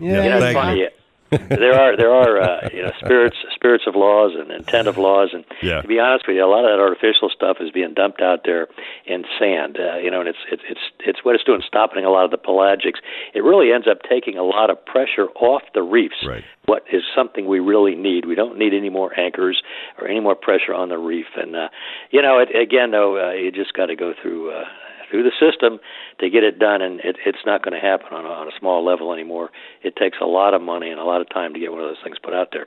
Yeah, 0.00 0.22
you 0.24 0.28
know, 0.30 0.38
thank 0.38 0.44
it's 0.44 0.54
funny. 0.54 0.80
you. 0.80 0.88
There 1.30 1.74
are 1.74 1.96
there 1.96 2.12
are 2.12 2.40
uh, 2.40 2.68
you 2.72 2.82
know 2.82 2.92
spirits 2.98 3.36
spirits 3.54 3.84
of 3.86 3.94
laws 3.94 4.32
and 4.38 4.50
intent 4.50 4.88
of 4.88 4.96
laws 4.96 5.30
and 5.32 5.44
Yeah. 5.62 5.82
to 5.82 5.88
be 5.88 5.98
honest 6.00 6.26
with 6.26 6.36
you, 6.36 6.44
a 6.44 6.46
lot 6.48 6.64
of 6.64 6.70
that 6.70 6.80
artificial 6.80 7.28
stuff 7.28 7.58
is 7.60 7.70
being 7.70 7.94
dumped 7.94 8.20
out 8.22 8.40
there 8.44 8.68
in 9.06 9.24
sand. 9.38 9.78
Uh, 9.78 9.98
you 9.98 10.10
know, 10.10 10.20
and 10.20 10.28
it's 10.28 10.38
it's 10.50 10.62
it's 10.70 10.80
it's 11.00 11.24
what 11.24 11.34
it's 11.34 11.44
doing 11.44 11.62
stopping 11.66 12.04
a 12.04 12.10
lot 12.10 12.24
of 12.24 12.30
the 12.30 12.38
pelagics. 12.38 12.98
It 13.34 13.42
really 13.44 13.72
ends 13.72 13.86
up 13.86 13.98
taking 14.08 14.38
a 14.38 14.42
lot 14.44 14.70
of 14.70 14.84
pressure 14.84 15.26
off 15.36 15.62
the 15.74 15.82
reefs. 15.82 16.24
Right. 16.26 16.44
What 16.66 16.84
is 16.92 17.02
something 17.16 17.46
we 17.46 17.60
really 17.60 17.94
need? 17.94 18.26
We 18.26 18.34
don't 18.34 18.58
need 18.58 18.74
any 18.74 18.90
more 18.90 19.18
anchors 19.18 19.62
or 19.98 20.06
any 20.06 20.20
more 20.20 20.34
pressure 20.34 20.74
on 20.74 20.88
the 20.90 20.98
reef. 20.98 21.26
And 21.36 21.56
uh, 21.56 21.68
you 22.10 22.22
know, 22.22 22.38
it, 22.40 22.54
again, 22.54 22.90
though, 22.90 23.28
uh, 23.28 23.32
you 23.32 23.50
just 23.52 23.72
got 23.74 23.86
to 23.86 23.96
go 23.96 24.12
through. 24.20 24.50
Uh, 24.52 24.64
through 25.10 25.22
the 25.22 25.32
system 25.38 25.78
to 26.20 26.30
get 26.30 26.44
it 26.44 26.58
done, 26.58 26.82
and 26.82 27.00
it, 27.00 27.16
it's 27.24 27.44
not 27.46 27.62
going 27.62 27.74
to 27.74 27.80
happen 27.80 28.12
on 28.12 28.24
a, 28.24 28.28
on 28.28 28.48
a 28.48 28.58
small 28.58 28.84
level 28.84 29.12
anymore. 29.12 29.50
It 29.82 29.96
takes 29.96 30.18
a 30.20 30.26
lot 30.26 30.54
of 30.54 30.62
money 30.62 30.90
and 30.90 31.00
a 31.00 31.04
lot 31.04 31.20
of 31.20 31.28
time 31.30 31.54
to 31.54 31.60
get 31.60 31.72
one 31.72 31.80
of 31.80 31.88
those 31.88 32.02
things 32.02 32.16
put 32.22 32.34
out 32.34 32.48
there. 32.52 32.66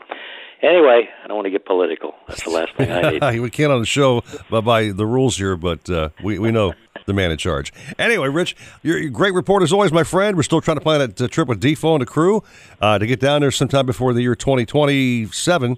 Anyway, 0.62 1.10
I 1.24 1.28
don't 1.28 1.36
want 1.36 1.46
to 1.48 1.52
get 1.52 1.66
political. 1.66 2.14
That's 2.28 2.44
the 2.44 2.52
last 2.52 2.76
thing 2.76 2.92
I 2.92 3.30
need. 3.30 3.40
we 3.42 3.50
can't 3.50 3.72
on 3.72 3.80
the 3.80 3.86
show 3.86 4.24
by, 4.50 4.62
by 4.62 4.92
the 4.92 5.06
rules 5.06 5.38
here, 5.38 5.56
but 5.56 5.90
uh, 5.90 6.10
we, 6.24 6.38
we 6.38 6.52
know 6.52 6.74
the 7.06 7.14
man 7.14 7.32
in 7.32 7.38
charge. 7.38 7.74
Anyway, 7.98 8.28
Rich, 8.30 8.56
you're 8.84 8.98
a 8.98 9.10
great 9.10 9.34
report 9.34 9.64
as 9.64 9.74
always, 9.74 9.92
my 9.92 10.04
friend. 10.04 10.38
We're 10.38 10.44
still 10.44 10.62
trying 10.62 10.78
to 10.78 10.82
plan 10.82 11.00
that 11.00 11.20
uh, 11.20 11.28
trip 11.28 11.48
with 11.48 11.60
Defoe 11.60 11.96
and 11.96 12.02
the 12.02 12.06
crew 12.06 12.44
uh, 12.80 13.00
to 13.00 13.08
get 13.08 13.20
down 13.20 13.42
there 13.42 13.52
sometime 13.52 13.88
before 13.88 14.14
the 14.14 14.22
year 14.22 14.36
2027. 14.36 15.78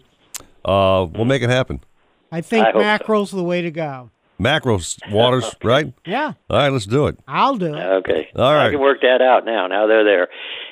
Uh, 0.66 1.08
we'll 1.14 1.26
make 1.26 1.42
it 1.42 1.50
happen. 1.50 1.80
I 2.32 2.42
think 2.42 2.66
I 2.66 2.72
hope 2.72 2.76
so. 2.76 2.80
mackerel's 2.80 3.32
the 3.32 3.44
way 3.44 3.62
to 3.62 3.72
go. 3.72 4.10
Macros, 4.40 4.98
waters, 5.12 5.56
right? 5.64 5.94
Yeah, 6.06 6.34
All 6.50 6.58
right, 6.58 6.70
let's 6.70 6.86
do 6.86 7.08
it. 7.08 7.18
I'll 7.28 7.56
do 7.58 7.74
it. 7.74 7.80
Okay. 7.80 8.30
All 8.36 8.54
right. 8.54 8.68
I 8.68 8.72
can 8.72 8.80
work 8.82 9.02
that 9.02 9.22
out 9.22 9.46
now. 9.46 9.68
Now 9.68 9.88
they're 9.88 10.04
there. 10.04 10.28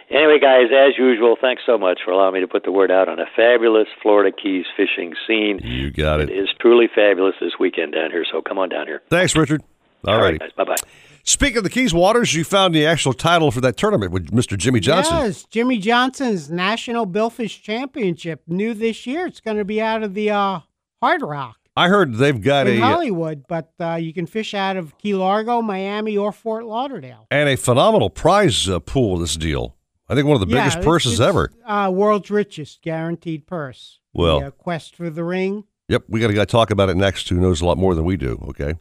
Anyway, 0.10 0.40
guys, 0.40 0.66
as 0.76 0.98
usual, 0.98 1.38
thanks 1.40 1.62
so 1.66 1.78
much 1.78 2.00
for 2.04 2.12
allowing 2.12 2.34
me 2.34 2.42
to 2.42 2.48
put 2.48 2.64
the 2.66 2.72
word 2.72 2.92
out 2.92 3.08
on 3.08 3.20
a 3.20 3.26
fabulous 3.36 3.88
Florida 4.02 4.36
Keys 4.36 4.66
fishing 4.76 5.14
scene. 5.26 5.60
You 5.64 5.90
got 5.92 6.20
It 6.20 6.30
it. 6.30 6.38
is 6.38 6.50
truly 6.60 6.90
fabulous 6.94 7.36
this 7.40 7.54
weekend 7.60 7.94
down 7.94 8.12
here, 8.12 8.26
so 8.30 8.42
come 8.42 8.58
on 8.58 8.68
down 8.70 8.88
here. 8.88 9.02
Thanks, 9.10 9.36
Richard. 9.38 9.62
All 10.06 10.16
All 10.16 10.22
righty. 10.22 10.40
right. 10.42 10.56
Bye 10.56 10.64
bye. 10.66 10.76
Speaking 11.24 11.60
of 11.60 11.64
the 11.64 11.70
Keys 11.70 11.94
Waters, 11.94 12.34
you 12.34 12.44
found 12.44 12.74
the 12.74 12.84
actual 12.86 13.14
title 13.14 13.52
for 13.52 13.62
that 13.62 13.78
tournament 13.78 14.12
with 14.12 14.32
Mr. 14.32 14.58
Jimmy 14.58 14.80
Johnson. 14.80 15.18
Yes, 15.18 15.44
Jimmy 15.44 15.78
Johnson's 15.78 16.50
National 16.50 17.06
Billfish 17.06 17.62
Championship 17.62 18.42
new 18.48 18.74
this 18.74 19.06
year. 19.06 19.28
It's 19.28 19.40
going 19.40 19.58
to 19.58 19.64
be 19.66 19.80
out 19.80 20.02
of 20.02 20.16
the 20.16 20.32
uh, 20.32 20.60
Hard 21.00 21.22
Rock 21.22 21.58
I 21.76 21.88
heard 21.88 22.16
they've 22.16 22.42
got 22.42 22.68
in 22.68 22.82
a 22.82 22.86
uh, 22.86 22.90
Hollywood, 22.90 23.46
but 23.48 23.72
uh, 23.80 23.96
you 23.96 24.14
can 24.14 24.26
fish 24.26 24.54
out 24.54 24.76
of 24.78 24.98
Key 24.98 25.16
Largo, 25.16 25.62
Miami, 25.62 26.18
or 26.18 26.32
Fort 26.32 26.66
Lauderdale. 26.66 27.28
and 27.32 27.48
a 27.48 27.56
phenomenal 27.56 28.10
prize 28.10 28.68
uh, 28.70 28.80
pool. 28.80 29.18
This 29.18 29.36
deal, 29.38 29.78
I 30.10 30.16
think 30.16 30.28
one 30.28 30.42
of 30.42 30.48
the 30.48 30.54
Yeah, 30.54 30.62
biggest 30.64 30.78
it's- 30.78 30.86
purses 30.86 31.14
it's, 31.14 31.22
ever. 31.22 31.50
Uh, 31.66 31.90
world's 31.94 32.30
richest 32.30 32.82
guaranteed 32.82 33.48
purse. 33.48 34.00
Well- 34.14 34.42
the, 34.42 34.48
uh, 34.48 34.52
quest 34.52 34.96
for 34.96 35.10
the 35.10 35.24
ring. 35.24 35.64
Yep, 35.88 36.04
we 36.10 36.20
got 36.22 36.30
a 36.30 36.34
guy 36.34 36.46
talk 36.46 36.72
about 36.72 36.90
it 36.90 36.96
next 36.98 37.28
who 37.30 37.36
knows 37.36 37.60
a 37.62 37.66
lot 37.66 37.78
more 37.78 37.96
than 37.96 38.06
we 38.06 38.16
do. 38.18 38.42
Okay, 38.50 38.76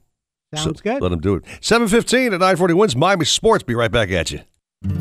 Sounds 0.55 0.81
good. 0.81 1.01
Let 1.03 1.13
him 1.13 1.21
do 1.21 1.35
it. 1.37 1.45
Seven 1.61 1.87
fifteen 1.89 2.33
at 2.33 2.41
nine 2.41 2.57
forty 2.57 2.75
WINZ 2.75 2.97
Miami 2.97 3.25
Sports. 3.25 3.63
Be 3.65 3.75
right 3.75 3.91
back 3.91 4.11
at 4.11 4.31
you. 4.33 4.41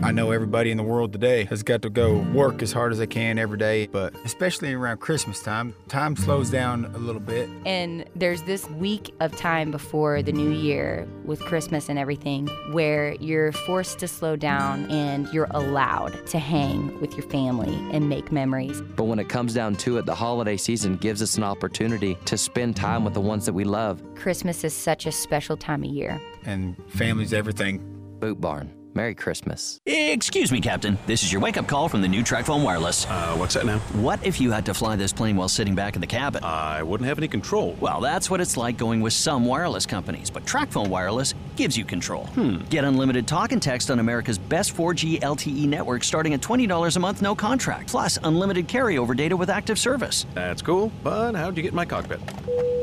I 0.04 0.12
know 0.12 0.32
everybody 0.32 0.72
in 0.72 0.78
the 0.78 0.84
world 0.84 1.14
today 1.14 1.46
has 1.46 1.64
got 1.64 1.82
to 1.84 1.90
go 1.90 2.18
work 2.34 2.62
as 2.62 2.74
hard 2.74 2.92
as 2.92 2.98
they 2.98 3.08
can 3.08 3.40
every 3.40 3.58
day, 3.58 3.88
but 3.88 4.14
especially 4.26 4.74
around 4.74 5.00
Christmas 5.00 5.42
time, 5.42 5.74
time 5.88 6.18
slows 6.18 6.50
down 6.50 6.86
a 6.96 6.98
little 6.98 7.22
bit. 7.22 7.50
And 7.66 8.04
there's 8.16 8.42
this 8.42 8.70
week 8.72 9.14
of 9.22 9.36
time 9.38 9.72
before 9.72 10.22
the 10.22 10.32
new 10.32 10.50
year 10.50 11.08
with 11.26 11.40
Christmas 11.42 11.90
and 11.90 12.00
everything 12.00 12.48
where 12.72 13.14
you're 13.22 13.52
forced 13.52 14.00
to 14.00 14.08
slow 14.08 14.36
down 14.36 14.90
and 14.90 15.28
you're 15.34 15.48
allowed 15.52 16.28
to 16.28 16.40
hang 16.40 17.00
with 17.00 17.14
your 17.14 17.28
family 17.30 17.74
and 17.94 18.10
make 18.10 18.32
memories. 18.32 18.82
But 18.82 19.04
when 19.04 19.20
it 19.20 19.30
comes 19.30 19.54
down 19.54 19.76
to 19.78 19.98
it, 19.98 20.06
the 20.06 20.16
holiday 20.16 20.58
season 20.58 20.98
gives 20.98 21.22
us 21.22 21.38
an 21.38 21.44
opportunity 21.44 22.18
to 22.26 22.38
spend 22.38 22.76
time 22.76 23.06
with 23.06 23.14
the 23.14 23.22
ones 23.22 23.46
that 23.46 23.54
we 23.54 23.64
love. 23.64 24.02
Christmas 24.16 24.64
is 24.64 24.74
such 24.74 25.06
a 25.06 25.12
special 25.12 25.56
time 25.56 25.84
of 25.84 25.90
year. 25.90 26.22
And 26.46 26.76
family's 26.90 27.34
everything. 27.34 28.18
Boot 28.20 28.42
Barn. 28.42 28.79
Merry 28.94 29.14
Christmas. 29.14 29.80
Excuse 29.86 30.52
me, 30.52 30.60
Captain. 30.62 30.98
This 31.06 31.24
is 31.24 31.32
your 31.32 31.42
wake 31.42 31.58
up 31.58 31.68
call 31.68 31.88
from 31.88 32.02
the 32.02 32.08
new 32.08 32.24
TracFone 32.24 32.64
Wireless. 32.64 33.06
Uh, 33.06 33.36
what's 33.36 33.54
that 33.54 33.66
now? 33.66 33.80
What 33.94 34.26
if 34.26 34.42
you 34.42 34.52
had 34.52 34.66
to 34.66 34.74
fly 34.74 34.96
this 34.96 35.14
plane 35.14 35.36
while 35.36 35.48
sitting 35.48 35.76
back 35.76 35.96
in 35.96 36.02
the 36.02 36.08
cabin? 36.08 36.44
I 36.44 36.82
wouldn't 36.82 37.08
have 37.08 37.18
any 37.18 37.28
control. 37.28 37.78
Well, 37.80 38.02
that's 38.02 38.30
what 38.30 38.42
it's 38.42 38.58
like 38.58 38.78
going 38.78 39.02
with 39.02 39.14
some 39.14 39.46
wireless 39.46 39.86
companies, 39.86 40.30
but 40.30 40.44
TracFone 40.46 40.88
Wireless 40.88 41.36
gives 41.56 41.78
you 41.78 41.86
control. 41.86 42.26
Hmm. 42.28 42.58
Get 42.70 42.84
unlimited 42.84 43.28
talk 43.28 43.52
and 43.52 43.62
text 43.62 43.92
on 43.92 44.00
America's 44.00 44.38
best 44.38 44.76
4G 44.76 45.20
LTE 45.22 45.68
network 45.68 46.04
starting 46.04 46.34
at 46.34 46.42
$20 46.42 46.96
a 46.96 47.00
month, 47.00 47.22
no 47.22 47.36
contract, 47.36 47.90
plus 47.90 48.18
unlimited 48.24 48.68
carryover 48.68 49.16
data 49.16 49.38
with 49.38 49.50
active 49.50 49.78
service. 49.78 50.26
That's 50.34 50.62
cool, 50.62 50.92
but 51.04 51.36
how'd 51.36 51.56
you 51.56 51.64
get 51.64 51.70
in 51.70 51.76
my 51.76 51.86
cockpit? 51.86 52.20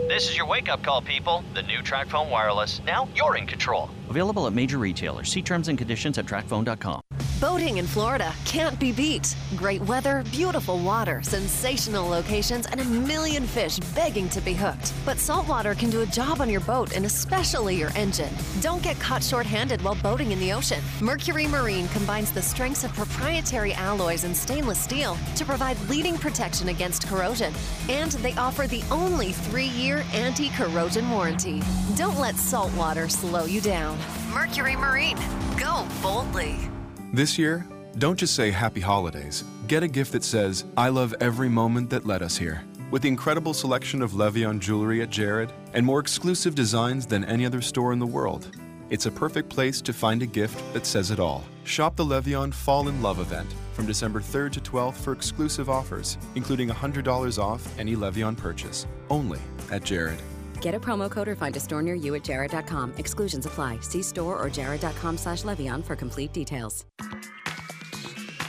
This 0.08 0.30
is 0.30 0.36
your 0.36 0.46
wake 0.46 0.68
up 0.68 0.84
call, 0.84 1.02
people. 1.02 1.42
The 1.54 1.62
new 1.62 1.80
TracFone 1.80 2.30
Wireless. 2.30 2.80
Now 2.86 3.08
you're 3.16 3.36
in 3.36 3.46
control. 3.46 3.90
Available 4.10 4.46
at 4.46 4.52
major 4.52 4.78
retailers. 4.78 5.30
See 5.30 5.42
terms 5.42 5.68
and 5.68 5.78
conditions 5.78 6.18
at 6.18 6.26
tracfone.com. 6.26 7.05
Boating 7.40 7.76
in 7.76 7.86
Florida 7.86 8.32
can't 8.44 8.78
be 8.80 8.92
beat. 8.92 9.36
Great 9.56 9.82
weather, 9.82 10.24
beautiful 10.30 10.78
water, 10.78 11.20
sensational 11.22 12.08
locations, 12.08 12.66
and 12.66 12.80
a 12.80 12.84
million 12.84 13.46
fish 13.46 13.78
begging 13.94 14.28
to 14.30 14.40
be 14.40 14.54
hooked. 14.54 14.94
But 15.04 15.18
saltwater 15.18 15.74
can 15.74 15.90
do 15.90 16.00
a 16.00 16.06
job 16.06 16.40
on 16.40 16.48
your 16.48 16.62
boat 16.62 16.96
and 16.96 17.04
especially 17.04 17.76
your 17.76 17.90
engine. 17.94 18.32
Don't 18.60 18.82
get 18.82 18.98
caught 18.98 19.22
short-handed 19.22 19.82
while 19.82 19.96
boating 19.96 20.32
in 20.32 20.38
the 20.38 20.52
ocean. 20.52 20.82
Mercury 21.00 21.46
Marine 21.46 21.88
combines 21.88 22.32
the 22.32 22.40
strengths 22.40 22.84
of 22.84 22.92
proprietary 22.94 23.74
alloys 23.74 24.24
and 24.24 24.34
stainless 24.34 24.80
steel 24.80 25.16
to 25.36 25.44
provide 25.44 25.78
leading 25.88 26.16
protection 26.16 26.70
against 26.70 27.06
corrosion. 27.06 27.52
And 27.88 28.12
they 28.12 28.32
offer 28.36 28.66
the 28.66 28.82
only 28.90 29.32
three-year 29.32 30.04
anti-corrosion 30.14 31.10
warranty. 31.10 31.62
Don't 31.96 32.18
let 32.18 32.36
saltwater 32.36 33.08
slow 33.08 33.44
you 33.44 33.60
down. 33.60 33.98
Mercury 34.32 34.76
Marine. 34.76 35.18
Go 35.58 35.86
boldly. 36.02 36.70
This 37.12 37.38
year, 37.38 37.64
don't 37.98 38.18
just 38.18 38.34
say 38.34 38.50
happy 38.50 38.80
holidays. 38.80 39.44
Get 39.68 39.82
a 39.82 39.88
gift 39.88 40.12
that 40.12 40.24
says, 40.24 40.64
I 40.76 40.88
love 40.88 41.14
every 41.20 41.48
moment 41.48 41.88
that 41.90 42.04
led 42.04 42.20
us 42.20 42.36
here. 42.36 42.64
With 42.90 43.02
the 43.02 43.08
incredible 43.08 43.54
selection 43.54 44.02
of 44.02 44.14
Le 44.14 44.30
Vian 44.30 44.58
jewelry 44.58 45.02
at 45.02 45.10
Jared 45.10 45.52
and 45.72 45.86
more 45.86 46.00
exclusive 46.00 46.54
designs 46.54 47.06
than 47.06 47.24
any 47.24 47.46
other 47.46 47.60
store 47.60 47.92
in 47.92 48.00
the 48.00 48.06
world, 48.06 48.54
it's 48.90 49.06
a 49.06 49.10
perfect 49.10 49.48
place 49.48 49.80
to 49.82 49.92
find 49.92 50.20
a 50.22 50.26
gift 50.26 50.60
that 50.74 50.84
says 50.84 51.10
it 51.10 51.20
all. 51.20 51.44
Shop 51.64 51.96
the 51.96 52.04
Le 52.04 52.20
Vian 52.20 52.52
Fall 52.52 52.88
in 52.88 53.00
Love 53.00 53.20
event 53.20 53.54
from 53.72 53.86
December 53.86 54.20
3rd 54.20 54.52
to 54.52 54.60
12th 54.60 54.96
for 54.96 55.12
exclusive 55.12 55.70
offers, 55.70 56.18
including 56.34 56.68
$100 56.68 57.38
off 57.38 57.66
any 57.78 57.94
Le 57.96 58.10
Vian 58.10 58.36
purchase, 58.36 58.86
only 59.10 59.40
at 59.70 59.84
Jared. 59.84 60.18
Get 60.60 60.74
a 60.74 60.80
promo 60.80 61.10
code 61.10 61.28
or 61.28 61.36
find 61.36 61.56
a 61.56 61.60
store 61.60 61.82
near 61.82 61.94
you 61.94 62.14
at 62.14 62.24
jared.com. 62.24 62.94
Exclusions 62.98 63.46
apply. 63.46 63.80
See 63.80 64.02
store 64.02 64.38
or 64.38 64.50
jared.com 64.50 65.16
slash 65.18 65.44
Le 65.44 65.56
Vian 65.56 65.82
for 65.84 65.96
complete 65.96 66.32
details. 66.32 66.84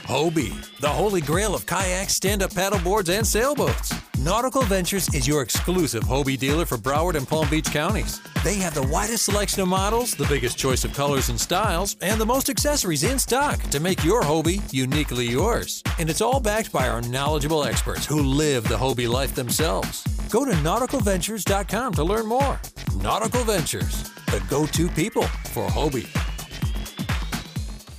Hobie, 0.08 0.54
the 0.80 0.88
holy 0.88 1.20
grail 1.20 1.54
of 1.54 1.66
kayaks, 1.66 2.14
stand 2.14 2.42
up 2.42 2.50
paddleboards, 2.52 3.10
and 3.10 3.26
sailboats. 3.26 3.92
Nautical 4.20 4.62
Ventures 4.62 5.14
is 5.14 5.28
your 5.28 5.42
exclusive 5.42 6.02
Hobie 6.02 6.38
dealer 6.38 6.64
for 6.64 6.78
Broward 6.78 7.14
and 7.14 7.28
Palm 7.28 7.48
Beach 7.50 7.70
counties. 7.70 8.18
They 8.42 8.54
have 8.54 8.74
the 8.74 8.86
widest 8.86 9.26
selection 9.26 9.60
of 9.60 9.68
models, 9.68 10.14
the 10.14 10.26
biggest 10.26 10.56
choice 10.58 10.82
of 10.84 10.94
colors 10.94 11.28
and 11.28 11.38
styles, 11.38 11.96
and 12.00 12.18
the 12.18 12.26
most 12.26 12.48
accessories 12.48 13.04
in 13.04 13.18
stock 13.18 13.60
to 13.64 13.80
make 13.80 14.02
your 14.02 14.22
Hobie 14.22 14.62
uniquely 14.72 15.26
yours. 15.26 15.82
And 15.98 16.08
it's 16.08 16.22
all 16.22 16.40
backed 16.40 16.72
by 16.72 16.88
our 16.88 17.02
knowledgeable 17.02 17.64
experts 17.64 18.06
who 18.06 18.22
live 18.22 18.66
the 18.66 18.78
Hobie 18.78 19.08
life 19.08 19.34
themselves. 19.34 20.04
Go 20.30 20.44
to 20.44 20.52
nauticalventures.com 20.52 21.94
to 21.94 22.04
learn 22.04 22.26
more. 22.26 22.60
Nautical 22.96 23.44
Ventures, 23.44 24.10
the 24.26 24.42
go 24.50 24.66
to 24.66 24.88
people 24.88 25.22
for 25.22 25.66
Hobie. 25.68 26.08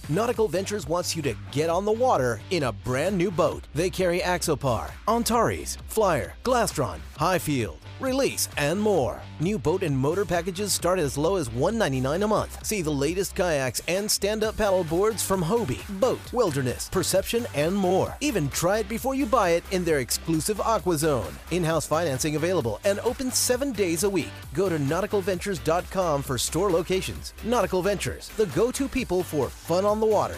Nautical 0.09 0.47
Ventures 0.47 0.87
wants 0.87 1.15
you 1.15 1.21
to 1.23 1.35
get 1.51 1.69
on 1.69 1.85
the 1.85 1.91
water 1.91 2.39
in 2.51 2.63
a 2.63 2.71
brand 2.71 3.17
new 3.17 3.31
boat. 3.31 3.67
They 3.73 3.89
carry 3.89 4.19
Axopar, 4.19 4.91
Antares, 5.07 5.77
Flyer, 5.87 6.35
Glastron, 6.43 6.99
Highfield, 7.17 7.78
Release, 7.99 8.47
and 8.57 8.79
more. 8.79 9.21
New 9.41 9.59
boat 9.59 9.83
and 9.83 9.97
motor 9.97 10.23
packages 10.23 10.71
start 10.71 10.99
as 10.99 11.17
low 11.17 11.35
as 11.35 11.49
199 11.49 12.23
a 12.23 12.27
month. 12.27 12.65
See 12.65 12.81
the 12.81 12.89
latest 12.89 13.35
kayaks 13.35 13.81
and 13.89 14.09
stand-up 14.09 14.55
paddle 14.55 14.85
boards 14.85 15.21
from 15.21 15.43
Hobie, 15.43 15.83
BOTE, 15.99 16.31
Wilderness, 16.31 16.89
Perception, 16.89 17.45
and 17.53 17.75
more. 17.75 18.15
Even 18.21 18.47
try 18.49 18.79
it 18.79 18.89
before 18.89 19.15
you 19.15 19.25
buy 19.25 19.49
it 19.49 19.63
in 19.71 19.83
their 19.83 19.99
exclusive 19.99 20.61
Aqua 20.61 20.97
Zone. 20.97 21.33
In-house 21.51 21.87
financing 21.87 22.37
available 22.37 22.79
and 22.85 22.99
open 22.99 23.31
seven 23.31 23.73
days 23.73 24.03
a 24.03 24.09
week. 24.09 24.31
Go 24.53 24.69
to 24.69 24.77
nauticalventures.com 24.77 26.21
for 26.21 26.37
store 26.37 26.71
locations. 26.71 27.33
Nautical 27.43 27.81
Ventures, 27.81 28.29
the 28.29 28.45
go-to 28.47 28.87
people 28.87 29.23
for 29.23 29.49
fun 29.49 29.83
on 29.83 29.99
the 29.99 30.05
water. 30.05 30.37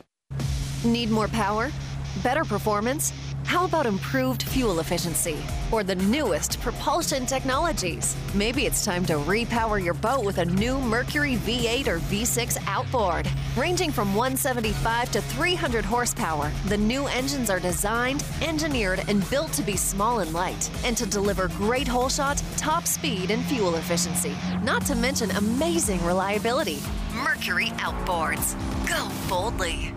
Need 0.83 1.11
more 1.11 1.27
power? 1.27 1.71
Better 2.23 2.43
performance? 2.43 3.13
How 3.45 3.65
about 3.65 3.85
improved 3.85 4.43
fuel 4.43 4.79
efficiency? 4.79 5.37
Or 5.71 5.83
the 5.83 5.95
newest 5.95 6.59
propulsion 6.59 7.25
technologies? 7.25 8.15
Maybe 8.33 8.65
it's 8.65 8.83
time 8.83 9.05
to 9.05 9.13
repower 9.13 9.83
your 9.83 9.93
boat 9.93 10.23
with 10.23 10.39
a 10.39 10.45
new 10.45 10.79
Mercury 10.79 11.35
V8 11.35 11.87
or 11.87 11.99
V6 11.99 12.57
outboard. 12.65 13.29
Ranging 13.55 13.91
from 13.91 14.15
175 14.15 15.11
to 15.11 15.21
300 15.21 15.85
horsepower, 15.85 16.51
the 16.67 16.77
new 16.77 17.07
engines 17.07 17.49
are 17.49 17.59
designed, 17.59 18.23
engineered, 18.41 19.03
and 19.07 19.29
built 19.29 19.51
to 19.53 19.63
be 19.63 19.75
small 19.75 20.19
and 20.19 20.33
light, 20.33 20.69
and 20.83 20.95
to 20.97 21.05
deliver 21.05 21.49
great 21.49 21.87
hole 21.87 22.09
shot, 22.09 22.41
top 22.57 22.87
speed, 22.87 23.29
and 23.29 23.43
fuel 23.45 23.75
efficiency. 23.75 24.35
Not 24.63 24.85
to 24.85 24.95
mention 24.95 25.29
amazing 25.31 26.03
reliability. 26.05 26.79
Mercury 27.13 27.67
Outboards. 27.77 28.55
Go 28.87 29.09
boldly. 29.29 29.93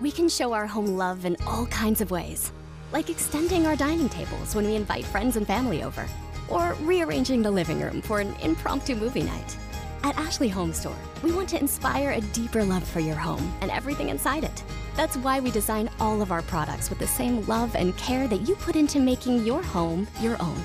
We 0.00 0.10
can 0.10 0.30
show 0.30 0.54
our 0.54 0.66
home 0.66 0.96
love 0.96 1.26
in 1.26 1.36
all 1.46 1.66
kinds 1.66 2.00
of 2.00 2.10
ways, 2.10 2.52
like 2.90 3.10
extending 3.10 3.66
our 3.66 3.76
dining 3.76 4.08
tables 4.08 4.54
when 4.54 4.64
we 4.64 4.74
invite 4.74 5.04
friends 5.04 5.36
and 5.36 5.46
family 5.46 5.82
over, 5.82 6.06
or 6.48 6.74
rearranging 6.80 7.42
the 7.42 7.50
living 7.50 7.82
room 7.82 8.00
for 8.00 8.18
an 8.18 8.34
impromptu 8.36 8.94
movie 8.96 9.22
night. 9.22 9.58
At 10.02 10.16
Ashley 10.16 10.48
Home 10.48 10.72
Store, 10.72 10.96
we 11.22 11.32
want 11.32 11.50
to 11.50 11.60
inspire 11.60 12.12
a 12.12 12.22
deeper 12.32 12.64
love 12.64 12.82
for 12.88 13.00
your 13.00 13.14
home 13.14 13.52
and 13.60 13.70
everything 13.70 14.08
inside 14.08 14.42
it. 14.42 14.64
That's 14.96 15.18
why 15.18 15.38
we 15.38 15.50
design 15.50 15.90
all 16.00 16.22
of 16.22 16.32
our 16.32 16.42
products 16.42 16.88
with 16.88 16.98
the 16.98 17.06
same 17.06 17.46
love 17.46 17.76
and 17.76 17.94
care 17.98 18.26
that 18.26 18.48
you 18.48 18.54
put 18.56 18.76
into 18.76 19.00
making 19.00 19.44
your 19.44 19.62
home 19.62 20.06
your 20.22 20.40
own. 20.40 20.62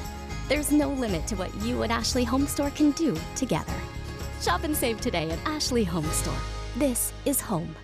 There's 0.47 0.71
no 0.71 0.87
limit 0.91 1.27
to 1.27 1.35
what 1.35 1.53
you 1.55 1.81
and 1.81 1.91
Ashley 1.91 2.23
Home 2.23 2.47
Store 2.47 2.69
can 2.69 2.91
do 2.91 3.17
together. 3.35 3.73
Shop 4.41 4.63
and 4.63 4.75
save 4.75 5.01
today 5.01 5.29
at 5.29 5.39
Ashley 5.45 5.83
Home 5.83 6.09
Store. 6.11 6.39
This 6.77 7.11
is 7.25 7.41
home. 7.41 7.75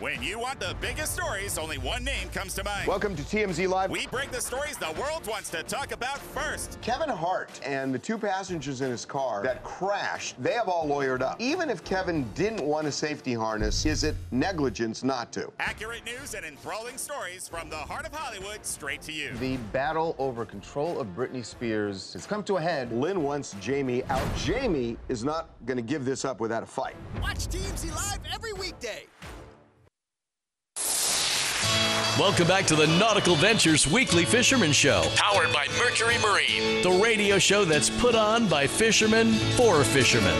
When 0.00 0.22
you 0.22 0.38
want 0.38 0.60
the 0.60 0.76
biggest 0.80 1.12
stories, 1.12 1.58
only 1.58 1.76
one 1.76 2.04
name 2.04 2.28
comes 2.28 2.54
to 2.54 2.62
mind. 2.62 2.86
Welcome 2.86 3.16
to 3.16 3.22
TMZ 3.24 3.66
Live. 3.66 3.90
We 3.90 4.06
break 4.06 4.30
the 4.30 4.40
stories 4.40 4.76
the 4.76 4.92
world 4.92 5.26
wants 5.26 5.50
to 5.50 5.64
talk 5.64 5.90
about 5.90 6.18
first. 6.18 6.78
Kevin 6.80 7.08
Hart 7.08 7.50
and 7.66 7.92
the 7.92 7.98
two 7.98 8.16
passengers 8.16 8.80
in 8.80 8.92
his 8.92 9.04
car 9.04 9.42
that 9.42 9.64
crashed, 9.64 10.40
they 10.40 10.52
have 10.52 10.68
all 10.68 10.86
lawyered 10.86 11.20
up. 11.20 11.40
Even 11.40 11.68
if 11.68 11.82
Kevin 11.82 12.30
didn't 12.34 12.62
want 12.62 12.86
a 12.86 12.92
safety 12.92 13.34
harness, 13.34 13.84
is 13.86 14.04
it 14.04 14.14
negligence 14.30 15.02
not 15.02 15.32
to? 15.32 15.50
Accurate 15.58 16.04
news 16.04 16.34
and 16.34 16.46
enthralling 16.46 16.96
stories 16.96 17.48
from 17.48 17.68
the 17.68 17.76
heart 17.76 18.06
of 18.06 18.14
Hollywood 18.14 18.64
straight 18.64 19.02
to 19.02 19.12
you. 19.12 19.32
The 19.40 19.56
battle 19.72 20.14
over 20.20 20.44
control 20.44 21.00
of 21.00 21.08
Britney 21.08 21.44
Spears 21.44 22.12
has 22.12 22.24
come 22.24 22.44
to 22.44 22.58
a 22.58 22.60
head. 22.60 22.92
Lynn 22.92 23.24
wants 23.24 23.56
Jamie 23.60 24.04
out. 24.04 24.36
Jamie 24.36 24.96
is 25.08 25.24
not 25.24 25.50
going 25.66 25.76
to 25.76 25.82
give 25.82 26.04
this 26.04 26.24
up 26.24 26.38
without 26.38 26.62
a 26.62 26.66
fight. 26.66 26.94
Watch 27.20 27.48
TMZ 27.48 27.92
Live 27.96 28.20
every 28.32 28.52
weekday. 28.52 29.04
Welcome 32.18 32.48
back 32.48 32.66
to 32.66 32.74
the 32.74 32.88
Nautical 32.98 33.36
Ventures 33.36 33.86
Weekly 33.86 34.24
Fisherman 34.24 34.72
Show, 34.72 35.04
powered 35.14 35.52
by 35.52 35.68
Mercury 35.78 36.18
Marine, 36.18 36.82
the 36.82 36.90
radio 36.90 37.38
show 37.38 37.64
that's 37.64 37.90
put 37.90 38.16
on 38.16 38.48
by 38.48 38.66
fishermen 38.66 39.34
for 39.56 39.84
fishermen. 39.84 40.34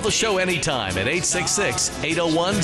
Call 0.00 0.06
the 0.06 0.10
show 0.16 0.38
anytime 0.38 0.92
at 0.96 1.06
866 1.08 1.90
801 2.02 2.54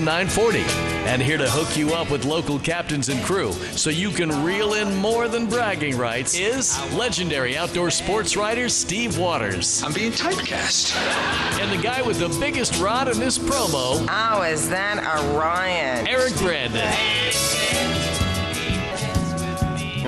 0940. 0.00 0.60
And 1.04 1.20
here 1.20 1.36
to 1.36 1.46
hook 1.50 1.76
you 1.76 1.92
up 1.92 2.10
with 2.10 2.24
local 2.24 2.58
captains 2.58 3.10
and 3.10 3.22
crew 3.22 3.52
so 3.52 3.90
you 3.90 4.08
can 4.08 4.30
reel 4.42 4.72
in 4.72 4.96
more 4.96 5.28
than 5.28 5.46
bragging 5.46 5.98
rights 5.98 6.34
is 6.38 6.80
legendary 6.94 7.54
outdoor 7.54 7.90
sports 7.90 8.34
writer 8.34 8.70
Steve 8.70 9.18
Waters. 9.18 9.82
I'm 9.82 9.92
being 9.92 10.10
typecast. 10.10 10.96
And 11.60 11.70
the 11.70 11.82
guy 11.82 12.00
with 12.00 12.18
the 12.18 12.30
biggest 12.40 12.80
rod 12.80 13.08
in 13.08 13.18
this 13.18 13.36
promo, 13.36 14.06
Oh, 14.08 14.40
is 14.44 14.66
that 14.70 14.96
Orion? 15.22 16.08
Eric 16.08 16.34
Brandon. 16.38 16.80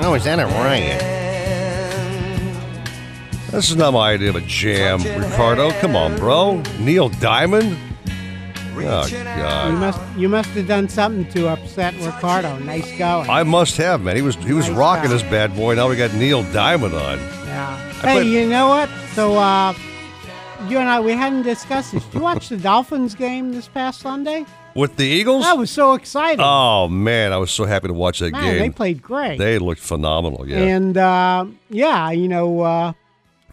Oh, 0.02 0.14
is 0.14 0.24
that 0.24 0.38
Orion? 0.38 0.54
riot? 0.54 1.27
This 3.50 3.70
is 3.70 3.76
not 3.76 3.92
my 3.94 4.12
idea 4.12 4.28
of 4.30 4.36
a 4.36 4.40
jam, 4.42 5.02
Ricardo. 5.02 5.70
Come 5.80 5.96
on, 5.96 6.16
bro. 6.16 6.62
Neil 6.80 7.08
Diamond? 7.08 7.76
Oh, 8.80 9.06
You 9.06 9.24
God. 9.24 9.74
must 9.74 10.00
you 10.16 10.28
must 10.28 10.50
have 10.50 10.68
done 10.68 10.88
something 10.88 11.26
to 11.32 11.48
upset 11.48 11.94
Ricardo. 12.00 12.56
Nice 12.58 12.96
going. 12.96 13.28
I 13.28 13.42
must 13.42 13.76
have, 13.78 14.00
man. 14.02 14.14
He 14.14 14.22
was 14.22 14.36
he 14.36 14.52
was 14.52 14.68
Nice 14.68 14.76
rocking 14.78 15.10
guy. 15.10 15.16
this 15.16 15.22
bad 15.24 15.56
boy. 15.56 15.74
Now 15.74 15.88
we 15.88 15.96
got 15.96 16.14
Neil 16.14 16.44
Diamond 16.52 16.94
on. 16.94 17.18
Yeah. 17.18 17.76
Hey, 17.94 18.00
played- 18.20 18.26
you 18.28 18.48
know 18.48 18.68
what? 18.68 18.88
So 19.14 19.36
uh, 19.36 19.72
you 20.68 20.78
and 20.78 20.88
I 20.88 21.00
we 21.00 21.12
hadn't 21.12 21.42
discussed 21.42 21.92
this. 21.92 22.04
Did 22.04 22.14
you 22.14 22.20
watch 22.20 22.50
the 22.50 22.56
Dolphins 22.70 23.16
game 23.16 23.52
this 23.52 23.66
past 23.66 24.00
Sunday? 24.00 24.44
With 24.76 24.94
the 24.96 25.04
Eagles? 25.06 25.44
I 25.44 25.54
was 25.54 25.70
so 25.72 25.94
excited. 25.94 26.40
Oh, 26.40 26.86
man. 26.86 27.32
I 27.32 27.38
was 27.38 27.50
so 27.50 27.64
happy 27.64 27.88
to 27.88 27.94
watch 27.94 28.20
that 28.20 28.30
Man, 28.30 28.44
game. 28.44 28.58
they 28.60 28.70
played 28.70 29.02
great. 29.02 29.38
They 29.38 29.58
looked 29.58 29.80
phenomenal, 29.80 30.48
yeah. 30.48 30.58
And 30.58 30.96
uh, 30.96 31.46
yeah, 31.68 32.10
you 32.12 32.28
know, 32.28 32.60
uh, 32.60 32.92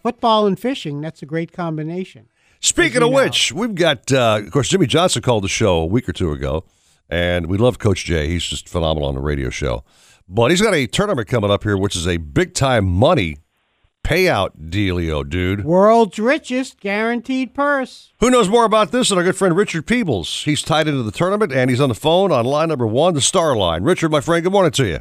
football 0.06 0.45
and 0.45 0.60
fishing, 0.60 1.02
that's 1.02 1.23
a 1.23 1.26
great 1.26 1.52
combination. 1.52 2.27
Speaking 2.60 3.02
of 3.02 3.11
which, 3.11 3.52
we've 3.52 3.73
got, 3.73 4.11
uh, 4.11 4.40
of 4.40 4.52
course, 4.52 4.69
Jimmy 4.69 4.86
Johnson 4.86 5.23
called 5.23 5.44
the 5.44 5.48
show 5.48 5.77
a 5.77 5.86
week 5.88 6.07
or 6.07 6.14
two 6.14 6.32
ago, 6.32 6.64
and 7.10 7.48
we 7.48 7.57
love 7.57 7.80
Coach 7.80 8.06
Jay. 8.06 8.27
He's 8.27 8.44
just 8.44 8.69
phenomenal 8.69 9.10
on 9.10 9.15
the 9.15 9.22
radio 9.22 9.49
show. 9.49 9.84
But 10.30 10.52
he's 10.52 10.61
got 10.61 10.76
a 10.76 10.86
tournament 10.86 11.27
coming 11.27 11.49
up 11.49 11.64
here, 11.64 11.76
which 11.76 11.95
is 11.95 12.07
a 12.07 12.18
big 12.18 12.53
time 12.53 12.86
money 12.86 13.38
payout 14.03 14.69
dealio, 14.69 15.27
dude. 15.27 15.65
World's 15.65 16.19
richest 16.19 16.80
guaranteed 16.80 17.56
purse. 17.56 18.14
Who 18.19 18.30
knows 18.30 18.48
more 18.48 18.65
about 18.65 18.91
this 18.91 19.10
than 19.10 19.18
our 19.18 19.23
good 19.23 19.36
friend 19.36 19.57
Richard 19.57 19.88
Peebles? 19.88 20.44
He's 20.44 20.61
tied 20.61 20.88
into 20.88 21.02
the 21.02 21.11
tournament, 21.11 21.52
and 21.52 21.72
he's 21.72 21.82
on 21.82 21.90
the 21.90 21.95
phone 21.95 22.32
on 22.32 22.45
line 22.45 22.69
number 22.69 22.86
one, 22.86 23.15
the 23.15 23.22
star 23.22 23.56
line. 23.56 23.82
Richard, 23.82 24.11
my 24.11 24.22
friend, 24.22 24.44
good 24.44 24.53
morning 24.53 24.72
to 24.73 24.86
you. 24.86 24.99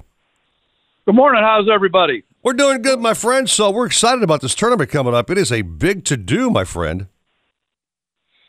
Good 1.05 1.15
morning. 1.15 1.43
How's 1.43 1.69
everybody? 1.71 2.25
We're 2.45 2.53
doing 2.53 2.83
good, 2.83 3.01
my 3.01 3.15
friend. 3.15 3.49
So 3.49 3.71
we're 3.71 3.87
excited 3.87 4.23
about 4.23 4.43
this 4.43 4.55
tournament 4.55 4.91
coming 4.91 5.15
up. 5.15 5.31
It 5.31 5.39
is 5.39 5.51
a 5.51 5.63
big 5.63 6.05
to 6.05 6.17
do, 6.17 6.51
my 6.51 6.65
friend. 6.65 7.07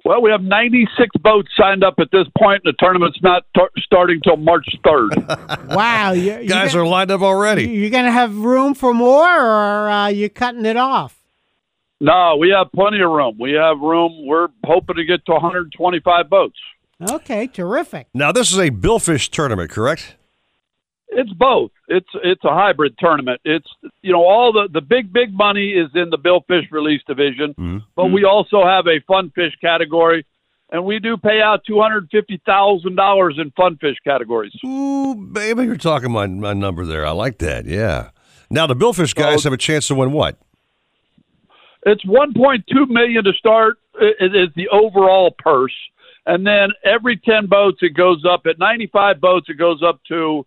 Well, 0.04 0.22
we 0.22 0.30
have 0.30 0.42
96 0.44 1.16
boats 1.22 1.50
signed 1.60 1.84
up 1.84 1.96
at 1.98 2.10
this 2.12 2.28
point, 2.38 2.62
and 2.64 2.72
the 2.74 2.78
tournament's 2.78 3.18
not 3.24 3.44
t- 3.56 3.62
starting 3.84 4.20
till 4.24 4.38
March 4.38 4.68
3rd. 4.86 5.70
Wow, 5.76 6.12
you, 6.12 6.40
you 6.42 6.48
Guys 6.48 6.74
got- 6.74 6.82
are 6.82 6.86
lined 6.86 7.10
up 7.10 7.22
already. 7.22 7.64
You're 7.70 7.90
gonna 7.90 8.12
have 8.12 8.36
room 8.38 8.76
for 8.76 8.94
more, 8.94 9.28
or 9.28 9.90
uh, 9.90 10.08
you 10.10 10.30
cutting 10.30 10.66
it 10.66 10.78
off? 10.78 11.24
no, 12.02 12.36
we 12.40 12.50
have 12.50 12.68
plenty 12.76 13.02
of 13.02 13.10
room. 13.10 13.38
We 13.40 13.54
have 13.54 13.80
room. 13.80 14.12
We're 14.28 14.50
hoping 14.66 14.98
to 14.98 15.06
get 15.06 15.26
to 15.26 15.32
125 15.32 16.30
boats. 16.30 16.60
Okay, 17.10 17.48
terrific. 17.48 18.08
Now, 18.14 18.32
this 18.32 18.52
is 18.52 18.60
a 18.60 18.70
billfish 18.70 19.30
tournament, 19.32 19.72
correct? 19.72 20.16
It's 21.18 21.32
both. 21.34 21.72
It's 21.88 22.10
it's 22.24 22.44
a 22.44 22.50
hybrid 22.54 22.96
tournament. 23.00 23.40
It's 23.46 23.68
you 24.02 24.12
know 24.12 24.24
all 24.24 24.52
the 24.54 24.68
the 24.72 24.82
big 24.82 25.14
big 25.14 25.34
money 25.34 25.72
is 25.72 25.90
in 25.96 26.10
the 26.10 26.18
billfish 26.18 26.70
release 26.72 27.02
division, 27.08 27.54
Mm-hmm. 27.58 27.78
but 27.96 28.08
we 28.08 28.26
also 28.26 28.64
have 28.66 28.86
a 28.88 29.00
fun 29.08 29.32
fish 29.34 29.54
category, 29.62 30.26
and 30.72 30.84
we 30.84 31.00
do 31.00 31.16
pay 31.18 31.42
out 31.42 31.62
two 31.66 31.82
hundred 31.82 32.10
fifty 32.12 32.42
thousand 32.46 32.96
dollars 32.96 33.36
in 33.40 33.52
fun 33.52 33.78
fish 33.78 33.96
categories. 34.04 34.52
Ooh, 34.66 35.16
baby, 35.16 35.64
you're 35.64 35.78
talking 35.78 36.12
my, 36.12 36.28
my 36.28 36.54
number 36.54 36.86
there. 36.86 37.06
I 37.06 37.12
like 37.12 37.38
that. 37.40 37.66
Yeah. 37.66 38.10
Now, 38.50 38.68
the 38.68 38.76
billfish 38.76 39.16
guys 39.16 39.44
have 39.46 39.54
a 39.54 39.58
chance 39.58 39.88
to 39.88 39.96
win 39.96 40.12
what? 40.12 40.38
It's 41.86 42.04
1.2 42.06 42.64
million 42.90 43.24
to 43.24 43.34
start. 43.34 43.78
It 44.00 44.36
is 44.36 44.50
the 44.56 44.68
overall 44.70 45.34
purse, 45.38 45.74
and 46.26 46.46
then 46.46 46.70
every 46.84 47.16
10 47.18 47.46
boats 47.48 47.78
it 47.82 47.96
goes 47.96 48.24
up. 48.30 48.46
At 48.48 48.60
95 48.60 49.22
boats, 49.22 49.48
it 49.50 49.54
goes 49.58 49.82
up 49.82 50.00
to 50.10 50.46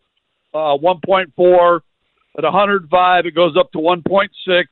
uh, 0.55 0.77
1.4. 0.79 1.81
At 2.37 2.45
105, 2.45 3.27
it 3.27 3.35
goes 3.35 3.57
up 3.59 3.73
to 3.73 3.79
1.6, 3.79 4.65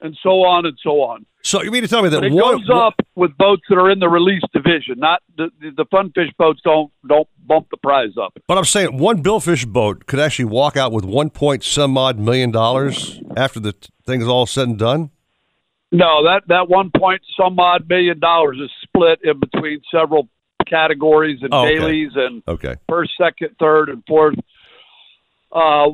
and 0.00 0.16
so 0.22 0.30
on 0.44 0.64
and 0.66 0.78
so 0.82 1.00
on. 1.02 1.26
So 1.42 1.62
you 1.62 1.70
mean 1.70 1.82
to 1.82 1.88
tell 1.88 2.02
me 2.02 2.08
that 2.10 2.18
But 2.20 2.26
it 2.26 2.32
one, 2.32 2.58
goes 2.58 2.70
up 2.72 2.94
with 3.16 3.36
boats 3.38 3.62
that 3.68 3.76
are 3.76 3.90
in 3.90 3.98
the 4.00 4.08
release 4.08 4.42
division. 4.52 4.98
Not 4.98 5.22
the 5.36 5.50
the, 5.60 5.70
the 5.70 5.84
fun 5.86 6.10
fish 6.14 6.30
boats 6.38 6.60
don't 6.62 6.92
don't 7.08 7.28
bump 7.46 7.68
the 7.70 7.76
prize 7.78 8.10
up. 8.20 8.36
But 8.46 8.58
I'm 8.58 8.64
saying 8.64 8.98
one 8.98 9.22
billfish 9.22 9.66
boat 9.66 10.06
could 10.06 10.18
actually 10.20 10.44
walk 10.46 10.76
out 10.76 10.92
with 10.92 11.04
one 11.04 11.30
point 11.30 11.64
some 11.64 11.96
odd 11.96 12.18
million 12.18 12.50
dollars 12.50 13.20
after 13.36 13.60
the 13.60 13.72
t- 13.72 13.88
is 14.08 14.28
all 14.28 14.46
said 14.46 14.68
and 14.68 14.78
done. 14.78 15.10
No, 15.90 16.24
that 16.24 16.42
that 16.48 16.68
one 16.68 16.90
point 16.96 17.22
some 17.40 17.58
odd 17.58 17.88
million 17.88 18.18
dollars 18.20 18.58
is 18.62 18.70
split 18.82 19.20
in 19.24 19.38
between 19.40 19.80
several 19.92 20.28
categories 20.68 21.38
and 21.42 21.54
Oh, 21.54 21.64
okay. 21.64 21.78
dailies 21.78 22.10
and 22.14 22.42
Okay. 22.46 22.74
first, 22.88 23.12
second, 23.18 23.50
third, 23.58 23.88
and 23.88 24.02
fourth. 24.06 24.34
Uh, 25.52 25.90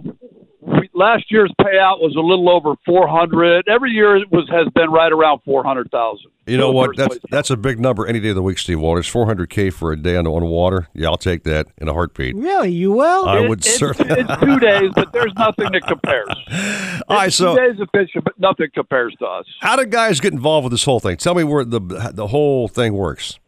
we, 0.60 0.88
last 0.94 1.24
year's 1.30 1.52
payout 1.60 2.00
was 2.00 2.14
a 2.16 2.20
little 2.20 2.48
over 2.48 2.74
four 2.86 3.06
hundred. 3.06 3.68
Every 3.68 3.90
year 3.90 4.16
it 4.16 4.30
was 4.32 4.48
has 4.50 4.66
been 4.74 4.90
right 4.90 5.12
around 5.12 5.40
four 5.44 5.62
hundred 5.62 5.90
thousand. 5.90 6.30
You 6.46 6.56
know 6.58 6.72
what? 6.72 6.96
That's 6.96 7.18
that's 7.30 7.50
a 7.50 7.56
big 7.56 7.78
number 7.80 8.06
any 8.06 8.18
day 8.20 8.30
of 8.30 8.34
the 8.34 8.42
week, 8.42 8.58
Steve 8.58 8.78
Waters. 8.80 9.10
400k 9.10 9.72
for 9.72 9.92
a 9.92 9.96
day 9.96 10.16
on 10.16 10.26
on 10.26 10.44
water. 10.46 10.88
Yeah, 10.94 11.08
I'll 11.08 11.16
take 11.16 11.44
that 11.44 11.68
in 11.78 11.88
a 11.88 11.92
heartbeat. 11.94 12.34
Really, 12.36 12.70
you 12.72 12.92
will? 12.92 13.26
I 13.26 13.40
It- 13.40 13.48
would 13.48 13.58
it's, 13.60 13.76
certainly. 13.78 14.14
it's 14.20 14.40
two 14.40 14.58
days, 14.60 14.90
but 14.94 15.12
there's 15.12 15.32
nothing 15.38 15.70
that 15.72 15.82
compares. 15.86 16.28
All 17.08 17.16
right, 17.16 17.28
It's 17.28 17.36
so- 17.36 17.54
two 17.56 17.60
days 17.72 17.80
of 17.80 17.88
fishing, 17.94 18.22
but 18.24 18.38
nothing 18.38 18.68
compares 18.74 19.14
to 19.20 19.26
us. 19.26 19.46
How 19.60 19.76
do 19.76 19.86
guys 19.86 20.20
get 20.20 20.32
involved 20.34 20.64
with 20.64 20.72
this 20.72 20.84
whole 20.84 21.00
thing? 21.00 21.16
Tell 21.16 21.34
me 21.34 21.44
where 21.44 21.64
the 21.64 21.80
the 22.12 22.26
whole 22.26 22.68
thing 22.68 22.92
works. 22.94 23.38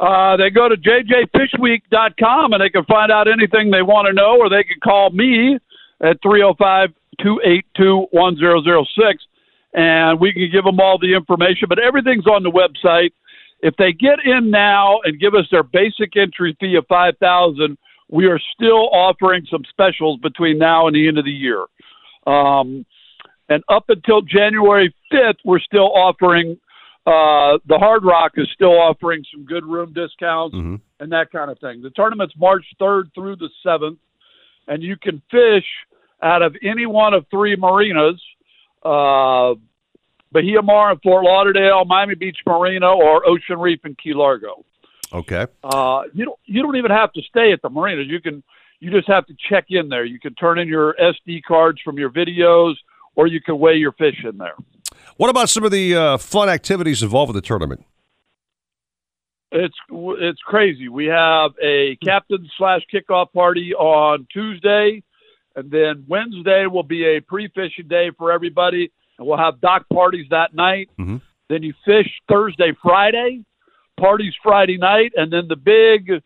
Uh, 0.00 0.36
they 0.36 0.48
go 0.48 0.68
to 0.68 0.76
jjfishweek.com 0.76 2.52
and 2.52 2.62
they 2.62 2.70
can 2.70 2.84
find 2.84 3.12
out 3.12 3.28
anything 3.28 3.70
they 3.70 3.82
want 3.82 4.06
to 4.06 4.14
know, 4.14 4.38
or 4.38 4.48
they 4.48 4.64
can 4.64 4.80
call 4.82 5.10
me 5.10 5.58
at 6.00 6.16
305 6.22 6.90
282 7.22 8.06
1006 8.10 9.24
and 9.74 10.18
we 10.18 10.32
can 10.32 10.48
give 10.50 10.64
them 10.64 10.80
all 10.80 10.98
the 10.98 11.14
information. 11.14 11.66
But 11.68 11.78
everything's 11.78 12.26
on 12.26 12.42
the 12.42 12.50
website. 12.50 13.10
If 13.60 13.76
they 13.76 13.92
get 13.92 14.18
in 14.24 14.50
now 14.50 15.00
and 15.04 15.20
give 15.20 15.34
us 15.34 15.44
their 15.50 15.62
basic 15.62 16.16
entry 16.16 16.56
fee 16.58 16.76
of 16.76 16.86
5000 16.88 17.76
we 18.10 18.26
are 18.26 18.40
still 18.54 18.88
offering 18.90 19.46
some 19.50 19.62
specials 19.70 20.18
between 20.20 20.58
now 20.58 20.86
and 20.86 20.96
the 20.96 21.06
end 21.06 21.18
of 21.18 21.24
the 21.24 21.30
year. 21.30 21.64
Um, 22.26 22.84
and 23.48 23.62
up 23.68 23.84
until 23.88 24.22
January 24.22 24.94
5th, 25.12 25.38
we're 25.44 25.60
still 25.60 25.92
offering 25.94 26.58
uh, 27.06 27.58
the 27.66 27.78
Hard 27.78 28.04
Rock 28.04 28.32
is 28.36 28.48
still 28.54 28.78
offering 28.78 29.24
some 29.32 29.44
good 29.44 29.64
room 29.64 29.92
discounts 29.92 30.54
and 31.00 31.12
that 31.12 31.32
kind 31.32 31.50
of 31.50 31.58
thing. 31.58 31.82
The 31.82 31.90
tournament's 31.90 32.34
March 32.38 32.64
3rd 32.80 33.14
through 33.14 33.36
the 33.36 33.48
7th, 33.66 33.96
and 34.68 34.82
you 34.82 34.96
can 34.96 35.22
fish 35.30 35.64
out 36.22 36.42
of 36.42 36.54
any 36.62 36.86
one 36.86 37.14
of 37.14 37.24
three 37.30 37.56
marinas 37.56 38.20
uh, 38.82 39.54
Bahia 40.32 40.62
Mar 40.62 40.92
in 40.92 40.98
Fort 41.00 41.24
Lauderdale, 41.24 41.84
Miami 41.84 42.14
Beach 42.14 42.38
Marina, 42.46 42.88
or 42.92 43.26
Ocean 43.26 43.58
Reef 43.58 43.80
in 43.84 43.94
Key 43.96 44.14
Largo. 44.14 44.64
Okay. 45.12 45.46
Uh, 45.64 46.02
you 46.14 46.24
don't 46.24 46.38
you 46.44 46.62
don't 46.62 46.76
even 46.76 46.90
have 46.90 47.12
to 47.14 47.22
stay 47.22 47.52
at 47.52 47.60
the 47.62 47.68
marinas. 47.68 48.06
You 48.08 48.20
can 48.20 48.42
you 48.78 48.90
just 48.90 49.08
have 49.08 49.26
to 49.26 49.34
check 49.48 49.66
in 49.70 49.88
there. 49.88 50.04
You 50.04 50.20
can 50.20 50.34
turn 50.34 50.58
in 50.58 50.68
your 50.68 50.94
SD 51.00 51.42
cards 51.42 51.80
from 51.84 51.98
your 51.98 52.10
videos, 52.10 52.74
or 53.16 53.26
you 53.26 53.40
can 53.40 53.58
weigh 53.58 53.74
your 53.74 53.92
fish 53.92 54.24
in 54.24 54.38
there. 54.38 54.54
What 55.16 55.30
about 55.30 55.48
some 55.48 55.64
of 55.64 55.70
the 55.70 55.94
uh, 55.94 56.18
fun 56.18 56.48
activities 56.48 57.02
involved 57.02 57.32
with 57.32 57.42
the 57.42 57.46
tournament? 57.46 57.84
It's 59.52 59.74
it's 59.90 60.40
crazy. 60.42 60.88
We 60.88 61.06
have 61.06 61.52
a 61.62 61.96
captain 62.04 62.48
slash 62.56 62.82
kickoff 62.92 63.32
party 63.32 63.74
on 63.74 64.26
Tuesday, 64.32 65.02
and 65.56 65.70
then 65.70 66.04
Wednesday 66.06 66.66
will 66.66 66.84
be 66.84 67.04
a 67.04 67.20
pre-fishing 67.20 67.88
day 67.88 68.12
for 68.16 68.30
everybody, 68.30 68.92
and 69.18 69.26
we'll 69.26 69.38
have 69.38 69.60
dock 69.60 69.86
parties 69.92 70.26
that 70.30 70.54
night. 70.54 70.88
Then 71.48 71.64
you 71.64 71.74
fish 71.84 72.06
Thursday, 72.28 72.72
Friday, 72.80 73.44
parties 73.98 74.34
Friday 74.40 74.78
night, 74.78 75.12
and 75.16 75.32
then 75.32 75.48
the 75.48 75.56
big 75.56 76.22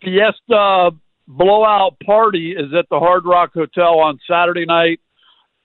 fiesta 0.00 0.92
blowout 1.26 1.98
party 2.06 2.52
is 2.52 2.72
at 2.78 2.88
the 2.90 2.98
Hard 2.98 3.24
Rock 3.24 3.52
Hotel 3.54 3.98
on 3.98 4.20
Saturday 4.28 4.66
night 4.66 5.00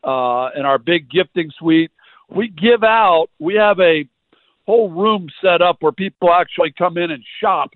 uh, 0.03 0.49
in 0.57 0.65
our 0.65 0.79
big 0.79 1.09
gifting 1.09 1.51
suite. 1.59 1.91
We 2.29 2.47
give 2.49 2.83
out. 2.83 3.27
We 3.39 3.55
have 3.55 3.79
a 3.79 4.05
whole 4.65 4.89
room 4.89 5.27
set 5.43 5.61
up 5.61 5.77
where 5.81 5.91
people 5.91 6.31
actually 6.33 6.73
come 6.77 6.97
in 6.97 7.11
and 7.11 7.23
shop, 7.41 7.71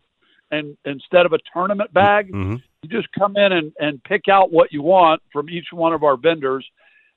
and 0.51 0.76
instead 0.85 1.26
of 1.26 1.34
a 1.34 1.38
tournament 1.53 1.93
bag, 1.93 2.30
you 2.34 2.89
just 2.89 3.07
come 3.17 3.35
in 3.38 3.51
and, 3.51 3.71
and 3.80 4.03
pick 4.03 4.23
out 4.31 4.51
what 4.51 4.71
you 4.71 4.81
want 4.81 5.21
from 5.31 5.49
each 5.49 5.67
one 5.71 5.93
of 5.93 6.03
our 6.03 6.17
vendors, 6.17 6.65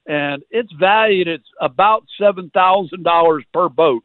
and 0.06 0.42
it's 0.50 0.72
valued. 0.78 1.28
It's 1.28 1.48
about 1.60 2.04
seven 2.20 2.50
thousand 2.52 3.04
dollars 3.04 3.44
per 3.54 3.68
boat, 3.70 4.02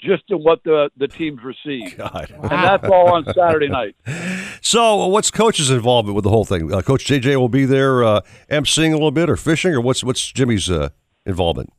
just 0.00 0.24
in 0.28 0.38
what 0.38 0.62
the 0.64 0.90
the 0.98 1.08
teams 1.08 1.40
receive, 1.42 1.96
God. 1.96 2.30
and 2.30 2.50
that's 2.50 2.84
all 2.84 3.14
on 3.14 3.24
Saturday 3.34 3.68
night. 3.68 3.96
So, 4.60 5.06
what's 5.06 5.30
coach's 5.30 5.70
involvement 5.70 6.16
with 6.16 6.24
the 6.24 6.30
whole 6.30 6.44
thing? 6.44 6.70
Uh, 6.74 6.82
Coach 6.82 7.06
JJ 7.06 7.36
will 7.36 7.48
be 7.48 7.64
there, 7.64 8.02
uh, 8.02 8.20
emceeing 8.50 8.90
a 8.90 8.94
little 8.94 9.12
bit, 9.12 9.30
or 9.30 9.36
fishing, 9.36 9.72
or 9.72 9.80
what's 9.80 10.02
what's 10.02 10.30
Jimmy's 10.32 10.68
uh, 10.68 10.88
involvement? 11.24 11.72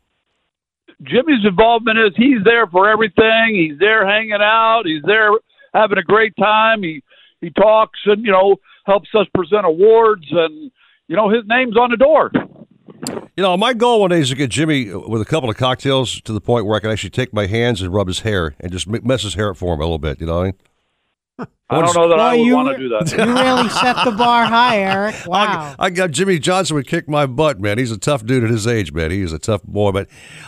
Jimmy's 1.04 1.46
involvement 1.46 1.98
is 1.98 2.14
he's 2.16 2.44
there 2.44 2.68
for 2.68 2.90
everything. 2.90 3.56
He's 3.56 3.80
there 3.80 4.06
hanging 4.06 4.42
out. 4.42 4.84
He's 4.86 5.04
there 5.04 5.32
having 5.74 5.98
a 5.98 6.04
great 6.04 6.34
time. 6.38 6.84
He 6.84 7.02
he 7.42 7.50
talks 7.52 8.00
and 8.06 8.26
you 8.26 8.32
know 8.32 8.58
helps 8.86 9.10
us 9.16 9.28
present 9.34 9.66
awards 9.66 10.26
and 10.32 10.72
you 11.08 11.16
know 11.16 11.30
his 11.30 11.44
name's 11.48 11.78
on 11.78 11.92
the 11.92 11.98
door. 11.98 12.32
You 13.38 13.44
know, 13.44 13.56
my 13.56 13.74
goal 13.74 14.02
one 14.02 14.10
day 14.10 14.20
is 14.20 14.30
to 14.30 14.36
get 14.36 14.50
Jimmy 14.50 14.94
with 14.94 15.22
a 15.22 15.26
couple 15.26 15.50
of 15.50 15.56
cocktails 15.56 16.20
to 16.22 16.34
the 16.34 16.42
point 16.42 16.66
where 16.66 16.76
I 16.76 16.82
can 16.82 16.92
actually 16.92 17.12
take 17.12 17.34
my 17.34 17.46
hands 17.46 17.82
and 17.82 17.94
rub 17.94 18.08
his 18.08 18.20
hair 18.22 18.56
and 18.60 18.70
just 18.70 18.86
mess 18.86 19.24
his 19.24 19.36
hair 19.36 19.52
up 19.52 19.58
for 19.58 19.74
him 19.74 19.80
a 19.80 19.84
little 19.84 19.98
bit. 19.98 20.20
You 20.20 20.28
know 20.28 20.36
what 20.36 20.42
I 20.42 20.46
mean? 20.46 20.54
I 21.72 21.82
don't 21.82 21.96
know 21.96 22.10
that 22.10 22.20
I 22.20 22.36
would 22.36 22.52
want 22.52 22.68
to 22.70 22.74
re- 22.74 22.80
do 22.80 22.90
that. 22.90 23.12
You 23.12 23.34
really 23.34 23.70
set 23.70 24.04
the 24.04 24.12
bar 24.12 24.46
high, 24.46 24.80
Eric. 24.80 25.16
Wow. 25.28 25.76
I 25.78 25.92
got 25.92 26.10
Jimmy 26.12 26.40
Johnson 26.40 26.76
would 26.76 26.88
kick 26.88 27.08
my 27.08 27.26
butt, 27.28 27.60
man. 27.60 27.78
He's 27.78 27.92
a 27.92 27.98
tough 27.98 28.26
dude 28.26 28.44
at 28.44 28.50
his 28.50 28.66
age, 28.66 28.92
man. 28.92 29.12
He's 29.12 29.32
a 29.32 29.38
tough 29.40 29.62
boy. 29.64 29.92
But 29.92 30.08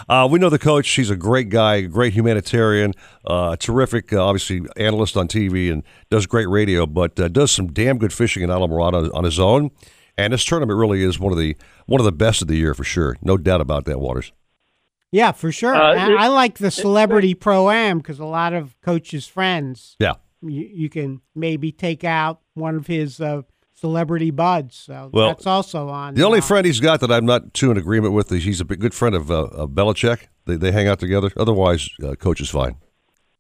uh, 0.10 0.28
we 0.32 0.40
know 0.40 0.50
the 0.50 0.58
coach. 0.58 0.90
He's 0.90 1.10
a 1.12 1.16
great 1.16 1.50
guy, 1.50 1.82
great 1.82 2.14
humanitarian, 2.14 2.94
uh, 3.26 3.56
terrific, 3.58 4.12
uh, 4.12 4.26
obviously, 4.26 4.62
analyst 4.78 5.16
on 5.16 5.28
TV 5.28 5.72
and 5.72 5.84
does 6.10 6.26
great 6.26 6.50
radio, 6.50 6.86
but 6.88 7.20
uh, 7.20 7.28
does 7.28 7.52
some 7.52 7.68
damn 7.72 8.00
good 8.00 8.12
fishing 8.14 8.42
in 8.42 8.50
Islamorada 8.50 9.14
on 9.14 9.24
his 9.24 9.40
own. 9.40 9.70
And 10.18 10.34
this 10.34 10.44
tournament 10.44 10.78
really 10.78 11.04
is 11.04 11.20
one 11.20 11.32
of 11.32 11.38
the 11.38 11.56
one 11.86 12.02
of 12.02 12.06
the 12.06 12.12
best 12.12 12.42
of 12.42 12.48
the 12.48 12.56
year 12.56 12.74
for 12.74 12.84
sure. 12.84 13.16
No 13.22 13.38
doubt 13.38 13.62
about 13.62 13.86
that, 13.86 14.00
Waters. 14.00 14.32
Yeah, 15.12 15.32
for 15.34 15.52
sure. 15.52 15.76
Uh, 15.76 15.94
I, 15.94 16.12
it- 16.12 16.18
I 16.18 16.28
like 16.30 16.58
the 16.58 16.72
celebrity 16.72 17.34
pro 17.36 17.70
am 17.70 17.98
because 18.00 18.18
a 18.20 18.26
lot 18.26 18.54
of 18.54 18.80
coaches' 18.82 19.28
friends. 19.28 19.96
Yeah. 20.00 20.14
You, 20.42 20.70
you 20.74 20.90
can 20.90 21.22
maybe 21.36 21.72
take 21.72 22.04
out 22.04 22.40
one 22.54 22.76
of 22.76 22.88
his 22.88 23.22
uh, 23.22 23.44
celebrity 23.74 24.32
buds. 24.32 24.76
So 24.76 25.10
Well, 25.14 25.30
that's 25.30 25.46
also 25.48 25.90
on. 25.90 26.14
The 26.16 26.24
only 26.24 26.40
uh, 26.40 26.44
friend 26.44 26.66
he's 26.66 26.80
got 26.80 27.00
that 27.02 27.12
I'm 27.12 27.26
not 27.26 27.54
too 27.54 27.72
in 27.72 27.78
agreement 27.78 28.14
with 28.14 28.32
is 28.32 28.44
he's 28.44 28.62
a 28.62 28.66
good 28.66 28.94
friend 28.94 29.16
of, 29.16 29.30
uh, 29.32 29.46
of 29.46 29.72
Belichick. 29.72 30.28
They, 30.46 30.56
they 30.56 30.72
hang 30.72 30.88
out 30.88 31.00
together. 31.00 31.32
Otherwise, 31.38 31.90
uh, 32.04 32.16
coach 32.16 32.42
is 32.42 32.50
fine. 32.50 32.78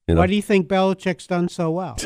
You 0.07 0.15
know, 0.15 0.21
Why 0.21 0.27
do 0.27 0.35
you 0.35 0.41
think 0.41 0.67
Belichick's 0.67 1.27
done 1.27 1.47
so 1.47 1.71
well? 1.71 1.95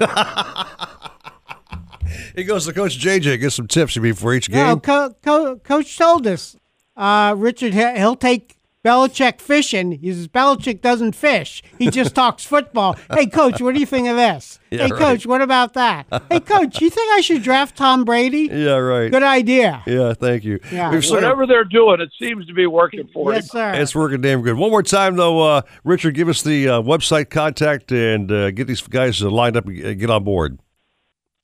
he 2.36 2.44
goes 2.44 2.66
to 2.66 2.74
Coach 2.74 3.00
JJ, 3.00 3.40
gets 3.40 3.56
some 3.56 3.68
tips 3.68 3.98
before 3.98 4.34
each 4.34 4.50
game. 4.50 4.66
No, 4.66 4.78
co- 4.78 5.16
co- 5.22 5.58
coach 5.58 5.98
told 5.98 6.28
us, 6.28 6.56
uh, 6.96 7.34
Richard, 7.38 7.74
he'll 7.74 8.16
take 8.16 8.58
Belichick 8.86 9.42
fishing. 9.42 9.94
He 9.94 10.14
says 10.14 10.28
Belichick 10.28 10.80
doesn't 10.82 11.14
fish. 11.16 11.64
He 11.80 11.90
just 11.90 12.14
talks 12.22 12.46
football. 12.46 12.96
Hey, 13.12 13.26
coach, 13.26 13.60
what 13.60 13.74
do 13.74 13.80
you 13.80 13.86
think 13.88 14.08
of 14.08 14.16
this? 14.16 14.60
Yeah, 14.76 14.88
hey, 14.88 14.92
right. 14.92 15.00
coach, 15.00 15.26
what 15.26 15.42
about 15.42 15.74
that? 15.76 16.06
hey, 16.30 16.42
coach, 16.42 16.82
you 16.82 16.90
think 16.90 17.10
I 17.14 17.22
should 17.22 17.42
draft 17.44 17.78
Tom 17.78 18.04
Brady? 18.04 18.50
Yeah, 18.52 18.74
right. 18.76 19.10
Good 19.10 19.24
idea. 19.24 19.82
Yeah, 19.88 20.14
thank 20.14 20.44
you. 20.44 20.60
Yeah. 20.70 20.92
We've 20.92 21.02
still 21.06 21.22
got- 21.22 21.24
Whatever 21.38 21.48
they're 21.48 21.64
doing, 21.64 22.02
it 22.02 22.10
seems 22.20 22.46
to 22.48 22.54
be 22.54 22.66
working 22.68 23.08
for 23.14 23.32
Yes, 23.34 23.46
him. 23.46 23.48
sir. 23.50 23.74
It's 23.76 23.96
working 23.96 24.20
damn 24.20 24.42
good. 24.42 24.58
One 24.58 24.72
more 24.72 24.84
time, 24.84 25.16
though, 25.16 25.40
uh, 25.40 25.62
Richard, 25.86 26.14
give 26.16 26.28
us 26.28 26.42
the 26.42 26.68
uh, 26.68 26.82
website 26.82 27.30
contact 27.30 27.92
and 27.94 28.30
uh, 28.30 28.52
get 28.52 28.68
these 28.68 28.82
guys 28.82 29.22
uh, 29.24 29.30
lined 29.30 29.56
up 29.56 29.66
and 29.66 29.78
get- 29.78 29.98
get 30.00 30.10
on 30.10 30.26
board. 30.26 30.60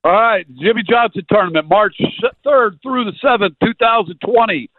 All 0.03 0.11
right, 0.11 0.45
Jimmy 0.59 0.81
Johnson 0.89 1.21
tournament, 1.29 1.69
March 1.69 1.95
third 2.43 2.79
through 2.81 3.05
the 3.05 3.13
seventh, 3.21 3.55
two 3.63 3.73
thousand 3.79 4.17
twenty. 4.25 4.70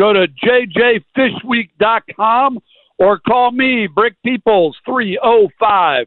Go 0.00 0.12
to 0.14 0.26
jjfishweek.com 0.28 2.58
or 2.98 3.18
call 3.18 3.52
me, 3.52 3.86
Brick 3.86 4.14
Peebles, 4.24 4.78
305 4.86 6.06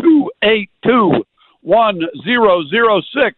282 0.00 1.22
1006. 1.60 3.36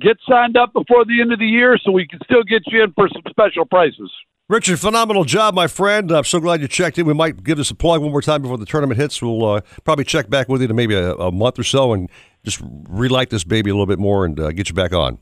Get 0.00 0.16
signed 0.28 0.56
up 0.56 0.72
before 0.72 1.04
the 1.04 1.20
end 1.20 1.32
of 1.32 1.38
the 1.38 1.46
year 1.46 1.78
so 1.80 1.92
we 1.92 2.08
can 2.08 2.18
still 2.24 2.42
get 2.42 2.62
you 2.66 2.82
in 2.82 2.92
for 2.94 3.08
some 3.08 3.22
special 3.30 3.64
prices. 3.64 4.10
Richard, 4.48 4.80
phenomenal 4.80 5.22
job, 5.22 5.54
my 5.54 5.68
friend. 5.68 6.10
I'm 6.10 6.24
so 6.24 6.40
glad 6.40 6.60
you 6.60 6.66
checked 6.66 6.98
in. 6.98 7.06
We 7.06 7.14
might 7.14 7.44
give 7.44 7.56
this 7.56 7.70
a 7.70 7.76
plug 7.76 8.02
one 8.02 8.10
more 8.10 8.22
time 8.22 8.42
before 8.42 8.58
the 8.58 8.66
tournament 8.66 8.98
hits. 8.98 9.22
We'll 9.22 9.44
uh, 9.44 9.60
probably 9.84 10.06
check 10.06 10.28
back 10.28 10.48
with 10.48 10.60
you 10.60 10.68
in 10.68 10.74
maybe 10.74 10.96
a, 10.96 11.14
a, 11.14 11.30
month 11.30 11.60
or 11.60 11.64
so 11.64 11.92
and 11.92 12.10
just 12.42 12.60
relight 12.88 13.30
this 13.30 13.44
baby 13.44 13.70
a 13.70 13.74
little 13.74 13.86
bit 13.86 14.00
more 14.00 14.24
and 14.24 14.40
uh, 14.40 14.50
get 14.50 14.68
you 14.68 14.74
back 14.74 14.92
on. 14.92 15.20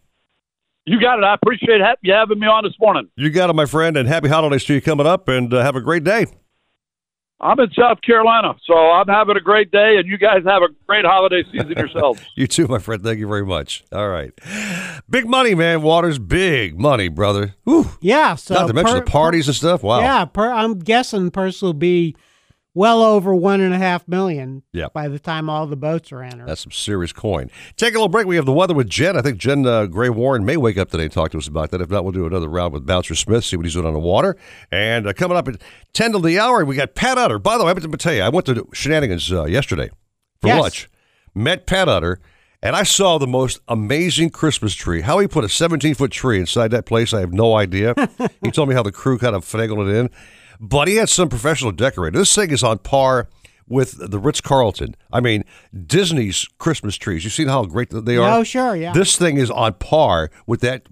You 0.86 1.00
got 1.00 1.18
it. 1.18 1.24
I 1.24 1.34
appreciate 1.34 1.80
you 2.02 2.12
having 2.12 2.38
me 2.38 2.46
on 2.46 2.64
this 2.64 2.74
morning. 2.78 3.08
You 3.16 3.30
got 3.30 3.48
it, 3.48 3.54
my 3.54 3.64
friend, 3.64 3.96
and 3.96 4.06
happy 4.06 4.28
holidays 4.28 4.64
to 4.64 4.74
you 4.74 4.82
coming 4.82 5.06
up, 5.06 5.28
and 5.28 5.52
uh, 5.52 5.62
have 5.62 5.76
a 5.76 5.80
great 5.80 6.04
day. 6.04 6.26
I'm 7.40 7.58
in 7.58 7.70
South 7.72 8.00
Carolina, 8.00 8.54
so 8.64 8.74
I'm 8.74 9.08
having 9.08 9.36
a 9.36 9.40
great 9.40 9.70
day, 9.70 9.96
and 9.98 10.06
you 10.06 10.16
guys 10.18 10.44
have 10.46 10.62
a 10.62 10.68
great 10.86 11.04
holiday 11.04 11.42
season 11.50 11.72
yourselves. 11.72 12.20
you 12.36 12.46
too, 12.46 12.68
my 12.68 12.78
friend. 12.78 13.02
Thank 13.02 13.18
you 13.18 13.26
very 13.26 13.44
much. 13.44 13.84
All 13.92 14.08
right, 14.08 14.32
big 15.10 15.26
money, 15.26 15.54
man. 15.54 15.82
Water's 15.82 16.18
big 16.18 16.78
money, 16.78 17.08
brother. 17.08 17.54
Whew. 17.64 17.90
Yeah. 18.00 18.36
So 18.36 18.54
not 18.54 18.68
to 18.68 18.72
mention 18.72 18.94
per, 18.94 19.04
the 19.04 19.10
parties 19.10 19.48
and 19.48 19.56
stuff. 19.56 19.82
Wow. 19.82 20.00
Yeah, 20.00 20.24
per, 20.26 20.50
I'm 20.50 20.78
guessing 20.78 21.30
purse 21.30 21.60
will 21.60 21.74
be 21.74 22.14
well 22.74 23.02
over 23.02 23.34
one 23.34 23.60
and 23.60 23.72
a 23.72 23.78
half 23.78 24.06
million 24.08 24.62
yep. 24.72 24.92
by 24.92 25.08
the 25.08 25.18
time 25.18 25.48
all 25.48 25.66
the 25.66 25.76
boats 25.76 26.10
are 26.10 26.22
entered. 26.22 26.48
That's 26.48 26.62
some 26.62 26.72
serious 26.72 27.12
coin. 27.12 27.50
Take 27.76 27.94
a 27.94 27.96
little 27.96 28.08
break. 28.08 28.26
We 28.26 28.36
have 28.36 28.46
the 28.46 28.52
weather 28.52 28.74
with 28.74 28.88
Jen. 28.88 29.16
I 29.16 29.22
think 29.22 29.38
Jen 29.38 29.64
uh, 29.64 29.86
Gray 29.86 30.08
Warren 30.08 30.44
may 30.44 30.56
wake 30.56 30.76
up 30.76 30.90
today 30.90 31.04
and 31.04 31.12
talk 31.12 31.30
to 31.30 31.38
us 31.38 31.46
about 31.46 31.70
that. 31.70 31.80
If 31.80 31.90
not, 31.90 32.02
we'll 32.02 32.12
do 32.12 32.26
another 32.26 32.48
round 32.48 32.74
with 32.74 32.84
Bouncer 32.84 33.14
Smith, 33.14 33.44
see 33.44 33.56
what 33.56 33.64
he's 33.64 33.74
doing 33.74 33.86
on 33.86 33.92
the 33.92 34.00
water. 34.00 34.36
And 34.72 35.06
uh, 35.06 35.12
coming 35.12 35.36
up 35.36 35.46
at 35.48 35.60
10 35.92 36.12
to 36.12 36.18
the 36.18 36.38
hour, 36.38 36.64
we 36.64 36.76
got 36.76 36.94
Pat 36.94 37.16
Utter. 37.16 37.38
By 37.38 37.56
the 37.56 37.64
way, 37.64 37.70
I 37.70 37.74
meant 37.74 37.90
to 37.90 37.96
tell 37.96 38.14
you, 38.14 38.22
I 38.22 38.28
went 38.28 38.46
to 38.46 38.68
Shenanigans 38.72 39.32
uh, 39.32 39.44
yesterday 39.44 39.90
for 40.40 40.48
yes. 40.48 40.60
lunch, 40.60 40.90
met 41.34 41.66
Pat 41.66 41.88
Utter. 41.88 42.20
And 42.60 42.74
I 42.74 42.82
saw 42.82 43.18
the 43.18 43.26
most 43.26 43.60
amazing 43.68 44.30
Christmas 44.30 44.74
tree. 44.74 45.02
How 45.02 45.18
he 45.18 45.28
put 45.28 45.44
a 45.44 45.50
17 45.50 45.94
foot 45.94 46.10
tree 46.10 46.40
inside 46.40 46.70
that 46.70 46.86
place, 46.86 47.12
I 47.12 47.20
have 47.20 47.30
no 47.30 47.54
idea. 47.56 47.94
he 48.42 48.50
told 48.50 48.70
me 48.70 48.74
how 48.74 48.82
the 48.82 48.90
crew 48.90 49.18
kind 49.18 49.36
of 49.36 49.44
finagled 49.44 49.86
it 49.90 49.94
in. 49.94 50.10
But 50.60 50.88
he 50.88 50.96
had 50.96 51.08
some 51.08 51.28
professional 51.28 51.72
decorator. 51.72 52.18
This 52.18 52.34
thing 52.34 52.50
is 52.50 52.62
on 52.62 52.78
par 52.78 53.28
with 53.66 54.10
the 54.10 54.18
Ritz 54.18 54.40
Carlton. 54.40 54.94
I 55.12 55.20
mean, 55.20 55.44
Disney's 55.86 56.46
Christmas 56.58 56.96
trees. 56.96 57.24
You've 57.24 57.32
seen 57.32 57.48
how 57.48 57.64
great 57.64 57.90
they 57.90 58.16
are? 58.16 58.38
Oh, 58.38 58.44
sure, 58.44 58.76
yeah. 58.76 58.92
This 58.92 59.16
thing 59.16 59.36
is 59.36 59.50
on 59.50 59.74
par 59.74 60.30
with 60.46 60.60
that 60.60 60.86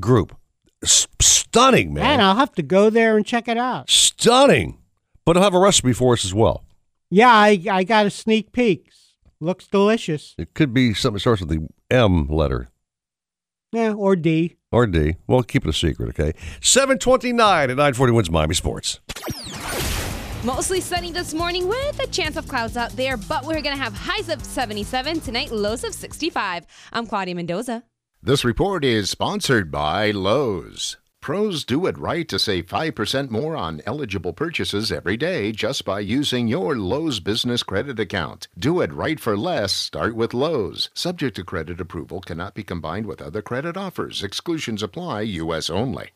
group. 0.00 0.36
S- 0.82 1.06
stunning, 1.20 1.92
man. 1.94 2.02
Man, 2.04 2.20
I'll 2.20 2.36
have 2.36 2.52
to 2.54 2.62
go 2.62 2.90
there 2.90 3.16
and 3.16 3.24
check 3.26 3.48
it 3.48 3.58
out. 3.58 3.90
Stunning. 3.90 4.78
But 5.24 5.36
he'll 5.36 5.42
have 5.42 5.54
a 5.54 5.58
recipe 5.58 5.92
for 5.92 6.12
us 6.14 6.24
as 6.24 6.34
well. 6.34 6.64
Yeah, 7.10 7.30
I, 7.32 7.60
I 7.70 7.84
got 7.84 8.06
a 8.06 8.10
sneak 8.10 8.52
peek. 8.52 8.90
Looks 9.40 9.66
delicious. 9.66 10.34
It 10.38 10.54
could 10.54 10.72
be 10.72 10.94
something 10.94 11.14
that 11.14 11.20
starts 11.20 11.40
with 11.42 11.50
the 11.50 11.68
M 11.90 12.26
letter. 12.28 12.70
Yeah, 13.72 13.92
or 13.92 14.16
D. 14.16 14.56
Or 14.70 14.86
D. 14.86 15.16
Well, 15.26 15.42
keep 15.42 15.64
it 15.66 15.70
a 15.70 15.72
secret, 15.72 16.08
okay? 16.10 16.32
729 16.60 17.70
at 17.70 17.76
940 17.76 18.12
WINZ 18.12 18.30
Miami 18.30 18.54
Sports. 18.54 19.00
Mostly 20.44 20.82
sunny 20.82 21.10
this 21.10 21.32
morning 21.32 21.68
with 21.68 21.98
a 22.00 22.06
chance 22.06 22.36
of 22.36 22.46
clouds 22.46 22.76
out 22.76 22.90
there, 22.96 23.16
but 23.16 23.46
we're 23.46 23.62
going 23.62 23.76
to 23.76 23.82
have 23.82 23.94
highs 23.94 24.28
of 24.28 24.44
77 24.44 25.20
tonight, 25.20 25.50
lows 25.50 25.84
of 25.84 25.94
65. 25.94 26.66
I'm 26.92 27.06
Claudia 27.06 27.34
Mendoza. 27.34 27.82
This 28.22 28.44
report 28.44 28.84
is 28.84 29.08
sponsored 29.08 29.70
by 29.70 30.10
Lowe's. 30.10 30.98
Pros 31.22 31.64
do 31.64 31.86
it 31.86 31.96
right 31.96 32.28
to 32.28 32.38
save 32.38 32.66
5% 32.66 33.30
more 33.30 33.56
on 33.56 33.80
eligible 33.86 34.34
purchases 34.34 34.92
every 34.92 35.16
day 35.16 35.50
just 35.50 35.86
by 35.86 36.00
using 36.00 36.46
your 36.46 36.76
Lowe's 36.76 37.20
business 37.20 37.62
credit 37.62 37.98
account. 37.98 38.48
Do 38.58 38.82
it 38.82 38.92
right 38.92 39.18
for 39.18 39.38
less. 39.38 39.72
Start 39.72 40.14
with 40.14 40.34
Lowe's. 40.34 40.90
Subject 40.92 41.36
to 41.36 41.44
credit 41.44 41.80
approval, 41.80 42.20
cannot 42.20 42.54
be 42.54 42.62
combined 42.62 43.06
with 43.06 43.22
other 43.22 43.40
credit 43.40 43.78
offers. 43.78 44.22
Exclusions 44.22 44.82
apply, 44.82 45.22
U.S. 45.22 45.70
only. 45.70 46.10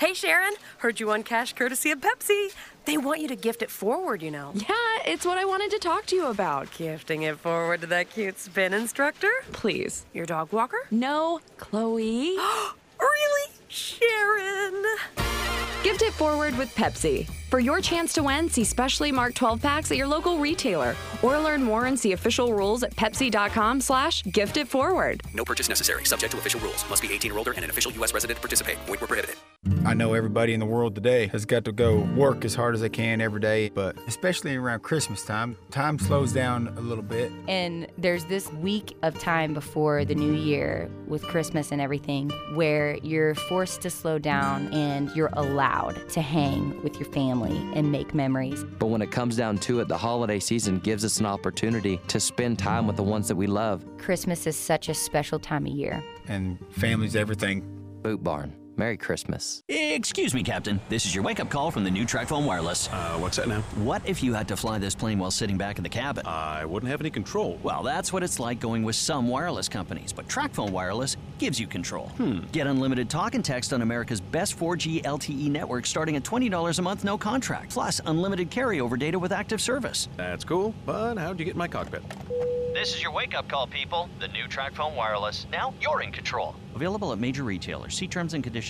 Hey 0.00 0.14
Sharon, 0.14 0.54
heard 0.78 0.98
you 0.98 1.10
on 1.10 1.22
cash 1.24 1.52
courtesy 1.52 1.90
of 1.90 2.00
Pepsi. 2.00 2.54
They 2.86 2.96
want 2.96 3.20
you 3.20 3.28
to 3.28 3.36
gift 3.36 3.60
it 3.60 3.70
forward, 3.70 4.22
you 4.22 4.30
know. 4.30 4.52
Yeah, 4.54 4.74
it's 5.04 5.26
what 5.26 5.36
I 5.36 5.44
wanted 5.44 5.70
to 5.72 5.78
talk 5.78 6.06
to 6.06 6.16
you 6.16 6.28
about. 6.28 6.72
Gifting 6.72 7.20
it 7.20 7.38
forward 7.38 7.82
to 7.82 7.86
that 7.88 8.08
cute 8.08 8.38
spin 8.38 8.72
instructor? 8.72 9.30
Please. 9.52 10.06
Your 10.14 10.24
dog 10.24 10.54
walker? 10.54 10.78
No, 10.90 11.40
Chloe. 11.58 12.34
really? 12.98 13.50
Sharon. 13.68 14.82
Gift 15.82 16.00
it 16.00 16.14
forward 16.14 16.56
with 16.56 16.74
Pepsi. 16.74 17.28
For 17.50 17.58
your 17.58 17.80
chance 17.80 18.12
to 18.12 18.22
win, 18.22 18.48
see 18.48 18.62
specially 18.62 19.10
marked 19.10 19.36
12 19.38 19.60
packs 19.60 19.90
at 19.90 19.96
your 19.96 20.06
local 20.06 20.38
retailer, 20.38 20.94
or 21.20 21.36
learn 21.36 21.64
more 21.64 21.86
and 21.86 21.98
see 21.98 22.12
official 22.12 22.52
rules 22.52 22.84
at 22.84 22.94
Pepsi.com/slash 22.94 24.22
gift 24.22 24.56
it 24.56 24.68
forward. 24.68 25.22
No 25.34 25.44
purchase 25.44 25.68
necessary. 25.68 26.04
Subject 26.04 26.30
to 26.30 26.38
official 26.38 26.60
rules. 26.60 26.88
Must 26.88 27.02
be 27.02 27.12
18 27.12 27.32
or 27.32 27.38
older 27.38 27.50
and 27.50 27.64
an 27.64 27.70
official 27.70 27.90
U.S. 27.94 28.14
resident 28.14 28.36
to 28.36 28.40
participate. 28.40 28.76
Void 28.86 29.00
where 29.00 29.08
prohibited. 29.08 29.34
I 29.84 29.94
know 29.94 30.14
everybody 30.14 30.54
in 30.54 30.60
the 30.60 30.66
world 30.66 30.94
today 30.94 31.26
has 31.28 31.44
got 31.44 31.64
to 31.64 31.72
go 31.72 32.00
work 32.16 32.44
as 32.44 32.54
hard 32.54 32.74
as 32.74 32.82
they 32.82 32.88
can 32.88 33.20
every 33.20 33.40
day, 33.40 33.70
but 33.70 33.96
especially 34.06 34.54
around 34.54 34.80
Christmas 34.80 35.24
time, 35.24 35.56
time 35.70 35.98
slows 35.98 36.32
down 36.32 36.68
a 36.78 36.80
little 36.80 37.02
bit. 37.02 37.32
And 37.48 37.88
there's 37.98 38.24
this 38.26 38.50
week 38.54 38.96
of 39.02 39.18
time 39.18 39.54
before 39.54 40.04
the 40.04 40.14
new 40.14 40.32
year 40.32 40.88
with 41.08 41.24
Christmas 41.24 41.72
and 41.72 41.80
everything 41.80 42.30
where 42.54 42.96
you're 43.02 43.34
forced 43.34 43.80
to 43.82 43.90
slow 43.90 44.18
down 44.18 44.72
and 44.72 45.10
you're 45.16 45.30
allowed 45.32 46.08
to 46.10 46.22
hang 46.22 46.80
with 46.82 46.98
your 47.00 47.10
family 47.10 47.39
and 47.48 47.90
make 47.90 48.14
memories. 48.14 48.64
But 48.64 48.86
when 48.86 49.02
it 49.02 49.10
comes 49.10 49.36
down 49.36 49.58
to 49.58 49.80
it, 49.80 49.88
the 49.88 49.98
holiday 49.98 50.38
season 50.38 50.78
gives 50.78 51.04
us 51.04 51.20
an 51.20 51.26
opportunity 51.26 52.00
to 52.08 52.20
spend 52.20 52.58
time 52.58 52.86
with 52.86 52.96
the 52.96 53.02
ones 53.02 53.28
that 53.28 53.36
we 53.36 53.46
love. 53.46 53.84
Christmas 53.98 54.46
is 54.46 54.56
such 54.56 54.88
a 54.88 54.94
special 54.94 55.38
time 55.38 55.66
of 55.66 55.72
year. 55.72 56.04
And 56.28 56.58
family's 56.70 57.16
everything. 57.16 57.64
Boot 58.02 58.22
Barn. 58.22 58.59
Merry 58.80 58.96
Christmas. 58.96 59.62
Excuse 59.68 60.32
me, 60.32 60.42
Captain. 60.42 60.80
This 60.88 61.04
is 61.04 61.14
your 61.14 61.22
wake 61.22 61.38
up 61.38 61.50
call 61.50 61.70
from 61.70 61.84
the 61.84 61.90
new 61.90 62.06
TracFone 62.06 62.46
Wireless. 62.46 62.88
Uh, 62.88 63.18
what's 63.18 63.36
that 63.36 63.46
now? 63.46 63.60
What 63.76 64.00
if 64.06 64.22
you 64.22 64.32
had 64.32 64.48
to 64.48 64.56
fly 64.56 64.78
this 64.78 64.94
plane 64.94 65.18
while 65.18 65.30
sitting 65.30 65.58
back 65.58 65.76
in 65.76 65.82
the 65.82 65.90
cabin? 65.90 66.24
I 66.26 66.64
wouldn't 66.64 66.90
have 66.90 66.98
any 67.02 67.10
control. 67.10 67.58
Well, 67.62 67.82
that's 67.82 68.10
what 68.10 68.22
it's 68.22 68.40
like 68.40 68.58
going 68.58 68.82
with 68.82 68.96
some 68.96 69.28
wireless 69.28 69.68
companies, 69.68 70.14
but 70.14 70.28
TracFone 70.28 70.70
Wireless 70.70 71.18
gives 71.36 71.60
you 71.60 71.66
control. 71.66 72.08
Hmm. 72.16 72.38
Get 72.52 72.66
unlimited 72.66 73.10
talk 73.10 73.34
and 73.34 73.44
text 73.44 73.74
on 73.74 73.82
America's 73.82 74.22
best 74.22 74.58
4G 74.58 75.02
LTE 75.02 75.50
network 75.50 75.84
starting 75.84 76.16
at 76.16 76.22
$20 76.22 76.78
a 76.78 76.82
month, 76.82 77.04
no 77.04 77.18
contract, 77.18 77.72
plus 77.72 78.00
unlimited 78.06 78.50
carryover 78.50 78.98
data 78.98 79.18
with 79.18 79.30
active 79.30 79.60
service. 79.60 80.08
That's 80.16 80.42
cool, 80.42 80.74
but 80.86 81.18
how'd 81.18 81.38
you 81.38 81.44
get 81.44 81.52
in 81.52 81.58
my 81.58 81.68
cockpit? 81.68 82.02
This 82.72 82.94
is 82.94 83.02
your 83.02 83.10
wake 83.10 83.34
up 83.34 83.48
call, 83.48 83.66
people. 83.66 84.08
The 84.20 84.28
new 84.28 84.44
TracFone 84.44 84.94
Wireless. 84.94 85.46
Now 85.50 85.74
you're 85.80 86.02
in 86.02 86.12
control. 86.12 86.54
Available 86.76 87.12
at 87.12 87.18
major 87.18 87.42
retailers. 87.42 87.96
See 87.96 88.06
terms 88.06 88.32
and 88.32 88.44
conditions 88.44 88.69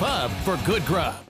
pub 0.00 0.30
for 0.46 0.56
good 0.64 0.82
grub. 0.86 1.29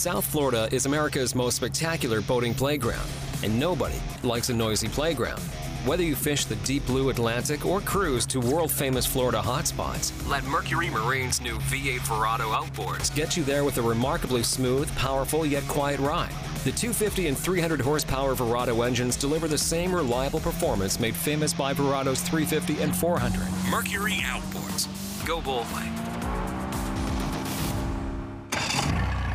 South 0.00 0.24
Florida 0.24 0.66
is 0.72 0.86
America's 0.86 1.34
most 1.34 1.56
spectacular 1.56 2.22
boating 2.22 2.54
playground, 2.54 3.06
and 3.42 3.60
nobody 3.60 4.00
likes 4.22 4.48
a 4.48 4.54
noisy 4.54 4.88
playground. 4.88 5.42
Whether 5.84 6.02
you 6.02 6.16
fish 6.16 6.46
the 6.46 6.56
deep 6.56 6.86
blue 6.86 7.10
Atlantic 7.10 7.66
or 7.66 7.82
cruise 7.82 8.24
to 8.28 8.40
world 8.40 8.72
famous 8.72 9.04
Florida 9.04 9.42
hotspots, 9.44 10.10
let 10.26 10.42
Mercury 10.44 10.88
Marine's 10.88 11.42
new 11.42 11.58
V8 11.58 11.98
Verado 11.98 12.50
outboards 12.50 13.14
get 13.14 13.36
you 13.36 13.44
there 13.44 13.62
with 13.62 13.76
a 13.76 13.82
remarkably 13.82 14.42
smooth, 14.42 14.90
powerful, 14.96 15.44
yet 15.44 15.68
quiet 15.68 16.00
ride. 16.00 16.32
The 16.64 16.72
250 16.72 17.26
and 17.26 17.36
300 17.36 17.78
horsepower 17.78 18.34
Verado 18.34 18.86
engines 18.86 19.16
deliver 19.16 19.48
the 19.48 19.58
same 19.58 19.94
reliable 19.94 20.40
performance 20.40 20.98
made 20.98 21.14
famous 21.14 21.52
by 21.52 21.74
Verado's 21.74 22.22
350 22.22 22.82
and 22.82 22.96
400. 22.96 23.38
Mercury 23.70 24.22
Outboards. 24.24 24.88
Go 25.26 25.42
boldly. 25.42 25.99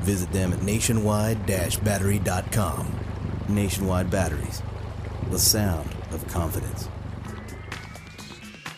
Visit 0.00 0.32
them 0.32 0.52
at 0.52 0.62
nationwide-battery.com. 0.62 2.92
Nationwide 3.48 4.10
Batteries, 4.10 4.62
the 5.30 5.38
sound 5.38 5.88
of 6.12 6.26
confidence. 6.28 6.88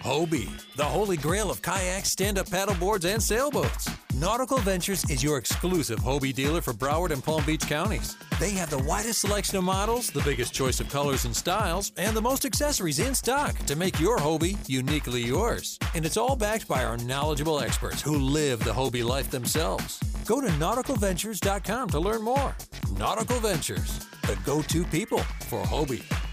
Hobie, 0.01 0.49
the 0.77 0.85
holy 0.85 1.19
grail 1.19 1.51
of 1.51 1.61
kayaks, 1.61 2.11
stand-up 2.11 2.47
paddleboards, 2.47 3.05
and 3.05 3.23
sailboats. 3.23 3.91
Nautical 4.15 4.59
Ventures 4.59 5.09
is 5.11 5.23
your 5.23 5.39
exclusive 5.39 6.01
Hobie 6.01 6.35
dealer 6.35 6.61
for 6.61 6.73
Broward 6.73 7.11
and 7.11 7.23
Palm 7.23 7.45
Beach 7.45 7.67
counties. 7.67 8.17
They 8.39 8.51
have 8.53 8.71
the 8.71 8.79
widest 8.79 9.21
selection 9.21 9.59
of 9.59 9.65
models, 9.65 10.11
the 10.11 10.23
biggest 10.23 10.55
choice 10.55 10.81
of 10.81 10.89
colors 10.89 11.27
and 11.27 11.37
styles, 11.37 11.93
and 11.97 12.17
the 12.17 12.23
most 12.23 12.47
accessories 12.47 12.99
in 12.99 13.15
stock 13.15 13.55
to 13.67 13.77
make 13.77 14.01
your 14.01 14.19
Hobie 14.19 14.57
uniquely 14.69 15.23
yours. 15.23 15.79
And 15.95 16.07
it's 16.07 16.17
all 16.17 16.35
backed 16.35 16.67
by 16.67 16.85
our 16.85 16.97
knowledgeable 16.99 17.61
experts 17.61 18.01
who 18.01 18.17
live 18.17 18.65
the 18.65 18.73
Hobie 18.73 19.05
life 19.05 19.31
themselves. 19.31 20.01
Go 20.27 20.41
to 20.41 20.49
nauticalventures.com 20.49 21.91
to 21.91 22.01
learn 22.01 22.23
more. 22.23 22.57
Nautical 22.97 23.41
Ventures, 23.41 24.07
the 24.23 24.39
go-to 24.45 24.85
people 24.85 25.19
for 25.49 25.63
Hobie. 25.63 26.30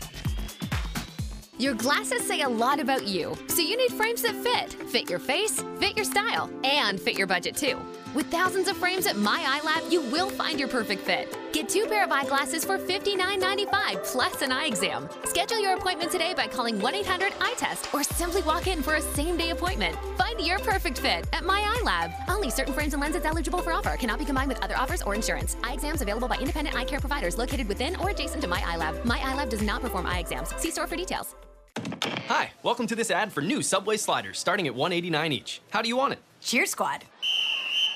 Your 1.60 1.74
glasses 1.74 2.28
say 2.28 2.42
a 2.42 2.50
lot 2.50 2.80
about 2.80 3.08
you, 3.08 3.36
so 3.48 3.62
you 3.62 3.78
need 3.78 3.92
frames 3.92 4.22
that 4.22 4.36
fit. 4.36 4.74
Fit 4.92 5.10
your 5.10 5.18
face, 5.18 5.64
fit 5.80 5.96
your 5.96 6.06
style, 6.06 6.52
and 6.64 7.02
fit 7.02 7.18
your 7.18 7.26
budget 7.26 7.56
too. 7.56 7.80
With 8.14 8.28
thousands 8.28 8.68
of 8.68 8.78
frames 8.78 9.08
at 9.08 9.18
My 9.18 9.44
Eye 9.44 9.62
Lab, 9.66 9.92
you 9.92 10.02
will 10.02 10.30
find 10.30 10.60
your 10.60 10.68
perfect 10.70 11.02
fit. 11.02 11.36
Get 11.54 11.68
two 11.68 11.88
pair 11.88 12.04
of 12.04 12.12
eyeglasses 12.12 12.64
for 12.64 12.78
$59.95 12.78 14.04
plus 14.04 14.44
an 14.44 14.52
eye 14.52 14.66
exam. 14.66 15.10
Schedule 15.26 15.60
your 15.60 15.76
appointment 15.76 16.12
today 16.12 16.36
by 16.36 16.46
calling 16.46 16.80
1 16.80 16.94
800 16.94 17.34
eye 17.42 17.56
test 17.58 17.92
or 17.92 18.04
simply 18.04 18.44
walk 18.44 18.68
in 18.68 18.84
for 18.84 18.96
a 18.96 19.02
same 19.02 19.36
day 19.36 19.50
appointment. 19.50 19.98
Find 20.16 20.40
your 20.40 20.60
perfect 20.60 21.00
fit 21.00 21.26
at 21.34 21.44
My 21.44 21.60
Eye 21.60 21.82
Lab. 21.84 22.12
Only 22.28 22.52
certain 22.52 22.74
frames 22.76 22.94
and 22.94 23.02
lenses 23.02 23.26
eligible 23.26 23.64
for 23.64 23.74
offer 23.74 23.98
cannot 23.98 24.20
be 24.20 24.26
combined 24.26 24.50
with 24.50 24.64
other 24.64 24.78
offers 24.78 25.02
or 25.02 25.16
insurance. 25.16 25.58
Eye 25.64 25.74
exams 25.74 26.04
available 26.04 26.28
by 26.28 26.38
independent 26.38 26.76
eye 26.76 26.86
care 26.86 27.00
providers 27.00 27.40
located 27.40 27.68
within 27.68 27.96
or 27.96 28.12
adjacent 28.12 28.44
to 28.44 28.48
My 28.48 28.62
Eye 28.64 28.78
Lab. 28.78 29.04
My 29.06 29.20
Eye 29.24 29.36
Lab 29.36 29.50
does 29.50 29.64
not 29.64 29.82
perform 29.82 30.06
eye 30.06 30.20
exams. 30.20 30.54
See 30.58 30.70
store 30.70 30.86
for 30.86 30.96
details. 30.96 31.36
Hi, 31.78 32.50
welcome 32.64 32.88
to 32.88 32.96
this 32.96 33.12
ad 33.12 33.32
for 33.32 33.42
new 33.42 33.62
Subway 33.62 33.98
sliders 33.98 34.40
starting 34.40 34.66
at 34.66 34.74
189 34.74 35.32
each. 35.32 35.62
How 35.70 35.82
do 35.82 35.88
you 35.88 35.96
want 35.96 36.14
it? 36.14 36.20
Cheer 36.42 36.66
Squad. 36.66 37.06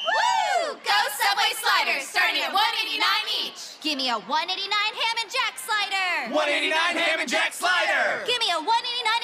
Woo! 0.05 0.77
Go 0.85 0.99
Subway 1.17 1.49
sliders 1.57 2.05
starting 2.05 2.45
at 2.45 2.53
189 2.53 3.01
each. 3.41 3.81
Give 3.81 3.97
me 3.97 4.13
a 4.13 4.21
189 4.21 4.69
ham 4.69 5.15
and 5.17 5.29
jack 5.33 5.57
slider. 5.57 6.29
189 6.29 6.77
ham 6.93 7.19
and 7.25 7.29
jack 7.29 7.57
slider. 7.57 8.21
Give 8.29 8.37
me 8.37 8.53
a 8.53 8.61
189 8.61 8.69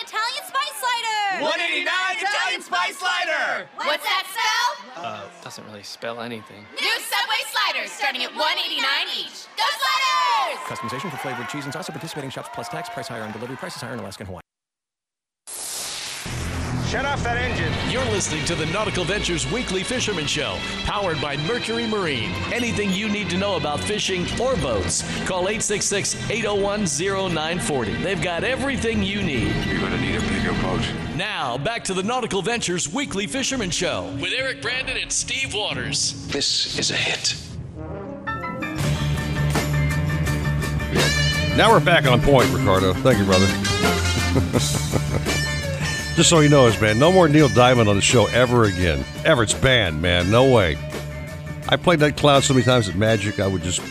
Italian 0.02 0.44
spice 0.50 0.76
slider. 0.82 1.46
189 1.46 1.86
Italian 2.18 2.62
spice 2.66 2.98
slider. 2.98 3.70
What's 3.78 4.02
that 4.10 4.26
spell? 4.26 5.06
Uh, 5.06 5.30
doesn't 5.46 5.66
really 5.70 5.86
spell 5.86 6.18
anything. 6.26 6.66
New 6.74 6.98
Subway 7.06 7.42
sliders 7.54 7.94
starting 7.94 8.26
at 8.26 8.34
189 8.34 8.82
each. 9.22 9.46
Go 9.54 9.70
sliders! 9.70 10.58
Customization 10.66 11.14
for 11.14 11.22
flavored 11.22 11.46
cheese 11.54 11.70
and 11.70 11.74
sauce 11.74 11.86
at 11.86 11.94
participating 11.94 12.34
shops 12.34 12.50
plus 12.58 12.70
tax. 12.74 12.90
Price 12.90 13.08
higher 13.08 13.22
on 13.22 13.30
delivery. 13.32 13.58
Prices 13.62 13.86
higher 13.86 13.94
in 13.94 14.02
Alaska 14.02 14.26
and 14.26 14.34
Hawaii. 14.34 14.47
Shut 16.88 17.04
off 17.04 17.22
that 17.26 17.36
engine. 17.36 17.74
You're 17.92 18.06
listening 18.12 18.46
to 18.46 18.56
the 18.56 18.66
Nautical 18.68 19.04
Ventures 19.04 19.46
Weekly 19.52 19.84
Fisherman 19.84 20.26
Show, 20.26 20.58
powered 20.86 21.20
by 21.20 21.36
Mercury 21.36 21.86
Marine. 21.86 22.32
Anything 22.54 22.94
you 22.94 23.10
need 23.10 23.30
to 23.30 23.38
know 23.38 23.58
about 23.58 23.82
fishing 23.82 24.26
or 24.40 24.56
boats, 24.56 25.02
call 25.26 25.50
866 25.50 26.16
801 26.30 26.86
0940. 26.86 27.94
They've 27.96 28.22
got 28.22 28.46
everything 28.46 29.04
you 29.04 29.22
need. 29.22 29.54
You're 29.66 29.82
going 29.82 29.92
to 29.92 30.00
need 30.00 30.16
a 30.16 30.22
bigger 30.22 30.54
boat. 30.62 30.80
Now, 31.18 31.58
back 31.58 31.84
to 31.84 31.94
the 31.94 32.04
Nautical 32.04 32.42
Ventures 32.42 32.88
Weekly 32.88 33.28
Fisherman 33.28 33.70
Show 33.70 34.10
with 34.22 34.32
Eric 34.32 34.62
Brandon 34.62 34.96
and 34.96 35.12
Steve 35.12 35.54
Waters. 35.54 36.26
This 36.30 36.80
is 36.80 36.92
a 36.92 36.96
hit. 36.96 37.36
Now 41.58 41.70
we're 41.70 41.84
back 41.84 42.08
on 42.08 42.22
point, 42.22 42.50
Ricardo. 42.54 42.94
Thank 42.94 43.20
you, 43.20 43.26
brother. 43.26 43.48
Just 46.18 46.32
so 46.32 46.40
you 46.40 46.50
know, 46.50 46.66
this 46.68 46.82
man, 46.82 46.98
no 46.98 47.12
more 47.12 47.30
Neil 47.30 47.48
Diamond 47.48 47.88
on 47.88 47.96
the 47.96 48.02
show 48.02 48.26
ever 48.26 48.64
again. 48.64 49.06
Ever. 49.24 49.44
It's 49.44 49.54
banned, 49.54 50.02
man. 50.02 50.32
No 50.32 50.52
way. 50.52 50.76
I 51.70 51.76
played 51.76 52.00
that 52.00 52.18
clown 52.18 52.42
so 52.42 52.56
many 52.56 52.64
times 52.64 52.90
at 52.90 52.96
Magic, 52.96 53.40
I 53.40 53.46
would 53.46 53.62
just 53.62 53.82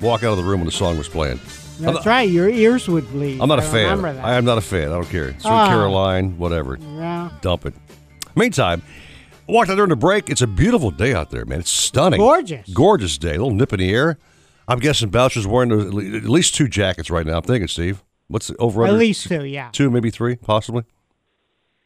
walk 0.00 0.24
out 0.24 0.30
of 0.32 0.38
the 0.38 0.44
room 0.44 0.60
when 0.60 0.64
the 0.64 0.72
song 0.72 0.96
was 0.96 1.10
playing. 1.10 1.38
That's 1.78 1.96
not, 1.96 2.06
right. 2.06 2.26
Your 2.26 2.48
ears 2.48 2.88
would 2.88 3.06
bleed. 3.10 3.38
I'm 3.42 3.50
not 3.50 3.58
a 3.58 3.62
fan. 3.62 4.02
I 4.02 4.36
am 4.36 4.46
not 4.46 4.56
a 4.56 4.62
fan. 4.62 4.88
I 4.88 4.94
don't 4.94 5.10
care. 5.10 5.32
Sweet 5.32 5.44
Ah. 5.44 5.68
Caroline, 5.68 6.38
whatever. 6.38 6.78
Yeah. 6.80 7.32
Dump 7.42 7.66
it. 7.66 7.74
Meantime, 8.34 8.80
I 9.46 9.52
walked 9.52 9.68
out 9.68 9.74
during 9.74 9.90
the 9.90 9.96
break. 9.96 10.30
It's 10.30 10.40
a 10.40 10.46
beautiful 10.46 10.90
day 10.90 11.12
out 11.12 11.30
there, 11.30 11.44
man. 11.44 11.60
It's 11.60 11.70
stunning. 11.70 12.18
Gorgeous. 12.18 12.66
Gorgeous 12.72 13.18
day. 13.18 13.34
A 13.34 13.38
little 13.42 13.50
nip 13.50 13.74
in 13.74 13.80
the 13.80 13.94
air. 13.94 14.16
I'm 14.66 14.78
guessing 14.78 15.10
Bouncer's 15.10 15.46
wearing 15.46 15.70
at 15.70 15.92
least 16.24 16.54
two 16.54 16.66
jackets 16.66 17.10
right 17.10 17.26
now. 17.26 17.36
I'm 17.36 17.42
thinking, 17.42 17.68
Steve. 17.68 18.02
What's 18.28 18.46
the 18.46 18.56
over 18.56 18.86
At 18.86 18.94
least 18.94 19.28
two, 19.28 19.44
yeah. 19.44 19.68
Two, 19.72 19.90
maybe 19.90 20.10
three, 20.10 20.36
possibly. 20.36 20.84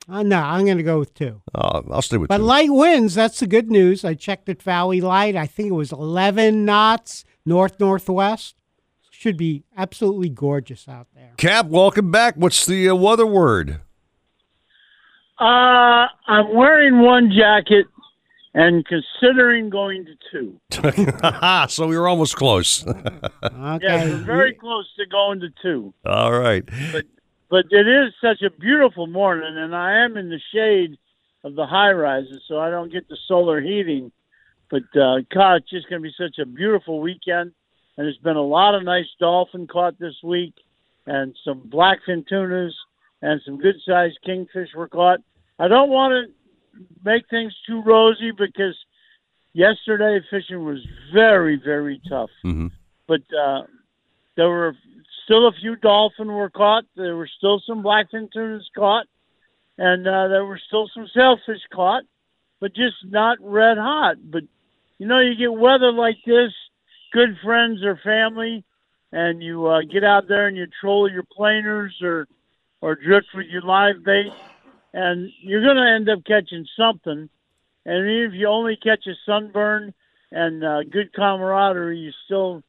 Uh, 0.08 0.22
no, 0.22 0.38
I'm 0.38 0.64
going 0.64 0.78
to 0.78 0.82
go 0.82 0.98
with 0.98 1.14
two. 1.14 1.40
Uh, 1.54 1.82
I'll 1.90 2.02
stay 2.02 2.16
with 2.16 2.28
But 2.28 2.38
two. 2.38 2.42
light 2.44 2.70
winds, 2.70 3.14
that's 3.14 3.38
the 3.40 3.46
good 3.46 3.70
news. 3.70 4.04
I 4.04 4.14
checked 4.14 4.48
at 4.48 4.60
Valley 4.62 5.00
Light. 5.00 5.36
I 5.36 5.46
think 5.46 5.68
it 5.70 5.74
was 5.74 5.92
11 5.92 6.64
knots 6.64 7.24
north 7.46 7.78
northwest. 7.78 8.56
Should 9.10 9.36
be 9.36 9.62
absolutely 9.76 10.28
gorgeous 10.28 10.88
out 10.88 11.06
there. 11.14 11.30
Cap, 11.36 11.66
welcome 11.66 12.10
back. 12.10 12.34
What's 12.36 12.66
the 12.66 12.88
uh, 12.88 12.94
weather 12.96 13.26
word? 13.26 13.80
Uh, 15.40 16.06
I'm 16.26 16.54
wearing 16.54 17.00
one 17.00 17.30
jacket 17.30 17.86
and 18.54 18.84
considering 18.86 19.70
going 19.70 20.04
to 20.04 20.14
two. 20.30 21.68
so 21.68 21.86
we 21.86 21.96
were 21.96 22.08
almost 22.08 22.36
close. 22.36 22.84
Yes, 23.80 24.08
we're 24.08 24.16
very 24.24 24.54
close 24.54 24.86
to 24.96 25.06
going 25.06 25.40
to 25.40 25.48
two. 25.62 25.94
All 26.06 26.32
right. 26.32 26.64
But 26.92 27.06
but 27.52 27.66
it 27.70 27.86
is 27.86 28.14
such 28.18 28.40
a 28.40 28.48
beautiful 28.48 29.06
morning, 29.06 29.58
and 29.58 29.76
I 29.76 30.06
am 30.06 30.16
in 30.16 30.30
the 30.30 30.40
shade 30.54 30.96
of 31.44 31.54
the 31.54 31.66
high 31.66 31.92
rises, 31.92 32.40
so 32.48 32.58
I 32.58 32.70
don't 32.70 32.90
get 32.90 33.10
the 33.10 33.18
solar 33.28 33.60
heating. 33.60 34.10
But 34.70 34.84
uh, 34.98 35.18
God, 35.30 35.56
it's 35.56 35.68
just 35.68 35.86
going 35.90 36.00
to 36.00 36.08
be 36.08 36.14
such 36.16 36.38
a 36.38 36.46
beautiful 36.46 37.02
weekend, 37.02 37.52
and 37.98 38.06
there's 38.06 38.16
been 38.16 38.36
a 38.36 38.42
lot 38.42 38.74
of 38.74 38.84
nice 38.84 39.04
dolphin 39.20 39.66
caught 39.66 39.98
this 39.98 40.14
week, 40.24 40.54
and 41.04 41.36
some 41.44 41.68
blackfin 41.68 42.26
tunas, 42.26 42.74
and 43.20 43.38
some 43.44 43.58
good-sized 43.58 44.18
kingfish 44.24 44.70
were 44.74 44.88
caught. 44.88 45.20
I 45.58 45.68
don't 45.68 45.90
want 45.90 46.12
to 46.14 46.82
make 47.04 47.28
things 47.28 47.54
too 47.66 47.82
rosy 47.82 48.30
because 48.30 48.78
yesterday 49.52 50.24
fishing 50.30 50.64
was 50.64 50.78
very, 51.12 51.60
very 51.62 52.00
tough 52.08 52.30
Mm-hmm. 52.46 52.68
but 53.06 53.20
uh, 53.38 53.64
there 54.38 54.48
were 54.48 54.74
still 55.24 55.48
a 55.48 55.52
few 55.52 55.76
dolphin 55.76 56.28
were 56.28 56.50
caught. 56.50 56.84
There 56.96 57.16
were 57.16 57.28
still 57.38 57.62
some 57.66 57.82
blackfin 57.82 58.30
tunas 58.32 58.68
caught, 58.74 59.06
and 59.78 60.06
uh, 60.06 60.28
there 60.28 60.44
were 60.44 60.60
still 60.66 60.88
some 60.94 61.08
sailfish 61.14 61.62
caught, 61.72 62.04
but 62.60 62.74
just 62.74 62.96
not 63.04 63.38
red 63.40 63.78
hot. 63.78 64.16
But 64.22 64.42
you 64.98 65.06
know, 65.06 65.20
you 65.20 65.34
get 65.34 65.52
weather 65.52 65.92
like 65.92 66.18
this, 66.26 66.52
good 67.12 67.36
friends 67.42 67.82
or 67.82 67.98
family, 68.04 68.64
and 69.12 69.42
you 69.42 69.66
uh, 69.66 69.82
get 69.82 70.04
out 70.04 70.28
there 70.28 70.46
and 70.46 70.56
you 70.56 70.66
troll 70.80 71.10
your 71.10 71.24
planers 71.24 71.94
or 72.02 72.26
or 72.80 72.96
drift 72.96 73.28
with 73.34 73.46
your 73.46 73.62
live 73.62 74.02
bait, 74.04 74.32
and 74.92 75.30
you're 75.40 75.62
going 75.62 75.76
to 75.76 75.94
end 75.94 76.08
up 76.08 76.24
catching 76.24 76.66
something. 76.76 77.28
And 77.84 78.10
even 78.10 78.32
if 78.32 78.34
you 78.34 78.48
only 78.48 78.76
catch 78.76 79.06
a 79.06 79.14
sunburn 79.24 79.94
and 80.30 80.64
uh, 80.64 80.82
good 80.84 81.12
camaraderie, 81.12 81.98
you 81.98 82.12
still 82.24 82.62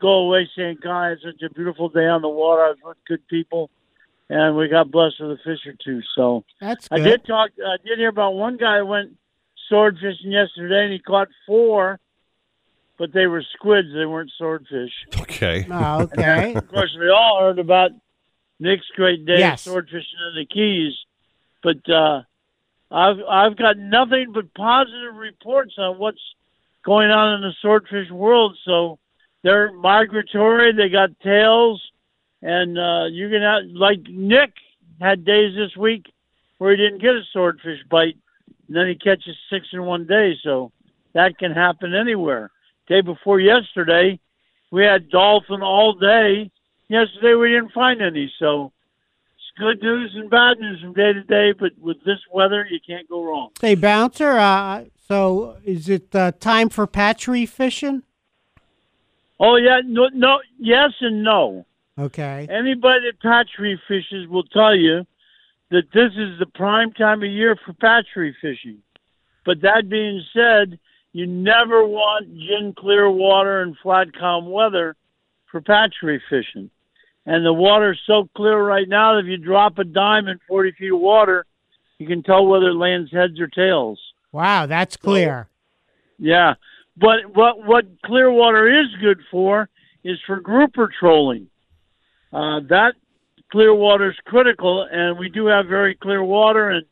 go 0.00 0.26
away 0.26 0.48
saying, 0.56 0.78
God, 0.82 1.12
it's 1.12 1.22
such 1.22 1.42
a 1.42 1.52
beautiful 1.54 1.88
day 1.88 2.06
on 2.06 2.22
the 2.22 2.28
water. 2.28 2.62
I 2.62 2.68
was 2.70 2.78
with 2.84 2.96
good 3.06 3.26
people, 3.28 3.70
and 4.28 4.56
we 4.56 4.68
got 4.68 4.90
blessed 4.90 5.20
with 5.20 5.32
a 5.32 5.36
fish 5.44 5.66
or 5.66 5.74
two. 5.84 6.00
So 6.14 6.44
That's 6.60 6.88
I 6.90 6.98
did 6.98 7.24
talk. 7.26 7.50
I 7.64 7.76
did 7.86 7.98
hear 7.98 8.08
about 8.08 8.32
one 8.34 8.56
guy 8.56 8.78
who 8.78 8.86
went 8.86 9.16
sword 9.68 9.96
fishing 10.00 10.32
yesterday, 10.32 10.84
and 10.84 10.92
he 10.92 10.98
caught 10.98 11.28
four, 11.46 12.00
but 12.98 13.12
they 13.12 13.26
were 13.26 13.44
squids. 13.54 13.88
They 13.94 14.06
weren't 14.06 14.32
swordfish. 14.36 14.92
Okay. 15.20 15.66
Oh, 15.70 16.02
okay. 16.18 16.54
of 16.54 16.68
course, 16.68 16.96
we 16.98 17.08
all 17.10 17.40
heard 17.40 17.58
about 17.58 17.90
Nick's 18.58 18.86
great 18.96 19.24
day 19.24 19.38
Yes. 19.38 19.62
sword 19.62 19.86
fishing 19.86 20.18
in 20.34 20.42
the 20.42 20.46
Keys, 20.46 20.94
but 21.62 21.88
uh, 21.92 22.22
I've 22.90 23.18
I've 23.28 23.56
got 23.56 23.78
nothing 23.78 24.32
but 24.32 24.52
positive 24.54 25.14
reports 25.14 25.74
on 25.78 25.98
what's 25.98 26.20
going 26.84 27.10
on 27.10 27.34
in 27.34 27.40
the 27.42 27.54
swordfish 27.60 28.10
world. 28.10 28.56
So 28.64 28.98
they're 29.42 29.72
migratory. 29.72 30.72
They 30.72 30.88
got 30.88 31.18
tails, 31.20 31.82
and 32.42 32.78
uh, 32.78 33.06
you 33.10 33.28
can 33.28 33.42
have 33.42 33.62
like 33.72 34.00
Nick 34.08 34.52
had 35.00 35.24
days 35.24 35.54
this 35.56 35.76
week 35.76 36.06
where 36.58 36.72
he 36.72 36.76
didn't 36.76 37.00
get 37.00 37.10
a 37.10 37.22
swordfish 37.32 37.80
bite, 37.90 38.16
and 38.68 38.76
then 38.76 38.86
he 38.86 38.94
catches 38.94 39.36
six 39.50 39.66
in 39.72 39.82
one 39.84 40.06
day. 40.06 40.34
So 40.42 40.72
that 41.14 41.38
can 41.38 41.52
happen 41.52 41.94
anywhere. 41.94 42.50
Day 42.86 43.00
before 43.00 43.40
yesterday, 43.40 44.18
we 44.70 44.84
had 44.84 45.08
dolphin 45.10 45.62
all 45.62 45.94
day. 45.94 46.50
Yesterday 46.88 47.34
we 47.34 47.48
didn't 47.48 47.72
find 47.72 48.02
any. 48.02 48.32
So 48.38 48.72
it's 49.36 49.58
good 49.58 49.82
news 49.82 50.12
and 50.16 50.28
bad 50.28 50.58
news 50.58 50.80
from 50.80 50.92
day 50.92 51.12
to 51.12 51.22
day. 51.22 51.52
But 51.52 51.72
with 51.78 51.98
this 52.04 52.18
weather, 52.32 52.66
you 52.70 52.78
can't 52.86 53.08
go 53.08 53.24
wrong. 53.24 53.50
Hey, 53.60 53.74
bouncer. 53.74 54.32
Uh, 54.32 54.84
so 55.08 55.56
is 55.64 55.88
it 55.88 56.14
uh, 56.14 56.32
time 56.32 56.68
for 56.68 56.86
patchery 56.86 57.46
fishing? 57.46 58.02
Oh 59.40 59.56
yeah, 59.56 59.80
no, 59.84 60.08
no, 60.12 60.40
yes 60.58 60.90
and 61.00 61.24
no. 61.24 61.64
Okay. 61.98 62.46
Anybody 62.50 63.06
that 63.06 63.20
patchery 63.20 63.80
fishes 63.88 64.28
will 64.28 64.44
tell 64.44 64.76
you 64.76 65.06
that 65.70 65.90
this 65.94 66.12
is 66.16 66.38
the 66.38 66.46
prime 66.54 66.92
time 66.92 67.22
of 67.22 67.30
year 67.30 67.56
for 67.64 67.72
patchery 67.72 68.34
fishing. 68.40 68.78
But 69.46 69.62
that 69.62 69.88
being 69.88 70.22
said, 70.34 70.78
you 71.12 71.26
never 71.26 71.84
want 71.84 72.28
gin 72.28 72.74
clear 72.76 73.10
water 73.10 73.62
and 73.62 73.76
flat 73.82 74.08
calm 74.14 74.50
weather 74.50 74.94
for 75.50 75.62
patchery 75.62 76.20
fishing. 76.28 76.70
And 77.24 77.44
the 77.44 77.52
water's 77.52 78.00
so 78.06 78.28
clear 78.36 78.62
right 78.62 78.88
now 78.88 79.14
that 79.14 79.20
if 79.20 79.26
you 79.26 79.38
drop 79.38 79.78
a 79.78 79.84
dime 79.84 80.28
in 80.28 80.38
40 80.48 80.72
feet 80.72 80.92
of 80.92 81.00
water, 81.00 81.46
you 81.98 82.06
can 82.06 82.22
tell 82.22 82.46
whether 82.46 82.68
it 82.68 82.74
lands 82.74 83.10
heads 83.10 83.40
or 83.40 83.46
tails. 83.46 84.00
Wow, 84.32 84.66
that's 84.66 84.96
clear. 84.96 85.48
Yeah, 86.18 86.54
but 86.96 87.34
what 87.34 87.64
what 87.64 87.84
clear 88.04 88.30
water 88.30 88.68
is 88.80 88.86
good 89.00 89.20
for 89.30 89.68
is 90.04 90.18
for 90.26 90.40
grouper 90.40 90.90
trolling. 90.98 91.48
Uh, 92.32 92.60
that 92.68 92.94
clear 93.50 93.74
water 93.74 94.10
is 94.10 94.16
critical, 94.24 94.86
and 94.90 95.18
we 95.18 95.28
do 95.28 95.46
have 95.46 95.66
very 95.66 95.94
clear 95.94 96.22
water, 96.22 96.70
and 96.70 96.86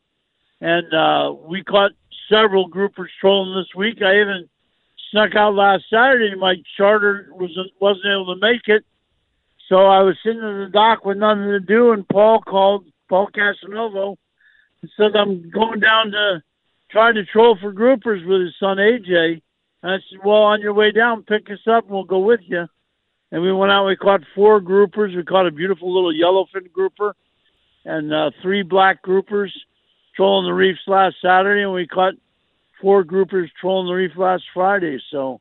and 0.61 0.93
uh, 0.93 1.33
we 1.33 1.63
caught 1.63 1.91
several 2.29 2.69
groupers 2.69 3.07
trolling 3.19 3.59
this 3.59 3.73
week. 3.75 4.01
I 4.01 4.21
even 4.21 4.49
snuck 5.11 5.35
out 5.35 5.55
last 5.55 5.85
Saturday. 5.89 6.35
My 6.35 6.55
charter 6.77 7.29
was 7.31 7.57
wasn't 7.79 8.05
able 8.05 8.35
to 8.35 8.41
make 8.41 8.67
it, 8.67 8.83
so 9.67 9.85
I 9.87 10.01
was 10.01 10.17
sitting 10.23 10.41
in 10.41 10.59
the 10.59 10.69
dock 10.71 11.05
with 11.05 11.17
nothing 11.17 11.45
to 11.45 11.59
do, 11.59 11.91
and 11.91 12.07
Paul 12.07 12.41
called 12.41 12.85
Paul 13.07 13.29
Casanovo 13.35 14.15
and 14.81 14.91
said 14.95 15.15
I'm 15.15 15.49
going 15.49 15.79
down 15.79 16.11
to 16.11 16.41
try 16.91 17.11
to 17.11 17.25
troll 17.25 17.57
for 17.59 17.73
groupers 17.73 18.25
with 18.25 18.41
his 18.41 18.55
son 18.59 18.77
AJ. 18.77 19.41
And 19.81 19.91
I 19.93 19.97
said, 20.09 20.19
"Well, 20.23 20.43
on 20.43 20.61
your 20.61 20.73
way 20.73 20.91
down, 20.91 21.23
pick 21.23 21.49
us 21.49 21.65
up, 21.67 21.85
and 21.85 21.93
we'll 21.93 22.03
go 22.03 22.19
with 22.19 22.41
you." 22.45 22.67
And 23.31 23.41
we 23.41 23.53
went 23.53 23.71
out. 23.71 23.85
We 23.85 23.95
caught 23.95 24.21
four 24.35 24.59
groupers. 24.59 25.15
We 25.15 25.23
caught 25.23 25.47
a 25.47 25.51
beautiful 25.51 25.93
little 25.93 26.13
yellowfin 26.13 26.71
grouper 26.71 27.15
and 27.85 28.13
uh, 28.13 28.31
three 28.41 28.63
black 28.63 29.03
groupers 29.03 29.51
trolling 30.15 30.47
the 30.47 30.53
reefs 30.53 30.79
last 30.87 31.15
Saturday, 31.21 31.63
and 31.63 31.73
we 31.73 31.87
caught 31.87 32.13
four 32.81 33.03
groupers 33.03 33.47
trolling 33.59 33.87
the 33.87 33.93
reef 33.93 34.11
last 34.17 34.43
Friday. 34.53 34.99
So 35.11 35.39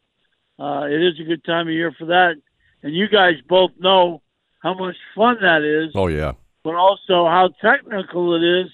uh, 0.58 0.86
it 0.88 1.02
is 1.02 1.18
a 1.20 1.24
good 1.24 1.44
time 1.44 1.66
of 1.68 1.74
year 1.74 1.92
for 1.98 2.06
that. 2.06 2.34
And 2.82 2.94
you 2.94 3.08
guys 3.08 3.34
both 3.48 3.72
know 3.78 4.22
how 4.60 4.74
much 4.74 4.96
fun 5.16 5.38
that 5.40 5.62
is, 5.62 5.92
Oh 5.94 6.06
yeah. 6.08 6.32
but 6.62 6.74
also 6.74 7.26
how 7.26 7.48
technical 7.60 8.34
it 8.36 8.44
is 8.44 8.70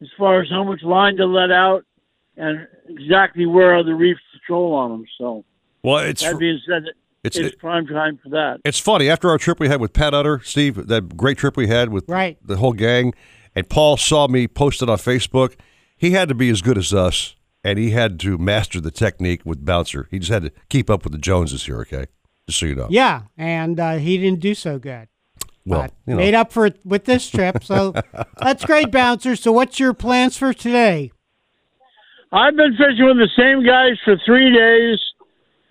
as 0.00 0.08
far 0.16 0.40
as 0.40 0.48
how 0.48 0.64
much 0.64 0.82
line 0.82 1.16
to 1.16 1.26
let 1.26 1.50
out 1.50 1.84
and 2.36 2.66
exactly 2.88 3.46
where 3.46 3.74
are 3.74 3.82
the 3.84 3.94
reefs 3.94 4.20
to 4.32 4.38
troll 4.46 4.74
on 4.74 4.90
them. 4.90 5.04
So 5.18 5.44
Well, 5.82 5.98
it's 5.98 6.22
that 6.22 6.38
being 6.38 6.60
said, 6.66 6.82
it's- 7.24 7.36
it's, 7.36 7.54
it- 7.54 7.58
prime 7.58 7.86
time 7.86 8.18
for 8.22 8.30
that. 8.30 8.60
It's 8.64 8.78
funny 8.78 9.08
after 9.08 9.28
our 9.30 9.38
trip 9.38 9.60
we 9.60 9.68
had 9.68 9.80
with 9.80 9.92
Pat 9.92 10.12
Utter, 10.14 10.40
Steve, 10.44 10.86
that 10.88 11.16
great 11.16 11.38
trip 11.38 11.56
we 11.56 11.68
had 11.68 11.90
with 11.90 12.04
Right. 12.08 12.36
the 12.44 12.56
whole 12.56 12.72
gang, 12.72 13.14
and 13.54 13.68
Paul 13.68 13.96
saw 13.96 14.26
me 14.28 14.48
posted 14.48 14.88
on 14.88 14.98
Facebook. 14.98 15.54
He 15.96 16.10
had 16.12 16.28
to 16.28 16.34
be 16.34 16.48
as 16.50 16.62
good 16.62 16.78
as 16.78 16.92
us, 16.92 17.36
and 17.62 17.78
he 17.78 17.90
had 17.90 18.18
to 18.20 18.38
master 18.38 18.80
the 18.80 18.90
technique 18.90 19.42
with 19.44 19.64
bouncer. 19.64 20.08
He 20.10 20.18
just 20.18 20.32
had 20.32 20.42
to 20.42 20.50
keep 20.68 20.90
up 20.90 21.04
with 21.04 21.12
the 21.12 21.18
Joneses 21.18 21.66
here. 21.66 21.78
Okay, 21.82 22.06
just 22.48 22.58
so 22.58 22.66
you 22.66 22.74
know. 22.74 22.88
Yeah, 22.90 23.22
and 23.38 23.78
uh, 23.78 23.96
he 23.98 24.18
didn't 24.18 24.40
do 24.40 24.54
so 24.54 24.80
good. 24.80 25.06
Well, 25.64 25.82
but 25.82 25.92
you 26.06 26.14
know. 26.14 26.16
made 26.16 26.34
up 26.34 26.50
for 26.52 26.66
it 26.66 26.80
with 26.84 27.04
this 27.04 27.30
trip. 27.30 27.62
So 27.62 27.94
that's 28.38 28.64
great, 28.64 28.90
bouncer. 28.90 29.36
So 29.36 29.52
what's 29.52 29.78
your 29.78 29.94
plans 29.94 30.36
for 30.36 30.52
today? 30.52 31.12
I've 32.34 32.56
been 32.56 32.72
fishing 32.72 33.04
with 33.04 33.18
the 33.18 33.28
same 33.36 33.62
guys 33.62 33.98
for 34.06 34.16
three 34.24 34.50
days, 34.56 34.98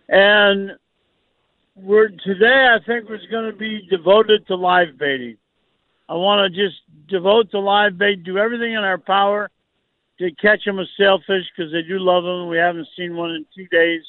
and 0.10 0.74
we're 1.76 2.10
today. 2.10 2.68
I 2.70 2.78
think 2.86 3.10
was 3.10 3.26
going 3.32 3.52
to 3.52 3.58
be 3.58 3.88
devoted 3.90 4.46
to 4.46 4.56
live 4.56 4.96
baiting. 5.00 5.38
I 6.08 6.14
want 6.14 6.54
to 6.54 6.64
just 6.64 6.78
devote 7.10 7.50
to 7.52 7.60
live 7.60 7.98
bait, 7.98 8.24
do 8.24 8.38
everything 8.38 8.74
in 8.74 8.84
our 8.84 9.00
power 9.00 9.50
to 10.20 10.30
catch 10.34 10.64
them 10.64 10.78
a 10.78 10.86
sailfish 11.00 11.46
because 11.58 11.72
they 11.72 11.82
do 11.82 11.98
love 11.98 12.24
them. 12.24 12.48
We 12.48 12.58
haven't 12.58 12.88
seen 12.96 13.16
one 13.16 13.32
in 13.32 13.46
two 13.56 13.66
days, 13.76 14.04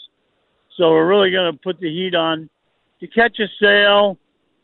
so 0.76 0.90
we're 0.90 1.08
really 1.08 1.30
going 1.30 1.50
to 1.50 1.58
put 1.58 1.80
the 1.80 1.88
heat 1.88 2.14
on 2.14 2.50
to 3.00 3.06
catch 3.06 3.38
a 3.38 3.46
sail. 3.62 4.18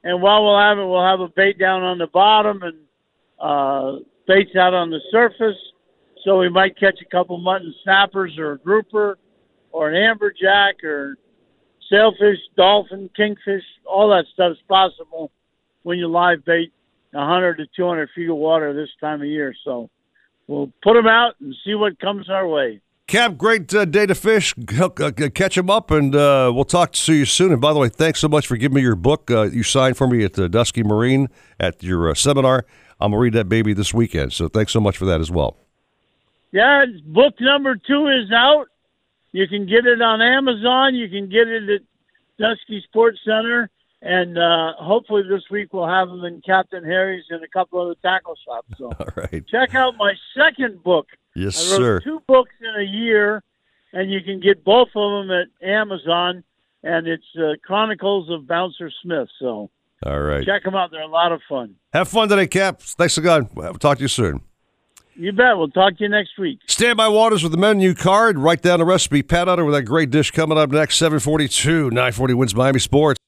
And 0.04 0.20
while 0.20 0.44
we'll 0.44 0.60
have 0.60 0.76
it, 0.76 0.84
we'll 0.84 1.06
have 1.06 1.20
a 1.20 1.28
bait 1.28 1.58
down 1.58 1.82
on 1.82 1.96
the 1.96 2.08
bottom 2.08 2.60
and 2.62 2.76
uh, 3.40 4.04
baits 4.26 4.56
out 4.56 4.74
on 4.74 4.90
the 4.90 5.00
surface. 5.10 5.56
So 6.24 6.38
we 6.38 6.48
might 6.48 6.78
catch 6.78 6.98
a 7.00 7.08
couple 7.10 7.38
mutton 7.38 7.74
snappers 7.82 8.36
or 8.38 8.52
a 8.52 8.58
grouper 8.58 9.18
or 9.72 9.90
an 9.90 9.94
amberjack 9.94 10.82
or 10.84 11.16
sailfish, 11.90 12.38
dolphin, 12.56 13.10
kingfish. 13.16 13.62
All 13.86 14.10
that 14.10 14.24
stuff 14.32 14.52
is 14.52 14.58
possible 14.68 15.30
when 15.82 15.98
you 15.98 16.08
live 16.08 16.44
bait 16.44 16.72
100 17.12 17.56
to 17.56 17.66
200 17.76 18.10
feet 18.14 18.28
of 18.28 18.36
water 18.36 18.74
this 18.74 18.90
time 19.00 19.22
of 19.22 19.28
year. 19.28 19.54
So 19.64 19.90
we'll 20.46 20.72
put 20.82 20.94
them 20.94 21.06
out 21.06 21.34
and 21.40 21.54
see 21.64 21.74
what 21.74 21.98
comes 21.98 22.28
our 22.28 22.46
way. 22.46 22.80
Cap, 23.06 23.38
great 23.38 23.72
uh, 23.72 23.86
day 23.86 24.04
to 24.04 24.14
fish. 24.14 24.54
Help, 24.68 25.00
uh, 25.00 25.10
catch 25.10 25.54
them 25.54 25.70
up, 25.70 25.90
and 25.90 26.14
uh, 26.14 26.52
we'll 26.54 26.66
talk 26.66 26.92
to 26.92 27.14
you 27.14 27.24
soon. 27.24 27.52
And 27.52 27.60
by 27.60 27.72
the 27.72 27.78
way, 27.78 27.88
thanks 27.88 28.20
so 28.20 28.28
much 28.28 28.46
for 28.46 28.58
giving 28.58 28.76
me 28.76 28.82
your 28.82 28.96
book. 28.96 29.30
Uh, 29.30 29.44
you 29.44 29.62
signed 29.62 29.96
for 29.96 30.06
me 30.06 30.24
at 30.24 30.34
the 30.34 30.46
Dusky 30.46 30.82
Marine 30.82 31.28
at 31.58 31.82
your 31.82 32.10
uh, 32.10 32.14
seminar. 32.14 32.66
I'm 33.00 33.12
gonna 33.12 33.20
read 33.20 33.32
that 33.32 33.48
baby 33.48 33.72
this 33.72 33.94
weekend. 33.94 34.34
So 34.34 34.48
thanks 34.48 34.72
so 34.72 34.80
much 34.80 34.98
for 34.98 35.06
that 35.06 35.22
as 35.22 35.30
well. 35.30 35.56
Yeah, 36.52 36.84
book 37.04 37.34
number 37.40 37.76
two 37.76 38.06
is 38.08 38.32
out. 38.32 38.66
You 39.32 39.46
can 39.46 39.66
get 39.66 39.86
it 39.86 40.00
on 40.00 40.22
Amazon. 40.22 40.94
You 40.94 41.08
can 41.08 41.28
get 41.28 41.48
it 41.48 41.68
at 41.68 41.80
Dusky 42.38 42.82
Sports 42.88 43.18
Center. 43.24 43.70
And 44.00 44.38
uh, 44.38 44.74
hopefully 44.78 45.22
this 45.28 45.42
week 45.50 45.72
we'll 45.72 45.88
have 45.88 46.08
them 46.08 46.24
in 46.24 46.40
Captain 46.40 46.84
Harry's 46.84 47.24
and 47.30 47.42
a 47.42 47.48
couple 47.48 47.80
other 47.80 47.96
tackle 48.00 48.36
shops. 48.46 48.68
So 48.78 48.86
All 48.98 49.06
right. 49.16 49.44
check 49.46 49.74
out 49.74 49.94
my 49.98 50.14
second 50.36 50.82
book. 50.82 51.08
Yes, 51.34 51.68
I 51.68 51.72
wrote 51.72 51.78
sir. 51.78 52.00
two 52.00 52.22
books 52.26 52.52
in 52.60 52.80
a 52.80 52.84
year, 52.84 53.42
and 53.92 54.10
you 54.10 54.20
can 54.22 54.40
get 54.40 54.64
both 54.64 54.88
of 54.94 55.26
them 55.28 55.30
at 55.30 55.66
Amazon. 55.68 56.44
And 56.84 57.08
it's 57.08 57.26
uh, 57.36 57.54
Chronicles 57.64 58.30
of 58.30 58.46
Bouncer 58.46 58.90
Smith. 59.02 59.28
So 59.40 59.68
All 60.06 60.20
right. 60.20 60.46
check 60.46 60.62
them 60.62 60.76
out. 60.76 60.92
They're 60.92 61.02
a 61.02 61.08
lot 61.08 61.32
of 61.32 61.40
fun. 61.48 61.74
Have 61.92 62.08
fun 62.08 62.28
today, 62.28 62.46
Cap. 62.46 62.80
Thanks 62.80 63.18
again. 63.18 63.48
We'll 63.54 63.74
talk 63.74 63.98
to 63.98 64.04
you 64.04 64.08
soon. 64.08 64.40
You 65.18 65.32
bet. 65.32 65.58
We'll 65.58 65.68
talk 65.68 65.98
to 65.98 66.04
you 66.04 66.08
next 66.08 66.38
week. 66.38 66.60
Stand 66.68 66.96
by 66.96 67.08
Waters 67.08 67.42
with 67.42 67.50
the 67.50 67.58
menu 67.58 67.92
card. 67.92 68.38
Write 68.38 68.62
down 68.62 68.78
the 68.78 68.84
recipe. 68.84 69.24
Pat 69.24 69.48
Utter 69.48 69.64
with 69.64 69.74
that 69.74 69.82
great 69.82 70.10
dish 70.10 70.30
coming 70.30 70.56
up 70.56 70.70
next. 70.70 70.96
742, 70.96 71.90
940 71.90 72.34
WINZ 72.34 72.54
Miami 72.54 72.78
Sports. 72.78 73.18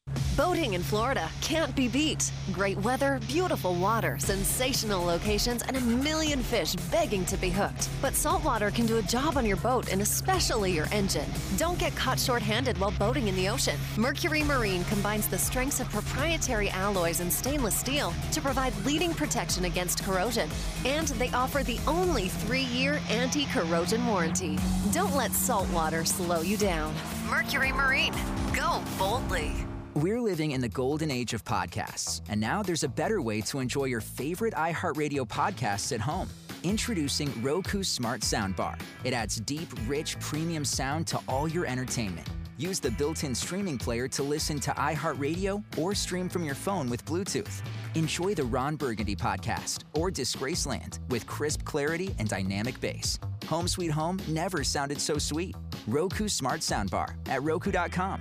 Boating 0.51 0.75
in 0.75 0.83
Florida 0.83 1.31
can't 1.41 1.73
be 1.77 1.87
beat. 1.87 2.33
Great 2.51 2.77
weather, 2.79 3.21
beautiful 3.29 3.77
water, 3.77 4.19
sensational 4.19 5.01
locations, 5.01 5.63
and 5.63 5.77
a 5.77 5.81
million 5.81 6.43
fish 6.43 6.75
begging 6.91 7.25
to 7.27 7.37
be 7.37 7.51
hooked. 7.51 7.89
But 8.03 8.17
saltwater 8.17 8.73
can 8.73 8.85
do 8.85 8.99
a 8.99 9.03
job 9.03 9.37
on 9.37 9.47
your 9.47 9.59
boat 9.59 9.93
and 9.93 10.03
especially 10.03 10.73
your 10.73 10.89
engine. 10.91 11.31
Don't 11.57 11.79
get 11.79 11.95
caught 11.95 12.19
short-handed 12.19 12.79
while 12.79 12.91
boating 12.91 13.29
in 13.29 13.37
the 13.37 13.49
ocean. 13.49 13.79
Mercury 13.97 14.43
Marine 14.43 14.83
combines 14.87 15.29
the 15.29 15.39
strengths 15.39 15.79
of 15.79 15.89
proprietary 15.91 16.69
alloys 16.71 17.21
and 17.21 17.33
stainless 17.33 17.77
steel 17.77 18.13
to 18.33 18.41
provide 18.41 18.75
leading 18.85 19.15
protection 19.15 19.67
against 19.67 20.03
corrosion. 20.03 20.51
And 20.85 21.07
they 21.21 21.31
offer 21.31 21.63
the 21.63 21.79
only 21.87 22.27
three-year 22.27 23.01
anti-corrosion 23.09 24.05
warranty. 24.05 24.59
Don't 24.91 25.15
let 25.15 25.31
saltwater 25.31 26.05
slow 26.05 26.41
you 26.41 26.57
down. 26.57 26.93
Mercury 27.29 27.71
Marine. 27.71 28.15
Go 28.53 28.83
boldly. 28.99 29.53
We're 29.95 30.21
living 30.21 30.53
in 30.53 30.61
the 30.61 30.69
golden 30.69 31.11
age 31.11 31.35
of 31.35 31.45
podcasts, 31.45 32.21
and 32.29 32.41
now 32.41 32.63
there's 32.63 32.85
a 32.85 32.89
better 32.89 33.21
way 33.21 33.41
to 33.41 33.59
enjoy 33.59 33.87
your 33.87 34.01
favorite 34.01 34.55
iHeartRadio 34.55 35.27
podcasts 35.27 35.91
at 35.91 36.01
home. 36.01 36.29
Introducing 36.63 37.43
Roku 37.43 37.83
Smart 37.83 38.21
Soundbar. 38.21 38.81
It 39.03 39.13
adds 39.13 39.41
deep, 39.41 39.69
rich, 39.89 40.17
premium 40.21 40.65
sound 40.65 41.09
to 41.09 41.19
all 41.27 41.49
your 41.49 41.67
entertainment. 41.67 42.29
Use 42.57 42.79
the 42.79 42.93
built 42.93 43.25
in 43.25 43.35
streaming 43.35 43.79
player 43.79 44.07
to 44.07 44.23
listen 44.23 44.61
to 44.61 44.71
iHeartRadio 44.73 45.61
or 45.77 45.93
stream 45.97 46.29
from 46.29 46.45
your 46.45 46.55
phone 46.55 46.89
with 46.89 47.05
Bluetooth. 47.05 47.61
Enjoy 47.97 48.33
the 48.33 48.45
Ron 48.45 48.77
Burgundy 48.77 49.17
podcast 49.17 49.83
or 49.95 50.09
Disgraceland 50.09 51.01
with 51.09 51.27
crisp 51.27 51.65
clarity 51.65 52.15
and 52.21 52.29
dynamic 52.29 52.81
bass. 52.81 53.19
Home 53.49 53.67
Sweet 53.67 53.91
Home 53.91 54.21
never 54.29 54.63
sounded 54.63 55.01
so 55.01 55.19
sweet. 55.19 55.57
Roku 55.89 56.29
Smart 56.29 56.61
Soundbar 56.61 57.17
at 57.29 57.43
Roku.com. 57.43 58.21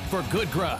for 0.09 0.23
good 0.31 0.51
grub. 0.51 0.79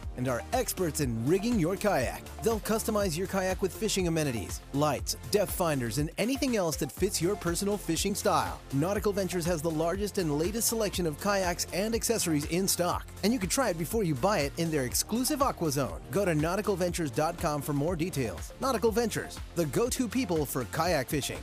and 0.17 0.27
are 0.27 0.41
experts 0.53 0.99
in 0.99 1.25
rigging 1.25 1.59
your 1.59 1.75
kayak. 1.75 2.23
They'll 2.43 2.59
customize 2.59 3.17
your 3.17 3.27
kayak 3.27 3.61
with 3.61 3.73
fishing 3.73 4.07
amenities, 4.07 4.61
lights, 4.73 5.15
depth 5.31 5.51
finders, 5.51 5.97
and 5.97 6.09
anything 6.17 6.55
else 6.55 6.75
that 6.77 6.91
fits 6.91 7.21
your 7.21 7.35
personal 7.35 7.77
fishing 7.77 8.15
style. 8.15 8.59
Nautical 8.73 9.13
Ventures 9.13 9.45
has 9.45 9.61
the 9.61 9.69
largest 9.69 10.17
and 10.17 10.37
latest 10.37 10.67
selection 10.67 11.05
of 11.07 11.19
kayaks 11.21 11.67
and 11.73 11.95
accessories 11.95 12.45
in 12.45 12.67
stock, 12.67 13.05
and 13.23 13.33
you 13.33 13.39
can 13.39 13.49
try 13.49 13.69
it 13.69 13.77
before 13.77 14.03
you 14.03 14.15
buy 14.15 14.39
it 14.39 14.53
in 14.57 14.71
their 14.71 14.83
exclusive 14.85 15.41
Aqua 15.41 15.71
Zone. 15.71 15.99
Go 16.11 16.25
to 16.25 16.33
nauticalventures.com 16.33 17.61
for 17.61 17.73
more 17.73 17.95
details. 17.95 18.53
Nautical 18.59 18.91
Ventures, 18.91 19.39
the 19.55 19.65
go-to 19.67 20.07
people 20.07 20.45
for 20.45 20.65
kayak 20.65 21.09
fishing. 21.09 21.39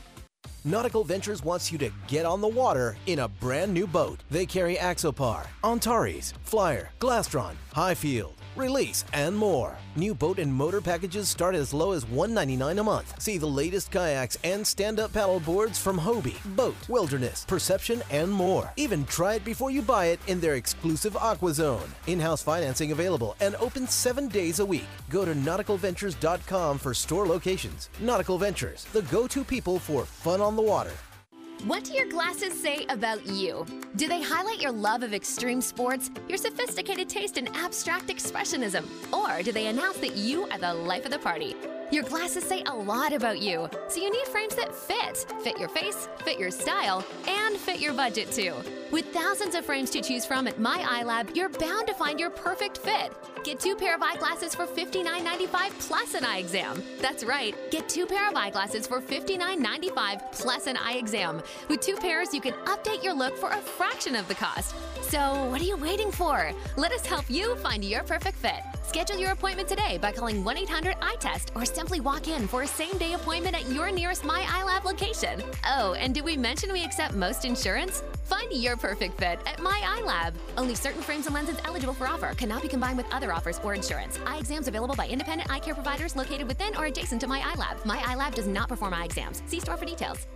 Nautical 0.65 1.05
Ventures 1.05 1.43
wants 1.43 1.71
you 1.71 1.79
to 1.79 1.91
get 2.09 2.27
on 2.27 2.41
the 2.41 2.49
water 2.49 2.97
in 3.07 3.21
a 3.21 3.29
brand 3.29 3.73
new 3.73 3.87
boat. 3.87 4.19
They 4.31 4.45
carry 4.45 4.77
Axopar, 4.77 5.47
Antares, 5.65 6.35
Flyer, 6.43 6.91
Glastron, 6.99 7.55
Highfield, 7.73 8.35
Release, 8.59 9.05
and 9.13 9.37
more. 9.37 9.77
New 9.95 10.17
boat 10.17 10.41
and 10.41 10.53
motor 10.53 10.81
packages 10.81 11.29
start 11.29 11.55
as 11.55 11.73
low 11.73 11.93
as 11.93 12.05
199 12.07 12.81
a 12.81 12.83
month. 12.83 13.23
See 13.23 13.39
the 13.39 13.47
latest 13.47 13.93
kayaks 13.93 14.37
and 14.43 14.67
stand-up 14.67 15.13
paddle 15.13 15.39
boards 15.39 15.79
from 15.79 15.97
Hobie, 15.97 16.41
BOTE, 16.57 16.89
Wilderness, 16.89 17.45
Perception, 17.45 18.03
and 18.11 18.29
more. 18.29 18.73
Even 18.75 19.05
try 19.05 19.35
it 19.35 19.45
before 19.45 19.71
you 19.71 19.81
buy 19.81 20.07
it 20.07 20.19
in 20.27 20.41
their 20.41 20.57
exclusive 20.57 21.17
Aqua 21.17 21.55
Zone. 21.55 21.89
In-house 22.09 22.43
financing 22.43 22.91
available 22.91 23.37
and 23.39 23.55
open 23.61 23.87
seven 23.87 24.27
days 24.27 24.59
a 24.59 24.67
week. 24.67 24.89
Go 25.09 25.25
to 25.25 25.35
nauticalventures.com 25.35 26.79
for 26.79 26.95
store 26.95 27.29
locations. 27.29 27.91
Nautical 28.01 28.39
Ventures, 28.39 28.87
the 28.87 29.03
go-to 29.03 29.45
people 29.45 29.79
for 29.79 30.05
fun 30.05 30.41
on 30.41 30.57
the 30.57 30.63
water. 30.63 30.95
What 31.65 31.83
do 31.83 31.93
your 31.93 32.07
glasses 32.09 32.59
say 32.61 32.87
about 32.89 33.27
you? 33.27 33.67
Do 33.97 34.07
they 34.07 34.23
highlight 34.23 34.63
your 34.63 34.71
love 34.71 35.03
of 35.03 35.13
extreme 35.13 35.61
sports, 35.61 36.09
your 36.29 36.39
sophisticated 36.39 37.09
taste 37.09 37.37
in 37.37 37.49
abstract 37.49 38.07
expressionism, 38.07 38.85
or 39.13 39.43
do 39.43 39.51
they 39.51 39.67
announce 39.67 39.99
that 39.99 40.17
you 40.17 40.45
are 40.51 40.59
the 40.59 40.73
life 40.73 41.05
of 41.05 41.11
the 41.11 41.19
party? 41.19 41.57
Your 41.91 42.03
glasses 42.03 42.45
say 42.45 42.63
a 42.67 42.75
lot 42.75 43.15
about 43.15 43.39
you, 43.39 43.67
so 43.89 43.99
you 43.99 44.11
need 44.11 44.27
frames 44.27 44.55
that 44.57 44.75
fit. 44.75 45.25
Fit 45.43 45.59
your 45.59 45.71
face, 45.71 46.07
fit 46.23 46.39
your 46.39 46.51
style, 46.51 47.03
and 47.27 47.57
fit 47.57 47.81
your 47.81 47.95
budget 47.95 48.31
too. 48.31 48.53
With 48.91 49.07
thousands 49.07 49.55
of 49.55 49.65
frames 49.65 49.89
to 49.91 50.03
choose 50.03 50.27
from 50.27 50.47
at 50.47 50.59
My 50.59 50.79
iLab, 50.79 51.35
you're 51.35 51.49
bound 51.49 51.87
to 51.87 51.95
find 51.95 52.21
your 52.21 52.29
perfect 52.29 52.77
fit. 52.77 53.15
Get 53.43 53.59
two 53.59 53.75
pair 53.75 53.95
of 53.95 54.03
eyeglasses 54.03 54.55
for 54.55 54.67
$59.95 54.67 55.79
plus 55.79 56.13
an 56.13 56.27
eye 56.27 56.39
exam. 56.39 56.83
That's 57.01 57.25
right, 57.25 57.55
get 57.71 57.89
two 57.89 58.05
pair 58.05 58.29
of 58.29 58.37
eyeglasses 58.37 58.87
for 58.87 59.01
$59.95 59.01 60.33
plus 60.33 60.67
an 60.67 60.77
eye 60.77 60.97
exam. 60.99 61.43
With 61.71 61.81
two 61.81 61.97
pairs, 61.97 62.35
you 62.35 62.43
can 62.43 62.53
update 62.67 63.03
your 63.03 63.15
look 63.15 63.35
for 63.39 63.49
a 63.49 63.57
fraction 63.57 64.15
of 64.15 64.29
the 64.29 64.35
cost. 64.35 64.75
So, 65.01 65.47
what 65.47 65.63
are 65.63 65.65
you 65.65 65.79
waiting 65.79 66.13
for? 66.13 66.53
Let 66.77 66.93
us 66.93 67.07
help 67.07 67.31
you 67.31 67.57
find 67.57 67.83
your 67.83 68.03
perfect 68.03 68.37
fit. 68.37 68.61
Schedule 68.89 69.19
your 69.19 69.33
appointment 69.33 69.69
today 69.69 69.99
by 69.99 70.11
calling 70.11 70.43
1 70.43 70.57
800 70.57 70.97
eye 71.03 71.17
test 71.21 71.53
or 71.55 71.67
simply 71.67 72.01
walk 72.01 72.27
in 72.27 72.49
for 72.49 72.63
a 72.63 72.67
same 72.67 72.97
day 72.97 73.13
appointment 73.13 73.55
at 73.55 73.71
your 73.71 73.91
nearest 73.93 74.25
My 74.25 74.41
iLab 74.45 74.85
location. 74.85 75.43
Oh, 75.67 75.93
and 75.93 76.15
did 76.15 76.25
we 76.25 76.39
mention 76.39 76.73
we 76.73 76.83
accept 76.83 77.13
most 77.13 77.45
insurance? 77.45 78.03
Find 78.25 78.51
your 78.51 78.79
perfect 78.79 79.19
fit 79.21 79.41
at 79.45 79.63
My 79.63 79.79
iLab. 79.99 80.33
Only 80.57 80.75
certain 80.75 81.03
frames 81.03 81.27
and 81.27 81.35
lenses 81.35 81.59
eligible 81.67 81.93
for 81.93 82.07
offer 82.07 82.33
cannot 82.35 82.63
be 82.63 82.69
combined 82.69 82.97
with 82.97 83.05
other 83.13 83.31
offers 83.31 83.61
or 83.63 83.75
insurance. 83.75 84.19
Eye 84.25 84.39
exams 84.39 84.69
available 84.69 84.95
by 84.95 85.07
independent 85.07 85.53
eye 85.53 85.59
care 85.59 85.75
providers 85.75 86.17
located 86.17 86.49
within 86.49 86.75
or 86.75 86.87
adjacent 86.87 87.21
to 87.21 87.27
My 87.27 87.41
iLab. 87.41 87.85
My 87.85 87.99
iLab 87.99 88.37
does 88.37 88.47
not 88.47 88.71
perform 88.71 88.95
eye 88.95 89.05
exams. 89.05 89.43
See 89.49 89.61
store 89.61 89.77
for 89.77 89.85
details. 89.85 90.27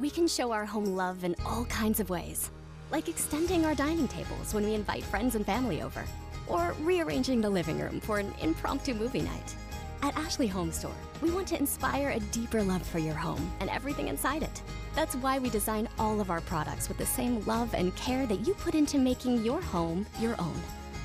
We 0.00 0.10
can 0.10 0.26
show 0.26 0.50
our 0.50 0.66
home 0.66 0.96
love 0.96 1.22
in 1.22 1.36
all 1.46 1.64
kinds 1.66 2.00
of 2.00 2.10
ways, 2.10 2.50
like 2.90 3.08
extending 3.08 3.64
our 3.64 3.76
dining 3.76 4.08
tables 4.08 4.52
when 4.52 4.64
we 4.64 4.74
invite 4.74 5.04
friends 5.04 5.36
and 5.36 5.46
family 5.46 5.80
over, 5.80 6.04
or 6.46 6.74
rearranging 6.80 7.40
the 7.40 7.50
living 7.50 7.78
room 7.80 8.00
for 8.00 8.18
an 8.18 8.32
impromptu 8.40 8.94
movie 8.94 9.22
night. 9.22 9.54
At 10.02 10.16
Ashley 10.16 10.46
Home 10.46 10.70
Store, 10.70 10.94
we 11.22 11.30
want 11.30 11.48
to 11.48 11.58
inspire 11.58 12.10
a 12.10 12.20
deeper 12.20 12.62
love 12.62 12.86
for 12.86 12.98
your 12.98 13.14
home 13.14 13.50
and 13.60 13.70
everything 13.70 14.08
inside 14.08 14.42
it. 14.42 14.62
That's 14.94 15.16
why 15.16 15.38
we 15.38 15.50
design 15.50 15.88
all 15.98 16.20
of 16.20 16.30
our 16.30 16.40
products 16.42 16.88
with 16.88 16.98
the 16.98 17.06
same 17.06 17.44
love 17.46 17.74
and 17.74 17.96
care 17.96 18.26
that 18.26 18.46
you 18.46 18.54
put 18.54 18.74
into 18.74 18.98
making 18.98 19.44
your 19.44 19.60
home 19.60 20.06
your 20.20 20.40
own. 20.40 20.60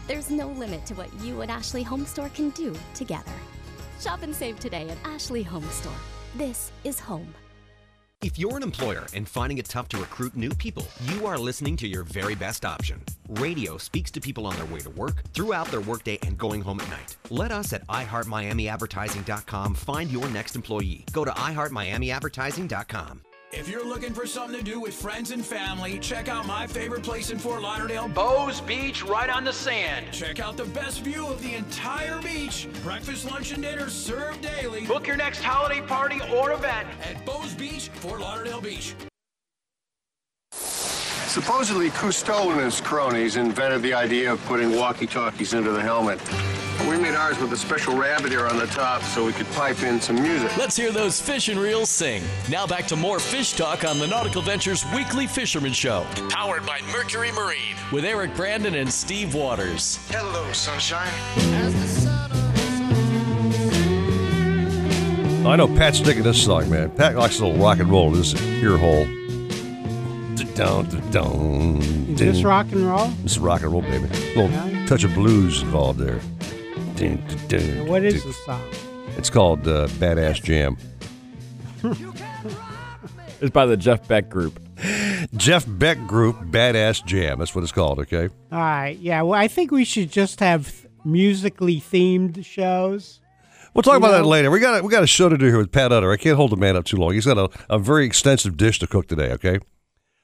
There's 0.08 0.30
no 0.30 0.48
limit 0.48 0.86
to 0.88 0.94
what 0.96 1.14
you 1.22 1.42
and 1.42 1.50
Ashley 1.50 1.84
Home 1.84 2.06
Store 2.06 2.30
can 2.30 2.50
do 2.52 2.76
together. 2.94 3.32
Shop 4.00 4.24
and 4.24 4.36
save 4.36 4.60
today 4.60 4.90
at 4.90 4.98
Ashley 5.06 5.44
Home 5.44 5.68
Store. 5.70 5.94
This 6.36 6.72
is 6.84 7.00
home. 7.00 7.34
If 8.23 8.38
you're 8.38 8.56
an 8.56 8.61
employer 8.61 9.07
and 9.15 9.27
finding 9.27 9.57
it 9.57 9.65
tough 9.65 9.89
to 9.89 9.98
recruit 9.98 10.35
new 10.35 10.52
people, 10.52 10.88
you 11.06 11.26
are 11.26 11.39
listening 11.39 11.76
to 11.77 11.88
your 11.88 12.03
very 12.03 12.35
best 12.35 12.64
option. 12.65 13.02
Radio 13.30 13.80
speaks 13.80 14.11
to 14.11 14.22
people 14.22 14.45
on 14.45 14.56
their 14.57 14.65
way 14.65 14.80
to 14.81 14.91
work, 14.91 15.23
throughout 15.34 15.68
their 15.69 15.81
workday, 15.81 16.19
and 16.22 16.38
going 16.38 16.61
home 16.61 16.80
at 16.81 16.89
night. 16.91 17.18
Let 17.31 17.52
us 17.52 17.73
at 17.73 17.85
iHeartMiamiAdvertising.com 17.88 19.73
find 19.73 20.11
your 20.11 20.30
next 20.30 20.56
employee. 20.56 21.03
Go 21.11 21.26
to 21.26 21.31
iHeartMiamiAdvertising.com. 21.31 23.22
If 23.53 23.68
you're 23.68 23.86
looking 23.86 24.14
for 24.14 24.26
something 24.26 24.57
to 24.57 24.64
do 24.64 24.80
with 24.80 24.94
friends 24.94 25.32
and 25.32 25.45
family, 25.45 25.99
check 25.99 26.30
out 26.30 26.48
my 26.48 26.65
favorite 26.65 27.03
place 27.03 27.32
in 27.32 27.38
Fort 27.38 27.61
Lauderdale, 27.61 28.07
Bows 28.07 28.61
Beach, 28.61 29.03
right 29.03 29.30
on 29.30 29.44
the 29.44 29.52
sand. 29.52 30.06
Check 30.14 30.40
out 30.40 30.56
the 30.56 30.64
best 30.65 31.02
view 31.02 31.28
of 31.28 31.41
the 31.41 31.56
entire 31.56 32.22
beach. 32.22 32.69
Breakfast, 32.82 33.30
lunch, 33.30 33.52
and 33.52 33.61
dinner 33.61 33.90
served 33.90 34.41
daily. 34.41 34.86
Book 34.86 35.06
your 35.06 35.18
next 35.18 35.44
holiday 35.44 35.82
party 35.82 36.22
or 36.34 36.53
event 36.53 36.88
at 37.03 37.26
Bows 37.26 37.53
Beach, 37.53 37.90
Fort 37.90 38.22
Lauderdale 38.22 38.61
Beach. 38.61 38.95
Supposedly, 40.53 41.90
Cousteau 41.90 42.53
and 42.53 42.61
his 42.61 42.80
cronies 42.80 43.36
invented 43.36 43.82
the 43.82 43.94
idea 43.94 44.32
of 44.32 44.41
putting 44.45 44.73
walkie-talkies 44.78 45.53
into 45.53 45.72
the 45.72 45.82
helmet. 45.82 46.22
We 46.90 46.98
made 46.98 47.16
ours 47.16 47.40
with 47.40 47.53
a 47.53 47.58
special 47.58 47.95
rabbit 47.95 48.32
ear 48.34 48.48
on 48.48 48.58
the 48.58 48.66
top 48.68 49.02
so 49.03 49.26
we 49.26 49.32
could 49.32 49.49
pipe 49.52 49.82
in 49.84 50.02
some 50.02 50.22
music. 50.22 50.56
Let's 50.58 50.76
hear 50.76 50.91
those 50.91 51.22
fish 51.22 51.48
and 51.48 51.58
reels 51.60 51.90
sing. 51.90 52.22
Now 52.49 52.68
back 52.68 52.86
to 52.88 52.95
more 52.98 53.18
fish 53.20 53.53
talk 53.53 53.86
on 53.86 53.98
the 53.98 54.08
Nautical 54.08 54.41
Ventures 54.41 54.84
Weekly 54.94 55.26
Fisherman 55.26 55.72
Show. 55.74 56.06
Powered 56.30 56.66
by 56.66 56.80
Mercury 56.91 57.32
Marine 57.32 57.76
with 57.94 58.03
Eric 58.03 58.36
Brandon 58.36 58.76
and 58.76 58.91
Steve 58.91 59.34
Waters. 59.34 59.99
Hello, 60.10 60.52
sunshine. 60.52 61.08
I 65.45 65.56
know 65.56 65.68
Pat's 65.68 66.02
digging 66.02 66.24
this 66.24 66.44
song, 66.44 66.70
man. 66.70 66.91
Pat 66.91 67.16
likes 67.16 67.40
a 67.40 67.45
little 67.45 67.62
rock 67.62 67.80
and 67.80 67.90
roll 67.90 68.10
in 68.10 68.16
his 68.16 68.34
ear 68.62 68.78
hole. 68.78 69.06
Down, 70.56 70.86
down, 71.12 71.78
Is 72.10 72.20
this 72.20 72.44
rock 72.44 72.68
and 72.72 72.86
roll? 72.88 73.08
This 73.24 73.34
is 73.34 73.40
rock 73.40 73.62
and 73.64 73.72
roll, 73.72 73.82
baby. 73.82 74.06
A 74.06 74.40
little 74.41 74.49
Yeah. 74.49 74.86
touch 74.86 75.03
of 75.03 75.14
blues 75.16 75.62
involved 75.62 75.99
there. 75.99 76.20
Dun, 77.02 77.18
dun, 77.28 77.48
dun, 77.48 77.78
Now, 77.78 77.84
what 77.86 78.03
is 78.03 78.23
the 78.23 78.32
song? 78.32 78.61
It's 79.18 79.32
called 79.32 79.68
uh, 79.68 79.88
Badass 79.88 80.44
Jam. 80.44 80.78
It's 83.41 83.49
by 83.49 83.65
the 83.65 83.76
Jeff 83.76 84.07
Beck 84.07 84.30
Group. 84.30 84.60
Jeff 85.36 85.65
Beck 85.68 85.98
Group, 86.06 86.36
Badass 86.52 87.03
Jam. 87.03 87.40
That's 87.40 87.56
what 87.56 87.64
it's 87.64 87.72
called, 87.72 87.98
okay? 88.02 88.30
All 88.52 88.60
right. 88.60 88.95
Yeah. 88.99 89.23
Well, 89.23 89.34
I 89.40 89.48
think 89.48 89.72
we 89.72 89.84
should 89.84 90.11
just 90.11 90.40
have 90.41 90.86
musically 91.03 91.82
themed 91.82 92.45
shows. 92.45 93.19
We'll 93.73 93.82
talk 93.82 93.94
You 93.94 93.98
about 93.98 94.11
that 94.11 94.22
know? 94.22 94.28
later. 94.28 94.52
We 94.52 94.60
got 94.60 94.80
a, 94.82 94.84
we 94.84 94.91
got 94.91 95.02
a 95.02 95.07
show 95.07 95.28
to 95.28 95.40
do 95.40 95.48
here 95.48 95.57
with 95.57 95.72
Pat 95.72 95.91
Utter. 95.91 96.11
I 96.11 96.18
can't 96.18 96.36
hold 96.36 96.52
the 96.52 96.56
man 96.56 96.76
up 96.76 96.86
too 96.86 96.98
long. 96.98 97.14
He's 97.14 97.26
got 97.26 97.40
a, 97.40 97.49
a 97.68 97.80
very 97.80 98.06
extensive 98.06 98.57
dish 98.57 98.78
to 98.78 98.86
cook 98.86 99.07
today. 99.07 99.32
Okay, 99.32 99.57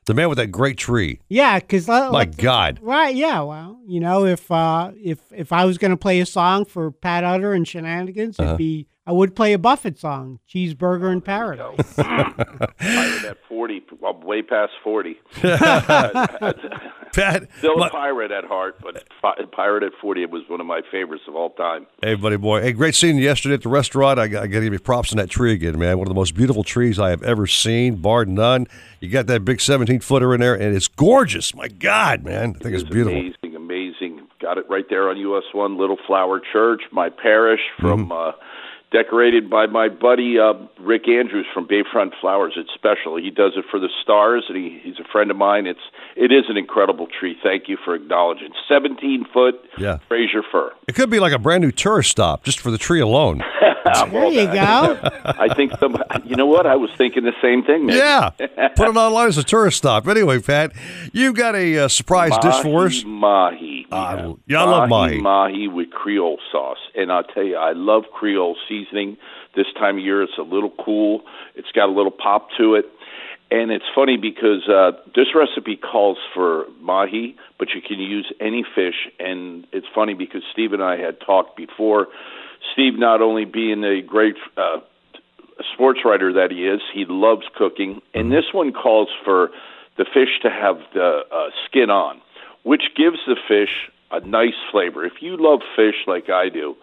the 0.08 0.14
man 0.14 0.28
with 0.30 0.38
that 0.40 0.48
great 0.48 0.78
tree. 0.78 1.20
Yeah, 1.30 1.60
because 1.60 1.88
My 1.88 2.26
God, 2.26 2.80
Right, 2.82 3.16
yeah. 3.16 3.42
Well, 3.42 3.80
you 3.86 4.00
know, 4.00 4.26
if 4.26 4.50
uh, 4.52 4.92
if 5.02 5.20
if 5.32 5.54
I 5.54 5.66
was 5.66 5.78
going 5.78 5.92
to 5.92 5.98
play 5.98 6.20
a 6.20 6.26
song 6.26 6.66
for 6.66 6.92
Pat 6.92 7.24
Utter 7.24 7.54
and 7.54 7.68
Shenanigans, 7.68 8.40
Uh-huh. 8.40 8.50
it'd 8.50 8.58
be 8.58 8.88
I 9.06 9.12
would 9.14 9.36
play 9.38 9.54
a 9.54 9.58
Buffett 9.60 9.98
song, 10.00 10.40
"Cheeseburger 10.54 11.12
in 11.14 11.22
Paradise." 11.22 11.94
pirate 11.96 13.24
at 13.26 13.38
40, 13.48 13.80
well, 14.02 14.14
way 14.24 14.42
past 14.42 14.74
40. 14.84 15.18
Pat, 17.14 17.48
Still 17.60 17.82
a 17.82 17.90
pirate 17.90 18.32
at 18.32 18.44
heart, 18.46 18.76
but 18.82 19.04
pirate 19.52 19.84
at 19.84 19.94
40 20.02 20.24
it 20.24 20.30
was 20.30 20.44
one 20.48 20.60
of 20.62 20.68
my 20.68 20.82
favorites 20.92 21.24
of 21.28 21.36
all 21.36 21.50
time. 21.52 21.88
Hey, 22.04 22.16
buddy 22.16 22.38
boy. 22.38 22.62
Hey, 22.62 22.74
great 22.74 22.96
seeing 22.96 23.18
you 23.18 23.24
yesterday 23.24 23.56
at 23.56 23.64
the 23.64 23.70
restaurant. 23.70 24.20
I, 24.20 24.28
got- 24.28 24.44
I 24.44 24.48
got 24.48 24.60
to 24.60 24.66
give 24.66 24.74
you 24.74 24.80
props 24.80 25.12
on 25.14 25.18
that 25.18 25.30
tree 25.30 25.54
again, 25.54 25.80
man. 25.80 25.98
One 25.98 26.06
of 26.08 26.10
the 26.10 26.16
most 26.20 26.36
beautiful 26.36 26.64
trees 26.64 27.00
I 27.00 27.10
have 27.10 27.24
ever 27.24 27.48
seen, 27.48 27.96
bar 27.96 28.26
none. 28.26 28.68
You 29.00 29.10
got 29.10 29.28
that 29.28 29.46
big 29.46 29.62
17 29.62 30.00
footer 30.02 30.34
in 30.34 30.42
there, 30.42 30.54
and 30.56 30.76
it's 30.76 30.88
gorgeous. 30.88 31.56
My 31.56 31.68
God, 31.70 32.24
man. 32.24 32.56
I 32.60 32.64
think 32.64 32.76
it's 32.76 32.84
beautiful. 32.84 33.20
Amazing, 33.20 33.56
amazing. 33.56 34.28
Got 34.40 34.58
it 34.60 34.66
right 34.70 34.86
there 34.90 35.10
on 35.10 35.18
US 35.18 35.44
1, 35.54 35.78
Little 35.78 35.98
Flower 36.06 36.40
Church, 36.54 36.82
my 36.92 37.10
parish, 37.10 37.62
from 37.80 38.10
Mm-hmm. 38.10 38.12
uh, 38.12 38.32
decorated 38.92 39.50
by 39.50 39.66
my 39.68 39.90
buddy 39.90 40.38
uh, 40.40 40.54
Rick 40.80 41.08
Andrews 41.08 41.46
from 41.54 41.68
Bayfront 41.68 42.12
Flowers. 42.22 42.54
It's 42.56 42.70
special. 42.74 43.18
He 43.18 43.30
does 43.30 43.54
it 43.56 43.66
for 43.70 43.80
the 43.80 43.90
stars, 44.02 44.46
and 44.48 44.58
he, 44.58 44.80
he's 44.84 45.00
a 45.00 45.08
friend 45.12 45.30
of 45.32 45.38
mine. 45.38 45.68
It's 45.68 45.80
it 46.16 46.32
is 46.32 46.46
an 46.50 46.58
incredible 46.58 47.08
tree. 47.08 47.36
Thank 47.44 47.68
you 47.68 47.78
for 47.84 47.96
acknowledging. 47.96 48.50
17 48.68 49.26
foot 49.34 49.56
Yeah. 49.78 49.98
Fraser 50.08 50.44
fir. 50.52 50.72
It 50.88 50.96
could 50.96 51.10
be 51.10 51.20
like 51.20 51.34
a 51.34 51.40
brand 51.40 51.64
new 51.64 51.72
tourist 51.72 52.12
stop 52.12 52.44
just 52.44 52.60
for 52.60 52.72
the 52.72 52.78
tree 52.78 53.02
alone. 53.02 53.44
there 54.12 54.26
you 54.28 54.46
go. 54.46 55.00
I 55.26 55.54
think 55.56 55.74
some. 55.80 56.02
You 56.26 56.36
know 56.36 56.46
what? 56.46 56.66
I 56.66 56.76
was 56.76 56.90
thinking 56.98 57.24
the 57.24 57.34
same 57.42 57.64
thing. 57.64 57.88
Nick. 57.88 57.96
Yeah. 57.98 58.30
Put 58.76 58.90
it 58.90 58.98
online 58.98 59.28
as 59.28 59.38
a 59.38 59.44
tourist 59.44 59.78
stop. 59.78 60.08
Anyway, 60.08 60.40
Pat, 60.40 60.74
you've 61.14 61.36
got 61.36 61.56
a 61.56 61.80
uh, 61.80 61.88
surprise 61.88 62.38
dish 62.42 62.56
for 62.62 62.86
us. 62.86 63.04
Mahi. 63.06 63.77
Uh, 63.92 64.34
yeah, 64.48 64.64
I 64.64 64.66
love 64.66 64.90
mahi. 64.90 65.22
Mahi 65.22 65.68
with 65.68 65.92
Creole 65.92 66.40
sauce, 66.52 66.78
and 66.96 67.12
I'll 67.12 67.24
tell 67.24 67.44
you, 67.44 67.56
I 67.56 67.72
love 67.74 68.04
Creole 68.14 68.58
seasoning. 68.68 69.18
This 69.56 69.68
time 69.78 69.98
of 69.98 70.04
year, 70.04 70.22
it's 70.22 70.38
a 70.38 70.44
little 70.44 70.74
cool. 70.84 71.22
It's 71.56 71.72
got 71.72 71.88
a 71.88 71.92
little 71.92 72.12
pop 72.12 72.50
to 72.58 72.76
it, 72.76 72.86
and 73.50 73.72
it's 73.72 73.86
funny 73.96 74.18
because 74.18 74.68
uh, 74.68 74.92
this 75.16 75.28
recipe 75.34 75.78
calls 75.78 76.18
for 76.34 76.66
mahi, 76.82 77.36
but 77.58 77.70
you 77.74 77.82
can 77.82 78.00
use 78.00 78.32
any 78.42 78.64
fish. 78.76 79.08
And 79.20 79.66
it's 79.72 79.88
funny 79.96 80.14
because 80.14 80.42
Steve 80.52 80.74
and 80.74 80.84
I 80.84 80.98
had 80.98 81.20
talked 81.22 81.56
before. 81.56 82.08
Steve, 82.74 83.00
not 83.00 83.22
only 83.22 83.46
being 83.46 83.84
a 83.84 84.02
great 84.02 84.36
uh, 84.58 84.80
sports 85.74 86.02
writer 86.04 86.34
that 86.34 86.52
he 86.52 86.68
is, 86.68 86.82
he 86.94 87.06
loves 87.08 87.44
cooking, 87.56 88.02
and 88.14 88.32
this 88.32 88.46
one 88.52 88.74
calls 88.74 89.10
for 89.24 89.50
the 89.98 90.06
fish 90.06 90.40
to 90.44 90.50
have 90.50 90.78
the 90.94 91.22
uh, 91.32 91.50
skin 91.66 91.90
on, 91.90 92.22
which 92.68 92.84
gives 92.96 93.20
the 93.26 93.38
fish 93.48 93.90
a 94.12 94.20
nice 94.22 94.60
flavor. 94.72 95.06
If 95.06 95.22
you 95.22 95.36
love 95.38 95.60
fish 95.76 95.96
like 96.06 96.30
I 96.30 96.50
do, 96.50 96.76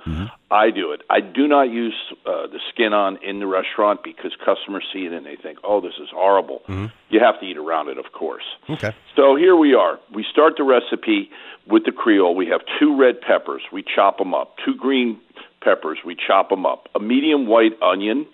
I 0.51 0.71
do 0.71 0.93
it. 0.93 1.01
I 1.09 1.21
do 1.21 1.47
not 1.49 1.71
use 1.71 1.95
uh, 2.27 2.47
the 2.55 2.61
skin 2.71 2.93
on 2.93 3.19
in 3.23 3.39
the 3.39 3.47
restaurant 3.47 4.01
because 4.03 4.33
customers 4.45 4.85
see 4.93 5.07
it 5.07 5.13
and 5.13 5.25
they 5.25 5.37
think, 5.37 5.59
"Oh, 5.65 5.81
this 5.81 5.95
is 6.01 6.09
horrible." 6.13 6.63
You 7.11 7.21
have 7.21 7.39
to 7.41 7.47
eat 7.47 7.57
around 7.57 7.89
it, 7.89 7.99
of 7.99 8.13
course. 8.13 8.45
Okay. 8.69 8.93
So 9.17 9.37
here 9.37 9.57
we 9.57 9.75
are. 9.75 9.99
We 10.13 10.25
start 10.31 10.55
the 10.59 10.65
recipe 10.65 11.31
with 11.67 11.85
the 11.85 11.93
Creole. 11.93 12.35
We 12.35 12.47
have 12.49 12.61
two 12.79 12.97
red 12.99 13.21
peppers. 13.21 13.63
We 13.73 13.83
chop 13.83 14.19
them 14.19 14.35
up. 14.35 14.57
Two 14.65 14.75
green 14.75 15.21
peppers. 15.63 15.99
We 16.05 16.15
chop 16.15 16.51
them 16.51 16.65
up. 16.67 16.89
A 16.95 17.01
medium 17.01 17.47
white 17.47 17.81
onion. 17.83 18.27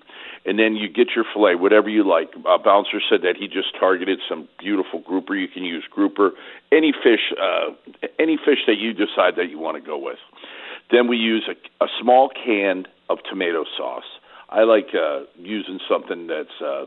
And 0.51 0.59
then 0.59 0.75
you 0.75 0.89
get 0.89 1.15
your 1.15 1.25
filet, 1.33 1.55
whatever 1.55 1.89
you 1.89 2.03
like. 2.03 2.31
Uh, 2.35 2.59
Bouncer 2.59 2.99
said 3.09 3.23
that 3.23 3.37
he 3.39 3.47
just 3.47 3.69
targeted 3.79 4.19
some 4.29 4.49
beautiful 4.59 4.99
grouper. 4.99 5.37
You 5.37 5.47
can 5.47 5.63
use 5.63 5.85
grouper, 5.89 6.33
any 6.73 6.91
fish, 6.91 7.33
uh, 7.41 7.71
any 8.19 8.37
fish 8.37 8.59
that 8.67 8.75
you 8.77 8.93
decide 8.93 9.37
that 9.37 9.49
you 9.49 9.61
want 9.61 9.77
to 9.77 9.81
go 9.81 9.97
with. 9.97 10.19
Then 10.91 11.07
we 11.07 11.19
use 11.19 11.49
a, 11.49 11.85
a 11.85 11.87
small 12.03 12.31
can 12.31 12.89
of 13.09 13.19
tomato 13.31 13.65
sauce. 13.79 14.11
I 14.49 14.65
like 14.65 14.89
uh, 14.93 15.21
using 15.39 15.79
something 15.89 16.27
that's, 16.27 16.61
uh, 16.61 16.87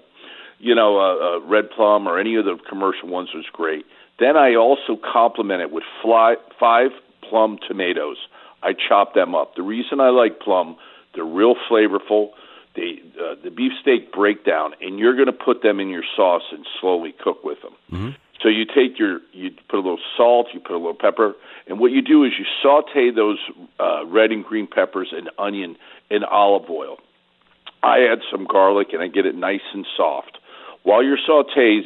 you 0.59 0.75
know, 0.75 0.97
a, 0.97 1.37
a 1.37 1.47
red 1.47 1.69
plum 1.73 2.05
or 2.05 2.19
any 2.19 2.35
of 2.35 2.43
the 2.43 2.57
commercial 2.67 3.07
ones 3.07 3.29
was 3.33 3.45
great. 3.53 3.85
Then 4.19 4.35
I 4.35 4.55
also 4.55 4.99
complement 5.01 5.61
it 5.61 5.71
with 5.71 5.85
fly, 6.01 6.35
five 6.59 6.91
plum 7.29 7.59
tomatoes. 7.65 8.17
I 8.61 8.73
chop 8.73 9.13
them 9.13 9.35
up. 9.35 9.55
The 9.55 9.63
reason 9.63 10.01
I 10.01 10.09
like 10.09 10.41
plum, 10.41 10.75
they're 11.15 11.23
real 11.23 11.55
flavorful. 11.71 12.31
They 12.75 13.01
uh, 13.19 13.35
the 13.43 13.51
beefsteak 13.51 14.11
breakdown, 14.11 14.73
and 14.81 14.97
you're 14.97 15.13
going 15.15 15.27
to 15.27 15.31
put 15.33 15.61
them 15.61 15.79
in 15.79 15.89
your 15.89 16.03
sauce 16.15 16.43
and 16.51 16.65
slowly 16.81 17.13
cook 17.23 17.43
with 17.43 17.59
them. 17.61 17.73
So 18.41 18.49
you 18.49 18.65
take 18.65 18.99
your, 18.99 19.21
you 19.31 19.51
put 19.69 19.77
a 19.77 19.83
little 19.83 19.99
salt, 20.17 20.47
you 20.53 20.59
put 20.59 20.73
a 20.73 20.77
little 20.77 20.93
pepper, 20.95 21.33
and 21.67 21.79
what 21.79 21.91
you 21.91 22.01
do 22.01 22.25
is 22.25 22.33
you 22.37 22.45
saute 22.61 23.09
those 23.11 23.37
uh, 23.79 24.05
red 24.05 24.31
and 24.31 24.43
green 24.43 24.67
peppers 24.67 25.13
and 25.15 25.29
onion 25.39 25.77
in 26.09 26.25
olive 26.25 26.69
oil. 26.69 26.97
I 27.81 27.99
add 28.11 28.19
some 28.29 28.45
garlic 28.45 28.87
and 28.91 29.01
I 29.01 29.07
get 29.07 29.25
it 29.25 29.35
nice 29.35 29.61
and 29.73 29.85
soft. 29.95 30.39
While 30.83 31.03
you're 31.03 31.17
sauteing, 31.17 31.83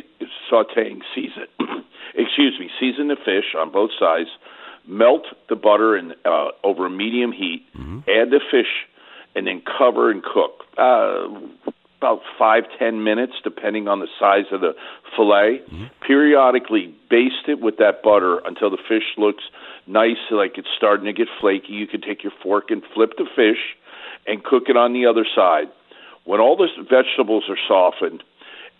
sauteing, 0.51 1.01
season, 1.13 1.45
excuse 2.15 2.57
me, 2.59 2.69
season 2.79 3.07
the 3.09 3.15
fish 3.15 3.53
on 3.55 3.71
both 3.71 3.91
sides. 3.99 4.29
Melt 4.87 5.25
the 5.49 5.55
butter 5.55 5.97
in 5.97 6.13
uh, 6.23 6.47
over 6.63 6.89
medium 6.89 7.33
heat. 7.33 7.65
Add 8.09 8.31
the 8.31 8.39
fish, 8.49 8.87
and 9.35 9.47
then 9.47 9.61
cover 9.61 10.11
and 10.11 10.23
cook. 10.23 10.63
Uh, 10.77 11.27
about 11.99 12.21
five 12.37 12.63
ten 12.77 13.03
minutes, 13.03 13.33
depending 13.43 13.87
on 13.87 13.99
the 13.99 14.07
size 14.19 14.45
of 14.51 14.61
the 14.61 14.75
fillet. 15.15 15.61
Periodically 16.05 16.93
baste 17.09 17.47
it 17.47 17.59
with 17.59 17.77
that 17.77 18.03
butter 18.03 18.39
until 18.45 18.69
the 18.69 18.77
fish 18.77 19.03
looks 19.17 19.43
nice, 19.87 20.17
like 20.29 20.57
it's 20.57 20.67
starting 20.77 21.05
to 21.05 21.13
get 21.13 21.27
flaky. 21.41 21.73
You 21.73 21.87
can 21.87 22.01
take 22.01 22.23
your 22.23 22.33
fork 22.43 22.69
and 22.69 22.83
flip 22.93 23.13
the 23.17 23.25
fish 23.35 23.75
and 24.27 24.43
cook 24.43 24.63
it 24.67 24.77
on 24.77 24.93
the 24.93 25.07
other 25.07 25.25
side. 25.35 25.69
When 26.25 26.39
all 26.39 26.55
the 26.55 26.67
vegetables 26.83 27.45
are 27.49 27.57
softened, 27.67 28.21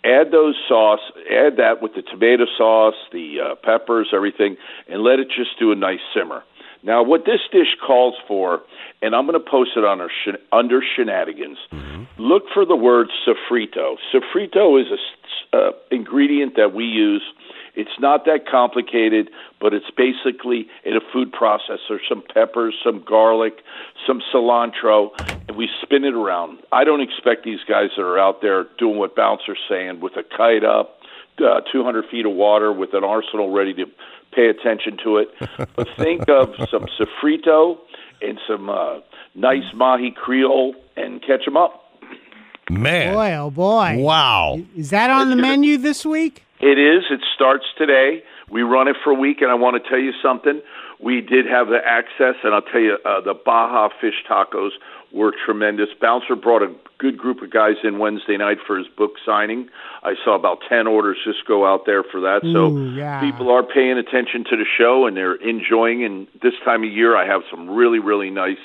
add 0.04 0.30
those 0.30 0.54
sauce, 0.68 1.00
add 1.30 1.56
that 1.56 1.82
with 1.82 1.94
the 1.94 2.02
tomato 2.02 2.44
sauce, 2.56 2.94
the 3.10 3.40
uh, 3.40 3.54
peppers, 3.56 4.08
everything, 4.12 4.56
and 4.88 5.02
let 5.02 5.18
it 5.18 5.28
just 5.28 5.58
do 5.58 5.72
a 5.72 5.74
nice 5.74 6.00
simmer. 6.14 6.44
Now, 6.88 7.02
what 7.02 7.26
this 7.26 7.40
dish 7.52 7.76
calls 7.86 8.14
for, 8.26 8.62
and 9.02 9.14
I'm 9.14 9.26
going 9.26 9.38
to 9.38 9.50
post 9.50 9.72
it 9.76 9.84
on 9.84 10.00
our 10.00 10.08
shen- 10.24 10.38
under 10.50 10.80
shenanigans. 10.96 11.58
Look 12.18 12.44
for 12.54 12.64
the 12.64 12.76
word 12.76 13.08
sofrito. 13.26 13.96
Sofrito 14.10 14.80
is 14.80 14.86
a 15.52 15.56
uh, 15.56 15.70
ingredient 15.90 16.56
that 16.56 16.72
we 16.72 16.84
use. 16.84 17.22
It's 17.74 18.00
not 18.00 18.24
that 18.24 18.48
complicated, 18.50 19.28
but 19.60 19.74
it's 19.74 19.90
basically 19.94 20.66
in 20.82 20.96
a 20.96 21.00
food 21.12 21.30
processor 21.30 21.98
some 22.08 22.22
peppers, 22.34 22.74
some 22.82 23.04
garlic, 23.06 23.58
some 24.06 24.22
cilantro, 24.32 25.10
and 25.46 25.58
we 25.58 25.68
spin 25.82 26.04
it 26.04 26.14
around. 26.14 26.58
I 26.72 26.84
don't 26.84 27.02
expect 27.02 27.44
these 27.44 27.60
guys 27.68 27.90
that 27.98 28.02
are 28.02 28.18
out 28.18 28.40
there 28.40 28.64
doing 28.78 28.96
what 28.96 29.14
Bouncer's 29.14 29.60
saying 29.68 30.00
with 30.00 30.14
a 30.16 30.22
kite 30.22 30.64
up, 30.64 30.94
uh, 31.38 31.60
200 31.70 32.06
feet 32.10 32.26
of 32.26 32.32
water 32.32 32.72
with 32.72 32.94
an 32.94 33.04
arsenal 33.04 33.52
ready 33.52 33.74
to 33.74 33.84
pay 34.32 34.48
attention 34.48 34.96
to 35.04 35.18
it. 35.18 35.28
But 35.76 35.88
think 35.96 36.28
of 36.28 36.54
some 36.70 36.86
sofrito 36.98 37.78
and 38.20 38.38
some 38.48 38.68
uh, 38.68 39.00
nice 39.34 39.72
mahi 39.74 40.10
creole 40.10 40.74
and 40.96 41.20
catch 41.22 41.44
them 41.44 41.56
up. 41.56 41.84
Man. 42.70 43.14
Boy, 43.14 43.34
oh 43.34 43.50
boy. 43.50 43.96
Wow. 43.98 44.60
Is 44.76 44.90
that 44.90 45.10
on 45.10 45.30
the 45.30 45.36
menu 45.36 45.78
this 45.78 46.04
week? 46.04 46.44
It 46.60 46.78
is. 46.78 47.04
It 47.10 47.20
starts 47.34 47.64
today. 47.78 48.22
We 48.50 48.62
run 48.62 48.88
it 48.88 48.96
for 49.02 49.10
a 49.10 49.14
week, 49.14 49.40
and 49.40 49.50
I 49.50 49.54
want 49.54 49.82
to 49.82 49.88
tell 49.88 49.98
you 49.98 50.12
something. 50.22 50.60
We 51.00 51.20
did 51.20 51.46
have 51.46 51.68
the 51.68 51.78
access, 51.84 52.34
and 52.42 52.54
I'll 52.54 52.62
tell 52.62 52.80
you, 52.80 52.98
uh, 53.04 53.20
the 53.20 53.34
Baja 53.34 53.88
fish 54.00 54.24
tacos 54.28 54.70
were 55.12 55.32
tremendous. 55.44 55.88
Bouncer 56.00 56.36
brought 56.36 56.62
a 56.62 56.74
good 56.98 57.16
group 57.16 57.42
of 57.42 57.50
guys 57.50 57.76
in 57.82 57.98
Wednesday 57.98 58.36
night 58.36 58.58
for 58.66 58.76
his 58.76 58.86
book 58.88 59.12
signing. 59.24 59.68
I 60.02 60.14
saw 60.24 60.34
about 60.34 60.58
10 60.68 60.86
orders 60.86 61.18
just 61.24 61.46
go 61.46 61.66
out 61.66 61.86
there 61.86 62.02
for 62.02 62.20
that. 62.20 62.40
So 62.42 62.70
Ooh, 62.70 62.94
yeah. 62.94 63.20
people 63.20 63.50
are 63.50 63.62
paying 63.62 63.98
attention 63.98 64.44
to 64.50 64.56
the 64.56 64.66
show, 64.76 65.06
and 65.06 65.16
they're 65.16 65.36
enjoying. 65.36 66.04
And 66.04 66.26
this 66.42 66.54
time 66.64 66.84
of 66.84 66.90
year, 66.90 67.16
I 67.16 67.26
have 67.26 67.42
some 67.50 67.70
really, 67.70 67.98
really 67.98 68.30
nice 68.30 68.58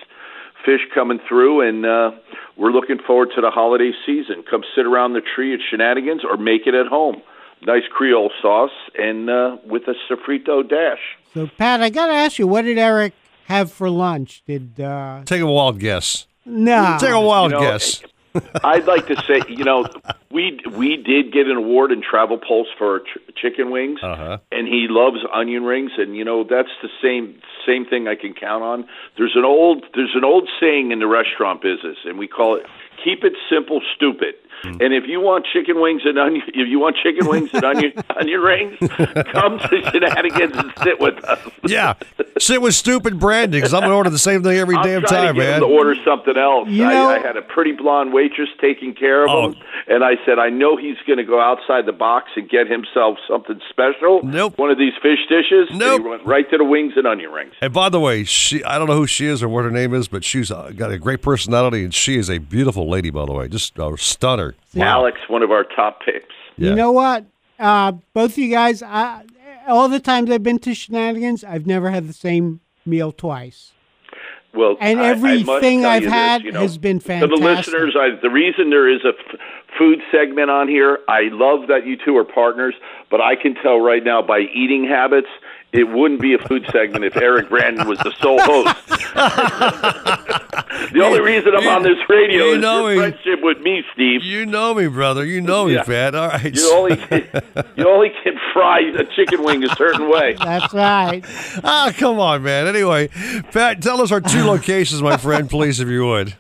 fish 0.66 0.82
coming 0.94 1.20
through, 1.28 1.62
and 1.62 1.86
uh, 1.86 2.12
we're 2.58 2.72
looking 2.72 2.98
forward 3.00 3.30
to 3.36 3.42
the 3.42 3.52
holiday 3.52 3.92
season. 4.06 4.44
Come 4.50 4.64
sit 4.76 4.86
around 4.86 5.14
the 5.14 5.22
tree 5.22 5.54
at 5.54 5.60
Shenanigans 5.70 6.24
or 6.24 6.38
make 6.38 6.68
it 6.68 6.74
at 6.74 6.88
home. 6.88 7.22
Nice 7.66 7.84
Creole 7.90 8.32
sauce 8.42 8.72
and 8.98 9.30
uh, 9.30 9.58
with 9.66 9.84
a 9.88 9.94
sofrito 10.10 10.68
dash. 10.68 11.00
So, 11.34 11.48
Pat, 11.58 11.82
I 11.82 11.90
got 11.90 12.08
to 12.08 12.14
ask 12.14 12.38
you, 12.38 12.46
what 12.46 12.64
did 12.64 12.78
Eric 12.78 13.14
have 13.46 13.72
for 13.72 13.90
lunch? 13.90 14.44
Did 14.46 14.80
uh, 14.80 15.22
Take 15.26 15.42
a 15.42 15.48
wild 15.48 15.80
guess. 15.80 16.28
No? 16.46 16.98
Take 17.00 17.12
a 17.12 17.22
wild 17.22 17.52
You 17.52 17.58
know, 17.58 17.64
guess. 17.64 18.04
I'd 18.64 18.86
like 18.86 19.08
to 19.08 19.16
say, 19.28 19.42
you 19.48 19.64
know, 19.64 19.86
we 20.32 20.60
we 20.72 20.98
did 20.98 21.32
get 21.32 21.48
an 21.48 21.58
award 21.58 21.92
in 21.92 22.02
Travel 22.02 22.40
Pulse 22.40 22.68
for 22.78 23.02
ch- 23.02 23.36
chicken 23.36 23.70
wings, 23.70 24.00
uh-huh. 24.02 24.40
and 24.52 24.68
he 24.68 24.88
loves 24.90 25.20
onion 25.32 25.64
rings, 25.64 25.92
and 25.98 26.16
you 26.16 26.26
know 26.26 26.44
that's 26.44 26.72
the 26.82 26.90
same 27.02 27.40
same 27.66 27.86
thing 27.86 28.08
I 28.08 28.16
can 28.16 28.34
count 28.34 28.64
on. 28.64 28.88
There's 29.18 29.36
an 29.36 29.46
old 29.46 29.86
there's 29.94 30.16
an 30.16 30.24
old 30.24 30.50
saying 30.60 30.92
in 30.92 31.00
the 31.00 31.08
restaurant 31.08 31.62
business, 31.62 31.98
and 32.06 32.18
we 32.18 32.28
call 32.28 32.56
it 32.56 32.66
"keep 33.04 33.24
it 33.24 33.34
simple, 33.50 33.82
stupid." 33.96 34.36
And 34.64 34.94
if 34.94 35.04
you 35.08 35.20
want 35.20 35.46
chicken 35.52 35.82
wings 35.82 36.02
and 36.06 36.18
onion, 36.18 36.42
if 36.48 36.68
you 36.70 36.80
want 36.80 36.96
chicken 37.04 37.28
wings 37.28 37.50
and 37.54 37.64
onion 37.64 37.94
onion 38.18 38.40
rings, 38.42 38.78
come 38.80 39.60
to 39.60 39.92
Shenanigans 39.92 40.56
and 40.56 40.72
sit 40.84 41.00
with 41.00 41.24
us. 41.26 41.40
Yeah, 41.68 41.94
sit 42.40 42.62
with 42.62 42.74
stupid 42.74 43.20
branding 43.20 43.60
because 43.60 43.74
I'm 43.74 43.82
gonna 43.82 43.96
order 43.96 44.10
the 44.10 44.18
same 44.20 44.42
thing 44.44 44.58
every 44.58 44.76
I'm 44.76 44.84
damn 44.86 45.02
time, 45.04 45.34
to 45.36 45.40
get 45.42 45.48
man. 45.48 45.54
him 45.64 45.70
to 45.70 45.76
order 45.76 45.96
something 46.06 46.38
else. 46.38 46.70
You 46.70 46.86
I, 46.86 46.94
know- 46.94 47.10
I 47.10 47.20
had 47.20 47.38
a 47.38 47.42
pretty 47.42 47.74
blonde 47.74 48.14
waitress 48.14 48.50
taking 48.62 48.94
care 48.96 49.24
of 49.26 49.30
Oh. 49.30 49.48
him, 49.50 49.56
and 49.88 50.04
I 50.04 50.14
said, 50.26 50.40
I 50.40 50.50
know 50.50 50.78
he's 50.78 50.98
going 51.08 51.18
to 51.18 51.24
go 51.24 51.40
outside 51.42 51.86
the 51.86 51.92
box 51.94 52.32
and 52.36 52.50
get 52.50 52.68
himself 52.70 53.18
something 53.28 53.60
special. 53.70 54.22
Nope. 54.24 54.58
One 54.58 54.70
of 54.70 54.78
these 54.78 54.94
fish 55.02 55.20
dishes. 55.28 55.70
Nope. 55.72 55.96
And 55.96 56.04
he 56.04 56.10
went 56.10 56.26
right 56.26 56.50
to 56.52 56.58
the 56.58 56.64
wings 56.64 56.94
and 56.96 57.06
onion 57.08 57.32
rings. 57.32 57.54
And 57.62 57.74
by 57.74 57.90
the 57.90 58.00
way, 58.00 58.24
she 58.24 58.64
I 58.64 58.78
don't 58.78 58.88
know 58.88 58.96
who 58.96 59.08
she 59.08 59.26
is 59.26 59.42
or 59.44 59.50
what 59.50 59.64
her 59.66 59.72
name 59.72 59.94
is, 59.94 60.08
but 60.08 60.24
she's 60.24 60.52
uh, 60.52 60.72
got 60.76 60.92
a 60.92 60.98
great 61.00 61.22
personality 61.22 61.84
and 61.84 61.94
she 61.94 62.18
is 62.18 62.30
a 62.30 62.38
beautiful 62.38 62.90
lady, 62.90 63.10
by 63.10 63.26
the 63.26 63.34
way. 63.34 63.48
Just 63.48 63.78
a 63.80 63.96
stunner. 63.98 64.53
Alex, 64.78 65.20
one 65.28 65.44
of 65.44 65.52
our 65.52 65.64
top 65.64 66.02
picks. 66.04 66.34
You 66.58 66.76
know 66.76 66.92
what? 66.92 67.26
Uh, 67.60 67.94
both 68.14 68.32
of 68.32 68.38
you 68.38 68.50
guys, 68.50 68.82
I, 68.84 69.24
all 69.68 69.88
the 69.90 70.00
times 70.00 70.30
I've 70.30 70.44
been 70.44 70.60
to 70.60 70.74
Shenanigans, 70.74 71.44
I've 71.44 71.66
never 71.68 71.90
had 71.92 72.08
the 72.08 72.14
same 72.14 72.60
meal 72.86 73.12
twice. 73.12 73.72
Well, 74.54 74.78
And 74.80 75.00
I- 75.00 75.06
I 75.06 75.08
everything 75.10 75.84
I've 75.86 76.04
you 76.04 76.10
this, 76.10 76.14
had 76.14 76.44
you 76.44 76.52
know, 76.52 76.60
has 76.62 76.78
been 76.78 77.00
To 77.00 77.06
fantastic. 77.06 77.40
the 77.40 77.44
listeners, 77.44 77.96
I, 78.00 78.10
the 78.22 78.30
reason 78.30 78.70
there 78.70 78.88
is 78.88 79.02
a 79.04 79.10
f- 79.18 79.40
food 79.78 80.00
segment 80.12 80.52
on 80.52 80.68
here, 80.68 81.00
I 81.08 81.30
love 81.32 81.68
that 81.70 81.88
you 81.88 81.98
two 81.98 82.16
are 82.18 82.24
partners, 82.26 82.76
but 83.10 83.20
I 83.22 83.36
can 83.36 83.56
tell 83.56 83.80
right 83.80 84.04
now 84.04 84.22
by 84.22 84.42
eating 84.54 84.86
habits, 84.88 85.30
it 85.74 85.84
wouldn't 85.90 86.22
be 86.22 86.34
a 86.34 86.38
food 86.38 86.66
segment 86.72 87.04
if 87.04 87.18
Eric 87.18 87.50
Brandon 87.50 87.88
was 87.88 87.98
the 88.00 88.12
sole 88.22 88.40
host. 88.40 88.88
the 90.94 91.02
only 91.04 91.20
reason 91.20 91.54
I'm 91.56 91.68
on 91.68 91.84
this 91.84 91.98
radio 92.08 92.46
you 92.46 92.54
is 92.56 92.62
know 92.62 92.88
your 92.88 92.90
me. 92.90 93.12
friendship 93.12 93.40
with 93.44 93.60
me, 93.62 93.84
Steve. 93.94 94.24
You 94.24 94.46
know 94.46 94.74
me, 94.74 94.88
brother. 94.88 95.26
You 95.26 95.42
know 95.42 95.66
me, 95.66 95.74
Yeah. 95.74 95.84
Pat. 95.84 96.16
All 96.16 96.28
right. 96.30 96.56
You 96.56 96.74
only 96.74 96.92
you 97.76 97.88
only 97.88 98.12
can 98.24 98.38
fry 98.54 98.82
a 98.98 99.04
chicken 99.16 99.44
wing 99.44 99.64
a 99.64 99.76
certain 99.76 100.10
way. 100.10 100.34
That's 100.34 100.74
right. 100.74 101.24
Ah, 101.64 101.92
come 101.98 102.20
on, 102.20 102.44
man. 102.44 102.68
Anyway, 102.68 103.08
Pat, 103.52 103.82
tell 103.82 104.02
us 104.02 104.12
our 104.12 104.22
two 104.22 104.44
locations, 104.46 105.02
my 105.02 105.18
friend, 105.18 105.50
please, 105.50 105.80
if 105.80 105.88
you 105.90 106.06
would. 106.06 106.36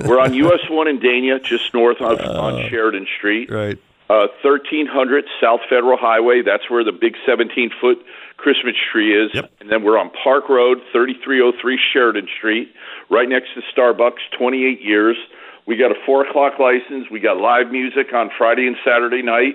We're 0.00 0.18
on 0.20 0.34
US 0.34 0.60
One 0.68 0.88
in 0.88 0.98
Dania, 0.98 1.42
just 1.42 1.72
north 1.72 2.00
of 2.00 2.18
on 2.20 2.68
Sheridan 2.68 3.06
Street. 3.18 3.50
Right. 3.50 3.78
Uh, 4.10 4.26
1300 4.42 5.24
South 5.40 5.60
Federal 5.70 5.96
Highway. 5.96 6.42
That's 6.42 6.68
where 6.68 6.84
the 6.84 6.92
big 6.92 7.14
17 7.24 7.70
foot 7.80 8.04
Christmas 8.42 8.74
tree 8.90 9.14
is. 9.14 9.30
And 9.60 9.70
then 9.70 9.84
we're 9.84 9.98
on 9.98 10.10
Park 10.10 10.48
Road, 10.48 10.78
3303 10.90 11.78
Sheridan 11.92 12.26
Street, 12.36 12.68
right 13.08 13.28
next 13.28 13.54
to 13.54 13.62
Starbucks, 13.70 14.18
28 14.36 14.82
years. 14.82 15.16
We 15.64 15.76
got 15.76 15.92
a 15.92 15.98
4 16.04 16.26
o'clock 16.26 16.58
license. 16.58 17.06
We 17.10 17.20
got 17.20 17.38
live 17.38 17.70
music 17.70 18.12
on 18.12 18.30
Friday 18.36 18.66
and 18.66 18.74
Saturday 18.84 19.22
night. 19.22 19.54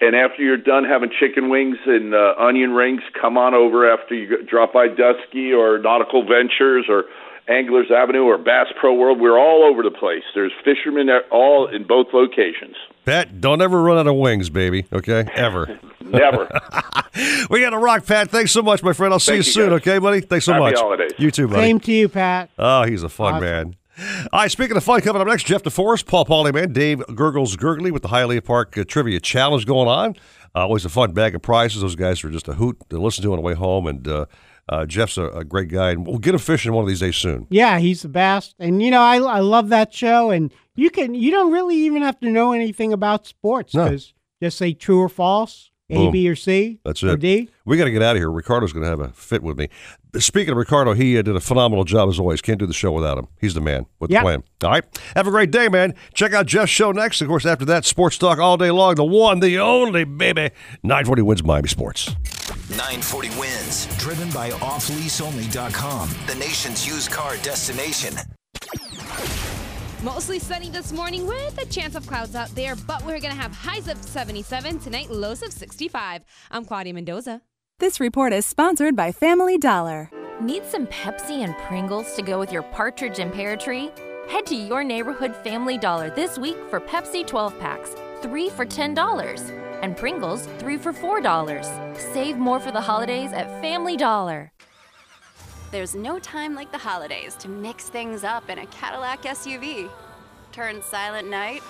And 0.00 0.16
after 0.16 0.42
you're 0.42 0.56
done 0.56 0.84
having 0.84 1.10
chicken 1.20 1.50
wings 1.50 1.76
and 1.84 2.14
uh, 2.14 2.34
onion 2.40 2.72
rings, 2.72 3.02
come 3.20 3.36
on 3.36 3.52
over 3.52 3.84
after 3.84 4.14
you 4.14 4.42
drop 4.48 4.72
by 4.72 4.88
Dusky 4.88 5.52
or 5.52 5.78
Nautical 5.78 6.24
Ventures 6.24 6.86
or 6.88 7.04
Anglers 7.48 7.90
Avenue 7.94 8.24
or 8.24 8.38
Bass 8.38 8.68
Pro 8.80 8.94
World. 8.94 9.20
We're 9.20 9.38
all 9.38 9.68
over 9.68 9.82
the 9.82 9.90
place. 9.90 10.24
There's 10.34 10.52
fishermen 10.64 11.10
at 11.10 11.28
all 11.30 11.68
in 11.68 11.86
both 11.86 12.08
locations. 12.14 12.76
Pat, 13.04 13.40
don't 13.40 13.60
ever 13.60 13.82
run 13.82 13.98
out 13.98 14.06
of 14.06 14.14
wings, 14.16 14.48
baby. 14.50 14.86
Okay? 14.92 15.26
Ever. 15.34 15.78
Never. 16.00 16.46
we 17.50 17.60
got 17.60 17.70
to 17.70 17.78
rock, 17.78 18.04
Pat. 18.06 18.30
Thanks 18.30 18.52
so 18.52 18.62
much, 18.62 18.82
my 18.82 18.92
friend. 18.92 19.12
I'll 19.12 19.18
see 19.20 19.32
Thank 19.32 19.44
you 19.44 19.48
you, 19.48 19.52
soon, 19.52 19.70
guys. 19.70 19.76
okay, 19.80 19.98
buddy? 19.98 20.20
Thanks 20.20 20.44
so 20.44 20.52
Happy 20.52 20.64
much. 20.64 20.78
holidays. 20.78 21.12
You 21.18 21.30
too, 21.30 21.48
buddy. 21.48 21.60
Same 21.62 21.80
to 21.80 21.92
you, 21.92 22.08
Pat. 22.08 22.50
Oh, 22.58 22.82
he's 22.84 23.02
a 23.02 23.08
fun 23.08 23.34
Awesome. 23.34 23.44
man. 23.44 23.76
All 24.32 24.40
right, 24.40 24.50
speaking 24.50 24.76
of 24.76 24.84
fun, 24.84 25.00
coming 25.00 25.20
up 25.22 25.28
next, 25.28 25.44
Jeff 25.44 25.62
DeForest, 25.62 26.06
Paul 26.06 26.24
Polyman, 26.24 26.72
Dave 26.72 27.02
Gurgles 27.14 27.56
Gurgly 27.56 27.90
with 27.92 28.02
the 28.02 28.08
Hialeah 28.08 28.44
Park 28.44 28.76
uh, 28.76 28.84
Trivia 28.86 29.20
Challenge 29.20 29.66
going 29.66 29.88
on. 29.88 30.16
Uh, 30.54 30.60
always 30.60 30.84
a 30.84 30.88
fun 30.88 31.12
bag 31.12 31.34
of 31.34 31.42
prizes. 31.42 31.82
Those 31.82 31.94
guys 31.96 32.22
are 32.24 32.30
just 32.30 32.48
a 32.48 32.54
hoot 32.54 32.78
to 32.90 32.98
listen 32.98 33.22
to 33.24 33.32
on 33.32 33.36
the 33.36 33.42
way 33.42 33.54
home. 33.54 33.86
And 33.86 34.06
uh, 34.06 34.26
uh, 34.68 34.86
Jeff's 34.86 35.16
a, 35.18 35.26
a 35.28 35.44
great 35.44 35.68
guy. 35.68 35.90
And 35.90 36.06
we'll 36.06 36.18
get 36.18 36.34
him 36.34 36.40
fishing 36.40 36.72
one 36.72 36.82
of 36.82 36.88
these 36.88 37.00
days 37.00 37.16
soon. 37.16 37.46
Yeah, 37.50 37.78
he's 37.78 38.02
the 38.02 38.08
best. 38.08 38.54
And 38.58 38.82
you 38.82 38.90
know, 38.90 39.00
I 39.02 39.16
I 39.18 39.40
love 39.40 39.68
that 39.70 39.92
show. 39.92 40.30
And 40.30 40.52
you 40.74 40.90
can 40.90 41.14
you 41.14 41.30
don't 41.30 41.52
really 41.52 41.76
even 41.76 42.02
have 42.02 42.18
to 42.20 42.30
know 42.30 42.52
anything 42.52 42.92
about 42.92 43.26
sports 43.26 43.74
No. 43.74 43.84
because 43.84 44.14
just 44.42 44.58
say 44.58 44.72
true 44.72 45.00
or 45.00 45.08
false, 45.08 45.70
A, 45.90 45.94
Boom. 45.94 46.12
B, 46.12 46.28
or 46.28 46.34
C. 46.36 46.78
That's 46.84 47.02
or 47.02 47.10
it. 47.14 47.20
D. 47.20 47.48
We 47.64 47.76
got 47.76 47.84
to 47.84 47.90
get 47.92 48.02
out 48.02 48.16
of 48.16 48.20
here. 48.20 48.30
Ricardo's 48.30 48.72
going 48.72 48.82
to 48.82 48.88
have 48.90 48.98
a 49.00 49.08
fit 49.12 49.42
with 49.42 49.56
me. 49.56 49.68
Speaking 50.18 50.50
of 50.50 50.58
Ricardo, 50.58 50.94
he 50.94 51.16
uh, 51.16 51.22
did 51.22 51.36
a 51.36 51.40
phenomenal 51.40 51.84
job 51.84 52.08
as 52.08 52.18
always. 52.18 52.42
Can't 52.42 52.58
do 52.58 52.66
the 52.66 52.72
show 52.74 52.90
without 52.92 53.16
him. 53.18 53.28
He's 53.40 53.54
the 53.54 53.60
man 53.60 53.86
with 54.00 54.10
Yep. 54.10 54.20
the 54.20 54.24
plan. 54.24 54.42
All 54.64 54.70
right. 54.70 54.84
Have 55.14 55.26
a 55.26 55.30
great 55.30 55.50
day, 55.52 55.68
man. 55.68 55.94
Check 56.12 56.34
out 56.34 56.46
Jeff's 56.46 56.70
show 56.72 56.90
next. 56.92 57.20
Of 57.22 57.28
course, 57.28 57.46
after 57.46 57.64
that, 57.66 57.84
Sports 57.84 58.18
Talk 58.18 58.38
all 58.38 58.56
day 58.56 58.70
long. 58.72 58.96
The 58.96 59.04
one, 59.04 59.40
the 59.40 59.58
only, 59.58 60.04
baby. 60.04 60.50
940 60.82 61.22
WINZ 61.22 61.44
Miami 61.44 61.68
Sports. 61.68 62.14
940 62.72 63.28
WINZ. 63.30 63.98
Driven 63.98 64.30
by 64.30 64.50
offleaseonly.com, 64.50 66.10
the 66.26 66.34
nation's 66.34 66.86
used 66.86 67.10
car 67.10 67.36
destination. 67.42 68.14
Mostly 70.02 70.40
sunny 70.40 70.68
this 70.68 70.90
morning 70.92 71.26
with 71.28 71.62
a 71.62 71.66
chance 71.66 71.94
of 71.94 72.06
clouds 72.06 72.34
out 72.34 72.48
there, 72.56 72.74
but 72.74 73.02
we're 73.02 73.20
going 73.20 73.34
to 73.34 73.40
have 73.40 73.52
highs 73.52 73.86
of 73.86 74.02
77 74.02 74.80
tonight, 74.80 75.10
lows 75.10 75.42
of 75.42 75.52
65. 75.52 76.22
I'm 76.50 76.64
Claudia 76.64 76.92
Mendoza. 76.92 77.40
This 77.78 78.00
report 78.00 78.32
is 78.32 78.44
sponsored 78.44 78.96
by 78.96 79.12
Family 79.12 79.58
Dollar. 79.58 80.10
Need 80.40 80.64
some 80.64 80.88
Pepsi 80.88 81.44
and 81.44 81.56
Pringles 81.58 82.14
to 82.14 82.22
go 82.22 82.38
with 82.38 82.50
your 82.50 82.62
partridge 82.62 83.20
and 83.20 83.32
pear 83.32 83.56
tree? 83.56 83.92
Head 84.28 84.44
to 84.46 84.56
your 84.56 84.82
neighborhood 84.82 85.36
Family 85.36 85.78
Dollar 85.78 86.10
this 86.10 86.36
week 86.38 86.56
for 86.68 86.80
Pepsi 86.80 87.24
12 87.24 87.58
packs, 87.60 87.94
3 88.22 88.48
for 88.48 88.66
$10, 88.66 89.61
and 89.82 89.96
Pringles, 89.96 90.46
3 90.58 90.78
for 90.78 90.92
$4. 90.92 91.96
Save 91.98 92.38
more 92.38 92.60
for 92.60 92.70
the 92.70 92.80
holidays 92.80 93.32
at 93.32 93.60
Family 93.60 93.96
Dollar. 93.96 94.52
There's 95.72 95.94
no 95.94 96.18
time 96.18 96.54
like 96.54 96.70
the 96.70 96.78
holidays 96.78 97.34
to 97.36 97.48
mix 97.48 97.88
things 97.88 98.24
up 98.24 98.48
in 98.48 98.58
a 98.58 98.66
Cadillac 98.66 99.22
SUV. 99.22 99.90
Turn 100.52 100.82
silent 100.82 101.28
night 101.28 101.62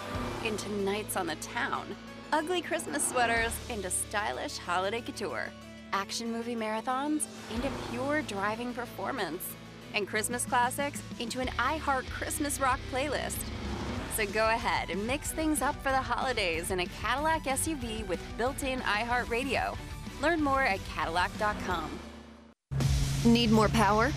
into 0.45 0.69
nights 0.73 1.17
on 1.17 1.27
the 1.27 1.37
town. 1.37 1.87
Ugly 2.33 2.63
Christmas 2.63 3.07
sweaters 3.09 3.53
into 3.71 3.91
stylish 3.91 4.59
holiday 4.59 5.01
couture. 5.01 5.51
Action 5.93 6.33
movie 6.33 6.57
marathons 6.57 7.27
into 7.55 7.69
pure 7.91 8.23
driving 8.23 8.75
performance. 8.75 9.47
And 9.95 10.09
Christmas 10.09 10.45
classics 10.45 11.01
into 11.21 11.41
an 11.41 11.49
iHeart 11.59 12.09
Christmas 12.09 12.59
rock 12.59 12.81
playlist. 12.91 13.39
So 14.17 14.27
go 14.27 14.45
ahead 14.51 14.91
and 14.91 15.07
mix 15.07 15.33
things 15.33 15.63
up 15.63 15.75
for 15.83 15.91
the 15.91 16.01
holidays 16.01 16.71
in 16.71 16.81
a 16.81 16.87
Cadillac 17.01 17.45
SUV 17.45 18.07
with 18.09 18.21
built 18.37 18.63
in 18.63 18.81
iHeartRadio. 18.81 19.75
Learn 20.21 20.43
more 20.43 20.63
at 20.63 20.81
Cadillac.com. 20.95 21.91
Need 23.25 23.51
more 23.51 23.69
power? 23.69 24.13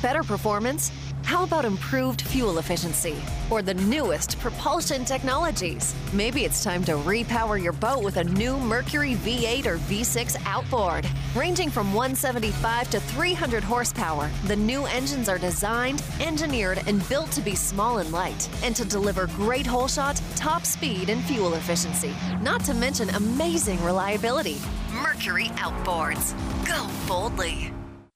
Better 0.00 0.22
performance? 0.22 0.92
How 1.24 1.44
about 1.44 1.64
improved 1.64 2.22
fuel 2.22 2.58
efficiency? 2.58 3.16
Or 3.50 3.62
the 3.62 3.74
newest 3.74 4.38
propulsion 4.40 5.04
technologies? 5.04 5.94
Maybe 6.12 6.44
it's 6.44 6.64
time 6.64 6.84
to 6.84 6.92
repower 6.92 7.62
your 7.62 7.72
boat 7.72 8.02
with 8.02 8.16
a 8.16 8.24
new 8.24 8.58
Mercury 8.58 9.14
V8 9.14 9.66
or 9.66 9.78
V6 9.78 10.36
outboard. 10.46 11.06
Ranging 11.34 11.70
from 11.70 11.94
175 11.94 12.90
to 12.90 13.00
300 13.00 13.62
horsepower, 13.62 14.30
the 14.46 14.56
new 14.56 14.86
engines 14.86 15.28
are 15.28 15.38
designed, 15.38 16.02
engineered, 16.20 16.82
and 16.86 17.08
built 17.08 17.30
to 17.32 17.40
be 17.40 17.54
small 17.54 17.98
and 17.98 18.12
light, 18.12 18.48
and 18.62 18.74
to 18.76 18.84
deliver 18.84 19.26
great 19.28 19.66
hole 19.66 19.88
shot, 19.88 20.20
top 20.36 20.64
speed, 20.64 21.08
and 21.08 21.22
fuel 21.24 21.54
efficiency. 21.54 22.14
Not 22.42 22.64
to 22.64 22.74
mention 22.74 23.10
amazing 23.10 23.82
reliability. 23.84 24.58
Mercury 24.92 25.46
Outboards. 25.56 26.34
Go 26.66 26.88
boldly. 27.06 27.72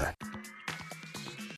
Кирова. 0.00 0.39